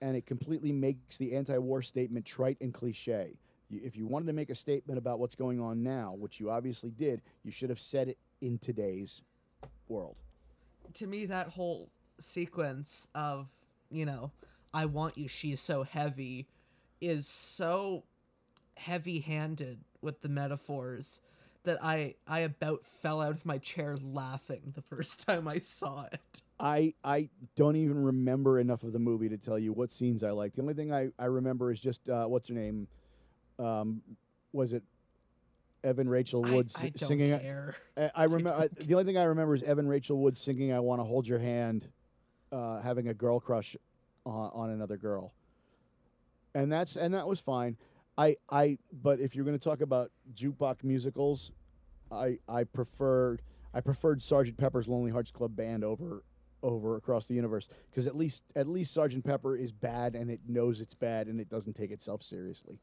and 0.00 0.16
it 0.16 0.26
completely 0.26 0.72
makes 0.72 1.18
the 1.18 1.34
anti-war 1.34 1.82
statement 1.82 2.24
trite 2.24 2.56
and 2.60 2.72
cliche. 2.72 3.36
You, 3.70 3.80
if 3.84 3.96
you 3.96 4.06
wanted 4.06 4.26
to 4.26 4.32
make 4.32 4.50
a 4.50 4.54
statement 4.54 4.98
about 4.98 5.18
what's 5.18 5.34
going 5.36 5.60
on 5.60 5.82
now, 5.82 6.14
which 6.16 6.40
you 6.40 6.50
obviously 6.50 6.90
did, 6.90 7.22
you 7.44 7.50
should 7.50 7.70
have 7.70 7.80
said 7.80 8.08
it 8.08 8.18
in 8.40 8.58
today's 8.58 9.22
world. 9.88 10.16
to 10.94 11.06
me 11.06 11.26
that 11.26 11.48
whole 11.48 11.90
sequence 12.20 13.08
of 13.14 13.48
you 13.90 14.04
know 14.04 14.30
i 14.74 14.84
want 14.84 15.16
you 15.16 15.28
she's 15.28 15.60
so 15.60 15.82
heavy 15.82 16.46
is 17.00 17.26
so 17.26 18.04
heavy-handed 18.76 19.78
with 20.02 20.20
the 20.22 20.28
metaphors 20.28 21.20
that 21.64 21.78
i 21.82 22.14
i 22.26 22.40
about 22.40 22.84
fell 22.84 23.20
out 23.20 23.32
of 23.32 23.44
my 23.46 23.58
chair 23.58 23.96
laughing 24.02 24.72
the 24.74 24.82
first 24.82 25.20
time 25.26 25.46
i 25.48 25.58
saw 25.58 26.04
it 26.12 26.42
I 26.60 26.94
I 27.04 27.28
don't 27.54 27.76
even 27.76 28.02
remember 28.02 28.58
enough 28.58 28.82
of 28.82 28.92
the 28.92 28.98
movie 28.98 29.28
to 29.28 29.36
tell 29.38 29.58
you 29.60 29.72
what 29.72 29.92
scenes 29.92 30.24
I 30.24 30.30
liked. 30.32 30.56
The 30.56 30.62
only 30.62 30.74
thing 30.74 30.92
I, 30.92 31.10
I 31.16 31.26
remember 31.26 31.70
is 31.70 31.78
just 31.78 32.08
uh, 32.08 32.26
what's 32.26 32.48
her 32.48 32.54
name, 32.54 32.88
um, 33.58 34.02
was 34.52 34.72
it 34.72 34.82
Evan 35.84 36.08
Rachel 36.08 36.44
I, 36.44 36.50
Wood 36.50 36.70
I 36.76 36.82
don't 36.82 36.98
singing? 36.98 37.38
care 37.38 37.74
I, 37.96 38.10
I 38.14 38.24
remember 38.24 38.68
the 38.68 38.94
only 38.94 39.04
thing 39.04 39.16
I 39.16 39.24
remember 39.24 39.54
is 39.54 39.62
Evan 39.62 39.88
Rachel 39.88 40.18
Wood 40.18 40.36
singing 40.36 40.72
"I 40.72 40.80
Want 40.80 41.00
to 41.00 41.04
Hold 41.04 41.26
Your 41.28 41.38
Hand," 41.38 41.88
uh, 42.52 42.80
having 42.80 43.08
a 43.08 43.14
girl 43.14 43.40
crush 43.40 43.76
on, 44.24 44.50
on 44.54 44.70
another 44.70 44.96
girl, 44.96 45.32
and 46.54 46.70
that's 46.70 46.96
and 46.96 47.14
that 47.14 47.26
was 47.26 47.40
fine. 47.40 47.76
I 48.16 48.36
I 48.50 48.78
but 48.92 49.20
if 49.20 49.34
you're 49.34 49.44
going 49.44 49.58
to 49.58 49.62
talk 49.62 49.80
about 49.80 50.10
jukebox 50.34 50.84
musicals, 50.84 51.52
I 52.10 52.38
I 52.48 52.64
preferred 52.64 53.42
I 53.72 53.80
preferred 53.80 54.22
Sergeant 54.22 54.56
Pepper's 54.56 54.88
Lonely 54.88 55.10
Hearts 55.10 55.30
Club 55.30 55.54
Band 55.54 55.84
over 55.84 56.24
over 56.62 56.96
across 56.96 57.26
the 57.26 57.34
universe 57.34 57.68
because 57.90 58.06
at 58.06 58.16
least 58.16 58.42
at 58.56 58.66
least 58.66 58.92
Sergeant 58.92 59.24
Pepper 59.24 59.56
is 59.56 59.72
bad 59.72 60.14
and 60.16 60.30
it 60.30 60.40
knows 60.48 60.80
it's 60.80 60.94
bad 60.94 61.28
and 61.28 61.40
it 61.40 61.48
doesn't 61.48 61.74
take 61.74 61.90
itself 61.90 62.22
seriously. 62.22 62.80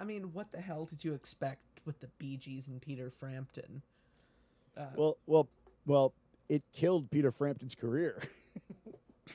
I 0.00 0.04
mean 0.04 0.32
what 0.32 0.50
the 0.50 0.60
hell 0.60 0.86
did 0.86 1.04
you 1.04 1.14
expect 1.14 1.60
with 1.84 2.00
the 2.00 2.08
bee 2.18 2.36
gees 2.36 2.66
and 2.66 2.80
peter 2.80 3.10
frampton 3.10 3.82
uh, 4.76 4.86
Well, 4.96 5.16
well, 5.26 5.48
well, 5.86 6.12
it 6.48 6.62
killed 6.72 7.10
Peter 7.10 7.30
Frampton's 7.30 7.74
career. 7.74 8.20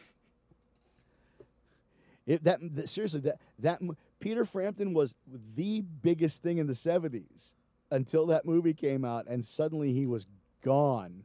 it 2.26 2.44
that, 2.44 2.60
that 2.76 2.90
seriously 2.90 3.22
that 3.22 3.40
that 3.60 3.82
Peter 4.20 4.46
Frampton 4.46 4.94
was 4.94 5.14
the 5.56 5.82
biggest 5.82 6.42
thing 6.42 6.58
in 6.58 6.68
the 6.68 6.74
'70s 6.74 7.54
until 7.92 8.26
that 8.28 8.46
movie 8.46 8.74
came 8.74 9.06
out, 9.06 9.28
and 9.28 9.46
suddenly 9.46 9.94
he 9.94 10.06
was 10.06 10.28
gone. 10.62 11.24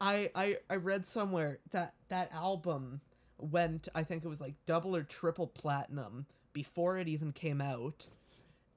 I, 0.00 0.30
I 0.34 0.56
I 0.68 0.76
read 0.76 1.06
somewhere 1.06 1.58
that 1.70 1.94
that 2.08 2.32
album 2.32 3.00
went 3.38 3.88
I 3.94 4.02
think 4.02 4.24
it 4.24 4.28
was 4.28 4.40
like 4.40 4.54
double 4.64 4.96
or 4.96 5.02
triple 5.02 5.46
platinum 5.46 6.24
before 6.56 6.96
it 6.96 7.06
even 7.06 7.32
came 7.32 7.60
out, 7.60 8.06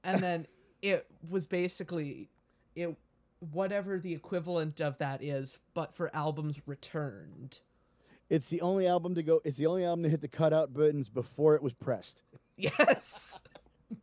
and 0.04 0.20
then 0.22 0.46
it 0.82 1.06
was 1.30 1.46
basically 1.46 2.28
it 2.76 2.94
whatever 3.52 3.98
the 3.98 4.12
equivalent 4.12 4.82
of 4.82 4.98
that 4.98 5.24
is, 5.24 5.60
but 5.72 5.96
for 5.96 6.14
albums 6.14 6.60
returned. 6.66 7.60
It's 8.28 8.50
the 8.50 8.60
only 8.60 8.86
album 8.86 9.14
to 9.14 9.22
go. 9.22 9.40
It's 9.44 9.56
the 9.56 9.64
only 9.64 9.82
album 9.82 10.02
to 10.02 10.10
hit 10.10 10.20
the 10.20 10.28
cutout 10.28 10.74
buttons 10.74 11.08
before 11.08 11.54
it 11.54 11.62
was 11.62 11.72
pressed. 11.72 12.22
Yes. 12.58 13.40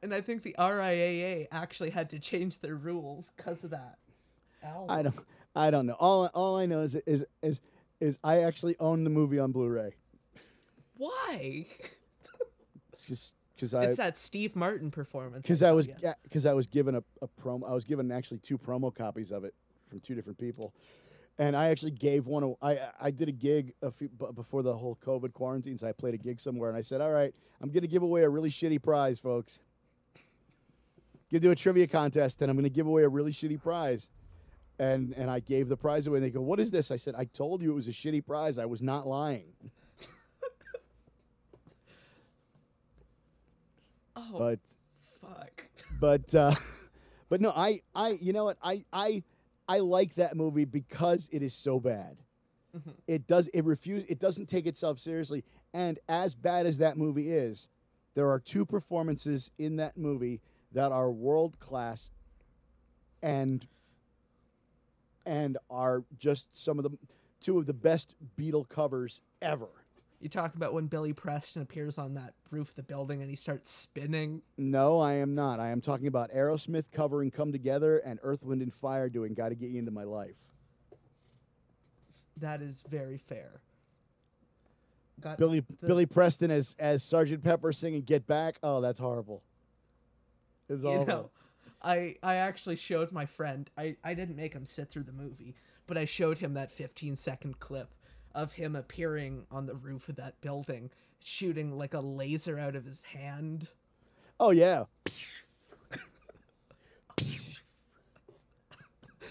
and 0.00 0.14
I 0.14 0.20
think 0.20 0.44
the 0.44 0.54
RIAA 0.56 1.48
actually 1.50 1.90
had 1.90 2.10
to 2.10 2.20
change 2.20 2.60
their 2.60 2.76
rules 2.76 3.32
because 3.36 3.64
of 3.64 3.70
that. 3.70 3.98
Album. 4.62 4.86
I 4.88 5.02
don't. 5.02 5.16
I 5.56 5.72
don't 5.72 5.86
know. 5.86 5.96
All 5.98 6.26
all 6.34 6.56
I 6.56 6.66
know 6.66 6.82
is 6.82 6.94
is 6.94 7.24
is 7.42 7.60
is 8.00 8.18
I 8.22 8.40
actually 8.40 8.76
own 8.78 9.04
the 9.04 9.10
movie 9.10 9.38
on 9.38 9.52
Blu-ray. 9.52 9.94
Why? 10.96 11.66
It's 12.92 13.06
just 13.06 13.34
because 13.54 13.74
I 13.74 13.84
it's 13.84 13.96
that 13.96 14.18
Steve 14.18 14.56
Martin 14.56 14.90
performance. 14.90 15.42
because 15.42 15.62
I 15.62 15.70
was 15.72 15.88
because 16.24 16.46
I 16.46 16.52
was 16.52 16.66
given 16.66 16.96
a, 16.96 17.02
a 17.22 17.28
promo. 17.40 17.68
I 17.68 17.74
was 17.74 17.84
given 17.84 18.10
actually 18.10 18.38
two 18.38 18.58
promo 18.58 18.94
copies 18.94 19.30
of 19.30 19.44
it 19.44 19.54
from 19.88 20.00
two 20.00 20.14
different 20.16 20.38
people, 20.38 20.74
and 21.38 21.56
I 21.56 21.68
actually 21.68 21.92
gave 21.92 22.26
one. 22.26 22.42
a- 22.42 22.64
I 22.64 22.78
I 23.00 23.10
did 23.12 23.28
a 23.28 23.32
gig 23.32 23.74
a 23.82 23.90
few 23.92 24.08
b- 24.08 24.26
before 24.34 24.62
the 24.62 24.76
whole 24.76 24.98
COVID 25.04 25.32
quarantine, 25.32 25.78
so 25.78 25.86
I 25.88 25.92
played 25.92 26.14
a 26.14 26.18
gig 26.18 26.40
somewhere, 26.40 26.68
and 26.68 26.76
I 26.78 26.82
said, 26.82 27.00
"All 27.00 27.12
right, 27.12 27.32
I'm 27.60 27.68
going 27.70 27.82
to 27.82 27.88
give 27.88 28.02
away 28.02 28.22
a 28.22 28.28
really 28.28 28.50
shitty 28.50 28.82
prize, 28.82 29.18
folks. 29.20 29.60
Gonna 31.30 31.40
do 31.40 31.50
a 31.52 31.56
trivia 31.56 31.86
contest, 31.86 32.42
and 32.42 32.50
I'm 32.50 32.56
going 32.56 32.64
to 32.64 32.70
give 32.70 32.86
away 32.88 33.02
a 33.04 33.08
really 33.08 33.32
shitty 33.32 33.60
prize." 33.62 34.08
And 34.78 35.12
and 35.16 35.30
I 35.30 35.40
gave 35.40 35.68
the 35.68 35.76
prize 35.76 36.06
away, 36.06 36.18
and 36.18 36.26
they 36.26 36.30
go, 36.30 36.40
"What 36.40 36.60
is 36.60 36.70
this?" 36.70 36.90
I 36.90 36.96
said, 36.96 37.14
"I 37.16 37.24
told 37.24 37.62
you 37.62 37.72
it 37.72 37.74
was 37.74 37.88
a 37.88 37.92
shitty 37.92 38.24
prize. 38.24 38.58
I 38.58 38.66
was 38.66 38.82
not 38.82 39.06
lying." 39.06 39.52
Oh 44.16 44.38
But 44.38 44.58
fuck. 45.20 45.64
but 46.00 46.34
uh, 46.34 46.54
but 47.28 47.40
no, 47.40 47.50
I 47.54 47.82
I 47.94 48.18
you 48.20 48.32
know 48.32 48.44
what 48.44 48.58
I 48.62 48.84
I 48.92 49.22
I 49.68 49.78
like 49.78 50.14
that 50.14 50.36
movie 50.36 50.64
because 50.64 51.28
it 51.32 51.42
is 51.42 51.54
so 51.54 51.80
bad. 51.80 52.18
It 53.06 53.26
does 53.26 53.48
it 53.48 53.64
refuse 53.64 54.04
it 54.08 54.18
doesn't 54.18 54.46
take 54.48 54.66
itself 54.66 54.98
seriously, 54.98 55.44
and 55.72 55.98
as 56.08 56.34
bad 56.34 56.66
as 56.66 56.78
that 56.78 56.96
movie 56.96 57.30
is, 57.32 57.68
there 58.14 58.30
are 58.30 58.40
two 58.40 58.64
performances 58.66 59.50
in 59.58 59.76
that 59.76 59.96
movie 59.96 60.40
that 60.72 60.92
are 60.92 61.10
world 61.10 61.58
class, 61.60 62.10
and 63.22 63.66
and 65.28 65.58
are 65.70 66.02
just 66.18 66.48
some 66.58 66.78
of 66.78 66.84
the 66.84 66.90
two 67.40 67.58
of 67.58 67.66
the 67.66 67.74
best 67.74 68.14
Beatle 68.38 68.66
covers 68.68 69.20
ever. 69.42 69.68
You 70.20 70.28
talk 70.28 70.56
about 70.56 70.72
when 70.74 70.86
Billy 70.86 71.12
Preston 71.12 71.62
appears 71.62 71.96
on 71.98 72.14
that 72.14 72.34
roof 72.50 72.70
of 72.70 72.74
the 72.74 72.82
building 72.82 73.20
and 73.20 73.30
he 73.30 73.36
starts 73.36 73.70
spinning. 73.70 74.42
No, 74.56 74.98
I 74.98 75.12
am 75.12 75.36
not. 75.36 75.60
I 75.60 75.68
am 75.68 75.80
talking 75.80 76.08
about 76.08 76.32
Aerosmith 76.32 76.90
covering 76.90 77.30
"Come 77.30 77.52
Together" 77.52 77.98
and 77.98 78.18
Earth, 78.24 78.42
Wind, 78.42 78.62
and 78.62 78.72
Fire 78.74 79.08
doing 79.08 79.34
"Got 79.34 79.50
to 79.50 79.54
Get 79.54 79.70
You 79.70 79.78
Into 79.78 79.92
My 79.92 80.02
Life." 80.04 80.38
That 82.38 82.62
is 82.62 82.82
very 82.88 83.18
fair. 83.18 83.60
Got 85.20 85.38
Billy 85.38 85.60
the- 85.60 85.86
Billy 85.86 86.06
Preston 86.06 86.50
as 86.50 86.74
as 86.80 87.02
Sergeant 87.04 87.44
Pepper 87.44 87.72
singing 87.72 88.02
"Get 88.02 88.26
Back." 88.26 88.58
Oh, 88.62 88.80
that's 88.80 88.98
horrible. 88.98 89.42
It's 90.68 90.82
you 90.82 90.90
awful. 90.90 91.06
know, 91.06 91.30
I 91.82 92.16
I 92.22 92.36
actually 92.36 92.76
showed 92.76 93.12
my 93.12 93.26
friend. 93.26 93.70
I 93.76 93.96
I 94.04 94.14
didn't 94.14 94.36
make 94.36 94.54
him 94.54 94.66
sit 94.66 94.88
through 94.90 95.04
the 95.04 95.12
movie, 95.12 95.56
but 95.86 95.96
I 95.98 96.04
showed 96.04 96.38
him 96.38 96.54
that 96.54 96.72
15 96.72 97.16
second 97.16 97.60
clip 97.60 97.94
of 98.34 98.52
him 98.52 98.76
appearing 98.76 99.46
on 99.50 99.66
the 99.66 99.74
roof 99.74 100.08
of 100.08 100.16
that 100.16 100.40
building, 100.40 100.90
shooting 101.20 101.76
like 101.76 101.94
a 101.94 102.00
laser 102.00 102.58
out 102.58 102.76
of 102.76 102.84
his 102.84 103.04
hand. 103.04 103.68
Oh 104.40 104.50
yeah. 104.50 104.84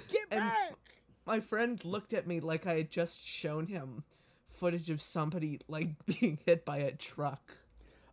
Get 0.07 0.29
And 0.31 0.39
back! 0.39 0.77
my 1.25 1.39
friend 1.39 1.83
looked 1.85 2.13
at 2.13 2.27
me 2.27 2.39
like 2.39 2.67
I 2.67 2.75
had 2.77 2.91
just 2.91 3.21
shown 3.21 3.67
him 3.67 4.03
footage 4.49 4.89
of 4.89 5.01
somebody 5.01 5.59
like 5.67 5.89
being 6.05 6.39
hit 6.45 6.65
by 6.65 6.77
a 6.79 6.91
truck. 6.95 7.57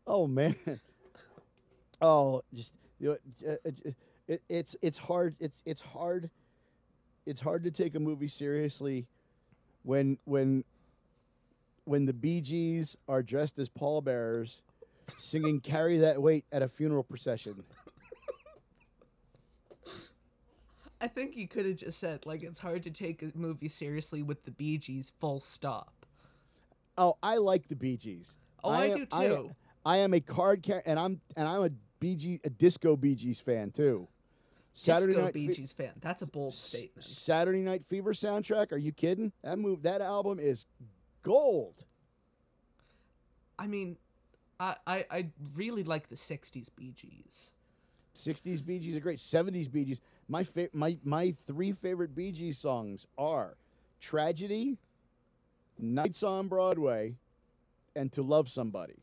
Oh 0.06 0.26
man. 0.26 0.56
Oh, 2.00 2.42
just 2.52 2.74
you 2.98 3.18
know, 3.42 3.50
uh, 3.52 3.56
uh, 3.66 3.90
it, 4.28 4.42
it's 4.48 4.76
it's 4.82 4.98
hard. 4.98 5.36
It's 5.40 5.62
it's 5.66 5.82
hard. 5.82 6.30
It's 7.26 7.40
hard 7.40 7.64
to 7.64 7.70
take 7.70 7.94
a 7.94 8.00
movie 8.00 8.28
seriously 8.28 9.06
when 9.82 10.18
when 10.24 10.64
when 11.84 12.06
the 12.06 12.12
Bee 12.12 12.40
Gees 12.40 12.96
are 13.08 13.22
dressed 13.22 13.58
as 13.58 13.68
pallbearers, 13.68 14.60
singing 15.18 15.60
"Carry 15.60 15.98
That 15.98 16.20
Weight" 16.22 16.44
at 16.52 16.62
a 16.62 16.68
funeral 16.68 17.02
procession. 17.02 17.64
I 21.00 21.08
think 21.08 21.34
he 21.34 21.46
could 21.46 21.66
have 21.66 21.76
just 21.76 21.98
said 21.98 22.24
like 22.24 22.42
it's 22.42 22.58
hard 22.60 22.82
to 22.84 22.90
take 22.90 23.22
a 23.22 23.30
movie 23.34 23.68
seriously 23.68 24.22
with 24.22 24.44
the 24.44 24.50
Bee 24.50 24.78
Gees. 24.78 25.12
Full 25.18 25.40
stop. 25.40 26.06
Oh, 26.96 27.16
I 27.22 27.36
like 27.36 27.68
the 27.68 27.76
Bee 27.76 27.96
Gees. 27.96 28.34
Oh, 28.62 28.70
I 28.70 28.86
am- 28.86 28.98
do 28.98 29.06
too. 29.06 29.50
I 29.84 29.98
am 29.98 30.14
a 30.14 30.20
card 30.20 30.62
car- 30.66 30.82
and 30.86 30.98
I'm 30.98 31.20
and 31.36 31.46
I'm 31.46 31.62
a 31.64 31.70
Gee, 32.02 32.40
a 32.44 32.50
disco 32.50 32.96
Bee 32.96 33.14
Gees 33.14 33.40
fan 33.40 33.70
too. 33.70 34.08
Saturday 34.74 35.12
Disco 35.12 35.24
Night 35.24 35.34
Bee 35.34 35.48
Gees 35.48 35.72
fan. 35.72 35.92
That's 36.00 36.22
a 36.22 36.26
bold 36.26 36.54
statement. 36.54 37.04
Saturday 37.06 37.60
Night 37.60 37.84
Fever 37.84 38.12
soundtrack. 38.12 38.72
Are 38.72 38.78
you 38.78 38.92
kidding? 38.92 39.32
That 39.42 39.58
move, 39.58 39.82
that 39.82 40.00
album 40.00 40.38
is 40.40 40.66
gold. 41.22 41.84
I 43.56 43.68
mean, 43.68 43.96
I, 44.58 44.74
I 44.86 45.04
I 45.10 45.26
really 45.54 45.84
like 45.84 46.08
the 46.08 46.16
'60s 46.16 46.68
Bee 46.76 46.92
Gees. 46.92 47.52
60s 48.16 48.64
Bee 48.64 48.78
Gees 48.78 48.96
are 48.96 49.00
great. 49.00 49.18
70s 49.18 49.70
Bee 49.70 49.84
Gees. 49.84 50.00
My 50.28 50.42
fa- 50.44 50.70
my 50.72 50.98
my 51.04 51.30
three 51.30 51.72
favorite 51.72 52.14
Bee 52.14 52.32
Gees 52.32 52.58
songs 52.58 53.06
are 53.16 53.56
Tragedy, 54.00 54.78
Nights 55.78 56.22
on 56.24 56.48
Broadway, 56.48 57.14
and 57.94 58.10
To 58.12 58.22
Love 58.22 58.48
Somebody. 58.48 59.02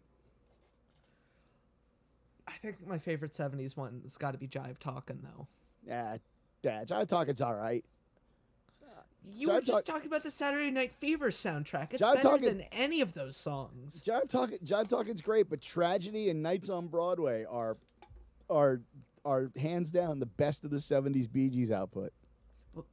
I 2.46 2.54
think 2.62 2.86
my 2.86 3.00
favorite 3.00 3.32
'70s 3.32 3.78
one 3.78 4.02
has 4.04 4.18
got 4.18 4.32
to 4.32 4.38
be 4.38 4.48
Jive 4.48 4.80
Talkin' 4.80 5.22
though. 5.24 5.48
Yeah, 5.86 6.18
yeah, 6.64 6.84
Jive 6.84 7.08
Talkin's 7.08 7.42
all 7.42 7.56
right. 7.56 7.84
You 9.24 9.50
Jive 9.50 9.54
were 9.54 9.62
just 9.62 9.72
Talk- 9.72 9.86
talking 9.86 10.08
about 10.08 10.24
the 10.24 10.32
Saturday 10.32 10.72
Night 10.72 10.92
Fever 10.94 11.30
soundtrack. 11.30 11.94
It's 11.94 12.02
Jive 12.02 12.16
better 12.16 12.22
Talkin- 12.30 12.46
than 12.58 12.62
any 12.72 13.02
of 13.02 13.14
those 13.14 13.38
songs. 13.38 14.02
Jive 14.04 14.28
Talkin, 14.30 14.58
Jive 14.60 14.88
Talkin's 14.88 15.22
great, 15.22 15.48
but 15.50 15.62
Tragedy 15.62 16.30
and 16.32 16.42
Nights 16.42 16.70
on 16.70 16.88
Broadway 16.88 17.46
are 17.50 17.78
are 18.50 18.82
are 19.24 19.52
hands 19.56 19.92
down 19.92 20.20
the 20.20 20.26
best 20.26 20.64
of 20.64 20.72
the 20.72 20.78
70s 20.82 21.28
Bee 21.32 21.50
Gees 21.50 21.70
output. 21.70 22.12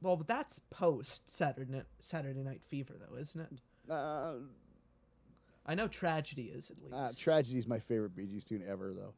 Well, 0.01 0.17
but 0.17 0.27
that's 0.27 0.59
post 0.69 1.27
Saturday 1.29 1.71
Night, 1.71 1.85
Saturday 1.99 2.43
Night 2.43 2.63
Fever 2.63 2.93
though, 2.99 3.17
isn't 3.17 3.41
it? 3.41 3.91
Uh, 3.91 4.33
I 5.65 5.73
know 5.73 5.87
Tragedy 5.87 6.43
is 6.53 6.69
at 6.69 6.77
least. 6.79 6.93
uh, 6.93 7.09
Tragedy's 7.17 7.65
my 7.67 7.79
favorite 7.79 8.15
Bee 8.15 8.27
Gees 8.27 8.43
tune 8.45 8.63
ever, 8.67 8.93
though. 8.93 9.13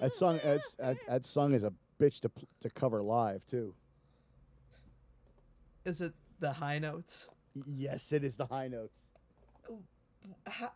That 0.00 0.14
song, 0.14 0.40
that's, 0.42 0.74
that, 0.74 0.96
that 1.08 1.26
song 1.26 1.54
is 1.54 1.64
a 1.64 1.72
bitch 2.00 2.20
to 2.20 2.30
to 2.60 2.70
cover 2.70 3.02
live 3.02 3.44
too. 3.46 3.74
Is 5.84 6.00
it 6.00 6.12
the 6.38 6.52
high 6.52 6.78
notes? 6.78 7.28
Yes, 7.66 8.12
it 8.12 8.22
is 8.22 8.36
the 8.36 8.46
high 8.46 8.68
notes. 8.68 8.98
Ha- 10.46 10.72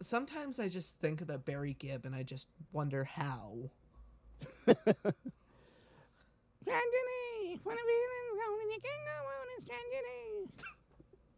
Sometimes 0.00 0.60
I 0.60 0.68
just 0.68 0.98
think 0.98 1.20
about 1.22 1.44
Barry 1.44 1.74
Gibb 1.78 2.04
and 2.04 2.14
I 2.14 2.22
just 2.22 2.46
wonder 2.72 3.04
how. 3.04 3.70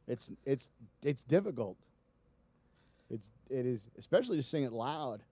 It's 0.09 0.31
it's 0.45 0.71
it's 1.03 1.23
difficult. 1.25 1.77
It's 3.11 3.29
it 3.51 3.67
is 3.67 3.89
especially 3.99 4.37
to 4.37 4.43
sing 4.43 4.63
it 4.63 4.73
loud. 4.73 5.23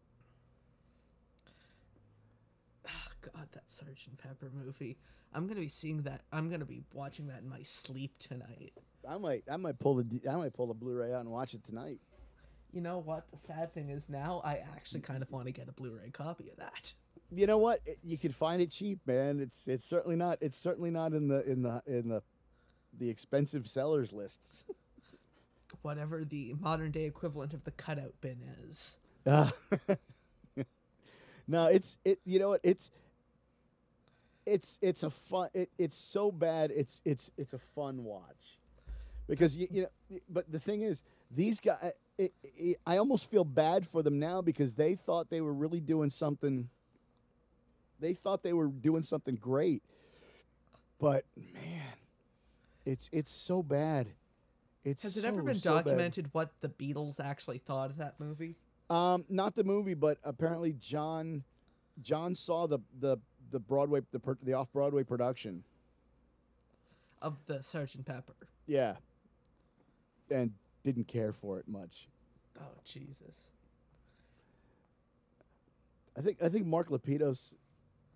Oh, 2.89 2.91
God, 3.33 3.49
that 3.53 3.71
Sergeant 3.71 4.19
Pepper 4.19 4.51
movie. 4.53 4.99
I'm 5.33 5.47
gonna 5.47 5.61
be 5.61 5.69
seeing 5.69 6.03
that. 6.03 6.23
I'm 6.33 6.51
gonna 6.51 6.65
be 6.65 6.83
watching 6.93 7.27
that 7.29 7.43
in 7.43 7.49
my 7.49 7.63
sleep 7.63 8.19
tonight. 8.19 8.73
I 9.09 9.19
might 9.19 9.45
I 9.51 9.57
might 9.57 9.79
pull 9.79 9.97
the 9.97 10.21
I 10.31 10.37
might 10.37 10.53
pull 10.53 10.67
the 10.67 10.75
Blu-ray 10.75 11.13
out 11.13 11.21
and 11.21 11.31
watch 11.31 11.55
it 11.55 11.65
tonight. 11.65 11.99
You 12.73 12.81
know 12.81 12.99
what? 12.99 13.31
The 13.31 13.39
sad 13.39 13.73
thing 13.73 13.91
is 13.91 14.09
now 14.09 14.43
I 14.45 14.63
actually 14.75 15.01
kind 15.01 15.23
of 15.23 15.31
want 15.31 15.47
to 15.47 15.53
get 15.53 15.69
a 15.69 15.73
Blu-ray 15.73 16.11
copy 16.11 16.51
of 16.51 16.57
that. 16.57 16.95
You 17.31 17.47
know 17.47 17.59
what? 17.59 17.81
You 18.03 18.19
can 18.19 18.33
find 18.33 18.61
it 18.61 18.71
cheap, 18.71 19.01
man. 19.07 19.41
It's 19.41 19.67
it's 19.67 19.87
certainly 19.87 20.17
not 20.17 20.39
it's 20.41 20.59
certainly 20.59 20.91
not 20.91 21.13
in 21.13 21.29
the 21.29 21.45
in 21.51 21.63
the 21.63 21.83
in 21.87 22.09
the 22.09 22.23
the 22.97 23.09
expensive 23.11 23.69
sellers 23.69 24.13
lists. 24.13 24.65
Whatever 25.83 26.25
the 26.25 26.55
modern 26.61 26.91
day 26.91 27.05
equivalent 27.05 27.53
of 27.55 27.65
the 27.65 27.73
cutout 27.73 28.15
bin 28.21 28.39
is. 28.69 28.99
Uh, 29.27 29.51
no, 31.49 31.67
it's 31.67 31.97
it. 32.05 32.21
You 32.25 32.39
know 32.39 32.51
what? 32.51 32.61
It's 32.63 32.91
it's 34.47 34.79
it's 34.83 35.03
a 35.03 35.11
fun. 35.11 35.49
It, 35.55 35.71
it's 35.79 35.97
so 35.97 36.31
bad. 36.33 36.71
It's 36.71 37.01
it's 37.05 37.31
it's 37.37 37.53
a 37.53 37.59
fun 37.59 38.05
watch 38.05 38.59
because 39.29 39.57
you, 39.57 39.69
you 39.71 39.83
know. 39.83 40.19
But 40.29 40.51
the 40.51 40.59
thing 40.59 40.83
is, 40.83 41.03
these 41.31 41.61
guys. 41.61 41.93
It, 42.17 42.33
it, 42.45 42.77
I 42.87 42.99
almost 42.99 43.29
feel 43.29 43.45
bad 43.45 43.85
for 43.85 44.01
them 44.01 44.21
now 44.21 44.41
because 44.41 44.75
they 44.75 44.95
thought 44.95 45.31
they 45.31 45.41
were 45.41 45.53
really 45.53 45.81
doing 45.81 46.11
something 46.11 46.69
they 48.01 48.15
thought 48.15 48.43
they 48.43 48.53
were 48.53 48.69
doing 48.69 49.03
something 49.03 49.35
great, 49.37 49.83
but 50.99 51.25
man, 51.37 51.95
it's 52.85 53.09
it's 53.13 53.31
so 53.31 53.63
bad. 53.63 54.09
It's 54.85 55.03
Has 55.03 55.17
it 55.17 55.23
so, 55.23 55.29
ever 55.29 55.43
been 55.43 55.59
so 55.59 55.77
bad. 55.77 55.85
documented 55.85 56.29
what 56.33 56.53
the 56.61 56.69
Beatles 56.69 57.19
actually 57.19 57.59
thought 57.59 57.91
of 57.91 57.97
that 57.97 58.21
movie? 58.21 58.57
Um, 58.91 59.25
not 59.31 59.55
the 59.55 59.65
movie, 59.65 59.95
but 59.95 60.19
apparently 60.23 60.75
John 60.75 61.45
John 62.03 62.35
saw 62.35 62.67
the 62.67 62.81
the 63.01 63.19
the 63.55 63.61
Broadway 63.61 64.01
the 64.11 64.19
per, 64.19 64.37
the 64.43 64.53
off 64.53 64.73
Broadway 64.73 65.05
production. 65.05 65.63
Of 67.23 67.37
the 67.47 67.63
Sergeant 67.63 68.05
Pepper. 68.05 68.35
Yeah, 68.67 68.97
and 70.29 70.51
didn't 70.83 71.07
care 71.07 71.33
for 71.33 71.61
it 71.61 71.69
much. 71.69 72.09
Oh 72.61 72.81
Jesus. 72.85 73.49
I 76.19 76.21
think 76.21 76.39
I 76.43 76.49
think 76.49 76.67
Mark 76.67 76.91
Lapidus 76.91 77.55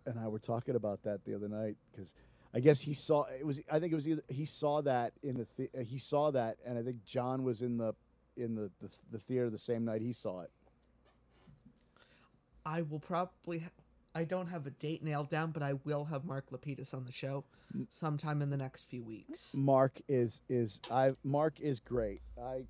and 0.07 0.19
I 0.19 0.27
were 0.27 0.41
talking 0.41 0.75
about 0.75 1.05
that 1.05 1.25
the 1.25 1.35
other 1.37 1.49
night 1.49 1.77
because 1.93 2.13
I 2.53 2.59
guess 2.59 2.81
he 2.81 2.93
saw 2.93 3.25
it 3.25 3.47
was 3.47 3.63
I 3.71 3.79
think 3.79 3.93
it 3.93 3.97
was 3.97 4.09
either 4.09 4.23
he 4.29 4.45
saw 4.45 4.83
that 4.83 5.13
in 5.23 5.37
the, 5.37 5.47
the 5.57 5.85
he 5.85 5.99
saw 5.99 6.33
that 6.33 6.57
and 6.67 6.77
I 6.77 6.83
think 6.83 7.05
John 7.05 7.45
was 7.45 7.63
in 7.63 7.79
the 7.79 7.95
in 8.37 8.57
the, 8.57 8.71
the 8.81 8.91
the 9.13 9.19
theater 9.19 9.51
the 9.51 9.59
same 9.59 9.85
night 9.85 10.03
he 10.03 10.13
saw 10.13 10.41
it. 10.41 10.51
I 12.67 12.83
will 12.83 12.99
probably. 12.99 13.61
Ha- 13.61 13.71
I 14.19 14.25
don't 14.25 14.49
have 14.49 14.67
a 14.67 14.71
date 14.71 15.05
nailed 15.05 15.31
down, 15.31 15.53
but 15.53 15.63
I 15.63 15.75
will 15.85 16.07
have 16.07 16.25
Mark 16.25 16.51
Lapidus 16.51 16.93
on 16.93 17.05
the 17.05 17.13
show 17.13 17.45
sometime 17.89 18.43
in 18.43 18.51
the 18.51 18.57
next 18.57 18.91
few 18.91 19.05
weeks. 19.05 19.55
Mark 19.55 20.01
is 20.09 20.41
is 20.49 20.81
I 20.91 21.13
Mark 21.23 21.61
is 21.61 21.79
great. 21.79 22.21
I 22.37 22.65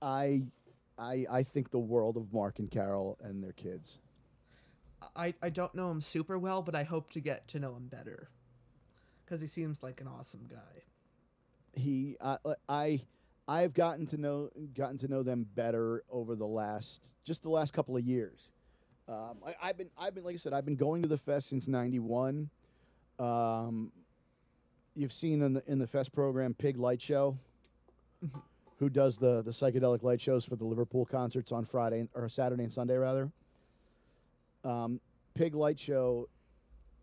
I 0.00 0.42
I 0.96 1.26
I 1.28 1.42
think 1.42 1.72
the 1.72 1.80
world 1.80 2.16
of 2.16 2.32
Mark 2.32 2.60
and 2.60 2.70
Carol 2.70 3.18
and 3.22 3.42
their 3.42 3.52
kids. 3.52 3.98
I, 5.16 5.34
I 5.42 5.48
don't 5.48 5.74
know 5.74 5.90
him 5.90 6.00
super 6.00 6.38
well, 6.38 6.62
but 6.62 6.76
I 6.76 6.84
hope 6.84 7.10
to 7.10 7.20
get 7.20 7.48
to 7.48 7.58
know 7.58 7.74
him 7.74 7.88
better. 7.88 8.30
Because 9.24 9.40
he 9.40 9.48
seems 9.48 9.82
like 9.82 10.00
an 10.00 10.06
awesome 10.06 10.46
guy. 10.48 10.84
He 11.72 12.16
I 12.20 12.36
I 12.68 13.00
I've 13.48 13.74
gotten 13.74 14.06
to 14.06 14.16
know 14.16 14.48
gotten 14.74 14.98
to 14.98 15.08
know 15.08 15.24
them 15.24 15.44
better 15.56 16.04
over 16.08 16.36
the 16.36 16.46
last 16.46 17.10
just 17.24 17.42
the 17.42 17.50
last 17.50 17.72
couple 17.72 17.96
of 17.96 18.04
years. 18.04 18.52
Um, 19.08 19.38
I, 19.46 19.54
I've 19.68 19.78
been 19.78 19.90
I've 19.98 20.14
been 20.14 20.24
like 20.24 20.34
I 20.34 20.38
said 20.38 20.52
I've 20.52 20.64
been 20.64 20.76
going 20.76 21.02
to 21.02 21.08
the 21.08 21.18
fest 21.18 21.48
since 21.48 21.66
'91. 21.66 22.48
Um, 23.18 23.92
you've 24.94 25.12
seen 25.12 25.42
in 25.42 25.54
the 25.54 25.62
in 25.66 25.78
the 25.78 25.86
fest 25.86 26.12
program 26.12 26.54
Pig 26.54 26.78
Light 26.78 27.00
Show, 27.00 27.36
who 28.78 28.88
does 28.88 29.18
the 29.18 29.42
the 29.42 29.50
psychedelic 29.50 30.02
light 30.02 30.20
shows 30.20 30.44
for 30.44 30.56
the 30.56 30.64
Liverpool 30.64 31.04
concerts 31.04 31.52
on 31.52 31.64
Friday 31.64 32.06
or 32.14 32.28
Saturday 32.28 32.62
and 32.62 32.72
Sunday 32.72 32.96
rather. 32.96 33.30
Um, 34.64 35.00
Pig 35.34 35.54
Light 35.54 35.78
Show. 35.78 36.28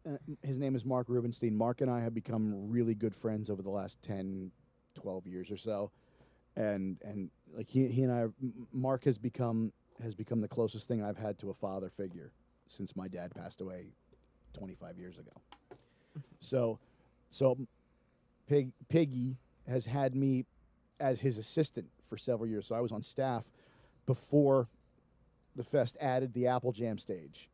Uh, 0.08 0.16
his 0.42 0.58
name 0.58 0.78
is 0.78 0.86
Mark 0.86 1.08
Rubenstein. 1.10 1.56
Mark 1.56 1.82
and 1.82 1.92
I 1.92 2.00
have 2.00 2.14
become 2.14 2.70
really 2.70 2.96
good 2.96 3.14
friends 3.14 3.50
over 3.50 3.62
the 3.62 3.70
last 3.70 4.02
10, 4.04 4.50
12 4.96 5.28
years 5.28 5.52
or 5.52 5.58
so, 5.58 5.92
and 6.56 6.98
and 7.04 7.30
like 7.54 7.70
he 7.70 7.88
he 7.88 8.04
and 8.04 8.12
I, 8.12 8.28
Mark 8.72 9.04
has 9.04 9.18
become 9.18 9.74
has 10.02 10.16
become 10.16 10.42
the 10.42 10.48
closest 10.48 10.88
thing 10.88 11.04
I've 11.04 11.18
had 11.18 11.38
to 11.40 11.50
a 11.50 11.54
father 11.54 11.90
figure 11.90 12.32
since 12.68 12.96
my 12.96 13.08
dad 13.08 13.34
passed 13.36 13.62
away, 13.62 13.94
twenty 14.54 14.76
five 14.76 14.98
years 14.98 15.18
ago. 15.18 15.32
So, 16.40 16.80
so 17.30 17.58
Pig 18.48 18.72
Piggy 18.88 19.38
has 19.68 19.86
had 19.86 20.16
me 20.16 20.46
as 21.00 21.22
his 21.22 21.38
assistant 21.38 21.88
for 22.08 22.18
several 22.18 22.50
years. 22.50 22.68
So 22.68 22.76
I 22.76 22.82
was 22.82 22.92
on 22.92 23.04
staff 23.04 23.52
before 24.06 24.68
the 25.56 25.64
fest 25.64 25.98
added 26.00 26.34
the 26.34 26.48
Apple 26.48 26.72
Jam 26.72 26.98
stage. 26.98 27.50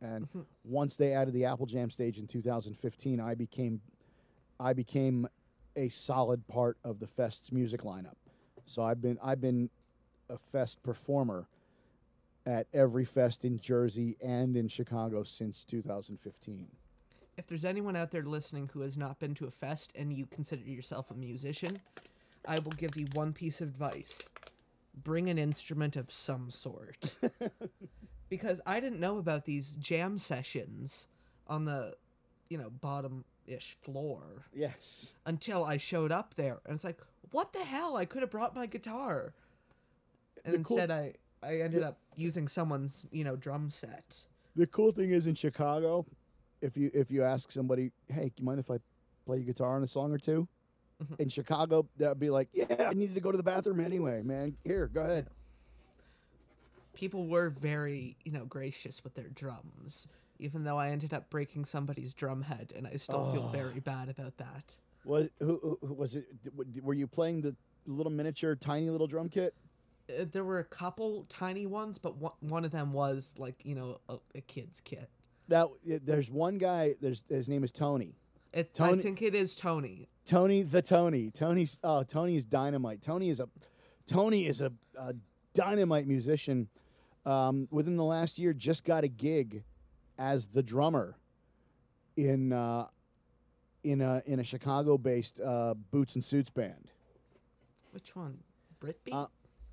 And 0.00 0.28
mm-hmm. 0.28 0.40
once 0.64 0.96
they 0.96 1.12
added 1.12 1.34
the 1.34 1.44
Apple 1.44 1.66
Jam 1.66 1.90
stage 1.90 2.18
in 2.18 2.26
2015, 2.26 3.20
I 3.20 3.34
became 3.34 3.80
I 4.58 4.72
became 4.72 5.26
a 5.76 5.88
solid 5.88 6.46
part 6.48 6.76
of 6.84 7.00
the 7.00 7.06
fest's 7.06 7.52
music 7.52 7.82
lineup. 7.82 8.16
So 8.66 8.82
I've 8.82 9.00
been 9.00 9.18
I've 9.22 9.40
been 9.40 9.70
a 10.28 10.38
fest 10.38 10.82
performer 10.82 11.46
at 12.46 12.66
every 12.72 13.04
fest 13.04 13.44
in 13.44 13.58
Jersey 13.60 14.16
and 14.22 14.56
in 14.56 14.68
Chicago 14.68 15.22
since 15.22 15.64
2015. 15.64 16.68
If 17.36 17.46
there's 17.46 17.64
anyone 17.64 17.96
out 17.96 18.10
there 18.10 18.22
listening 18.22 18.70
who 18.72 18.80
has 18.80 18.96
not 18.98 19.18
been 19.18 19.34
to 19.36 19.46
a 19.46 19.50
fest 19.50 19.92
and 19.94 20.12
you 20.12 20.26
consider 20.26 20.62
yourself 20.68 21.10
a 21.10 21.14
musician, 21.14 21.76
I 22.46 22.58
will 22.58 22.72
give 22.72 22.96
you 22.98 23.06
one 23.14 23.32
piece 23.32 23.60
of 23.60 23.68
advice 23.68 24.22
bring 25.04 25.30
an 25.30 25.38
instrument 25.38 25.96
of 25.96 26.12
some 26.12 26.50
sort. 26.50 27.14
because 28.28 28.60
I 28.66 28.80
didn't 28.80 29.00
know 29.00 29.18
about 29.18 29.44
these 29.44 29.76
jam 29.76 30.18
sessions 30.18 31.06
on 31.46 31.64
the, 31.64 31.94
you 32.48 32.58
know, 32.58 32.70
bottom 32.70 33.24
ish 33.46 33.76
floor 33.80 34.44
Yes. 34.52 35.14
until 35.24 35.64
I 35.64 35.76
showed 35.78 36.12
up 36.12 36.34
there. 36.34 36.58
And 36.66 36.74
it's 36.74 36.84
like, 36.84 37.00
what 37.30 37.52
the 37.52 37.64
hell? 37.64 37.96
I 37.96 38.04
could 38.04 38.22
have 38.22 38.30
brought 38.30 38.54
my 38.54 38.66
guitar. 38.66 39.32
And 40.44 40.54
The 40.54 40.58
cool- 40.58 40.76
instead, 40.78 40.90
I, 40.90 41.14
I 41.42 41.60
ended 41.60 41.82
up 41.82 41.98
using 42.16 42.48
someone's, 42.48 43.06
you 43.10 43.24
know, 43.24 43.36
drum 43.36 43.70
set. 43.70 44.26
The 44.56 44.66
cool 44.66 44.92
thing 44.92 45.10
is 45.12 45.26
in 45.26 45.34
Chicago, 45.34 46.06
if 46.60 46.76
you 46.76 46.90
if 46.92 47.10
you 47.10 47.22
ask 47.22 47.50
somebody, 47.50 47.92
"Hey, 48.08 48.24
do 48.24 48.32
you 48.38 48.44
mind 48.44 48.60
if 48.60 48.70
I 48.70 48.78
play 49.24 49.40
guitar 49.40 49.76
on 49.76 49.82
a 49.82 49.86
song 49.86 50.12
or 50.12 50.18
2 50.18 50.46
mm-hmm. 51.02 51.14
In 51.18 51.28
Chicago, 51.28 51.86
that'd 51.96 52.18
be 52.18 52.30
like, 52.30 52.48
"Yeah, 52.52 52.88
I 52.88 52.92
needed 52.92 53.14
to 53.14 53.20
go 53.20 53.30
to 53.30 53.36
the 53.36 53.42
bathroom 53.42 53.80
anyway, 53.80 54.22
man. 54.22 54.56
Here, 54.64 54.88
go 54.88 55.02
ahead." 55.02 55.28
People 56.92 57.28
were 57.28 57.50
very, 57.50 58.16
you 58.24 58.32
know, 58.32 58.44
gracious 58.44 59.02
with 59.02 59.14
their 59.14 59.28
drums, 59.28 60.08
even 60.38 60.64
though 60.64 60.76
I 60.76 60.90
ended 60.90 61.14
up 61.14 61.30
breaking 61.30 61.64
somebody's 61.64 62.12
drum 62.12 62.42
head, 62.42 62.72
and 62.76 62.86
I 62.86 62.96
still 62.96 63.32
feel 63.32 63.48
very 63.48 63.80
bad 63.80 64.10
about 64.10 64.36
that. 64.38 64.76
Was 65.04 65.28
who, 65.38 65.78
who 65.80 65.94
was 65.94 66.16
it? 66.16 66.26
Were 66.82 66.94
you 66.94 67.06
playing 67.06 67.40
the 67.40 67.56
little 67.86 68.12
miniature, 68.12 68.54
tiny 68.56 68.90
little 68.90 69.06
drum 69.06 69.28
kit? 69.30 69.54
Uh, 70.18 70.24
There 70.30 70.44
were 70.44 70.58
a 70.58 70.64
couple 70.64 71.24
tiny 71.28 71.66
ones, 71.66 71.98
but 71.98 72.16
one, 72.16 72.32
one 72.40 72.64
of 72.64 72.70
them 72.70 72.92
was 72.92 73.34
like, 73.38 73.64
you 73.64 73.74
know, 73.74 74.00
a, 74.08 74.18
a 74.34 74.40
kid's 74.40 74.80
kit. 74.80 75.08
That 75.48 75.68
there's 75.84 76.30
one 76.30 76.58
guy. 76.58 76.94
There's 77.00 77.22
his 77.28 77.48
name 77.48 77.64
is 77.64 77.72
Tony. 77.72 78.14
It, 78.52 78.72
Tony- 78.74 78.98
I 78.98 79.02
think 79.02 79.20
it 79.22 79.34
is 79.34 79.56
Tony. 79.56 80.08
Tony 80.24 80.62
the 80.62 80.82
Tony. 80.82 81.30
Tony's 81.30 81.78
oh 81.82 82.02
Tony's 82.04 82.44
dynamite. 82.44 83.02
Tony 83.02 83.30
is 83.30 83.40
a 83.40 83.48
Tony 84.06 84.46
is 84.46 84.60
a, 84.60 84.72
a 84.98 85.14
dynamite 85.54 86.06
musician. 86.06 86.68
Um, 87.26 87.68
within 87.70 87.96
the 87.96 88.04
last 88.04 88.38
year, 88.38 88.52
just 88.52 88.84
got 88.84 89.04
a 89.04 89.08
gig 89.08 89.64
as 90.18 90.48
the 90.48 90.62
drummer 90.62 91.16
in 92.16 92.52
uh, 92.52 92.86
in 93.82 94.00
a 94.00 94.22
in 94.26 94.38
a 94.40 94.44
Chicago-based 94.44 95.40
uh, 95.40 95.74
boots 95.90 96.14
and 96.14 96.22
suits 96.24 96.50
band. 96.50 96.90
Which 97.90 98.14
one? 98.14 98.38
Britbeat? 98.80 99.12
Uh, 99.12 99.26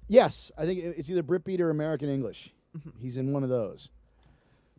Yes, 0.07 0.51
I 0.57 0.65
think 0.65 0.79
it's 0.83 1.09
either 1.09 1.23
Britbeat 1.23 1.59
or 1.59 1.69
American 1.69 2.09
English. 2.09 2.53
Mm-hmm. 2.77 2.89
He's 3.01 3.17
in 3.17 3.33
one 3.33 3.43
of 3.43 3.49
those. 3.49 3.89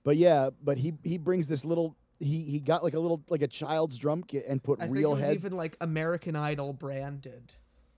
But 0.05 0.17
yeah, 0.17 0.51
but 0.63 0.79
he 0.79 0.95
he 1.05 1.19
brings 1.19 1.47
this 1.47 1.65
little. 1.65 1.97
He 2.21 2.43
he 2.45 2.61
got 2.61 2.83
like 2.83 2.95
a 2.95 2.99
little 2.99 3.23
like 3.29 3.43
a 3.43 3.47
child's 3.49 3.99
drum 3.99 4.23
kit 4.23 4.45
and 4.49 4.63
put 4.63 4.81
I 4.81 4.85
think 4.85 4.97
it 4.97 5.01
real 5.01 5.11
was 5.11 5.21
head. 5.21 5.35
even 5.35 5.53
like 5.57 5.77
American 5.81 6.35
Idol 6.35 6.73
branded. 6.73 7.55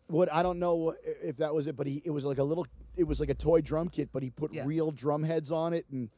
what 0.09 0.33
I 0.33 0.43
don't 0.43 0.59
know 0.59 0.95
if 1.23 1.37
that 1.39 1.55
was 1.55 1.67
it, 1.69 1.77
but 1.77 1.87
he 1.87 2.03
it 2.05 2.11
was 2.11 2.25
like 2.25 2.39
a 2.39 2.45
little. 2.45 2.67
It 2.97 3.05
was 3.05 3.21
like 3.21 3.31
a 3.31 3.35
toy 3.35 3.61
drum 3.61 3.89
kit, 3.89 4.09
but 4.13 4.23
he 4.23 4.31
put 4.31 4.53
Yeah. 4.53 4.65
real 4.67 4.91
drum 4.91 5.23
heads 5.23 5.53
on 5.53 5.73
it 5.73 5.87
and 5.91 6.11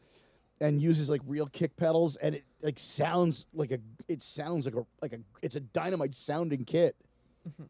and 0.61 0.81
uses 0.81 1.11
like 1.11 1.21
real 1.27 1.47
kick 1.47 1.77
pedals, 1.77 2.17
and 2.17 2.37
it 2.37 2.45
like 2.63 2.79
sounds 2.79 3.45
like 3.53 3.71
a. 3.71 3.79
It 4.09 4.23
sounds 4.23 4.65
like 4.65 4.75
a 4.77 4.87
like 5.03 5.13
a. 5.13 5.19
It's 5.43 5.57
a 5.57 5.61
dynamite 5.61 6.15
sounding 6.15 6.65
kit. 6.65 6.97
Mm-hmm. 7.47 7.65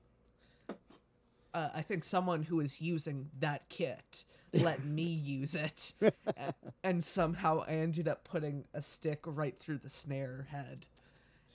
Uh, 1.55 1.69
I 1.75 1.83
think 1.83 2.05
someone 2.05 2.45
who 2.45 2.61
is 2.61 2.81
using 2.81 3.31
that 3.41 3.69
kit 3.69 4.25
let 4.53 4.85
me 4.85 5.03
use 5.03 5.55
it, 5.55 5.93
and 6.85 7.03
somehow 7.03 7.65
I 7.67 7.73
ended 7.73 8.09
up 8.09 8.25
putting 8.25 8.67
a 8.75 8.83
stick 8.83 9.21
right 9.25 9.59
through 9.59 9.79
the 9.79 9.89
snare 9.89 10.47
head. 10.51 10.87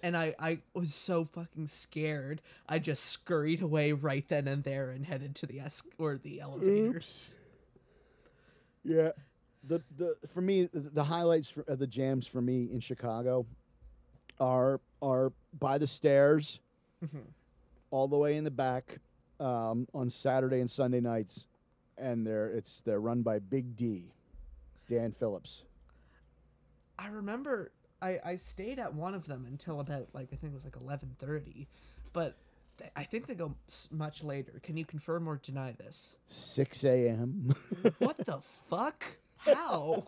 And 0.04 0.16
I, 0.16 0.36
I 0.40 0.60
was 0.76 0.94
so 0.94 1.26
fucking 1.26 1.68
scared. 1.68 2.42
I 2.70 2.78
just 2.78 3.06
scurried 3.06 3.64
away 3.64 3.94
right 3.94 4.28
then 4.28 4.48
and 4.48 4.64
there 4.64 4.92
and 4.92 5.06
headed 5.06 5.36
to 5.38 5.48
the 5.48 5.58
esc- 5.58 5.88
or 5.98 6.18
the 6.18 6.40
elevators. 6.40 7.40
Yeah, 8.84 9.12
the 9.64 9.82
the 9.98 10.16
for 10.28 10.42
me 10.42 10.70
the, 10.72 10.80
the 10.80 11.04
highlights 11.04 11.50
for, 11.50 11.62
of 11.68 11.80
the 11.80 11.88
jams 11.88 12.28
for 12.28 12.42
me 12.42 12.70
in 12.72 12.80
Chicago 12.80 13.48
are 14.40 14.80
are 15.02 15.34
by 15.58 15.80
the 15.80 15.88
stairs, 15.88 16.60
all 17.90 18.08
the 18.08 18.18
way 18.18 18.38
in 18.38 18.44
the 18.44 18.52
back 18.52 19.00
um, 19.40 19.88
on 19.94 20.10
Saturday 20.10 20.60
and 20.60 20.70
Sunday 20.70 21.00
nights, 21.00 21.48
and 21.98 22.26
they're 22.26 22.50
it's 22.50 22.82
they're 22.82 23.00
run 23.00 23.22
by 23.22 23.40
Big 23.40 23.76
D, 23.76 24.12
Dan 24.88 25.12
Phillips. 25.12 25.64
I 27.00 27.08
remember 27.08 27.72
I, 28.02 28.20
I 28.24 28.36
stayed 28.38 28.80
at 28.80 28.94
one 28.94 29.14
of 29.14 29.28
them 29.28 29.46
until 29.48 29.80
about 29.80 30.08
like 30.14 30.30
I 30.34 30.36
think 30.36 30.54
it 30.54 30.56
was 30.56 30.64
like 30.64 30.78
eleven 30.82 31.16
thirty, 31.20 31.68
but 32.14 32.38
th- 32.78 32.92
I 32.96 33.04
think 33.04 33.28
they 33.28 33.36
go 33.36 33.56
much 33.92 34.24
later. 34.24 34.60
Can 34.64 34.78
you 34.78 34.86
confirm 34.86 35.28
or 35.28 35.38
deny 35.38 35.74
this? 35.74 36.18
Six 36.28 36.84
a.m. 36.84 37.56
What 38.00 38.18
the 38.18 38.40
fuck? 38.70 39.18
How? 39.38 40.06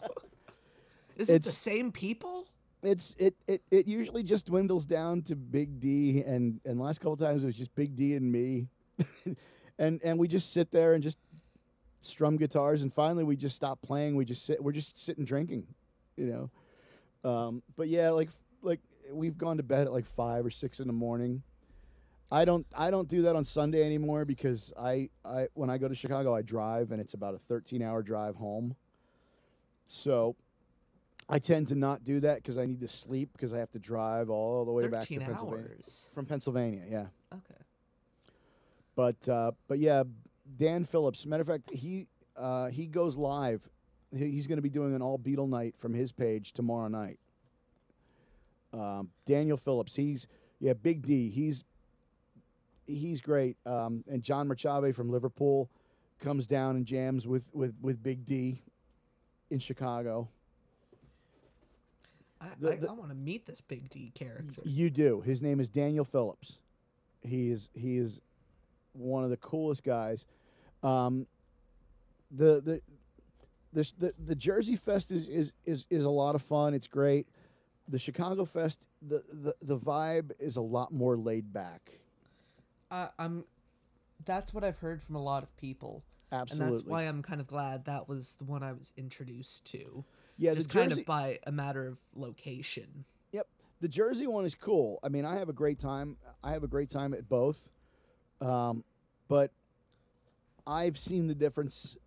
Is 1.15 1.29
it 1.29 1.43
the 1.43 1.51
same 1.51 1.91
people? 1.91 2.47
it's 2.81 3.15
it, 3.19 3.35
it 3.47 3.61
it 3.71 3.87
usually 3.87 4.23
just 4.23 4.45
dwindles 4.45 4.85
down 4.85 5.21
to 5.23 5.35
Big 5.35 5.79
D 5.79 6.23
and 6.25 6.61
and 6.65 6.79
last 6.79 6.99
couple 6.99 7.17
times 7.17 7.43
it 7.43 7.45
was 7.45 7.55
just 7.55 7.75
Big 7.75 7.95
D 7.95 8.13
and 8.13 8.31
me, 8.31 8.67
and 9.79 10.01
and 10.03 10.19
we 10.19 10.27
just 10.27 10.51
sit 10.53 10.71
there 10.71 10.93
and 10.93 11.03
just 11.03 11.17
strum 12.01 12.37
guitars 12.37 12.81
and 12.81 12.93
finally 12.93 13.23
we 13.23 13.35
just 13.35 13.55
stop 13.55 13.81
playing. 13.81 14.15
We 14.15 14.25
just 14.25 14.45
sit. 14.45 14.63
We're 14.63 14.71
just 14.71 14.97
sitting 14.97 15.25
drinking, 15.25 15.67
you 16.15 16.25
know. 17.23 17.29
Um, 17.29 17.63
but 17.75 17.87
yeah, 17.87 18.09
like 18.11 18.29
like 18.61 18.79
we've 19.11 19.37
gone 19.37 19.57
to 19.57 19.63
bed 19.63 19.87
at 19.87 19.93
like 19.93 20.05
five 20.05 20.45
or 20.45 20.51
six 20.51 20.79
in 20.79 20.87
the 20.87 20.93
morning. 20.93 21.43
I 22.31 22.45
don't 22.45 22.65
I 22.75 22.91
don't 22.91 23.07
do 23.07 23.23
that 23.23 23.35
on 23.35 23.43
Sunday 23.43 23.83
anymore 23.83 24.23
because 24.25 24.71
I 24.79 25.09
I 25.25 25.47
when 25.53 25.69
I 25.69 25.77
go 25.77 25.87
to 25.87 25.95
Chicago 25.95 26.35
I 26.35 26.41
drive 26.41 26.91
and 26.91 27.01
it's 27.01 27.13
about 27.13 27.33
a 27.33 27.39
13 27.39 27.81
hour 27.81 28.03
drive 28.03 28.35
home. 28.35 28.75
So 29.87 30.35
I 31.27 31.39
tend 31.39 31.67
to 31.67 31.75
not 31.75 32.03
do 32.03 32.19
that 32.21 32.37
because 32.37 32.57
I 32.57 32.65
need 32.65 32.81
to 32.81 32.87
sleep 32.87 33.29
because 33.33 33.53
I 33.53 33.59
have 33.59 33.71
to 33.71 33.79
drive 33.79 34.29
all 34.29 34.65
the 34.65 34.71
way 34.71 34.87
back 34.87 35.01
to 35.01 35.07
Thirteen 35.07 35.21
Pennsylvania. 35.21 35.65
hours. 35.69 36.09
From 36.13 36.25
Pennsylvania, 36.25 36.83
yeah. 36.89 37.05
Okay. 37.33 37.61
But 38.99 39.29
uh, 39.29 39.51
but 39.69 39.79
yeah, 39.79 40.03
Dan 40.57 40.83
Phillips. 40.83 41.25
Matter 41.25 41.39
of 41.39 41.47
fact, 41.47 41.71
he 41.71 42.07
uh, 42.35 42.67
he 42.67 42.85
goes 42.85 43.15
live. 43.15 43.69
He- 44.13 44.31
He's 44.31 44.45
going 44.45 44.57
to 44.57 44.61
be 44.61 44.69
doing 44.69 44.93
an 44.93 45.01
all 45.01 45.17
Beatle 45.17 45.47
night 45.47 45.77
from 45.77 45.93
his 45.93 46.11
page 46.11 46.51
tomorrow 46.51 46.89
night. 46.89 47.17
Um, 48.73 49.11
Daniel 49.25 49.55
Phillips. 49.55 49.95
He's 49.95 50.27
yeah, 50.59 50.73
Big 50.73 51.05
D. 51.05 51.29
He's 51.29 51.63
he's 52.87 53.21
great. 53.21 53.55
Um, 53.65 54.03
and 54.11 54.21
John 54.21 54.49
Merchave 54.49 54.93
from 54.93 55.09
Liverpool 55.09 55.69
comes 56.19 56.45
down 56.45 56.75
and 56.75 56.85
jams 56.85 57.25
with 57.25 57.47
with 57.53 57.75
with 57.81 58.03
Big 58.03 58.25
D 58.25 58.63
in 59.49 59.59
Chicago. 59.59 60.27
I, 62.41 62.47
The- 62.59 62.85
I, 62.85 62.89
I 62.89 62.93
want 62.95 63.11
to 63.11 63.15
meet 63.15 63.45
this 63.45 63.61
Big 63.61 63.89
D 63.89 64.11
character. 64.13 64.61
You 64.65 64.89
do. 64.89 65.21
His 65.21 65.41
name 65.41 65.61
is 65.61 65.69
Daniel 65.69 66.03
Phillips. 66.03 66.57
He 67.21 67.49
is 67.49 67.69
he 67.73 67.97
is 67.97 68.19
one 68.93 69.23
of 69.23 69.29
the 69.29 69.37
coolest 69.37 69.83
guys. 69.83 70.25
Um, 70.83 71.27
the 72.31 72.61
the 72.61 72.81
the 73.73 73.91
the, 73.99 74.13
the 74.27 74.35
Jersey 74.35 74.75
Fest 74.75 75.11
is, 75.11 75.27
is 75.27 75.51
is 75.65 75.85
is 75.89 76.05
a 76.05 76.09
lot 76.09 76.35
of 76.35 76.41
fun. 76.41 76.73
It's 76.73 76.87
great. 76.87 77.27
The 77.87 77.99
Chicago 77.99 78.45
Fest, 78.45 78.79
the, 79.01 79.23
the 79.31 79.55
the 79.61 79.77
vibe 79.77 80.31
is 80.39 80.57
a 80.57 80.61
lot 80.61 80.93
more 80.93 81.17
laid 81.17 81.51
back. 81.51 81.91
I, 82.91 83.09
I'm. 83.17 83.45
That's 84.25 84.53
what 84.53 84.63
I've 84.63 84.77
heard 84.77 85.01
from 85.01 85.15
a 85.15 85.21
lot 85.21 85.43
of 85.43 85.55
people, 85.57 86.03
Absolutely. 86.31 86.67
and 86.67 86.77
that's 86.77 86.87
why 86.87 87.03
I'm 87.03 87.23
kind 87.23 87.39
of 87.39 87.47
glad 87.47 87.85
that 87.85 88.07
was 88.07 88.35
the 88.35 88.43
one 88.43 88.63
I 88.63 88.73
was 88.73 88.91
introduced 88.97 89.65
to. 89.71 90.03
yeah, 90.37 90.53
just 90.53 90.69
the 90.69 90.79
kind 90.79 90.91
of 90.91 91.05
by 91.05 91.39
a 91.47 91.51
matter 91.51 91.87
of 91.87 91.99
location. 92.15 93.05
Yep. 93.31 93.47
The 93.81 93.87
Jersey 93.87 94.27
one 94.27 94.45
is 94.45 94.55
cool. 94.55 94.99
I 95.03 95.09
mean, 95.09 95.25
I 95.25 95.37
have 95.37 95.49
a 95.49 95.53
great 95.53 95.79
time. 95.79 96.17
I 96.43 96.51
have 96.51 96.63
a 96.63 96.67
great 96.67 96.89
time 96.89 97.13
at 97.13 97.29
both. 97.29 97.69
Um, 98.41 98.83
but 99.27 99.51
I've 100.65 100.97
seen 100.97 101.27
the 101.27 101.35
difference 101.35 101.97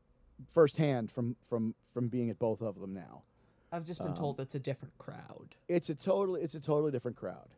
firsthand 0.51 1.11
from 1.11 1.37
from 1.43 1.75
from 1.93 2.09
being 2.09 2.31
at 2.31 2.39
both 2.39 2.63
of 2.63 2.81
them 2.81 2.95
now. 2.95 3.23
I've 3.71 3.87
just 3.87 4.03
been 4.03 4.15
told 4.15 4.39
it's 4.39 4.55
a 4.55 4.61
different 4.61 4.97
crowd. 4.99 5.55
It's 5.69 5.89
a 5.89 5.95
totally 5.95 6.43
it's 6.43 6.55
a 6.55 6.61
totally 6.61 6.93
different 6.93 7.17
crowd. 7.17 7.49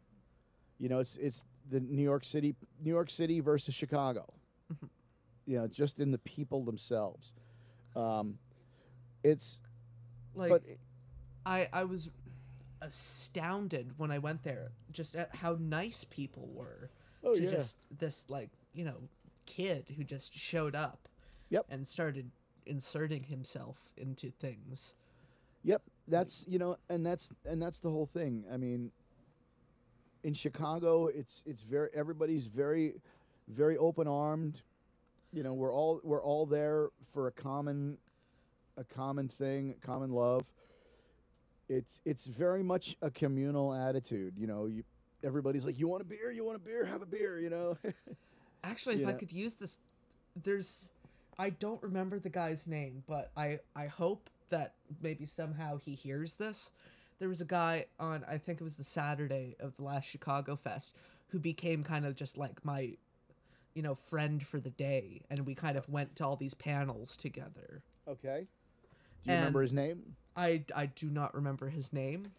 You 0.78 0.88
know, 0.88 1.00
it's 1.00 1.16
it's 1.16 1.44
the 1.70 1.80
New 1.80 2.02
York 2.02 2.24
City 2.24 2.54
New 2.82 2.90
York 2.90 3.10
City 3.10 3.40
versus 3.40 3.74
Chicago. 3.74 4.32
you 5.46 5.58
know, 5.58 5.66
just 5.66 5.98
in 5.98 6.10
the 6.10 6.18
people 6.18 6.64
themselves. 6.64 7.32
Um, 7.96 8.38
it's 9.22 9.60
Like 10.34 10.50
but 10.50 10.62
I, 11.46 11.68
I 11.72 11.84
was 11.84 12.10
astounded 12.80 13.92
when 13.96 14.10
I 14.10 14.18
went 14.18 14.42
there, 14.42 14.72
just 14.90 15.14
at 15.14 15.34
how 15.34 15.56
nice 15.58 16.04
people 16.08 16.48
were. 16.52 16.90
Oh, 17.26 17.34
to 17.34 17.42
yeah. 17.42 17.50
just 17.50 17.78
this 17.98 18.26
like 18.28 18.50
you 18.74 18.84
know 18.84 19.08
kid 19.46 19.86
who 19.96 20.04
just 20.04 20.34
showed 20.34 20.74
up. 20.74 21.08
Yep. 21.50 21.66
And 21.68 21.86
started 21.86 22.30
inserting 22.66 23.24
himself 23.24 23.92
into 23.96 24.30
things. 24.30 24.94
Yep, 25.62 25.82
that's 26.08 26.44
you 26.48 26.58
know, 26.58 26.76
and 26.90 27.04
that's 27.04 27.30
and 27.46 27.60
that's 27.60 27.80
the 27.80 27.90
whole 27.90 28.06
thing. 28.06 28.44
I 28.52 28.56
mean, 28.56 28.90
in 30.22 30.34
Chicago, 30.34 31.06
it's 31.06 31.42
it's 31.46 31.62
very 31.62 31.88
everybody's 31.94 32.46
very, 32.46 32.94
very 33.48 33.76
open 33.76 34.06
armed. 34.06 34.62
You 35.32 35.42
know, 35.42 35.54
we're 35.54 35.72
all 35.72 36.00
we're 36.04 36.22
all 36.22 36.44
there 36.44 36.88
for 37.12 37.28
a 37.28 37.32
common, 37.32 37.98
a 38.76 38.84
common 38.84 39.28
thing, 39.28 39.74
common 39.80 40.10
love. 40.10 40.52
It's 41.68 42.02
it's 42.04 42.26
very 42.26 42.62
much 42.62 42.96
a 43.00 43.10
communal 43.10 43.72
attitude. 43.72 44.34
You 44.36 44.46
know, 44.46 44.66
you 44.66 44.84
everybody's 45.22 45.64
like, 45.64 45.78
you 45.78 45.88
want 45.88 46.02
a 46.02 46.04
beer, 46.04 46.30
you 46.30 46.44
want 46.44 46.56
a 46.56 46.60
beer, 46.60 46.84
have 46.84 47.00
a 47.00 47.06
beer. 47.06 47.38
You 47.38 47.50
know. 47.50 47.78
Actually, 48.64 49.02
if 49.02 49.08
I 49.08 49.12
could 49.12 49.32
use 49.32 49.54
this, 49.56 49.78
there's, 50.34 50.90
I 51.38 51.50
don't 51.50 51.82
remember 51.82 52.18
the 52.18 52.30
guy's 52.30 52.66
name, 52.66 53.02
but 53.06 53.30
I 53.36 53.58
I 53.76 53.86
hope 53.86 54.30
that 54.50 54.74
maybe 55.02 55.26
somehow 55.26 55.78
he 55.78 55.94
hears 55.94 56.34
this. 56.34 56.72
There 57.18 57.28
was 57.28 57.40
a 57.40 57.44
guy 57.46 57.86
on 58.00 58.24
I 58.28 58.38
think 58.38 58.60
it 58.60 58.64
was 58.64 58.76
the 58.76 58.84
Saturday 58.84 59.56
of 59.60 59.76
the 59.76 59.84
last 59.84 60.08
Chicago 60.08 60.56
Fest 60.56 60.94
who 61.28 61.38
became 61.38 61.82
kind 61.82 62.06
of 62.06 62.14
just 62.16 62.36
like 62.38 62.64
my, 62.64 62.96
you 63.74 63.82
know, 63.82 63.94
friend 63.94 64.44
for 64.46 64.60
the 64.60 64.70
day, 64.70 65.22
and 65.30 65.46
we 65.46 65.54
kind 65.54 65.76
of 65.76 65.88
went 65.88 66.16
to 66.16 66.24
all 66.26 66.36
these 66.36 66.54
panels 66.54 67.16
together. 67.16 67.82
okay. 68.08 68.46
Do 69.24 69.30
you 69.30 69.36
remember 69.38 69.62
his 69.62 69.72
name? 69.72 70.16
I 70.36 70.64
I 70.74 70.86
do 70.86 71.08
not 71.10 71.34
remember 71.34 71.68
his 71.70 71.92
name, 71.92 72.32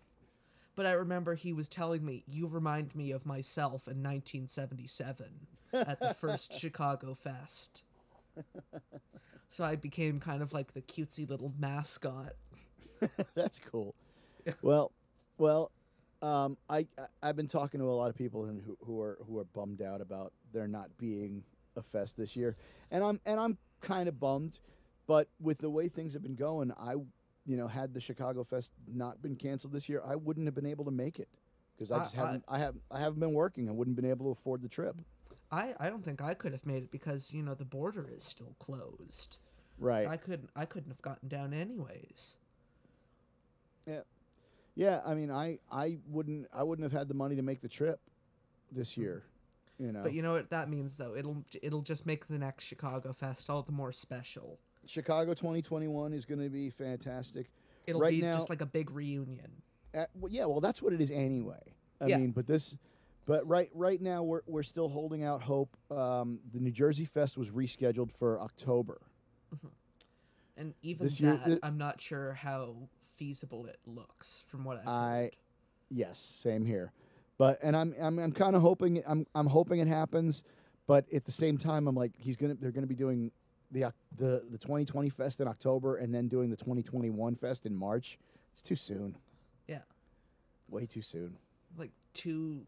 but 0.76 0.86
I 0.86 0.92
remember 0.92 1.36
he 1.36 1.54
was 1.54 1.68
telling 1.68 2.06
me 2.06 2.24
you 2.28 2.48
remind 2.48 2.96
me 2.96 3.12
of 3.12 3.26
myself 3.26 3.88
in 3.88 4.04
1977 4.04 5.48
at 5.74 6.00
the 6.00 6.14
first 6.14 6.54
Chicago 6.54 7.14
Fest. 7.14 7.84
So 9.48 9.64
I 9.64 9.76
became 9.76 10.20
kind 10.20 10.42
of 10.42 10.54
like 10.54 10.74
the 10.74 10.82
cutesy 10.82 11.30
little 11.30 11.54
mascot. 11.58 12.34
That's 13.36 13.60
cool. 13.60 13.96
well, 14.62 14.92
well, 15.38 15.72
um, 16.22 16.58
I, 16.70 16.88
I 16.98 17.06
I've 17.24 17.36
been 17.36 17.48
talking 17.48 17.80
to 17.80 17.86
a 17.86 17.94
lot 17.96 18.10
of 18.10 18.16
people 18.16 18.46
and 18.46 18.62
who, 18.62 18.78
who 18.86 19.00
are 19.02 19.18
who 19.28 19.38
are 19.40 19.44
bummed 19.46 19.82
out 19.82 20.02
about 20.02 20.34
there 20.54 20.68
not 20.68 20.98
being 20.98 21.44
a 21.78 21.82
fest 21.82 22.18
this 22.18 22.36
year, 22.36 22.56
and 22.92 23.04
I'm 23.04 23.20
and 23.26 23.40
I'm 23.40 23.58
kind 23.82 24.10
of 24.10 24.20
bummed, 24.20 24.60
but 25.08 25.28
with 25.40 25.60
the 25.60 25.70
way 25.70 25.88
things 25.90 26.14
have 26.14 26.24
been 26.24 26.36
going, 26.36 26.72
I, 26.72 26.94
you 27.46 27.58
know, 27.58 27.68
had 27.68 27.94
the 27.94 28.02
Chicago 28.02 28.44
Fest 28.44 28.72
not 28.88 29.22
been 29.22 29.36
canceled 29.36 29.74
this 29.74 29.88
year, 29.88 30.02
I 30.06 30.16
wouldn't 30.16 30.48
have 30.48 30.56
been 30.56 30.66
able 30.66 30.86
to 30.86 30.92
make 30.92 31.20
it 31.20 31.30
because 31.78 31.92
I 31.92 31.98
I- 31.98 32.00
just 32.00 32.18
I- 32.18 32.22
haven't 32.26 32.44
I 32.48 32.60
have 32.60 32.76
I 32.90 33.00
haven't 33.00 33.20
been 33.20 33.34
working. 33.34 33.70
I 33.70 33.72
wouldn't 33.72 33.96
have 33.96 34.02
been 34.02 34.10
able 34.12 34.26
to 34.28 34.32
afford 34.32 34.62
the 34.64 34.70
trip. 34.70 34.96
I, 35.52 35.74
I 35.80 35.90
don't 35.90 36.04
think 36.04 36.22
I 36.22 36.34
could 36.34 36.52
have 36.54 36.66
made 36.66 36.84
it 36.84 36.92
because 36.92 37.34
you 37.34 37.44
know 37.44 37.54
the 37.54 37.66
border 37.66 38.10
is 38.14 38.24
still 38.24 38.56
closed. 38.60 39.38
Right. 39.78 40.04
So 40.04 40.10
I 40.10 40.18
couldn't 40.18 40.50
I 40.56 40.66
couldn't 40.66 40.90
have 40.92 41.02
gotten 41.02 41.28
down 41.30 41.54
anyways. 41.54 42.38
Yeah, 43.88 44.02
yeah. 44.76 45.02
I 45.06 45.14
mean, 45.14 45.32
I 45.32 45.60
I 45.72 45.98
wouldn't 46.10 46.48
I 46.54 46.64
wouldn't 46.64 46.84
have 46.90 46.98
had 46.98 47.08
the 47.08 47.14
money 47.14 47.36
to 47.36 47.42
make 47.42 47.62
the 47.62 47.70
trip 47.70 48.00
this 48.72 48.98
year. 48.98 49.24
You 49.78 49.92
know, 49.92 50.04
But 50.04 50.14
you 50.14 50.22
know 50.22 50.34
what 50.34 50.50
that 50.52 50.70
means 50.70 50.96
though? 50.98 51.16
It'll 51.16 51.44
it'll 51.62 51.82
just 51.82 52.06
make 52.06 52.28
the 52.28 52.38
next 52.40 52.64
Chicago 52.64 53.12
Fest 53.14 53.50
all 53.50 53.62
the 53.62 53.72
more 53.74 53.92
special. 53.92 54.60
Chicago 54.88 55.34
2021 55.34 56.14
is 56.14 56.26
going 56.26 56.40
to 56.40 56.50
be 56.50 56.70
fantastic. 56.70 57.48
It'll 57.88 58.02
Right 58.02 58.12
be 58.12 58.22
now- 58.22 58.34
just 58.34 58.50
like 58.50 58.62
a 58.62 58.66
big 58.68 58.92
reunion. 58.92 59.52
Uh, 59.96 60.06
well, 60.14 60.32
yeah, 60.32 60.46
well, 60.46 60.60
that's 60.62 60.82
what 60.82 60.94
it 60.94 61.02
is 61.02 61.10
anyway. 61.12 61.74
I 62.00 62.08
Yeah. 62.08 62.18
mean, 62.18 62.32
but 62.32 62.46
this, 62.46 62.76
but 63.26 63.48
right 63.48 63.70
right 63.74 64.02
now 64.02 64.24
we're 64.24 64.42
we're 64.48 64.64
still 64.64 64.90
holding 64.90 65.24
out 65.24 65.42
hope. 65.44 65.76
Um, 65.92 66.40
the 66.54 66.60
New 66.60 66.72
Jersey 66.72 67.06
Fest 67.06 67.38
was 67.38 67.52
rescheduled 67.52 68.12
for 68.12 68.40
October. 68.42 69.02
And 70.58 70.74
even 70.82 71.06
This 71.06 71.20
year- 71.20 71.36
that, 71.36 71.46
thi- 71.46 71.60
I'm 71.64 71.78
not 71.78 72.00
sure 72.00 72.34
how 72.34 72.88
feasible 73.18 73.66
it 73.66 73.78
looks 73.86 74.44
from 74.48 74.64
what 74.64 74.78
I've 74.80 74.88
I- 74.88 75.16
heard. 75.24 75.36
Yes, 75.90 76.18
same 76.20 76.66
here. 76.66 76.94
But 77.38 77.60
and 77.62 77.76
I'm 77.76 77.94
I'm 78.00 78.18
I'm 78.20 78.32
kind 78.32 78.56
of 78.56 78.62
hoping 78.62 79.04
I'm 79.06 79.28
I'm 79.36 79.48
hoping 79.48 79.80
it 79.80 79.88
happens, 79.88 80.44
but 80.88 81.06
at 81.14 81.26
the 81.26 81.32
same 81.32 81.58
time 81.58 81.88
I'm 81.88 81.96
like 81.96 82.14
he's 82.18 82.38
gonna 82.38 82.56
they're 82.56 82.72
gonna 82.72 82.88
be 82.88 82.96
doing 82.96 83.32
the 83.72 83.92
the 84.16 84.46
the 84.50 84.58
2020 84.58 85.10
Fest 85.10 85.42
in 85.42 85.48
October 85.48 85.98
and 85.98 86.16
then 86.16 86.30
doing 86.30 86.50
the 86.50 86.56
2021 86.56 87.36
Fest 87.36 87.66
in 87.66 87.76
March. 87.76 88.18
It's 88.54 88.62
too 88.62 88.78
soon. 88.78 89.18
Yeah. 89.68 89.82
Way 90.70 90.86
too 90.86 91.02
soon. 91.02 91.38
Like 91.78 91.92
two 92.14 92.66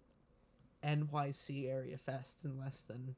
NYC 0.87 1.69
area 1.69 1.97
fests 1.97 2.45
in 2.45 2.57
less 2.57 2.81
than 2.81 3.15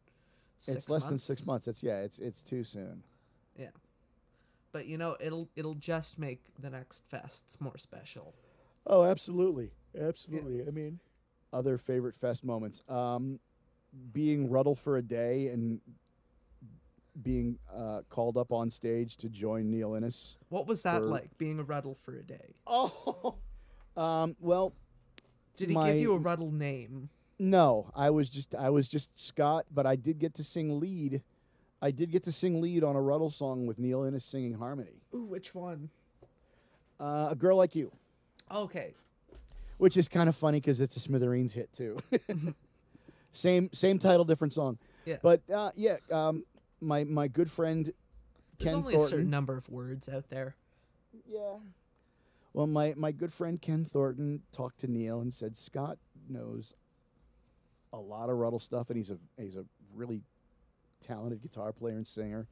six 0.58 0.78
it's 0.78 0.90
less 0.90 1.06
than 1.06 1.20
six 1.20 1.46
months. 1.46 1.68
It's 1.68 1.84
yeah. 1.84 2.00
It's 2.02 2.20
it's 2.20 2.42
too 2.42 2.64
soon. 2.64 3.04
Yeah. 3.56 3.70
But 4.72 4.88
you 4.88 4.98
know, 4.98 5.16
it'll 5.20 5.50
it'll 5.56 5.76
just 5.76 6.18
make 6.20 6.42
the 6.60 6.70
next 6.70 7.04
fests 7.12 7.60
more 7.62 7.78
special. 7.78 8.34
Oh, 8.88 9.04
absolutely, 9.04 9.72
absolutely. 10.00 10.66
I 10.68 10.72
mean, 10.72 11.00
other 11.54 11.78
favorite 11.78 12.16
fest 12.16 12.44
moments. 12.44 12.82
Um, 12.90 13.40
being 14.14 14.50
Rutle 14.50 14.78
for 14.78 14.98
a 14.98 15.02
day 15.02 15.48
and 15.48 15.82
being 17.22 17.58
uh, 17.76 18.02
called 18.10 18.38
up 18.38 18.52
on 18.52 18.70
stage 18.72 19.18
to 19.18 19.30
join 19.30 19.70
Neil 19.70 19.96
Innes. 19.96 20.38
What 20.50 20.68
was 20.68 20.84
that 20.84 21.00
For- 21.00 21.06
like, 21.06 21.38
being 21.38 21.60
a 21.60 21.64
Rutle 21.64 21.98
for 21.98 22.16
a 22.16 22.24
day? 22.24 22.56
Oh, 22.68 23.36
um, 23.98 24.36
well, 24.40 24.74
Did 25.58 25.70
he 25.70 25.76
my- 25.76 25.92
give 25.92 26.02
you 26.02 26.14
a 26.14 26.20
Rutle 26.20 26.54
name? 26.54 27.10
No, 27.40 27.90
I 27.96 28.10
was 28.10 28.30
just 28.30 28.54
I 28.54 28.70
was 28.70 28.88
just 28.88 29.18
Scott, 29.18 29.66
but 29.72 29.86
I 29.86 29.96
did 29.96 30.20
get 30.20 30.34
to 30.36 30.44
sing 30.44 30.80
lead. 30.80 31.22
I 31.82 31.92
did 31.92 32.12
get 32.12 32.24
to 32.26 32.32
sing 32.34 32.60
lead 32.62 32.84
on 32.84 32.98
a 32.98 33.00
Rutle 33.00 33.32
song 33.32 33.66
with 33.66 33.80
Neil 33.80 34.04
in 34.04 34.10
Innes 34.10 34.26
singing 34.26 34.56
harmony. 34.56 35.02
Ooh, 35.16 35.24
which 35.24 35.56
one? 35.56 35.90
Uh, 37.00 37.30
a 37.32 37.36
girl 37.36 37.56
like 37.56 37.76
you, 37.76 37.94
Okay. 38.52 38.94
which 39.78 39.96
is 39.96 40.10
kind 40.10 40.28
of 40.28 40.36
funny 40.36 40.60
because 40.60 40.82
it's 40.82 40.98
a 40.98 41.00
Smithereens 41.00 41.54
hit 41.54 41.72
too. 41.72 41.98
same 43.32 43.70
same 43.72 44.00
title, 44.00 44.26
different 44.26 44.52
song. 44.54 44.78
Yeah. 45.06 45.18
But 45.22 45.42
uh, 45.50 45.72
yeah, 45.76 45.96
um, 46.12 46.44
my 46.82 47.06
my 47.06 47.30
good 47.30 47.50
friend 47.50 47.86
There's 48.58 48.66
Ken 48.72 48.74
only 48.76 48.94
Thornton. 48.96 49.06
a 49.06 49.18
certain 49.18 49.30
number 49.30 49.56
of 49.56 49.70
words 49.70 50.10
out 50.10 50.30
there. 50.30 50.56
Yeah. 51.26 51.60
Well, 52.52 52.68
my, 52.68 52.96
my 52.98 53.12
good 53.12 53.32
friend 53.32 53.62
Ken 53.62 53.86
Thornton 53.86 54.42
talked 54.52 54.80
to 54.80 54.88
Neil 54.88 55.22
and 55.22 55.32
said 55.34 55.56
Scott 55.56 56.00
knows 56.28 56.74
a 57.94 57.98
lot 58.00 58.30
of 58.30 58.38
Rutle 58.38 58.62
stuff, 58.62 58.90
and 58.90 58.98
he's 58.98 59.10
a 59.10 59.18
he's 59.38 59.56
a 59.56 59.66
really 59.94 60.22
talented 61.02 61.42
guitar 61.42 61.72
player 61.72 61.96
and 61.96 62.08
singer, 62.08 62.48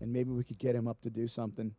and 0.00 0.12
maybe 0.12 0.30
we 0.30 0.44
could 0.44 0.58
get 0.58 0.74
him 0.74 0.88
up 0.88 1.00
to 1.02 1.10
do 1.10 1.28
something. 1.28 1.74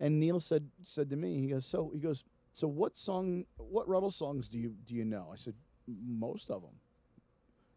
And 0.00 0.20
Neil 0.20 0.40
said 0.40 0.68
said 0.82 1.10
to 1.10 1.16
me, 1.16 1.40
he 1.40 1.48
goes, 1.48 1.66
so 1.66 1.90
he 1.92 2.00
goes, 2.00 2.24
so 2.52 2.68
what 2.68 2.96
song, 2.96 3.44
what 3.56 3.86
Rutle 3.88 4.12
songs 4.12 4.48
do 4.48 4.58
you 4.58 4.74
do 4.84 4.94
you 4.94 5.04
know? 5.04 5.30
I 5.32 5.36
said, 5.36 5.54
most 5.86 6.50
of 6.50 6.62
them. 6.62 6.72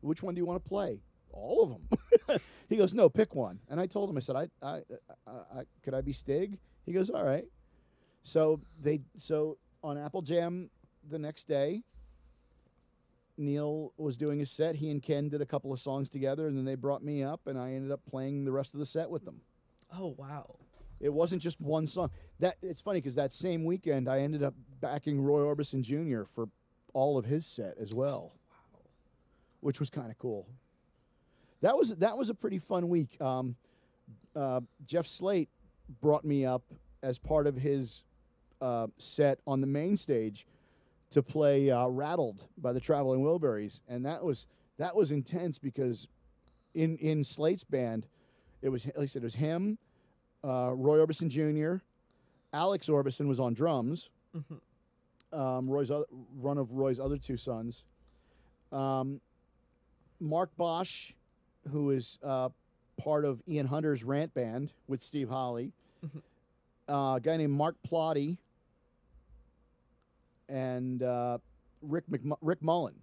Which 0.01 0.23
one 0.23 0.35
do 0.35 0.39
you 0.39 0.45
want 0.45 0.63
to 0.63 0.69
play? 0.69 1.01
All 1.31 1.63
of 1.63 1.69
them. 1.69 2.39
he 2.69 2.77
goes, 2.77 2.93
no, 2.93 3.09
pick 3.09 3.35
one. 3.35 3.59
And 3.69 3.79
I 3.79 3.85
told 3.85 4.09
him, 4.09 4.17
I 4.17 4.21
said, 4.21 4.35
I, 4.35 4.47
I, 4.61 4.81
I, 5.27 5.31
I 5.31 5.63
could 5.83 5.93
I 5.93 6.01
be 6.01 6.13
Stig? 6.13 6.57
He 6.85 6.93
goes, 6.93 7.09
all 7.09 7.23
right. 7.23 7.45
So 8.23 8.61
they 8.81 9.01
so 9.17 9.57
on 9.83 9.97
Apple 9.97 10.21
Jam 10.21 10.69
the 11.09 11.19
next 11.19 11.47
day, 11.47 11.83
Neil 13.39 13.93
was 13.97 14.17
doing 14.17 14.39
his 14.39 14.51
set. 14.51 14.75
He 14.75 14.91
and 14.91 15.01
Ken 15.01 15.29
did 15.29 15.41
a 15.41 15.45
couple 15.45 15.71
of 15.71 15.79
songs 15.79 16.09
together, 16.09 16.47
and 16.47 16.57
then 16.57 16.65
they 16.65 16.75
brought 16.75 17.03
me 17.03 17.23
up, 17.23 17.47
and 17.47 17.57
I 17.57 17.71
ended 17.71 17.91
up 17.91 18.01
playing 18.09 18.45
the 18.45 18.51
rest 18.51 18.73
of 18.73 18.79
the 18.79 18.85
set 18.85 19.09
with 19.09 19.25
them. 19.25 19.41
Oh 19.93 20.13
wow. 20.17 20.57
It 20.99 21.13
wasn't 21.13 21.41
just 21.41 21.61
one 21.61 21.87
song. 21.87 22.11
That 22.39 22.57
it's 22.61 22.81
funny 22.81 22.99
because 22.99 23.15
that 23.15 23.31
same 23.31 23.63
weekend 23.63 24.09
I 24.09 24.19
ended 24.19 24.43
up 24.43 24.53
backing 24.81 25.21
Roy 25.21 25.39
Orbison 25.39 25.81
Jr. 25.81 26.23
for 26.23 26.49
all 26.93 27.17
of 27.17 27.25
his 27.25 27.45
set 27.45 27.75
as 27.79 27.93
well, 27.93 28.33
wow. 28.49 28.79
which 29.61 29.79
was 29.79 29.89
kind 29.89 30.11
of 30.11 30.17
cool. 30.17 30.47
That 31.61 31.77
was 31.77 31.95
that 31.95 32.17
was 32.17 32.29
a 32.29 32.33
pretty 32.33 32.59
fun 32.59 32.89
week. 32.89 33.19
Um, 33.21 33.55
uh, 34.35 34.61
Jeff 34.85 35.07
Slate 35.07 35.49
brought 36.01 36.25
me 36.25 36.45
up 36.45 36.63
as 37.01 37.17
part 37.17 37.47
of 37.47 37.55
his 37.55 38.03
uh, 38.61 38.87
set 38.97 39.39
on 39.47 39.61
the 39.61 39.67
main 39.67 39.95
stage 39.95 40.45
to 41.11 41.21
play 41.23 41.69
uh, 41.71 41.87
"Rattled" 41.87 42.45
by 42.57 42.71
the 42.73 42.79
Traveling 42.79 43.21
Wilburys, 43.23 43.81
and 43.87 44.05
that 44.05 44.23
was 44.23 44.45
that 44.77 44.95
was 44.95 45.11
intense 45.11 45.57
because 45.59 46.07
in 46.73 46.97
in 46.97 47.23
Slate's 47.23 47.63
band, 47.63 48.07
it 48.61 48.69
was 48.69 48.85
like 48.85 48.97
I 48.97 49.05
said, 49.05 49.23
it 49.23 49.25
was 49.25 49.35
him, 49.35 49.77
uh, 50.43 50.71
Roy 50.73 50.97
Orbison 50.97 51.29
Jr., 51.29 51.83
Alex 52.53 52.87
Orbison 52.89 53.27
was 53.27 53.39
on 53.39 53.53
drums. 53.53 54.09
Um, 55.31 55.69
Roy's 55.69 55.91
other, 55.91 56.05
one 56.39 56.57
of 56.57 56.71
Roy's 56.71 56.99
other 56.99 57.17
two 57.17 57.37
sons, 57.37 57.83
um, 58.71 59.21
Mark 60.19 60.49
Bosch, 60.57 61.13
who 61.71 61.91
is 61.91 62.17
uh, 62.23 62.49
part 62.99 63.25
of 63.25 63.43
Ian 63.47 63.67
Hunter's 63.67 64.03
Rant 64.03 64.33
Band 64.33 64.73
with 64.87 65.01
Steve 65.03 65.29
Holley, 65.29 65.71
uh, 66.89 67.15
a 67.17 67.19
guy 67.21 67.37
named 67.37 67.53
Mark 67.53 67.75
Plati, 67.83 68.39
and 70.49 71.01
uh, 71.03 71.37
Rick 71.81 72.05
McM- 72.11 72.37
Rick 72.41 72.61
Mullen. 72.61 72.95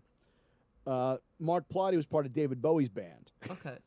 Uh, 0.86 1.16
Mark 1.40 1.68
Plati 1.68 1.96
was 1.96 2.06
part 2.06 2.26
of 2.26 2.32
David 2.32 2.60
Bowie's 2.60 2.88
band. 2.88 3.32
Okay. 3.50 3.76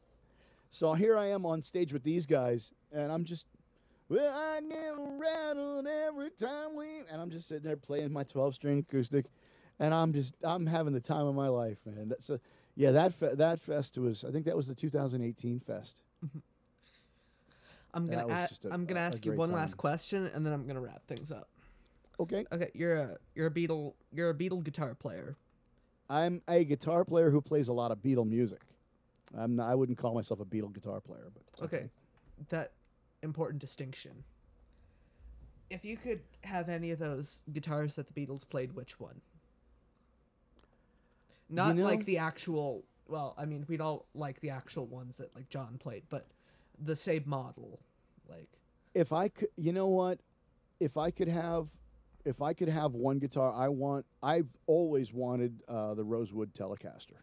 So 0.71 0.93
here 0.93 1.17
I 1.17 1.25
am 1.29 1.47
on 1.47 1.63
stage 1.63 1.91
with 1.93 2.03
these 2.03 2.27
guys, 2.27 2.71
and 2.91 3.11
I'm 3.11 3.23
just, 3.25 3.47
well, 4.07 4.31
I 4.31 4.61
get 4.61 4.93
rattled 5.17 5.87
every 5.87 6.29
time 6.29 6.75
we, 6.75 6.85
and 7.11 7.19
I'm 7.19 7.31
just 7.31 7.47
sitting 7.47 7.63
there 7.63 7.75
playing 7.75 8.13
my 8.13 8.21
12 8.23 8.53
string 8.53 8.77
acoustic, 8.87 9.25
and 9.79 9.95
I'm 9.95 10.13
just, 10.13 10.35
I'm 10.43 10.67
having 10.67 10.93
the 10.93 10.99
time 10.99 11.25
of 11.25 11.33
my 11.33 11.47
life, 11.47 11.79
man. 11.87 12.07
That's 12.07 12.29
a, 12.29 12.39
yeah, 12.75 12.91
that 12.91 13.15
fe- 13.15 13.33
that 13.33 13.59
fest 13.59 13.97
was, 13.97 14.23
I 14.23 14.29
think 14.29 14.45
that 14.45 14.55
was 14.55 14.67
the 14.67 14.75
2018 14.75 15.59
fest. 15.59 16.03
I'm 17.95 18.05
gonna 18.07 18.27
a- 18.27 18.49
I'm 18.71 18.85
gonna 18.85 18.99
a- 18.99 19.03
a 19.03 19.07
ask 19.07 19.25
you 19.25 19.33
one 19.33 19.49
time. 19.49 19.57
last 19.57 19.75
question 19.75 20.27
and 20.27 20.45
then 20.45 20.53
I'm 20.53 20.67
gonna 20.67 20.81
wrap 20.81 21.03
things 21.07 21.31
up. 21.31 21.49
Okay, 22.19 22.45
Okay, 22.51 22.69
you're 22.73 22.95
a 22.95 23.17
you're 23.35 23.47
a 23.47 23.51
Beatle 23.51 23.93
you're 24.11 24.29
a 24.29 24.33
Beatle 24.33 24.63
guitar 24.63 24.93
player. 24.95 25.37
I'm 26.09 26.41
a 26.47 26.63
guitar 26.63 27.05
player 27.05 27.29
who 27.29 27.39
plays 27.41 27.67
a 27.67 27.73
lot 27.73 27.91
of 27.91 27.99
Beatle 27.99 28.27
music. 28.27 28.61
I'm 29.37 29.55
not, 29.55 29.69
I 29.69 29.75
wouldn't 29.75 29.97
call 29.97 30.15
myself 30.15 30.39
a 30.39 30.45
Beatle 30.45 30.73
guitar 30.73 30.99
player, 30.99 31.31
but 31.33 31.65
Okay. 31.65 31.89
That 32.49 32.71
important 33.21 33.61
distinction. 33.61 34.23
If 35.69 35.85
you 35.85 35.97
could 35.97 36.21
have 36.43 36.67
any 36.67 36.89
of 36.91 36.99
those 36.99 37.41
guitars 37.53 37.95
that 37.95 38.07
the 38.07 38.13
Beatles 38.13 38.47
played, 38.49 38.73
which 38.73 38.99
one? 38.99 39.21
Not 41.47 41.75
know- 41.75 41.83
like 41.85 42.05
the 42.05 42.17
actual 42.17 42.83
well, 43.07 43.33
I 43.37 43.45
mean 43.45 43.65
we'd 43.67 43.81
all 43.81 44.05
like 44.13 44.39
the 44.41 44.49
actual 44.49 44.85
ones 44.85 45.17
that 45.17 45.33
like 45.35 45.49
John 45.49 45.77
played, 45.79 46.03
but 46.09 46.27
the 46.79 46.95
same 46.95 47.23
model. 47.25 47.79
Like 48.27 48.49
if 48.93 49.13
I 49.13 49.29
could, 49.29 49.49
you 49.55 49.71
know 49.71 49.87
what? 49.87 50.19
If 50.79 50.97
I 50.97 51.11
could 51.11 51.27
have, 51.27 51.69
if 52.25 52.41
I 52.41 52.53
could 52.53 52.69
have 52.69 52.93
one 52.93 53.19
guitar, 53.19 53.53
I 53.55 53.69
want. 53.69 54.05
I've 54.21 54.49
always 54.67 55.13
wanted 55.13 55.61
uh, 55.67 55.93
the 55.95 56.03
Rosewood 56.03 56.53
Telecaster. 56.53 57.17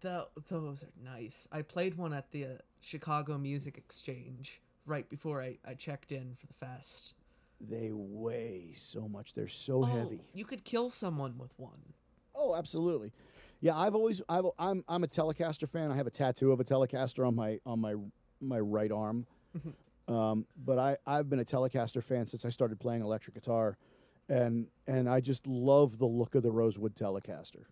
the 0.00 0.26
those 0.48 0.82
are 0.82 0.92
nice. 1.02 1.46
I 1.52 1.62
played 1.62 1.96
one 1.96 2.12
at 2.12 2.30
the 2.30 2.44
uh, 2.44 2.48
Chicago 2.80 3.38
Music 3.38 3.76
Exchange 3.78 4.60
right 4.86 5.08
before 5.08 5.40
I, 5.40 5.58
I 5.66 5.74
checked 5.74 6.12
in 6.12 6.36
for 6.38 6.46
the 6.46 6.54
fest. 6.54 7.14
They 7.60 7.90
weigh 7.92 8.72
so 8.74 9.08
much. 9.08 9.32
They're 9.34 9.48
so 9.48 9.80
Oh, 9.82 9.82
heavy. 9.84 10.20
You 10.34 10.44
could 10.44 10.64
kill 10.64 10.90
someone 10.90 11.38
with 11.38 11.52
one. 11.56 11.94
Oh, 12.34 12.54
absolutely. 12.54 13.12
Yeah, 13.60 13.76
I've 13.76 13.94
always. 13.94 14.20
I've, 14.28 14.44
I'm. 14.58 14.84
I'm 14.88 15.04
a 15.04 15.06
Telecaster 15.06 15.68
fan. 15.68 15.90
I 15.90 15.96
have 15.96 16.06
a 16.06 16.10
tattoo 16.10 16.52
of 16.52 16.60
a 16.60 16.64
Telecaster 16.64 17.26
on 17.26 17.34
my 17.34 17.58
on 17.64 17.80
my 17.80 17.94
my 18.40 18.58
right 18.60 18.92
arm. 18.92 19.26
Um, 20.08 20.46
but 20.64 20.78
I 20.78 20.96
I've 21.06 21.30
been 21.30 21.40
a 21.40 21.44
Telecaster 21.44 22.02
fan 22.02 22.26
since 22.26 22.44
I 22.44 22.50
started 22.50 22.78
playing 22.78 23.02
electric 23.02 23.34
guitar, 23.34 23.76
and 24.28 24.66
and 24.86 25.08
I 25.08 25.20
just 25.20 25.46
love 25.46 25.98
the 25.98 26.06
look 26.06 26.34
of 26.34 26.42
the 26.42 26.50
Rosewood 26.50 26.94
Telecaster. 26.94 27.64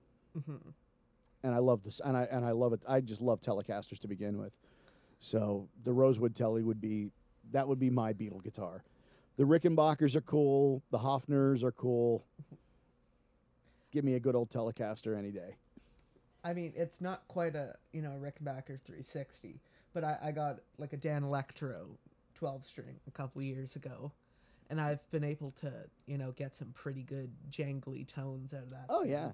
And 1.44 1.54
I 1.54 1.59
love 1.59 1.82
this, 1.82 2.00
and 2.04 2.16
I 2.16 2.22
and 2.30 2.44
I 2.44 2.52
love 2.52 2.72
it. 2.72 2.82
I 2.88 3.00
just 3.00 3.20
love 3.20 3.40
Telecasters 3.40 3.98
to 4.00 4.09
begin 4.09 4.38
with. 4.38 4.52
So 5.20 5.68
the 5.84 5.92
Rosewood 5.92 6.34
Telly 6.34 6.62
would 6.62 6.80
be 6.80 7.10
that 7.52 7.68
would 7.68 7.78
be 7.78 7.90
my 7.90 8.12
Beatle 8.12 8.42
guitar. 8.42 8.82
The 9.36 9.44
Rickenbackers 9.44 10.14
are 10.14 10.20
cool. 10.20 10.82
The 10.90 10.98
Hofners 10.98 11.62
are 11.62 11.72
cool. 11.72 12.24
Give 13.92 14.04
me 14.04 14.14
a 14.14 14.20
good 14.20 14.34
old 14.34 14.50
Telecaster 14.50 15.16
any 15.18 15.30
day. 15.30 15.56
I 16.44 16.54
mean, 16.54 16.72
it's 16.74 17.00
not 17.00 17.28
quite 17.28 17.54
a 17.54 17.76
you 17.92 18.02
know 18.02 18.12
Rickenbacker 18.20 18.80
360, 18.80 19.60
but 19.92 20.02
I, 20.02 20.18
I 20.24 20.30
got 20.32 20.60
like 20.78 20.92
a 20.92 20.96
Danelectro 20.96 21.96
12 22.43 22.64
string 22.64 22.97
a 23.06 23.10
couple 23.12 23.40
years 23.40 23.77
ago, 23.77 24.10
and 24.69 24.81
I've 24.81 25.09
been 25.12 25.23
able 25.23 25.52
to 25.60 25.73
you 26.06 26.19
know 26.19 26.32
get 26.32 26.56
some 26.56 26.73
pretty 26.73 27.05
good 27.05 27.31
jangly 27.52 28.05
tones 28.05 28.52
out 28.52 28.64
of 28.64 28.70
that. 28.70 28.86
Oh 28.89 29.02
thing. 29.02 29.12
yeah, 29.12 29.31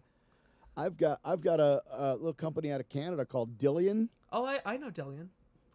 I've 0.77 0.99
got 0.99 1.19
I've 1.25 1.41
got 1.41 1.59
a, 1.59 1.83
a 1.91 2.17
little 2.17 2.35
company 2.35 2.71
out 2.71 2.81
of 2.81 2.89
Canada 2.91 3.25
called 3.25 3.57
Dillion. 3.57 4.09
Oh, 4.31 4.45
I, 4.45 4.59
I 4.67 4.77
know 4.77 4.91
Dillion. 4.91 5.29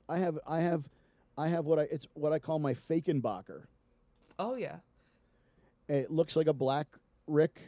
I 0.08 0.20
have 0.20 0.38
I 0.48 0.60
have 0.60 0.88
I 1.36 1.48
have 1.48 1.66
what 1.66 1.80
I 1.80 1.88
it's 1.90 2.06
what 2.14 2.34
I 2.34 2.38
call 2.38 2.60
my 2.60 2.76
Fakenbacher. 2.76 3.64
Oh 4.38 4.54
yeah. 4.54 4.78
It 5.90 6.12
looks 6.12 6.36
like 6.36 6.46
a 6.46 6.54
black 6.54 6.86
Rick 7.26 7.60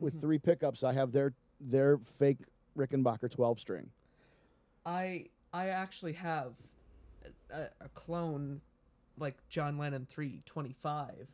with 0.00 0.12
mm-hmm. 0.12 0.20
three 0.20 0.38
pickups. 0.38 0.82
I 0.82 0.92
have 0.92 1.12
their 1.12 1.32
their 1.62 1.96
fake 1.96 2.40
Rickenbacker 2.76 3.30
12 3.30 3.58
string. 3.58 3.88
I 4.84 5.28
I 5.50 5.68
actually 5.68 6.12
have 6.12 6.52
a, 7.50 7.68
a 7.80 7.88
clone 7.94 8.60
like 9.18 9.36
John 9.48 9.78
Lennon 9.78 10.06
325 10.06 11.28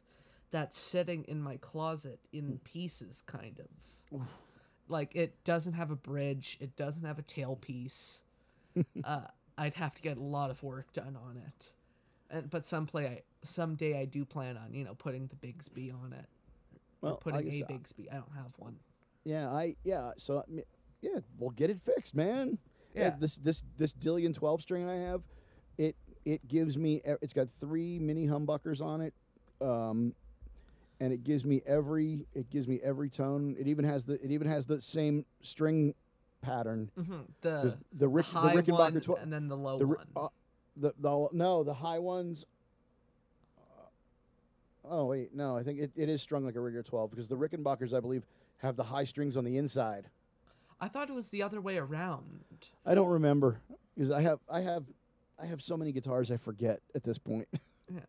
that's 0.50 0.78
sitting 0.78 1.24
in 1.24 1.40
my 1.40 1.56
closet 1.58 2.20
in 2.32 2.58
pieces 2.64 3.22
kind 3.26 3.60
of. 3.60 4.28
Like 4.88 5.14
it 5.14 5.44
doesn't 5.44 5.74
have 5.74 5.90
a 5.90 5.96
bridge, 5.96 6.56
it 6.60 6.76
doesn't 6.76 7.04
have 7.04 7.18
a 7.18 7.22
tailpiece. 7.22 8.22
uh, 9.04 9.20
I'd 9.58 9.74
have 9.74 9.94
to 9.94 10.02
get 10.02 10.16
a 10.16 10.22
lot 10.22 10.50
of 10.50 10.62
work 10.62 10.92
done 10.92 11.16
on 11.22 11.36
it. 11.36 11.70
And 12.30 12.48
but 12.48 12.64
some 12.64 12.86
play 12.86 13.06
I, 13.06 13.22
someday 13.42 14.00
I 14.00 14.04
do 14.04 14.24
plan 14.24 14.56
on, 14.56 14.72
you 14.72 14.84
know, 14.84 14.94
putting 14.94 15.28
the 15.28 15.36
Bigsby 15.36 15.92
on 15.92 16.12
it. 16.12 16.26
or 17.02 17.16
putting 17.16 17.48
a 17.48 17.64
Bigsby. 17.64 18.10
I 18.10 18.14
don't 18.14 18.34
have 18.34 18.54
one. 18.56 18.76
Yeah, 19.24 19.50
I 19.50 19.76
yeah. 19.84 20.12
So 20.16 20.44
yeah, 21.00 21.18
we'll 21.38 21.50
get 21.50 21.70
it 21.70 21.80
fixed, 21.80 22.14
man. 22.14 22.58
Yeah. 22.94 23.14
This 23.18 23.36
this 23.36 23.62
this 23.76 23.92
Dillion 23.92 24.34
twelve 24.34 24.62
string 24.62 24.88
I 24.88 24.96
have, 24.96 25.22
it 25.76 25.96
it 26.32 26.46
gives 26.46 26.76
me 26.76 27.00
it's 27.22 27.32
got 27.32 27.48
three 27.48 27.98
mini 27.98 28.26
humbuckers 28.26 28.80
on 28.80 29.00
it 29.00 29.14
um, 29.60 30.14
and 31.00 31.12
it 31.12 31.24
gives 31.24 31.44
me 31.44 31.62
every 31.66 32.26
it 32.34 32.50
gives 32.50 32.68
me 32.68 32.78
every 32.82 33.08
tone 33.08 33.56
it 33.58 33.66
even 33.66 33.84
has 33.84 34.04
the 34.04 34.14
it 34.24 34.30
even 34.30 34.46
has 34.46 34.66
the 34.66 34.80
same 34.80 35.24
string 35.42 35.94
pattern 36.42 36.90
Mhm, 36.98 37.26
The, 37.40 37.76
the 37.92 38.08
Rick 38.08 38.26
high 38.26 38.54
the 38.54 38.62
Rickenbacker 38.62 38.72
one 38.72 39.00
tw- 39.00 39.22
and 39.22 39.32
then 39.32 39.48
the 39.48 39.56
low 39.56 39.78
the, 39.78 39.86
one. 39.86 40.06
uh, 40.16 40.28
the 40.76 40.92
the 40.98 41.28
no 41.32 41.64
the 41.64 41.74
high 41.74 41.98
ones 41.98 42.44
uh, 43.58 43.86
oh 44.84 45.06
wait 45.06 45.34
no 45.34 45.56
i 45.56 45.62
think 45.62 45.78
it, 45.80 45.90
it 45.96 46.08
is 46.08 46.20
strung 46.22 46.44
like 46.44 46.54
a 46.56 46.60
rigger 46.60 46.82
12 46.82 47.10
because 47.10 47.28
the 47.28 47.36
rickenbackers 47.36 47.92
i 47.92 48.00
believe 48.00 48.24
have 48.58 48.76
the 48.76 48.84
high 48.84 49.04
strings 49.04 49.36
on 49.36 49.44
the 49.44 49.56
inside 49.56 50.08
I 50.80 50.86
thought 50.86 51.08
it 51.08 51.12
was 51.12 51.30
the 51.30 51.42
other 51.42 51.60
way 51.60 51.76
around. 51.78 52.68
i 52.86 52.94
don't 52.94 53.08
remember 53.08 53.60
because 53.96 54.10
i 54.12 54.20
have 54.20 54.38
i 54.48 54.60
have 54.60 54.84
i 55.40 55.46
have 55.46 55.62
so 55.62 55.76
many 55.76 55.92
guitars 55.92 56.30
i 56.30 56.36
forget 56.36 56.80
at 56.94 57.02
this 57.02 57.18
point 57.18 57.48
Yeah. 57.92 58.00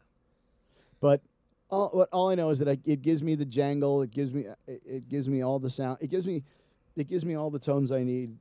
but 0.99 1.21
all, 1.69 1.89
what, 1.89 2.09
all 2.11 2.29
i 2.29 2.35
know 2.35 2.49
is 2.49 2.59
that 2.59 2.67
I, 2.67 2.77
it 2.85 3.01
gives 3.01 3.23
me 3.23 3.35
the 3.35 3.45
jangle 3.45 4.01
it 4.01 4.11
gives 4.11 4.33
me 4.33 4.47
uh, 4.47 4.55
it, 4.67 4.81
it 4.85 5.09
gives 5.09 5.29
me 5.29 5.41
all 5.41 5.59
the 5.59 5.69
sound 5.69 5.99
it 6.01 6.09
gives 6.09 6.27
me 6.27 6.43
it 6.95 7.07
gives 7.07 7.23
me 7.23 7.35
all 7.35 7.49
the 7.49 7.59
tones 7.59 7.91
i 7.91 8.03
need 8.03 8.35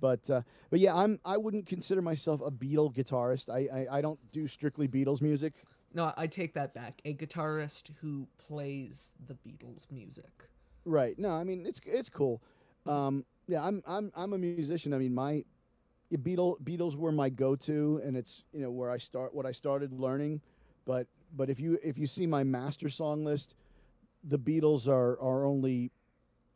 but 0.00 0.28
uh, 0.30 0.42
but 0.70 0.78
yeah 0.78 0.94
i'm 0.94 1.18
i 1.24 1.36
wouldn't 1.36 1.66
consider 1.66 2.00
myself 2.00 2.40
a 2.44 2.50
beatle 2.50 2.94
guitarist 2.94 3.48
i 3.48 3.68
i, 3.90 3.98
I 3.98 4.00
don't 4.00 4.20
do 4.30 4.46
strictly 4.46 4.86
beatles 4.88 5.20
music 5.20 5.54
No, 5.94 6.10
I 6.16 6.26
take 6.26 6.54
that 6.54 6.72
back. 6.72 7.02
A 7.04 7.12
guitarist 7.12 7.90
who 8.00 8.26
plays 8.38 9.12
the 9.28 9.34
Beatles 9.34 9.84
music. 9.90 10.32
Right. 10.86 11.18
No, 11.18 11.30
I 11.40 11.44
mean 11.44 11.66
it's 11.66 11.80
it's 11.84 12.08
cool. 12.08 12.40
Um, 12.86 13.26
yeah, 13.46 13.62
I'm 13.62 13.82
I'm 13.86 14.10
I'm 14.16 14.32
a 14.32 14.38
musician. 14.38 14.94
I 14.94 14.98
mean 14.98 15.12
my 15.14 15.44
yeah, 16.12 16.18
Beatle 16.18 16.60
Beatles 16.62 16.94
were 16.96 17.10
my 17.10 17.30
go-to, 17.30 18.00
and 18.04 18.16
it's 18.16 18.44
you 18.52 18.60
know 18.60 18.70
where 18.70 18.90
I 18.90 18.98
start 18.98 19.34
what 19.34 19.46
I 19.46 19.52
started 19.52 19.92
learning. 19.92 20.42
But 20.84 21.06
but 21.34 21.48
if 21.48 21.58
you 21.58 21.78
if 21.82 21.96
you 21.96 22.06
see 22.06 22.26
my 22.26 22.44
master 22.44 22.90
song 22.90 23.24
list, 23.24 23.54
the 24.22 24.38
Beatles 24.38 24.86
are 24.86 25.18
are 25.20 25.44
only 25.46 25.90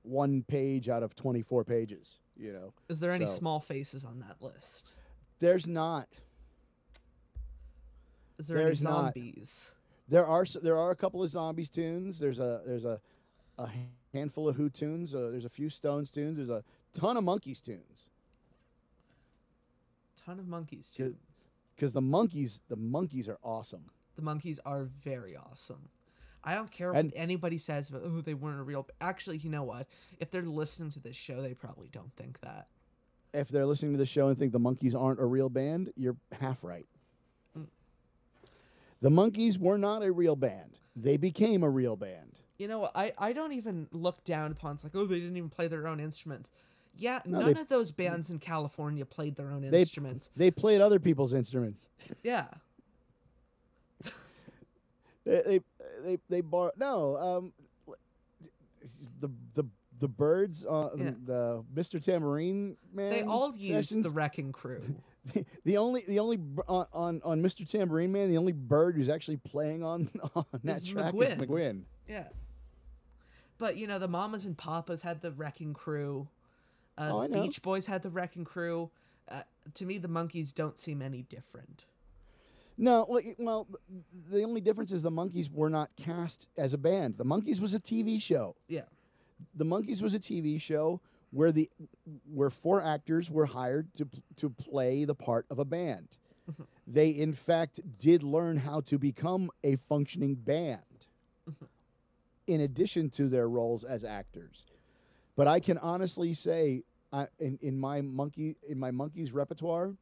one 0.02 0.42
page 0.42 0.88
out 0.88 1.02
of 1.02 1.14
24 1.16 1.64
pages. 1.64 2.18
You 2.36 2.52
know, 2.52 2.72
Is 2.90 3.00
there 3.00 3.10
any 3.12 3.24
So- 3.26 3.32
small 3.32 3.60
faces 3.60 4.04
on 4.04 4.18
that 4.20 4.42
list? 4.42 4.94
there's 5.38 5.66
not. 5.66 6.06
Is 8.38 8.48
there 8.48 8.58
There's 8.58 8.84
any 8.84 8.92
not. 8.94 9.14
zombies? 9.14 9.74
There 10.08 10.26
are 10.26 10.44
there 10.62 10.76
are 10.76 10.90
a 10.90 10.96
couple 10.96 11.22
of 11.22 11.30
zombies 11.30 11.70
tunes. 11.70 12.18
There's 12.18 12.38
a 12.38 12.62
there's 12.66 12.84
a 12.84 13.00
a 13.58 13.70
handful 14.12 14.48
of 14.48 14.56
Who 14.56 14.68
tunes. 14.68 15.14
Uh, 15.14 15.30
there's 15.30 15.46
a 15.46 15.48
few 15.48 15.70
Stones 15.70 16.10
tunes. 16.10 16.36
There's 16.36 16.50
a 16.50 16.62
ton 16.92 17.16
of 17.16 17.24
Monkees 17.24 17.62
tunes. 17.62 18.06
Ton 20.26 20.38
of 20.40 20.46
Monkees 20.46 20.92
too. 20.92 21.14
because 21.74 21.92
the 21.92 22.02
Monkees 22.02 22.58
the 22.68 22.76
Monkees 22.76 23.28
are 23.28 23.38
awesome 23.42 23.84
The 24.16 24.22
Monkees 24.22 24.58
are 24.66 24.84
very 24.84 25.36
awesome. 25.36 25.88
I 26.42 26.54
don't 26.54 26.70
care 26.70 26.92
And- 26.92 27.12
what 27.12 27.20
anybody 27.20 27.58
says 27.58 27.88
about 27.88 28.02
oh 28.04 28.20
they 28.20 28.34
weren't 28.34 28.60
a 28.60 28.62
real. 28.64 28.86
Actually, 29.00 29.38
you 29.38 29.50
know 29.50 29.62
what? 29.64 29.86
If 30.18 30.30
they're 30.30 30.42
listening 30.42 30.90
to 30.90 31.00
this 31.00 31.16
show, 31.16 31.40
they 31.42 31.54
probably 31.54 31.88
don't 31.88 32.12
think 32.16 32.40
that. 32.40 32.66
if 33.32 33.48
they're 33.48 33.66
listening 33.66 33.92
to 33.92 33.98
the 33.98 34.06
show 34.06 34.28
and 34.28 34.38
think 34.38 34.52
the 34.52 34.60
Monkees 34.60 34.94
aren't 34.94 35.20
a 35.20 35.24
real 35.26 35.48
band 35.50 35.92
you're 35.96 36.16
half 36.40 36.64
right 36.64 36.86
mm. 37.58 37.66
the 39.00 39.10
Monkees 39.10 39.58
were 39.58 39.76
not 39.78 40.02
a 40.02 40.10
real 40.10 40.36
band 40.36 40.78
they 40.94 41.16
became 41.18 41.62
a 41.62 41.68
real 41.70 41.96
band 41.96 42.40
You 42.58 42.68
know, 42.68 42.88
I 42.94 43.12
I 43.18 43.32
don't 43.34 43.52
even 43.52 43.88
look 43.92 44.24
down 44.24 44.52
upon 44.52 44.76
it's 44.76 44.84
like 44.84 44.96
oh 44.96 45.04
they 45.06 45.20
didn't 45.20 45.36
even 45.36 45.50
play 45.50 45.68
their 45.68 45.86
own 45.86 46.00
instruments. 46.00 46.50
Yeah, 46.98 47.20
No, 47.26 47.40
none 47.40 47.54
they- 47.54 47.60
of 47.60 47.68
those 47.68 47.90
bands 47.90 48.30
in 48.30 48.38
California 48.38 49.04
played 49.04 49.36
their 49.36 49.50
own 49.52 49.62
They- 49.62 49.80
instruments. 49.80 50.30
they 50.36 50.50
played 50.50 50.80
other 50.80 50.98
people's 50.98 51.32
instruments 51.34 51.88
Yeah, 52.22 52.46
they 55.24 55.42
they 55.42 55.60
they, 56.04 56.18
they 56.28 56.40
bar 56.40 56.72
no 56.78 57.16
um 57.16 57.52
the 59.20 59.28
the 59.54 59.64
the 59.98 60.08
Byrds 60.08 60.64
uh, 60.64 60.90
Yeah. 60.96 61.10
the 61.24 61.64
Mr. 61.74 62.02
Tambourine 62.02 62.76
man 62.92 63.10
they 63.10 63.22
all 63.22 63.54
used 63.56 64.02
the 64.02 64.10
Wrecking 64.10 64.52
Crew. 64.60 64.82
the 65.64 65.78
only 65.78 66.04
the 66.06 66.18
only 66.20 66.38
on, 66.68 66.86
on 66.92 67.20
on 67.24 67.42
Mr. 67.42 67.66
Tambourine 67.68 68.12
Man 68.12 68.28
the 68.28 68.36
only 68.36 68.52
bird 68.52 68.94
who's 68.96 69.08
actually 69.08 69.38
playing 69.38 69.82
on 69.82 70.10
on 70.36 70.44
that 70.64 70.76
Is 70.76 70.82
track 70.84 71.14
is 71.14 71.20
McGuinn. 71.20 71.38
McGuinn 71.38 71.80
Yeah. 72.08 72.24
But 73.58 73.78
you 73.78 73.86
know, 73.86 73.98
the 73.98 74.06
Mamas 74.08 74.44
and 74.44 74.56
Papas 74.56 75.00
had 75.00 75.22
the 75.22 75.32
Wrecking 75.32 75.72
Crew. 75.72 76.28
Uh, 76.98 77.10
Oh, 77.12 77.26
the. 77.28 77.40
Beach 77.40 77.62
Boys 77.62 77.86
had 77.86 78.02
the 78.02 78.10
Wrecking 78.10 78.44
Crew. 78.44 78.90
Uh, 79.28 79.42
to 79.74 79.84
me, 79.84 79.98
the 79.98 80.08
Monkees 80.08 80.54
don't 80.54 80.78
seem 80.78 81.02
any 81.02 81.22
different. 81.22 81.86
No, 82.78 83.06
well, 83.08 83.22
y- 83.24 83.34
well, 83.38 83.66
th- 83.66 84.02
the 84.30 84.42
only 84.44 84.60
difference 84.60 84.92
is 84.92 85.02
the 85.02 85.10
Monkees 85.10 85.50
were 85.50 85.70
not 85.70 85.90
cast 85.96 86.46
as 86.56 86.72
a 86.72 86.78
band. 86.78 87.16
The 87.18 87.24
Monkees 87.24 87.58
was 87.60 87.74
a 87.74 87.80
TV 87.80 88.20
show. 88.20 88.54
Yeah. 88.68 88.82
The 89.54 89.64
Monkees 89.64 90.00
was 90.02 90.14
a 90.14 90.18
TV 90.20 90.60
show 90.60 91.00
where 91.32 91.50
the 91.52 91.68
where 92.32 92.50
four 92.50 92.80
actors 92.82 93.30
were 93.30 93.46
hired 93.46 93.92
to 93.96 94.08
to 94.36 94.48
play 94.50 95.04
the 95.04 95.14
part 95.14 95.44
of 95.50 95.58
a 95.58 95.64
band. 95.64 96.08
they 96.86 97.10
in 97.10 97.32
fact 97.32 97.80
did 97.98 98.22
learn 98.22 98.58
how 98.58 98.80
to 98.82 98.98
become 98.98 99.50
a 99.64 99.74
functioning 99.76 100.34
band 100.36 100.80
in 102.46 102.60
addition 102.60 103.10
to 103.10 103.28
their 103.28 103.48
roles 103.48 103.82
as 103.84 104.04
actors. 104.04 104.64
But 105.34 105.48
I 105.48 105.60
can 105.60 105.76
honestly 105.78 106.32
say 106.32 106.82
I, 107.12 107.28
in 107.38 107.58
in 107.62 107.78
my 107.78 108.00
monkey 108.02 108.56
in 108.68 108.78
my 108.78 108.90
Monkees 108.90 109.32
repertoire 109.32 109.94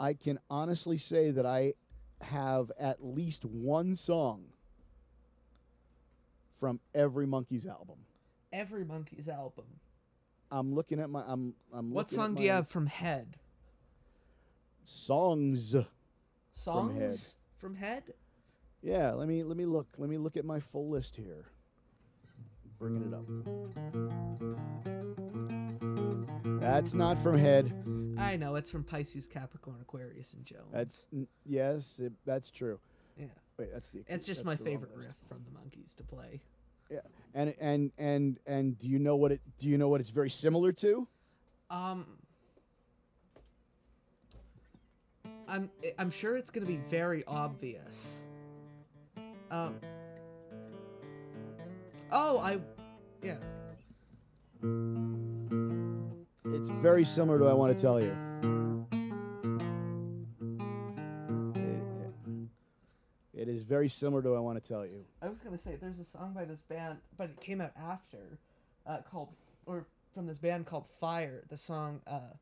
I 0.00 0.14
can 0.14 0.38
honestly 0.48 0.98
say 0.98 1.30
that 1.30 1.44
I 1.44 1.74
have 2.20 2.70
at 2.78 3.04
least 3.04 3.44
one 3.44 3.96
song 3.96 4.44
from 6.58 6.80
every 6.94 7.26
Monkees 7.26 7.66
album. 7.66 7.98
Every 8.52 8.84
Monkees 8.84 9.28
album. 9.28 9.66
I'm 10.50 10.74
looking 10.74 11.00
at 11.00 11.10
my 11.10 11.22
I'm 11.26 11.54
I'm 11.72 11.90
What 11.90 12.10
song 12.10 12.34
do 12.34 12.42
you 12.42 12.50
have 12.50 12.68
from 12.68 12.86
Head? 12.86 13.36
Songs. 14.84 15.74
Songs 16.52 16.96
Head. 16.98 17.60
from 17.60 17.74
Head? 17.76 18.02
Yeah, 18.82 19.12
let 19.12 19.28
me 19.28 19.42
let 19.42 19.56
me 19.56 19.66
look. 19.66 19.88
Let 19.98 20.08
me 20.08 20.16
look 20.16 20.36
at 20.36 20.44
my 20.44 20.60
full 20.60 20.88
list 20.88 21.16
here. 21.16 21.46
Bringing 22.78 23.02
it 23.02 23.14
up. 23.14 23.26
That's 26.60 26.94
not 26.94 27.18
from 27.18 27.36
Head. 27.36 27.72
I 28.18 28.36
know 28.36 28.54
it's 28.54 28.70
from 28.70 28.84
Pisces, 28.84 29.26
Capricorn, 29.26 29.78
Aquarius, 29.80 30.34
and 30.34 30.44
Jones. 30.44 30.68
That's 30.72 31.06
yes, 31.44 31.98
it, 31.98 32.12
that's 32.24 32.50
true. 32.50 32.78
yeah. 33.18 33.26
Wait, 33.58 33.72
that's 33.72 33.90
the. 33.90 34.04
It's 34.06 34.26
just 34.26 34.44
my 34.44 34.54
favorite 34.54 34.92
riff 34.94 35.16
from 35.28 35.44
the 35.44 35.50
Monkees 35.50 35.96
to 35.96 36.04
play. 36.04 36.40
Yeah, 36.90 37.00
and 37.34 37.54
and 37.60 37.90
and 37.98 38.38
and 38.46 38.78
do 38.78 38.88
you 38.88 38.98
know 38.98 39.16
what 39.16 39.32
it? 39.32 39.40
Do 39.58 39.68
you 39.68 39.76
know 39.76 39.88
what 39.88 40.00
it's 40.00 40.10
very 40.10 40.30
similar 40.30 40.70
to? 40.72 41.08
Um, 41.70 42.06
I'm 45.48 45.70
I'm 45.98 46.10
sure 46.10 46.36
it's 46.36 46.50
gonna 46.50 46.66
be 46.66 46.76
very 46.76 47.24
obvious. 47.26 48.24
Um. 49.50 49.80
Oh, 52.10 52.38
I, 52.38 52.60
yeah. 53.22 53.36
It's 56.54 56.68
very 56.80 57.04
similar 57.04 57.38
to 57.38 57.46
I 57.46 57.52
want 57.52 57.76
to 57.76 57.80
tell 57.80 58.02
you. 58.02 58.16
It- 61.54 63.40
It 63.42 63.48
is 63.48 63.62
very 63.62 63.88
similar 63.88 64.20
to 64.22 64.34
I 64.34 64.40
want 64.40 64.62
to 64.62 64.66
tell 64.68 64.84
you. 64.84 65.04
I 65.22 65.28
was 65.28 65.40
gonna 65.40 65.58
say 65.58 65.76
there's 65.76 65.98
a 66.00 66.04
song 66.04 66.32
by 66.34 66.44
this 66.44 66.62
band, 66.62 66.98
but 67.16 67.30
it 67.30 67.40
came 67.40 67.60
out 67.60 67.72
after, 67.76 68.38
uh, 68.84 68.98
called 69.02 69.32
or 69.64 69.86
from 70.12 70.26
this 70.26 70.38
band 70.38 70.66
called 70.66 70.86
Fire. 71.00 71.44
The 71.48 71.56
song, 71.56 72.00
uh, 72.06 72.32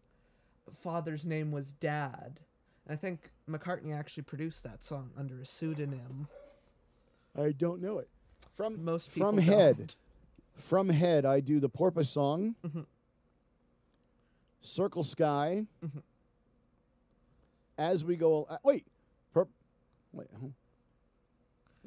father's 0.72 1.26
name 1.26 1.52
was 1.52 1.72
Dad. 1.74 2.40
And 2.86 2.94
I 2.94 2.96
think 2.96 3.30
McCartney 3.48 3.94
actually 3.94 4.22
produced 4.22 4.62
that 4.62 4.82
song 4.84 5.10
under 5.16 5.38
a 5.40 5.44
pseudonym. 5.46 6.28
I 7.36 7.52
don't 7.52 7.82
know 7.82 7.98
it. 7.98 8.08
From 8.56 8.82
Most 8.84 9.12
people 9.12 9.32
from 9.32 9.38
head, 9.38 9.76
don't. 9.76 9.96
from 10.56 10.88
head, 10.88 11.26
I 11.26 11.40
do 11.40 11.60
the 11.60 11.68
Porpoise 11.68 12.08
song. 12.08 12.54
Mm-hmm. 12.66 12.80
Circle 14.62 15.04
Sky. 15.04 15.66
Mm-hmm. 15.84 15.98
As 17.76 18.02
we 18.02 18.16
go, 18.16 18.46
uh, 18.48 18.56
wait, 18.64 18.86
perp, 19.34 19.48
wait. 20.14 20.28
hold- 20.40 20.54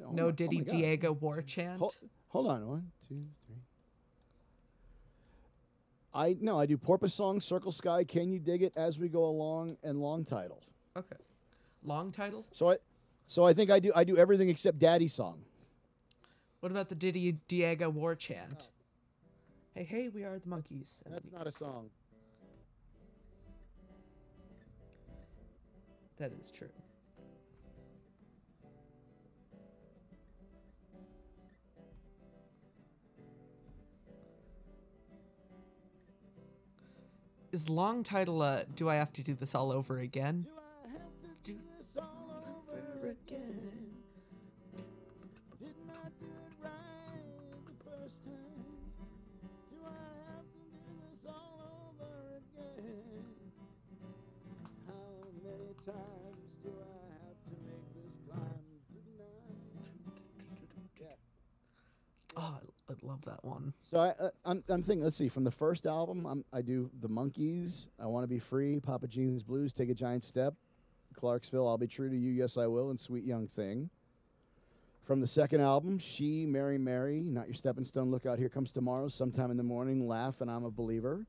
hold 0.00 0.14
No 0.16 0.26
oh 0.26 0.30
Diddy 0.30 0.58
my 0.58 0.62
God. 0.64 0.70
Diego 0.70 1.12
War 1.12 1.42
Chant. 1.42 1.80
Hold, 1.80 1.96
hold 2.28 2.46
on, 2.46 2.66
one, 2.68 2.92
two, 3.08 3.16
three. 3.46 3.56
I 6.14 6.36
no, 6.40 6.58
I 6.60 6.66
do 6.66 6.76
Porpoise 6.78 7.12
song, 7.14 7.40
Circle 7.40 7.72
Sky, 7.72 8.04
Can 8.04 8.30
You 8.30 8.38
Dig 8.38 8.62
It, 8.62 8.72
As 8.76 8.96
We 8.96 9.08
Go 9.08 9.24
Along, 9.24 9.76
and 9.82 10.00
Long 10.00 10.24
Title. 10.24 10.62
Okay. 10.96 11.16
Long 11.84 12.12
title. 12.12 12.44
So 12.52 12.70
I, 12.70 12.76
so 13.26 13.44
I 13.44 13.52
think 13.54 13.70
I 13.72 13.80
do 13.80 13.90
I 13.96 14.04
do 14.04 14.16
everything 14.16 14.48
except 14.48 14.78
Daddy 14.78 15.08
song. 15.08 15.40
What 16.60 16.70
about 16.70 16.90
the 16.90 16.94
Ditty 16.94 17.38
Diego 17.48 17.88
War 17.88 18.14
Chant? 18.14 18.68
Hey, 19.74 19.84
hey, 19.84 20.08
we 20.08 20.24
are 20.24 20.38
the 20.38 20.46
Monkees. 20.46 20.98
That's 21.08 21.32
not 21.32 21.46
a 21.46 21.52
song. 21.52 21.88
That 26.18 26.32
is 26.38 26.50
true. 26.50 26.68
Is 37.52 37.70
long 37.70 38.04
title 38.04 38.42
uh 38.42 38.64
Do 38.76 38.90
I 38.90 38.96
have 38.96 39.14
to 39.14 39.22
do 39.22 39.34
this 39.34 39.54
all 39.54 39.72
over 39.72 40.00
again? 40.00 40.42
Do 40.42 40.50
I 40.84 40.92
have 40.92 41.42
to 41.42 41.52
do 41.52 41.58
this 41.78 41.96
all 41.96 42.44
over 42.68 43.08
again? 43.08 43.69
Love 63.02 63.24
that 63.24 63.44
one. 63.44 63.72
So 63.90 63.98
I, 63.98 64.08
uh, 64.22 64.30
I'm, 64.44 64.62
I'm 64.68 64.82
thinking. 64.82 65.04
Let's 65.04 65.16
see. 65.16 65.28
From 65.28 65.44
the 65.44 65.50
first 65.50 65.86
album, 65.86 66.26
I'm, 66.26 66.44
I 66.52 66.60
do 66.60 66.90
the 67.00 67.08
Monkees. 67.08 67.86
I 67.98 68.06
want 68.06 68.24
to 68.24 68.28
be 68.28 68.38
free. 68.38 68.78
Papa 68.80 69.06
Gene's 69.06 69.42
Blues. 69.42 69.72
Take 69.72 69.90
a 69.90 69.94
giant 69.94 70.24
step. 70.24 70.54
Clarksville. 71.14 71.66
I'll 71.66 71.78
be 71.78 71.86
true 71.86 72.10
to 72.10 72.16
you. 72.16 72.30
Yes, 72.30 72.56
I 72.56 72.66
will. 72.66 72.90
And 72.90 73.00
Sweet 73.00 73.24
Young 73.24 73.46
Thing. 73.46 73.90
From 75.04 75.20
the 75.20 75.26
second 75.26 75.60
album, 75.60 75.98
She, 75.98 76.46
Mary, 76.46 76.78
Mary. 76.78 77.20
Not 77.20 77.46
your 77.46 77.54
stepping 77.54 77.84
stone. 77.84 78.10
Look 78.10 78.26
out. 78.26 78.38
Here 78.38 78.48
comes 78.48 78.70
tomorrow. 78.70 79.08
Sometime 79.08 79.50
in 79.50 79.56
the 79.56 79.62
morning. 79.62 80.06
Laugh 80.06 80.40
and 80.40 80.50
I'm 80.50 80.64
a 80.64 80.70
believer. 80.70 81.26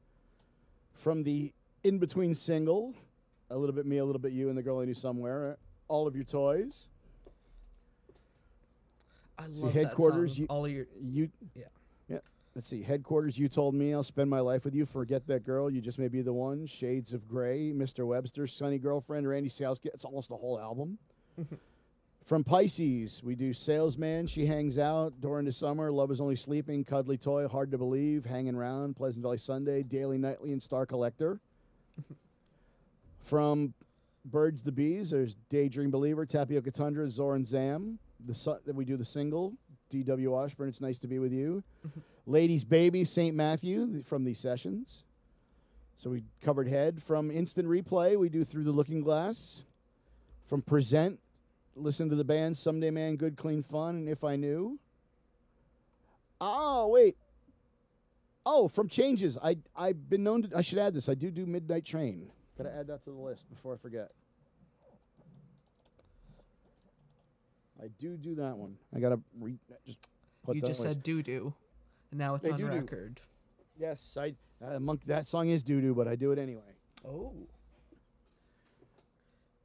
From 0.93 1.23
the 1.23 1.53
in 1.84 1.98
between 1.98 2.35
single, 2.35 2.93
a 3.49 3.57
little 3.57 3.73
bit 3.73 3.85
me, 3.85 3.98
a 3.98 4.06
little 4.06 4.22
bit 4.22 4.34
you, 4.34 4.49
and 4.49 4.57
the 4.57 4.61
girl 4.61 4.80
I 4.80 4.85
knew 4.85 4.93
somewhere. 4.93 5.57
All 5.88 6.06
of 6.06 6.15
your 6.15 6.26
toys. 6.26 6.85
I 9.42 9.52
See, 9.52 9.62
love 9.64 9.74
headquarters, 9.74 10.32
that 10.32 10.36
song. 10.36 10.42
you- 10.42 10.48
All 10.50 10.66
of 10.66 10.72
your 10.72 10.86
You 11.02 11.30
yeah. 11.56 11.64
Yeah. 12.10 12.18
Let's 12.56 12.68
see. 12.70 12.82
Headquarters, 12.82 13.38
you 13.40 13.48
told 13.48 13.74
me 13.76 13.94
I'll 13.94 14.04
spend 14.04 14.30
my 14.30 14.40
life 14.42 14.66
with 14.66 14.76
you. 14.76 14.86
Forget 14.86 15.26
that 15.28 15.44
girl. 15.46 15.70
You 15.70 15.82
just 15.82 15.98
may 16.00 16.08
be 16.10 16.22
the 16.22 16.34
one. 16.34 16.66
Shades 16.68 17.14
of 17.14 17.28
Grey, 17.28 17.72
Mr. 17.74 18.06
Webster, 18.06 18.46
Sunny 18.48 18.78
Girlfriend, 18.78 19.28
Randy 19.28 19.50
Scouse 19.50 19.80
Git. 19.80 19.94
It's 19.94 20.06
almost 20.06 20.30
the 20.30 20.38
whole 20.38 20.60
album. 20.60 20.98
From 22.24 22.44
Pisces, 22.44 23.24
we 23.24 23.34
do 23.36 23.52
Salesman, 23.52 24.28
She 24.28 24.46
Hangs 24.46 24.78
Out, 24.78 25.20
Door 25.22 25.40
into 25.40 25.52
Summer, 25.52 25.92
Love 25.92 26.12
is 26.12 26.22
Only 26.22 26.36
Sleeping, 26.36 26.84
Cuddly 26.84 27.18
Toy, 27.18 27.48
Hard 27.48 27.72
to 27.72 27.80
Believe, 27.80 28.26
Hanging 28.26 28.54
around. 28.54 28.96
Pleasant 28.96 29.24
Valley 29.24 29.40
Sunday, 29.40 29.82
Daily 29.82 30.20
Nightly, 30.20 30.52
and 30.52 30.62
Star 30.62 30.86
Collector. 30.86 31.40
From 33.24 33.74
Birds 34.26 34.62
the 34.64 34.72
Bees, 34.72 35.10
there's 35.10 35.36
Daydream 35.50 35.90
Believer, 35.92 36.26
Tapioca 36.26 36.70
Tundra, 36.72 37.10
Zor 37.10 37.36
and 37.36 37.48
Zam. 37.48 37.98
The 38.26 38.34
su- 38.35 38.57
that 38.65 38.76
we 38.76 38.85
do 38.85 38.98
the 38.98 39.06
single, 39.06 39.53
D.W. 39.89 40.31
Washburn, 40.31 40.69
It's 40.69 40.81
Nice 40.81 40.99
to 40.99 41.07
Be 41.07 41.19
With 41.19 41.31
You. 41.34 41.64
Mm-hmm. 41.88 41.99
Lady's 42.27 42.64
Baby, 42.64 43.03
St. 43.03 43.35
Matthew 43.35 43.88
th- 43.91 44.06
from 44.06 44.23
these 44.23 44.39
sessions. 44.39 45.03
So 45.98 46.10
we 46.11 46.23
covered 46.41 46.68
Head. 46.68 47.02
From 47.02 47.31
Instant 47.31 47.68
Replay, 47.68 48.18
we 48.18 48.30
do 48.30 48.43
Through 48.43 48.64
the 48.64 48.72
Looking 48.72 49.02
Glass. 49.02 49.64
From 50.45 50.61
Present, 50.61 51.19
listen 51.76 52.10
to 52.10 52.15
the 52.15 52.23
band 52.23 52.57
Someday 52.57 52.89
Man, 52.91 53.15
Good 53.15 53.38
Clean 53.38 53.64
Fun, 53.64 53.95
and 53.95 54.10
If 54.10 54.23
I 54.23 54.35
Knew. 54.35 54.80
Oh, 56.39 56.88
wait. 56.88 57.15
Oh, 58.45 58.68
from 58.68 58.88
Changes, 58.89 59.38
I, 59.43 59.57
I've 59.76 60.10
been 60.10 60.23
known 60.23 60.43
to, 60.43 60.57
I 60.57 60.61
should 60.61 60.80
add 60.80 60.93
this. 60.93 61.07
I 61.07 61.14
do 61.14 61.30
do 61.30 61.45
Midnight 61.45 61.85
Train. 61.85 62.31
Gotta 62.57 62.76
add 62.76 62.88
that 62.88 63.03
to 63.03 63.11
the 63.11 63.19
list 63.19 63.48
before 63.49 63.73
I 63.73 63.77
forget. 63.77 64.11
I 67.82 67.88
do 67.99 68.16
do 68.18 68.36
that 68.36 68.58
one. 68.58 68.78
I 68.95 68.99
gotta 68.99 69.20
re- 69.40 69.58
just 69.86 69.98
put 70.44 70.56
you 70.56 70.62
that 70.62 70.68
just 70.68 70.82
said 70.82 71.02
doo 71.03 71.24
doo, 71.24 71.53
and 72.12 72.20
now 72.20 72.36
it's 72.36 72.45
Hey, 72.45 72.53
on 72.53 72.60
doo-doo. 72.60 72.74
record. 72.76 73.22
Yes, 73.78 74.16
I 74.20 74.36
uh, 74.64 74.80
monk. 74.80 75.02
That 75.08 75.28
song 75.28 75.49
is 75.49 75.64
doo 75.64 75.82
doo, 75.82 75.95
but 75.95 76.08
I 76.08 76.16
do 76.16 76.32
it 76.32 76.38
anyway. 76.40 76.62
Oh, 77.08 77.34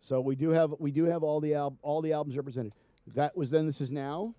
So 0.00 0.20
we 0.20 0.36
do 0.36 0.50
have 0.50 0.74
we 0.78 0.90
do 0.90 1.04
have 1.04 1.22
all 1.22 1.40
the 1.40 1.54
al- 1.54 1.76
all 1.82 2.00
the 2.00 2.12
albums 2.12 2.36
represented. 2.36 2.72
That 3.14 3.36
was 3.36 3.50
then. 3.50 3.66
This 3.66 3.80
is 3.80 3.90
now. 3.92 4.34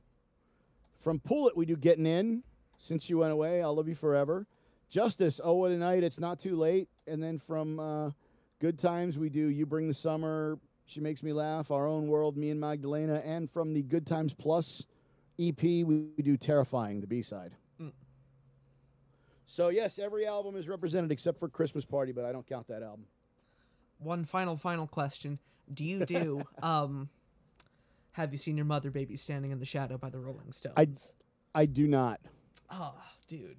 From 0.98 1.20
Pool 1.20 1.48
It, 1.50 1.56
we 1.56 1.66
do 1.66 1.76
Getting 1.78 2.06
In. 2.08 2.44
Since 2.80 3.10
you 3.10 3.20
went 3.20 3.32
away, 3.32 3.62
I'll 3.62 3.76
love 3.76 3.88
you 3.88 3.96
forever. 3.96 4.46
Justice, 4.90 5.40
Oh 5.44 5.54
What 5.56 5.72
a 5.72 5.78
Night, 5.78 6.04
It's 6.04 6.20
Not 6.20 6.40
Too 6.40 6.56
Late. 6.56 6.90
And 7.08 7.22
then 7.22 7.38
from 7.38 7.80
uh, 7.80 8.12
Good 8.60 8.80
Times, 8.80 9.18
we 9.18 9.30
do 9.30 9.48
You 9.48 9.66
Bring 9.66 9.88
the 9.88 9.94
Summer, 9.94 10.58
She 10.88 11.02
Makes 11.02 11.22
Me 11.22 11.34
Laugh, 11.34 11.70
Our 11.70 11.86
Own 11.86 12.08
World, 12.08 12.38
Me 12.38 12.50
and 12.50 12.60
Magdalena. 12.60 13.22
And 13.24 13.52
from 13.52 13.74
the 13.74 13.84
Good 13.84 14.08
Times 14.08 14.34
Plus 14.34 14.86
EP, 15.38 15.62
we, 15.62 16.08
do 16.22 16.38
Terrifying, 16.38 17.02
the 17.02 17.08
B 17.08 17.22
side. 17.22 17.52
Mm. 17.80 17.92
So 19.46 19.68
yes, 19.68 20.00
every 20.00 20.26
album 20.26 20.56
is 20.56 20.68
represented 20.70 21.12
except 21.12 21.40
for 21.40 21.50
Christmas 21.50 21.84
Party, 21.84 22.14
but 22.14 22.24
I 22.24 22.32
don't 22.32 22.48
count 22.48 22.68
that 22.70 22.82
album. 22.82 23.06
one 24.00 24.24
final 24.24 24.56
final 24.56 24.88
question: 24.88 25.40
Do 25.72 25.84
you 25.84 26.06
do 26.06 26.44
um? 26.64 27.10
Have 28.14 28.32
you 28.32 28.40
seen 28.40 28.58
your 28.58 28.66
mother 28.66 28.90
baby 28.90 29.16
standing 29.18 29.52
in 29.52 29.60
the 29.60 29.66
shadow 29.66 29.98
by 29.98 30.10
the 30.10 30.18
Rolling 30.20 30.52
Stones? 30.52 31.12
I 31.54 31.66
do 31.66 31.86
not. 31.86 32.20
Oh, 32.72 32.96
dude, 33.28 33.58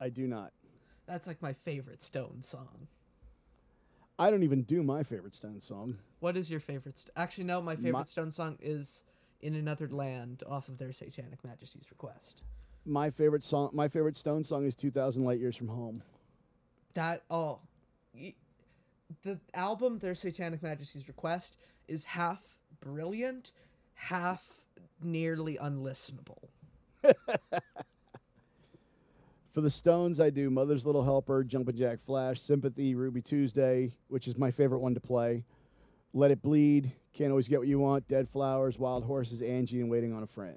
I 0.00 0.08
do 0.10 0.26
not. 0.26 0.52
that's 1.06 1.26
like 1.26 1.40
my 1.40 1.52
favorite 1.52 2.02
Stone 2.02 2.42
song. 2.42 2.88
I 4.18 4.30
don't 4.30 4.42
even 4.42 4.62
do 4.62 4.82
my 4.82 5.02
favorite 5.02 5.34
Stone 5.34 5.60
song. 5.60 5.98
What 6.20 6.36
is 6.36 6.50
your 6.50 6.60
favorite? 6.60 6.98
St- 6.98 7.12
Actually, 7.16 7.44
no. 7.44 7.60
My 7.62 7.76
favorite 7.76 7.92
My- 7.92 8.04
Stone 8.04 8.32
song 8.32 8.56
is 8.60 9.02
"In 9.40 9.54
Another 9.54 9.88
Land" 9.88 10.42
off 10.48 10.68
of 10.68 10.78
their 10.78 10.92
Satanic 10.92 11.44
Majesties 11.44 11.86
Request. 11.90 12.42
My 12.84 13.10
favorite 13.10 13.44
song, 13.44 13.70
my 13.72 13.88
favorite 13.88 14.16
Stone 14.16 14.44
song 14.44 14.64
is 14.66 14.74
"2000 14.76 15.24
Light 15.24 15.40
Years 15.40 15.56
from 15.56 15.68
Home." 15.68 16.02
That 16.94 17.22
oh, 17.30 17.60
y- 18.14 18.34
the 19.22 19.40
album 19.54 19.98
"Their 19.98 20.14
Satanic 20.14 20.62
Majesties 20.62 21.08
Request" 21.08 21.56
is 21.88 22.04
half 22.04 22.56
brilliant, 22.80 23.52
half 23.94 24.66
nearly 25.02 25.56
unlistenable. 25.56 26.48
For 29.52 29.60
the 29.60 29.68
Stones, 29.68 30.18
I 30.18 30.30
do 30.30 30.48
"Mother's 30.48 30.86
Little 30.86 31.04
Helper," 31.04 31.44
"Jumpin' 31.44 31.76
Jack 31.76 32.00
Flash," 32.00 32.40
"Sympathy," 32.40 32.94
"Ruby 32.94 33.20
Tuesday," 33.20 33.92
which 34.08 34.26
is 34.26 34.38
my 34.38 34.50
favorite 34.50 34.78
one 34.78 34.94
to 34.94 35.00
play. 35.00 35.44
"Let 36.14 36.30
It 36.30 36.40
Bleed," 36.40 36.90
"Can't 37.12 37.30
Always 37.30 37.48
Get 37.48 37.58
What 37.58 37.68
You 37.68 37.78
Want," 37.78 38.08
"Dead 38.08 38.30
Flowers," 38.30 38.78
"Wild 38.78 39.04
Horses," 39.04 39.42
"Angie," 39.42 39.82
and 39.82 39.90
"Waiting 39.90 40.14
on 40.14 40.22
a 40.22 40.26
Friend." 40.26 40.56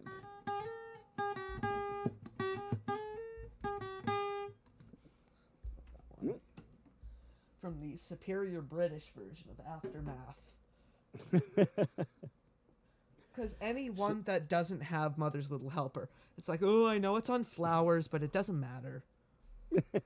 From 7.59 7.81
the 7.81 7.97
superior 7.97 8.61
British 8.61 9.11
version 9.11 9.49
of 9.49 9.59
Aftermath. 9.65 10.39
Because 13.35 13.55
anyone 13.59 14.23
that 14.25 14.47
doesn't 14.47 14.81
have 14.81 15.17
Mother's 15.17 15.51
Little 15.51 15.69
Helper, 15.69 16.09
it's 16.37 16.47
like, 16.47 16.61
oh, 16.63 16.87
I 16.87 16.97
know 16.97 17.15
it's 17.17 17.29
on 17.29 17.43
Flowers, 17.43 18.07
but 18.07 18.23
it 18.23 18.31
doesn't 18.31 18.59
matter. 18.59 19.03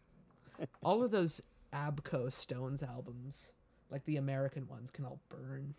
all 0.84 1.04
of 1.04 1.12
those 1.12 1.42
ABKCO 1.74 2.32
Stones 2.32 2.82
albums, 2.82 3.54
like 3.90 4.06
the 4.06 4.18
American 4.18 4.68
ones, 4.68 4.90
can 4.90 5.06
all 5.06 5.20
burn. 5.30 5.76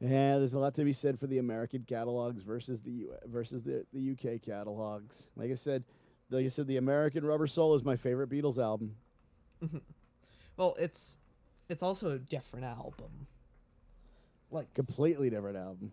Yeah, 0.00 0.38
there's 0.38 0.54
a 0.54 0.58
lot 0.58 0.74
to 0.76 0.84
be 0.84 0.92
said 0.92 1.18
for 1.18 1.26
the 1.26 1.38
American 1.38 1.84
catalogs 1.88 2.42
versus 2.42 2.82
the 2.82 2.90
U- 2.90 3.14
versus 3.26 3.62
the, 3.62 3.84
the 3.92 4.12
UK 4.12 4.42
catalogs. 4.42 5.26
Like 5.36 5.52
I 5.52 5.54
said, 5.54 5.84
like 6.30 6.44
I 6.44 6.48
said, 6.48 6.66
the 6.66 6.76
American 6.76 7.24
Rubber 7.24 7.46
Soul 7.46 7.74
is 7.76 7.84
my 7.84 7.96
favorite 7.96 8.30
Beatles 8.30 8.58
album. 8.58 8.96
Well, 10.56 10.76
it's 10.78 11.18
it's 11.68 11.82
also 11.82 12.10
a 12.10 12.18
different 12.18 12.66
album. 12.66 13.26
Like 14.52 14.72
Completely 14.74 15.30
different 15.30 15.56
album. 15.56 15.92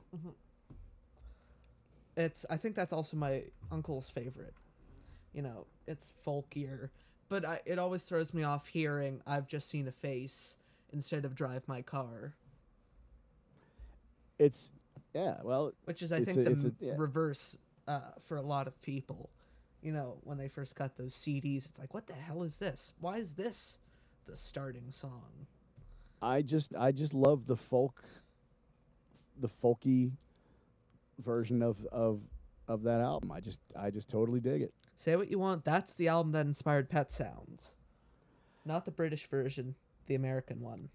it's 2.18 2.45
I 2.49 2.57
think 2.57 2.76
that's 2.76 2.94
also 2.94 3.18
my 3.18 3.44
uncle's 3.72 4.10
favorite. 4.10 4.53
You 5.34 5.41
know, 5.44 5.65
it's 5.88 6.14
folkier, 6.26 6.90
but 7.30 7.45
I, 7.45 7.61
it 7.65 7.80
always 7.80 8.03
throws 8.03 8.34
me 8.34 8.44
off 8.44 8.68
hearing 8.68 9.22
"I've 9.26 9.48
just 9.48 9.69
seen 9.69 9.88
a 9.88 9.91
face" 9.91 10.57
instead 10.91 11.23
of 11.26 11.36
"Drive 11.36 11.68
my 11.68 11.81
car," 11.81 12.36
It's 14.38 14.72
yeah, 15.14 15.38
well, 15.44 15.72
which 15.86 16.02
is 16.02 16.11
I 16.11 16.23
think 16.23 16.40
a- 16.40 16.44
the 16.56 16.73
a- 16.81 16.86
yeah. 16.86 16.94
reverse 16.98 17.57
uh, 17.88 18.02
for 18.19 18.38
a 18.38 18.41
lot 18.41 18.68
of 18.68 18.81
people. 18.81 19.30
You 19.81 19.94
know, 19.94 20.18
when 20.26 20.38
they 20.38 20.49
first 20.49 20.76
got 20.76 20.98
those 20.98 21.14
CDs, 21.15 21.69
it's 21.69 21.80
like, 21.80 21.94
"What 21.94 22.07
the 22.07 22.14
hell 22.14 22.44
is 22.44 22.57
this? 22.57 22.94
Why 22.99 23.15
is 23.18 23.34
this 23.34 23.80
the 24.26 24.36
starting 24.36 24.91
song?" 24.91 25.48
I 26.22 26.41
just 26.41 26.73
I 26.76 26.91
just 26.91 27.14
love 27.14 27.45
the 27.45 27.56
folk 27.56 28.03
the 29.40 29.48
folky 29.49 30.11
version 31.20 31.61
of 31.61 31.86
of 31.91 32.22
of 32.68 32.84
that 32.84 33.02
album. 33.02 33.32
I 33.32 33.40
just 33.40 33.60
I 33.78 33.90
just 33.90 34.10
totally 34.10 34.40
dig 34.40 34.61
it. 34.61 34.74
Say 34.95 35.16
what 35.16 35.30
you 35.32 35.40
want. 35.40 35.64
That's 35.64 35.94
the 35.94 36.07
album 36.10 36.34
that 36.34 36.45
inspired 36.45 36.90
Pet 36.90 37.11
Sounds, 37.11 37.76
not 38.66 38.86
the 38.86 38.91
British 38.91 39.26
version, 39.28 39.76
the 40.07 40.16
American 40.16 40.60
one. 40.61 40.90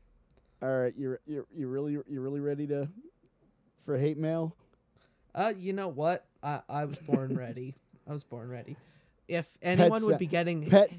All 0.63 0.69
right, 0.69 0.95
you're 0.97 1.21
you're 1.27 1.47
you 1.55 1.69
really 1.69 1.93
you 1.93 2.21
really 2.21 2.41
ready 2.41 2.67
to 2.69 2.89
for 3.81 3.97
hate 3.99 4.19
mail? 4.19 4.55
Uh, 5.35 5.53
you 5.59 5.73
know 5.73 5.89
what? 5.89 6.27
I 6.43 6.61
I 6.69 6.85
was 6.85 6.97
born 6.97 7.35
ready. 7.37 7.75
I 8.09 8.13
was 8.13 8.25
born 8.25 8.49
ready. 8.49 8.77
If 9.27 9.59
anyone 9.63 10.05
would 10.05 10.13
Sa- 10.15 10.19
be 10.19 10.27
getting 10.27 10.69
Pet 10.69 10.91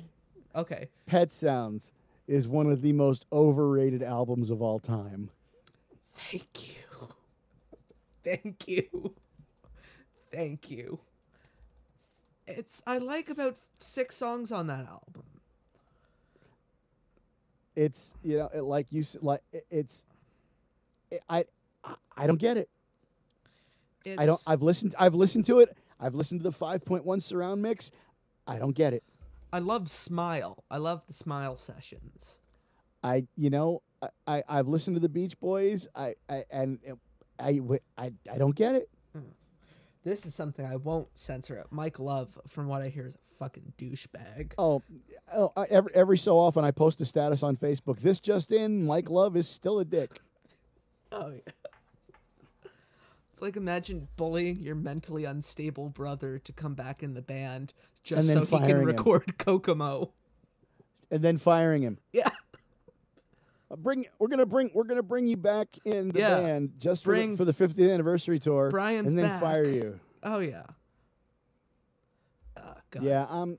okay, 0.56 0.90
Pet 1.06 1.32
Sounds 1.32 1.94
is 2.28 2.48
one 2.48 2.72
of 2.72 2.82
the 2.82 2.92
most 2.92 3.26
overrated 3.32 4.02
albums 4.02 4.50
of 4.50 4.62
all 4.62 4.80
time. 4.80 5.30
thank 6.16 6.68
you, 6.68 6.74
thank 8.26 8.68
you, 8.68 9.14
thank 10.32 10.70
you. 10.72 11.00
It's 12.48 12.84
I 12.86 12.98
like 12.98 13.30
about 13.30 13.56
six 13.80 14.16
songs 14.18 14.52
on 14.52 14.68
that 14.68 14.86
album. 14.88 15.24
It's 17.76 18.14
you 18.24 18.38
know 18.38 18.50
it, 18.54 18.62
like 18.62 18.88
you 18.92 19.04
like 19.22 19.42
it- 19.52 19.66
it's 19.70 20.06
it, 21.12 21.22
I 21.30 21.46
I- 21.84 21.96
I 22.18 22.28
don't 22.28 22.40
get 22.40 22.58
it. 22.58 22.70
It's, 24.06 24.20
I 24.20 24.26
don't. 24.26 24.40
I've 24.48 24.62
listened. 24.62 24.96
I've 24.98 25.16
listened 25.16 25.46
to 25.48 25.60
it. 25.60 25.76
I've 26.00 26.16
listened 26.16 26.42
to 26.42 26.44
the 26.50 26.56
5.1 26.56 27.22
surround 27.22 27.62
mix. 27.62 27.92
I 28.48 28.58
don't 28.60 28.76
get 28.76 28.94
it. 28.94 29.04
I 29.52 29.60
love 29.60 29.90
Smile. 29.90 30.64
I 30.70 30.78
love 30.78 31.06
the 31.08 31.14
Smile 31.14 31.58
sessions. 31.58 32.40
I 33.04 33.28
you 33.36 33.50
know 33.50 33.82
I, 34.02 34.10
I 34.28 34.44
I've 34.48 34.68
listened 34.68 34.96
to 34.96 35.00
the 35.00 35.10
Beach 35.10 35.40
Boys. 35.40 35.88
I 35.96 36.16
I 36.30 36.46
and 36.50 36.80
I 37.40 37.60
I 37.98 38.12
I 38.32 38.38
don't 38.38 38.56
get 38.56 38.76
it. 38.76 38.90
Mm. 39.16 39.24
This 40.04 40.26
is 40.26 40.36
something 40.36 40.66
I 40.66 40.76
won't 40.76 41.08
censor. 41.18 41.58
It. 41.58 41.68
Mike 41.72 42.00
Love, 42.00 42.38
from 42.48 42.68
what 42.68 42.82
I 42.82 42.90
hear, 42.90 43.08
is 43.08 43.16
a 43.16 43.36
fucking 43.38 43.74
douchebag. 43.78 44.54
Oh, 44.58 44.82
oh 45.34 45.52
I, 45.58 45.66
every 45.66 45.94
every 45.96 46.18
so 46.18 46.38
often 46.38 46.64
I 46.64 46.72
post 46.72 47.02
a 47.02 47.06
status 47.06 47.44
on 47.44 47.56
Facebook. 47.58 48.00
This 48.00 48.20
just 48.20 48.52
in: 48.52 48.86
Mike 48.86 49.10
Love 49.10 49.36
is 49.36 49.48
still 49.48 49.80
a 49.80 49.86
dick. 49.86 50.22
Oh 51.12 51.32
yeah. 51.32 51.54
It's 53.32 53.42
like 53.42 53.56
imagine 53.56 54.08
bullying 54.16 54.60
your 54.60 54.76
mentally 54.76 55.24
unstable 55.24 55.90
brother 55.90 56.40
to 56.40 56.52
come 56.52 56.74
back 56.74 57.04
in 57.04 57.14
the 57.14 57.22
band 57.22 57.74
just 58.04 58.28
so 58.28 58.40
he 58.40 58.46
can 58.46 58.60
firing 58.60 58.82
him. 58.82 58.86
record 58.86 59.38
Kokomo. 59.38 60.12
and 61.12 61.22
then 61.22 61.38
firing 61.38 61.84
him. 61.84 62.00
Yeah. 62.12 62.30
Uh, 63.72 63.76
Bring 63.76 64.06
we're 64.20 64.28
gonna 64.28 64.46
bring 64.46 64.70
we're 64.74 64.84
gonna 64.84 65.02
bring 65.04 65.26
you 65.28 65.38
back 65.38 65.68
in 65.86 66.10
the 66.10 66.20
Yeah. 66.20 66.40
band 66.40 66.74
just 66.78 67.04
for 67.04 67.16
the, 67.20 67.36
for 67.36 67.46
the 67.46 67.52
50th 67.54 67.92
anniversary 67.94 68.40
tour. 68.40 68.70
Brian's 68.70 69.14
and 69.14 69.18
then 69.24 69.30
back. 69.30 69.42
fire 69.42 69.66
you. 69.68 70.00
Oh 70.24 70.40
yeah. 70.40 70.64
Oh, 72.58 72.74
God. 72.92 73.04
Yeah, 73.04 73.26
um, 73.30 73.58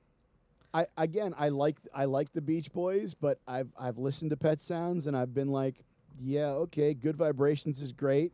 I 0.73 0.87
again 0.97 1.35
I 1.37 1.49
like 1.51 1.77
I 1.95 2.05
like 2.05 2.33
the 2.33 2.41
Beach 2.41 2.73
Boys, 2.73 3.15
but 3.15 3.41
I've 3.47 3.69
I've 3.79 3.99
listened 3.99 4.31
to 4.31 4.37
Pet 4.37 4.61
Sounds 4.61 5.07
and 5.07 5.17
I've 5.17 5.35
been 5.35 5.49
like, 5.49 5.85
yeah, 6.21 6.47
okay, 6.51 6.95
Good 6.95 7.17
Vibrations 7.17 7.81
is 7.81 7.93
great. 7.93 8.33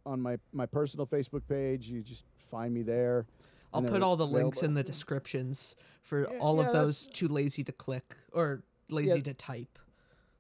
on 0.06 0.22
my, 0.22 0.38
my 0.54 0.66
personal 0.68 1.08
Facebook 1.08 1.48
page. 1.48 1.88
You 1.88 2.02
just 2.02 2.24
find 2.38 2.74
me 2.74 2.84
there. 2.84 3.26
I'll 3.74 3.82
put 3.82 4.04
all 4.04 4.16
the 4.16 4.28
links 4.28 4.64
in 4.64 4.74
the 4.74 4.84
descriptions 4.84 5.76
for 6.02 6.30
Yeah, 6.32 6.38
all 6.40 6.62
yeah, 6.62 6.68
of 6.68 6.74
those 6.74 7.08
too 7.08 7.28
lazy 7.28 7.64
to 7.66 7.74
click 7.74 8.16
or 8.32 8.64
lazy 8.90 9.18
Yeah. 9.18 9.24
to 9.24 9.34
type. 9.34 9.80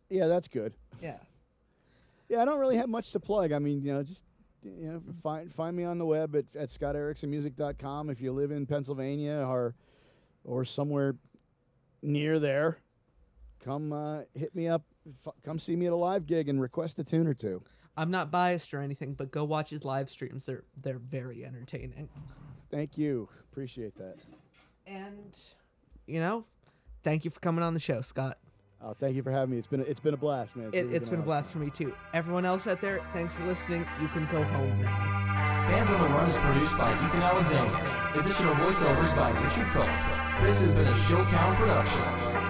Yeah, 0.09 0.27
that's 0.27 0.47
good. 0.47 0.73
Yeah. 1.01 1.17
Yeah, 2.29 2.41
I 2.41 2.45
don't 2.45 2.59
really 2.59 2.77
have 2.77 2.89
much 2.89 3.11
to 3.11 3.19
plug. 3.19 3.51
I 3.51 3.59
mean, 3.59 3.83
you 3.83 3.93
know, 3.93 4.03
just 4.03 4.23
you 4.63 4.91
know, 4.91 5.01
find 5.21 5.51
find 5.51 5.75
me 5.75 5.83
on 5.83 5.97
the 5.97 6.05
web 6.05 6.35
at, 6.35 6.55
at 6.55 6.69
scottericksonmusic.com 6.69 8.09
if 8.09 8.21
you 8.21 8.31
live 8.31 8.51
in 8.51 8.65
Pennsylvania 8.65 9.45
or 9.47 9.75
or 10.43 10.65
somewhere 10.65 11.15
near 12.01 12.39
there. 12.39 12.79
Come 13.63 13.93
uh, 13.93 14.21
hit 14.33 14.55
me 14.55 14.67
up. 14.67 14.83
F- 15.07 15.33
come 15.43 15.59
see 15.59 15.75
me 15.75 15.87
at 15.87 15.93
a 15.93 15.95
live 15.95 16.25
gig 16.25 16.49
and 16.49 16.59
request 16.61 16.99
a 16.99 17.03
tune 17.03 17.27
or 17.27 17.33
two. 17.33 17.63
I'm 17.97 18.11
not 18.11 18.29
biased 18.29 18.73
or 18.73 18.81
anything, 18.81 19.13
but 19.13 19.31
go 19.31 19.43
watch 19.43 19.69
his 19.69 19.85
live 19.85 20.09
streams. 20.09 20.45
They're 20.45 20.63
they're 20.81 20.99
very 20.99 21.45
entertaining. 21.45 22.09
Thank 22.71 22.97
you. 22.97 23.29
Appreciate 23.51 23.95
that. 23.97 24.17
And 24.85 25.37
you 26.05 26.19
know, 26.19 26.45
thank 27.03 27.23
you 27.25 27.31
for 27.31 27.39
coming 27.39 27.63
on 27.63 27.73
the 27.73 27.79
show, 27.79 28.01
Scott. 28.01 28.37
Oh, 28.87 28.93
thank 28.99 29.15
you 29.15 29.23
for 29.23 29.31
having 29.31 29.49
me. 29.49 29.57
It's 29.57 29.65
been 29.65 29.79
a, 29.79 29.83
it's 29.83 29.99
been 29.99 30.13
a 30.13 30.17
blast, 30.17 30.55
man. 30.55 30.69
It, 30.71 30.83
really 30.83 30.95
it's 30.95 31.09
been 31.09 31.19
a 31.19 31.23
blast 31.23 31.51
for 31.51 31.57
me 31.57 31.71
too. 31.71 31.91
Everyone 32.13 32.45
else 32.45 32.67
out 32.67 32.81
there, 32.81 33.01
thanks 33.13 33.33
for 33.33 33.43
listening. 33.43 33.83
You 33.99 34.07
can 34.09 34.27
go 34.27 34.43
home 34.43 34.79
now. 34.79 35.65
Bands 35.67 35.91
on 35.91 35.99
the 35.99 36.07
Run 36.09 36.27
is 36.27 36.37
produced 36.37 36.77
by 36.77 36.93
Ethan 36.93 37.23
Alexander. 37.23 38.19
Additional 38.19 38.53
voiceovers 38.53 39.15
by 39.15 39.31
Richard 39.43 39.67
Phillip. 39.69 39.89
This 40.41 40.61
has 40.61 40.71
been 40.71 40.85
a 40.85 40.97
Showtown 41.07 41.55
production. 41.55 42.44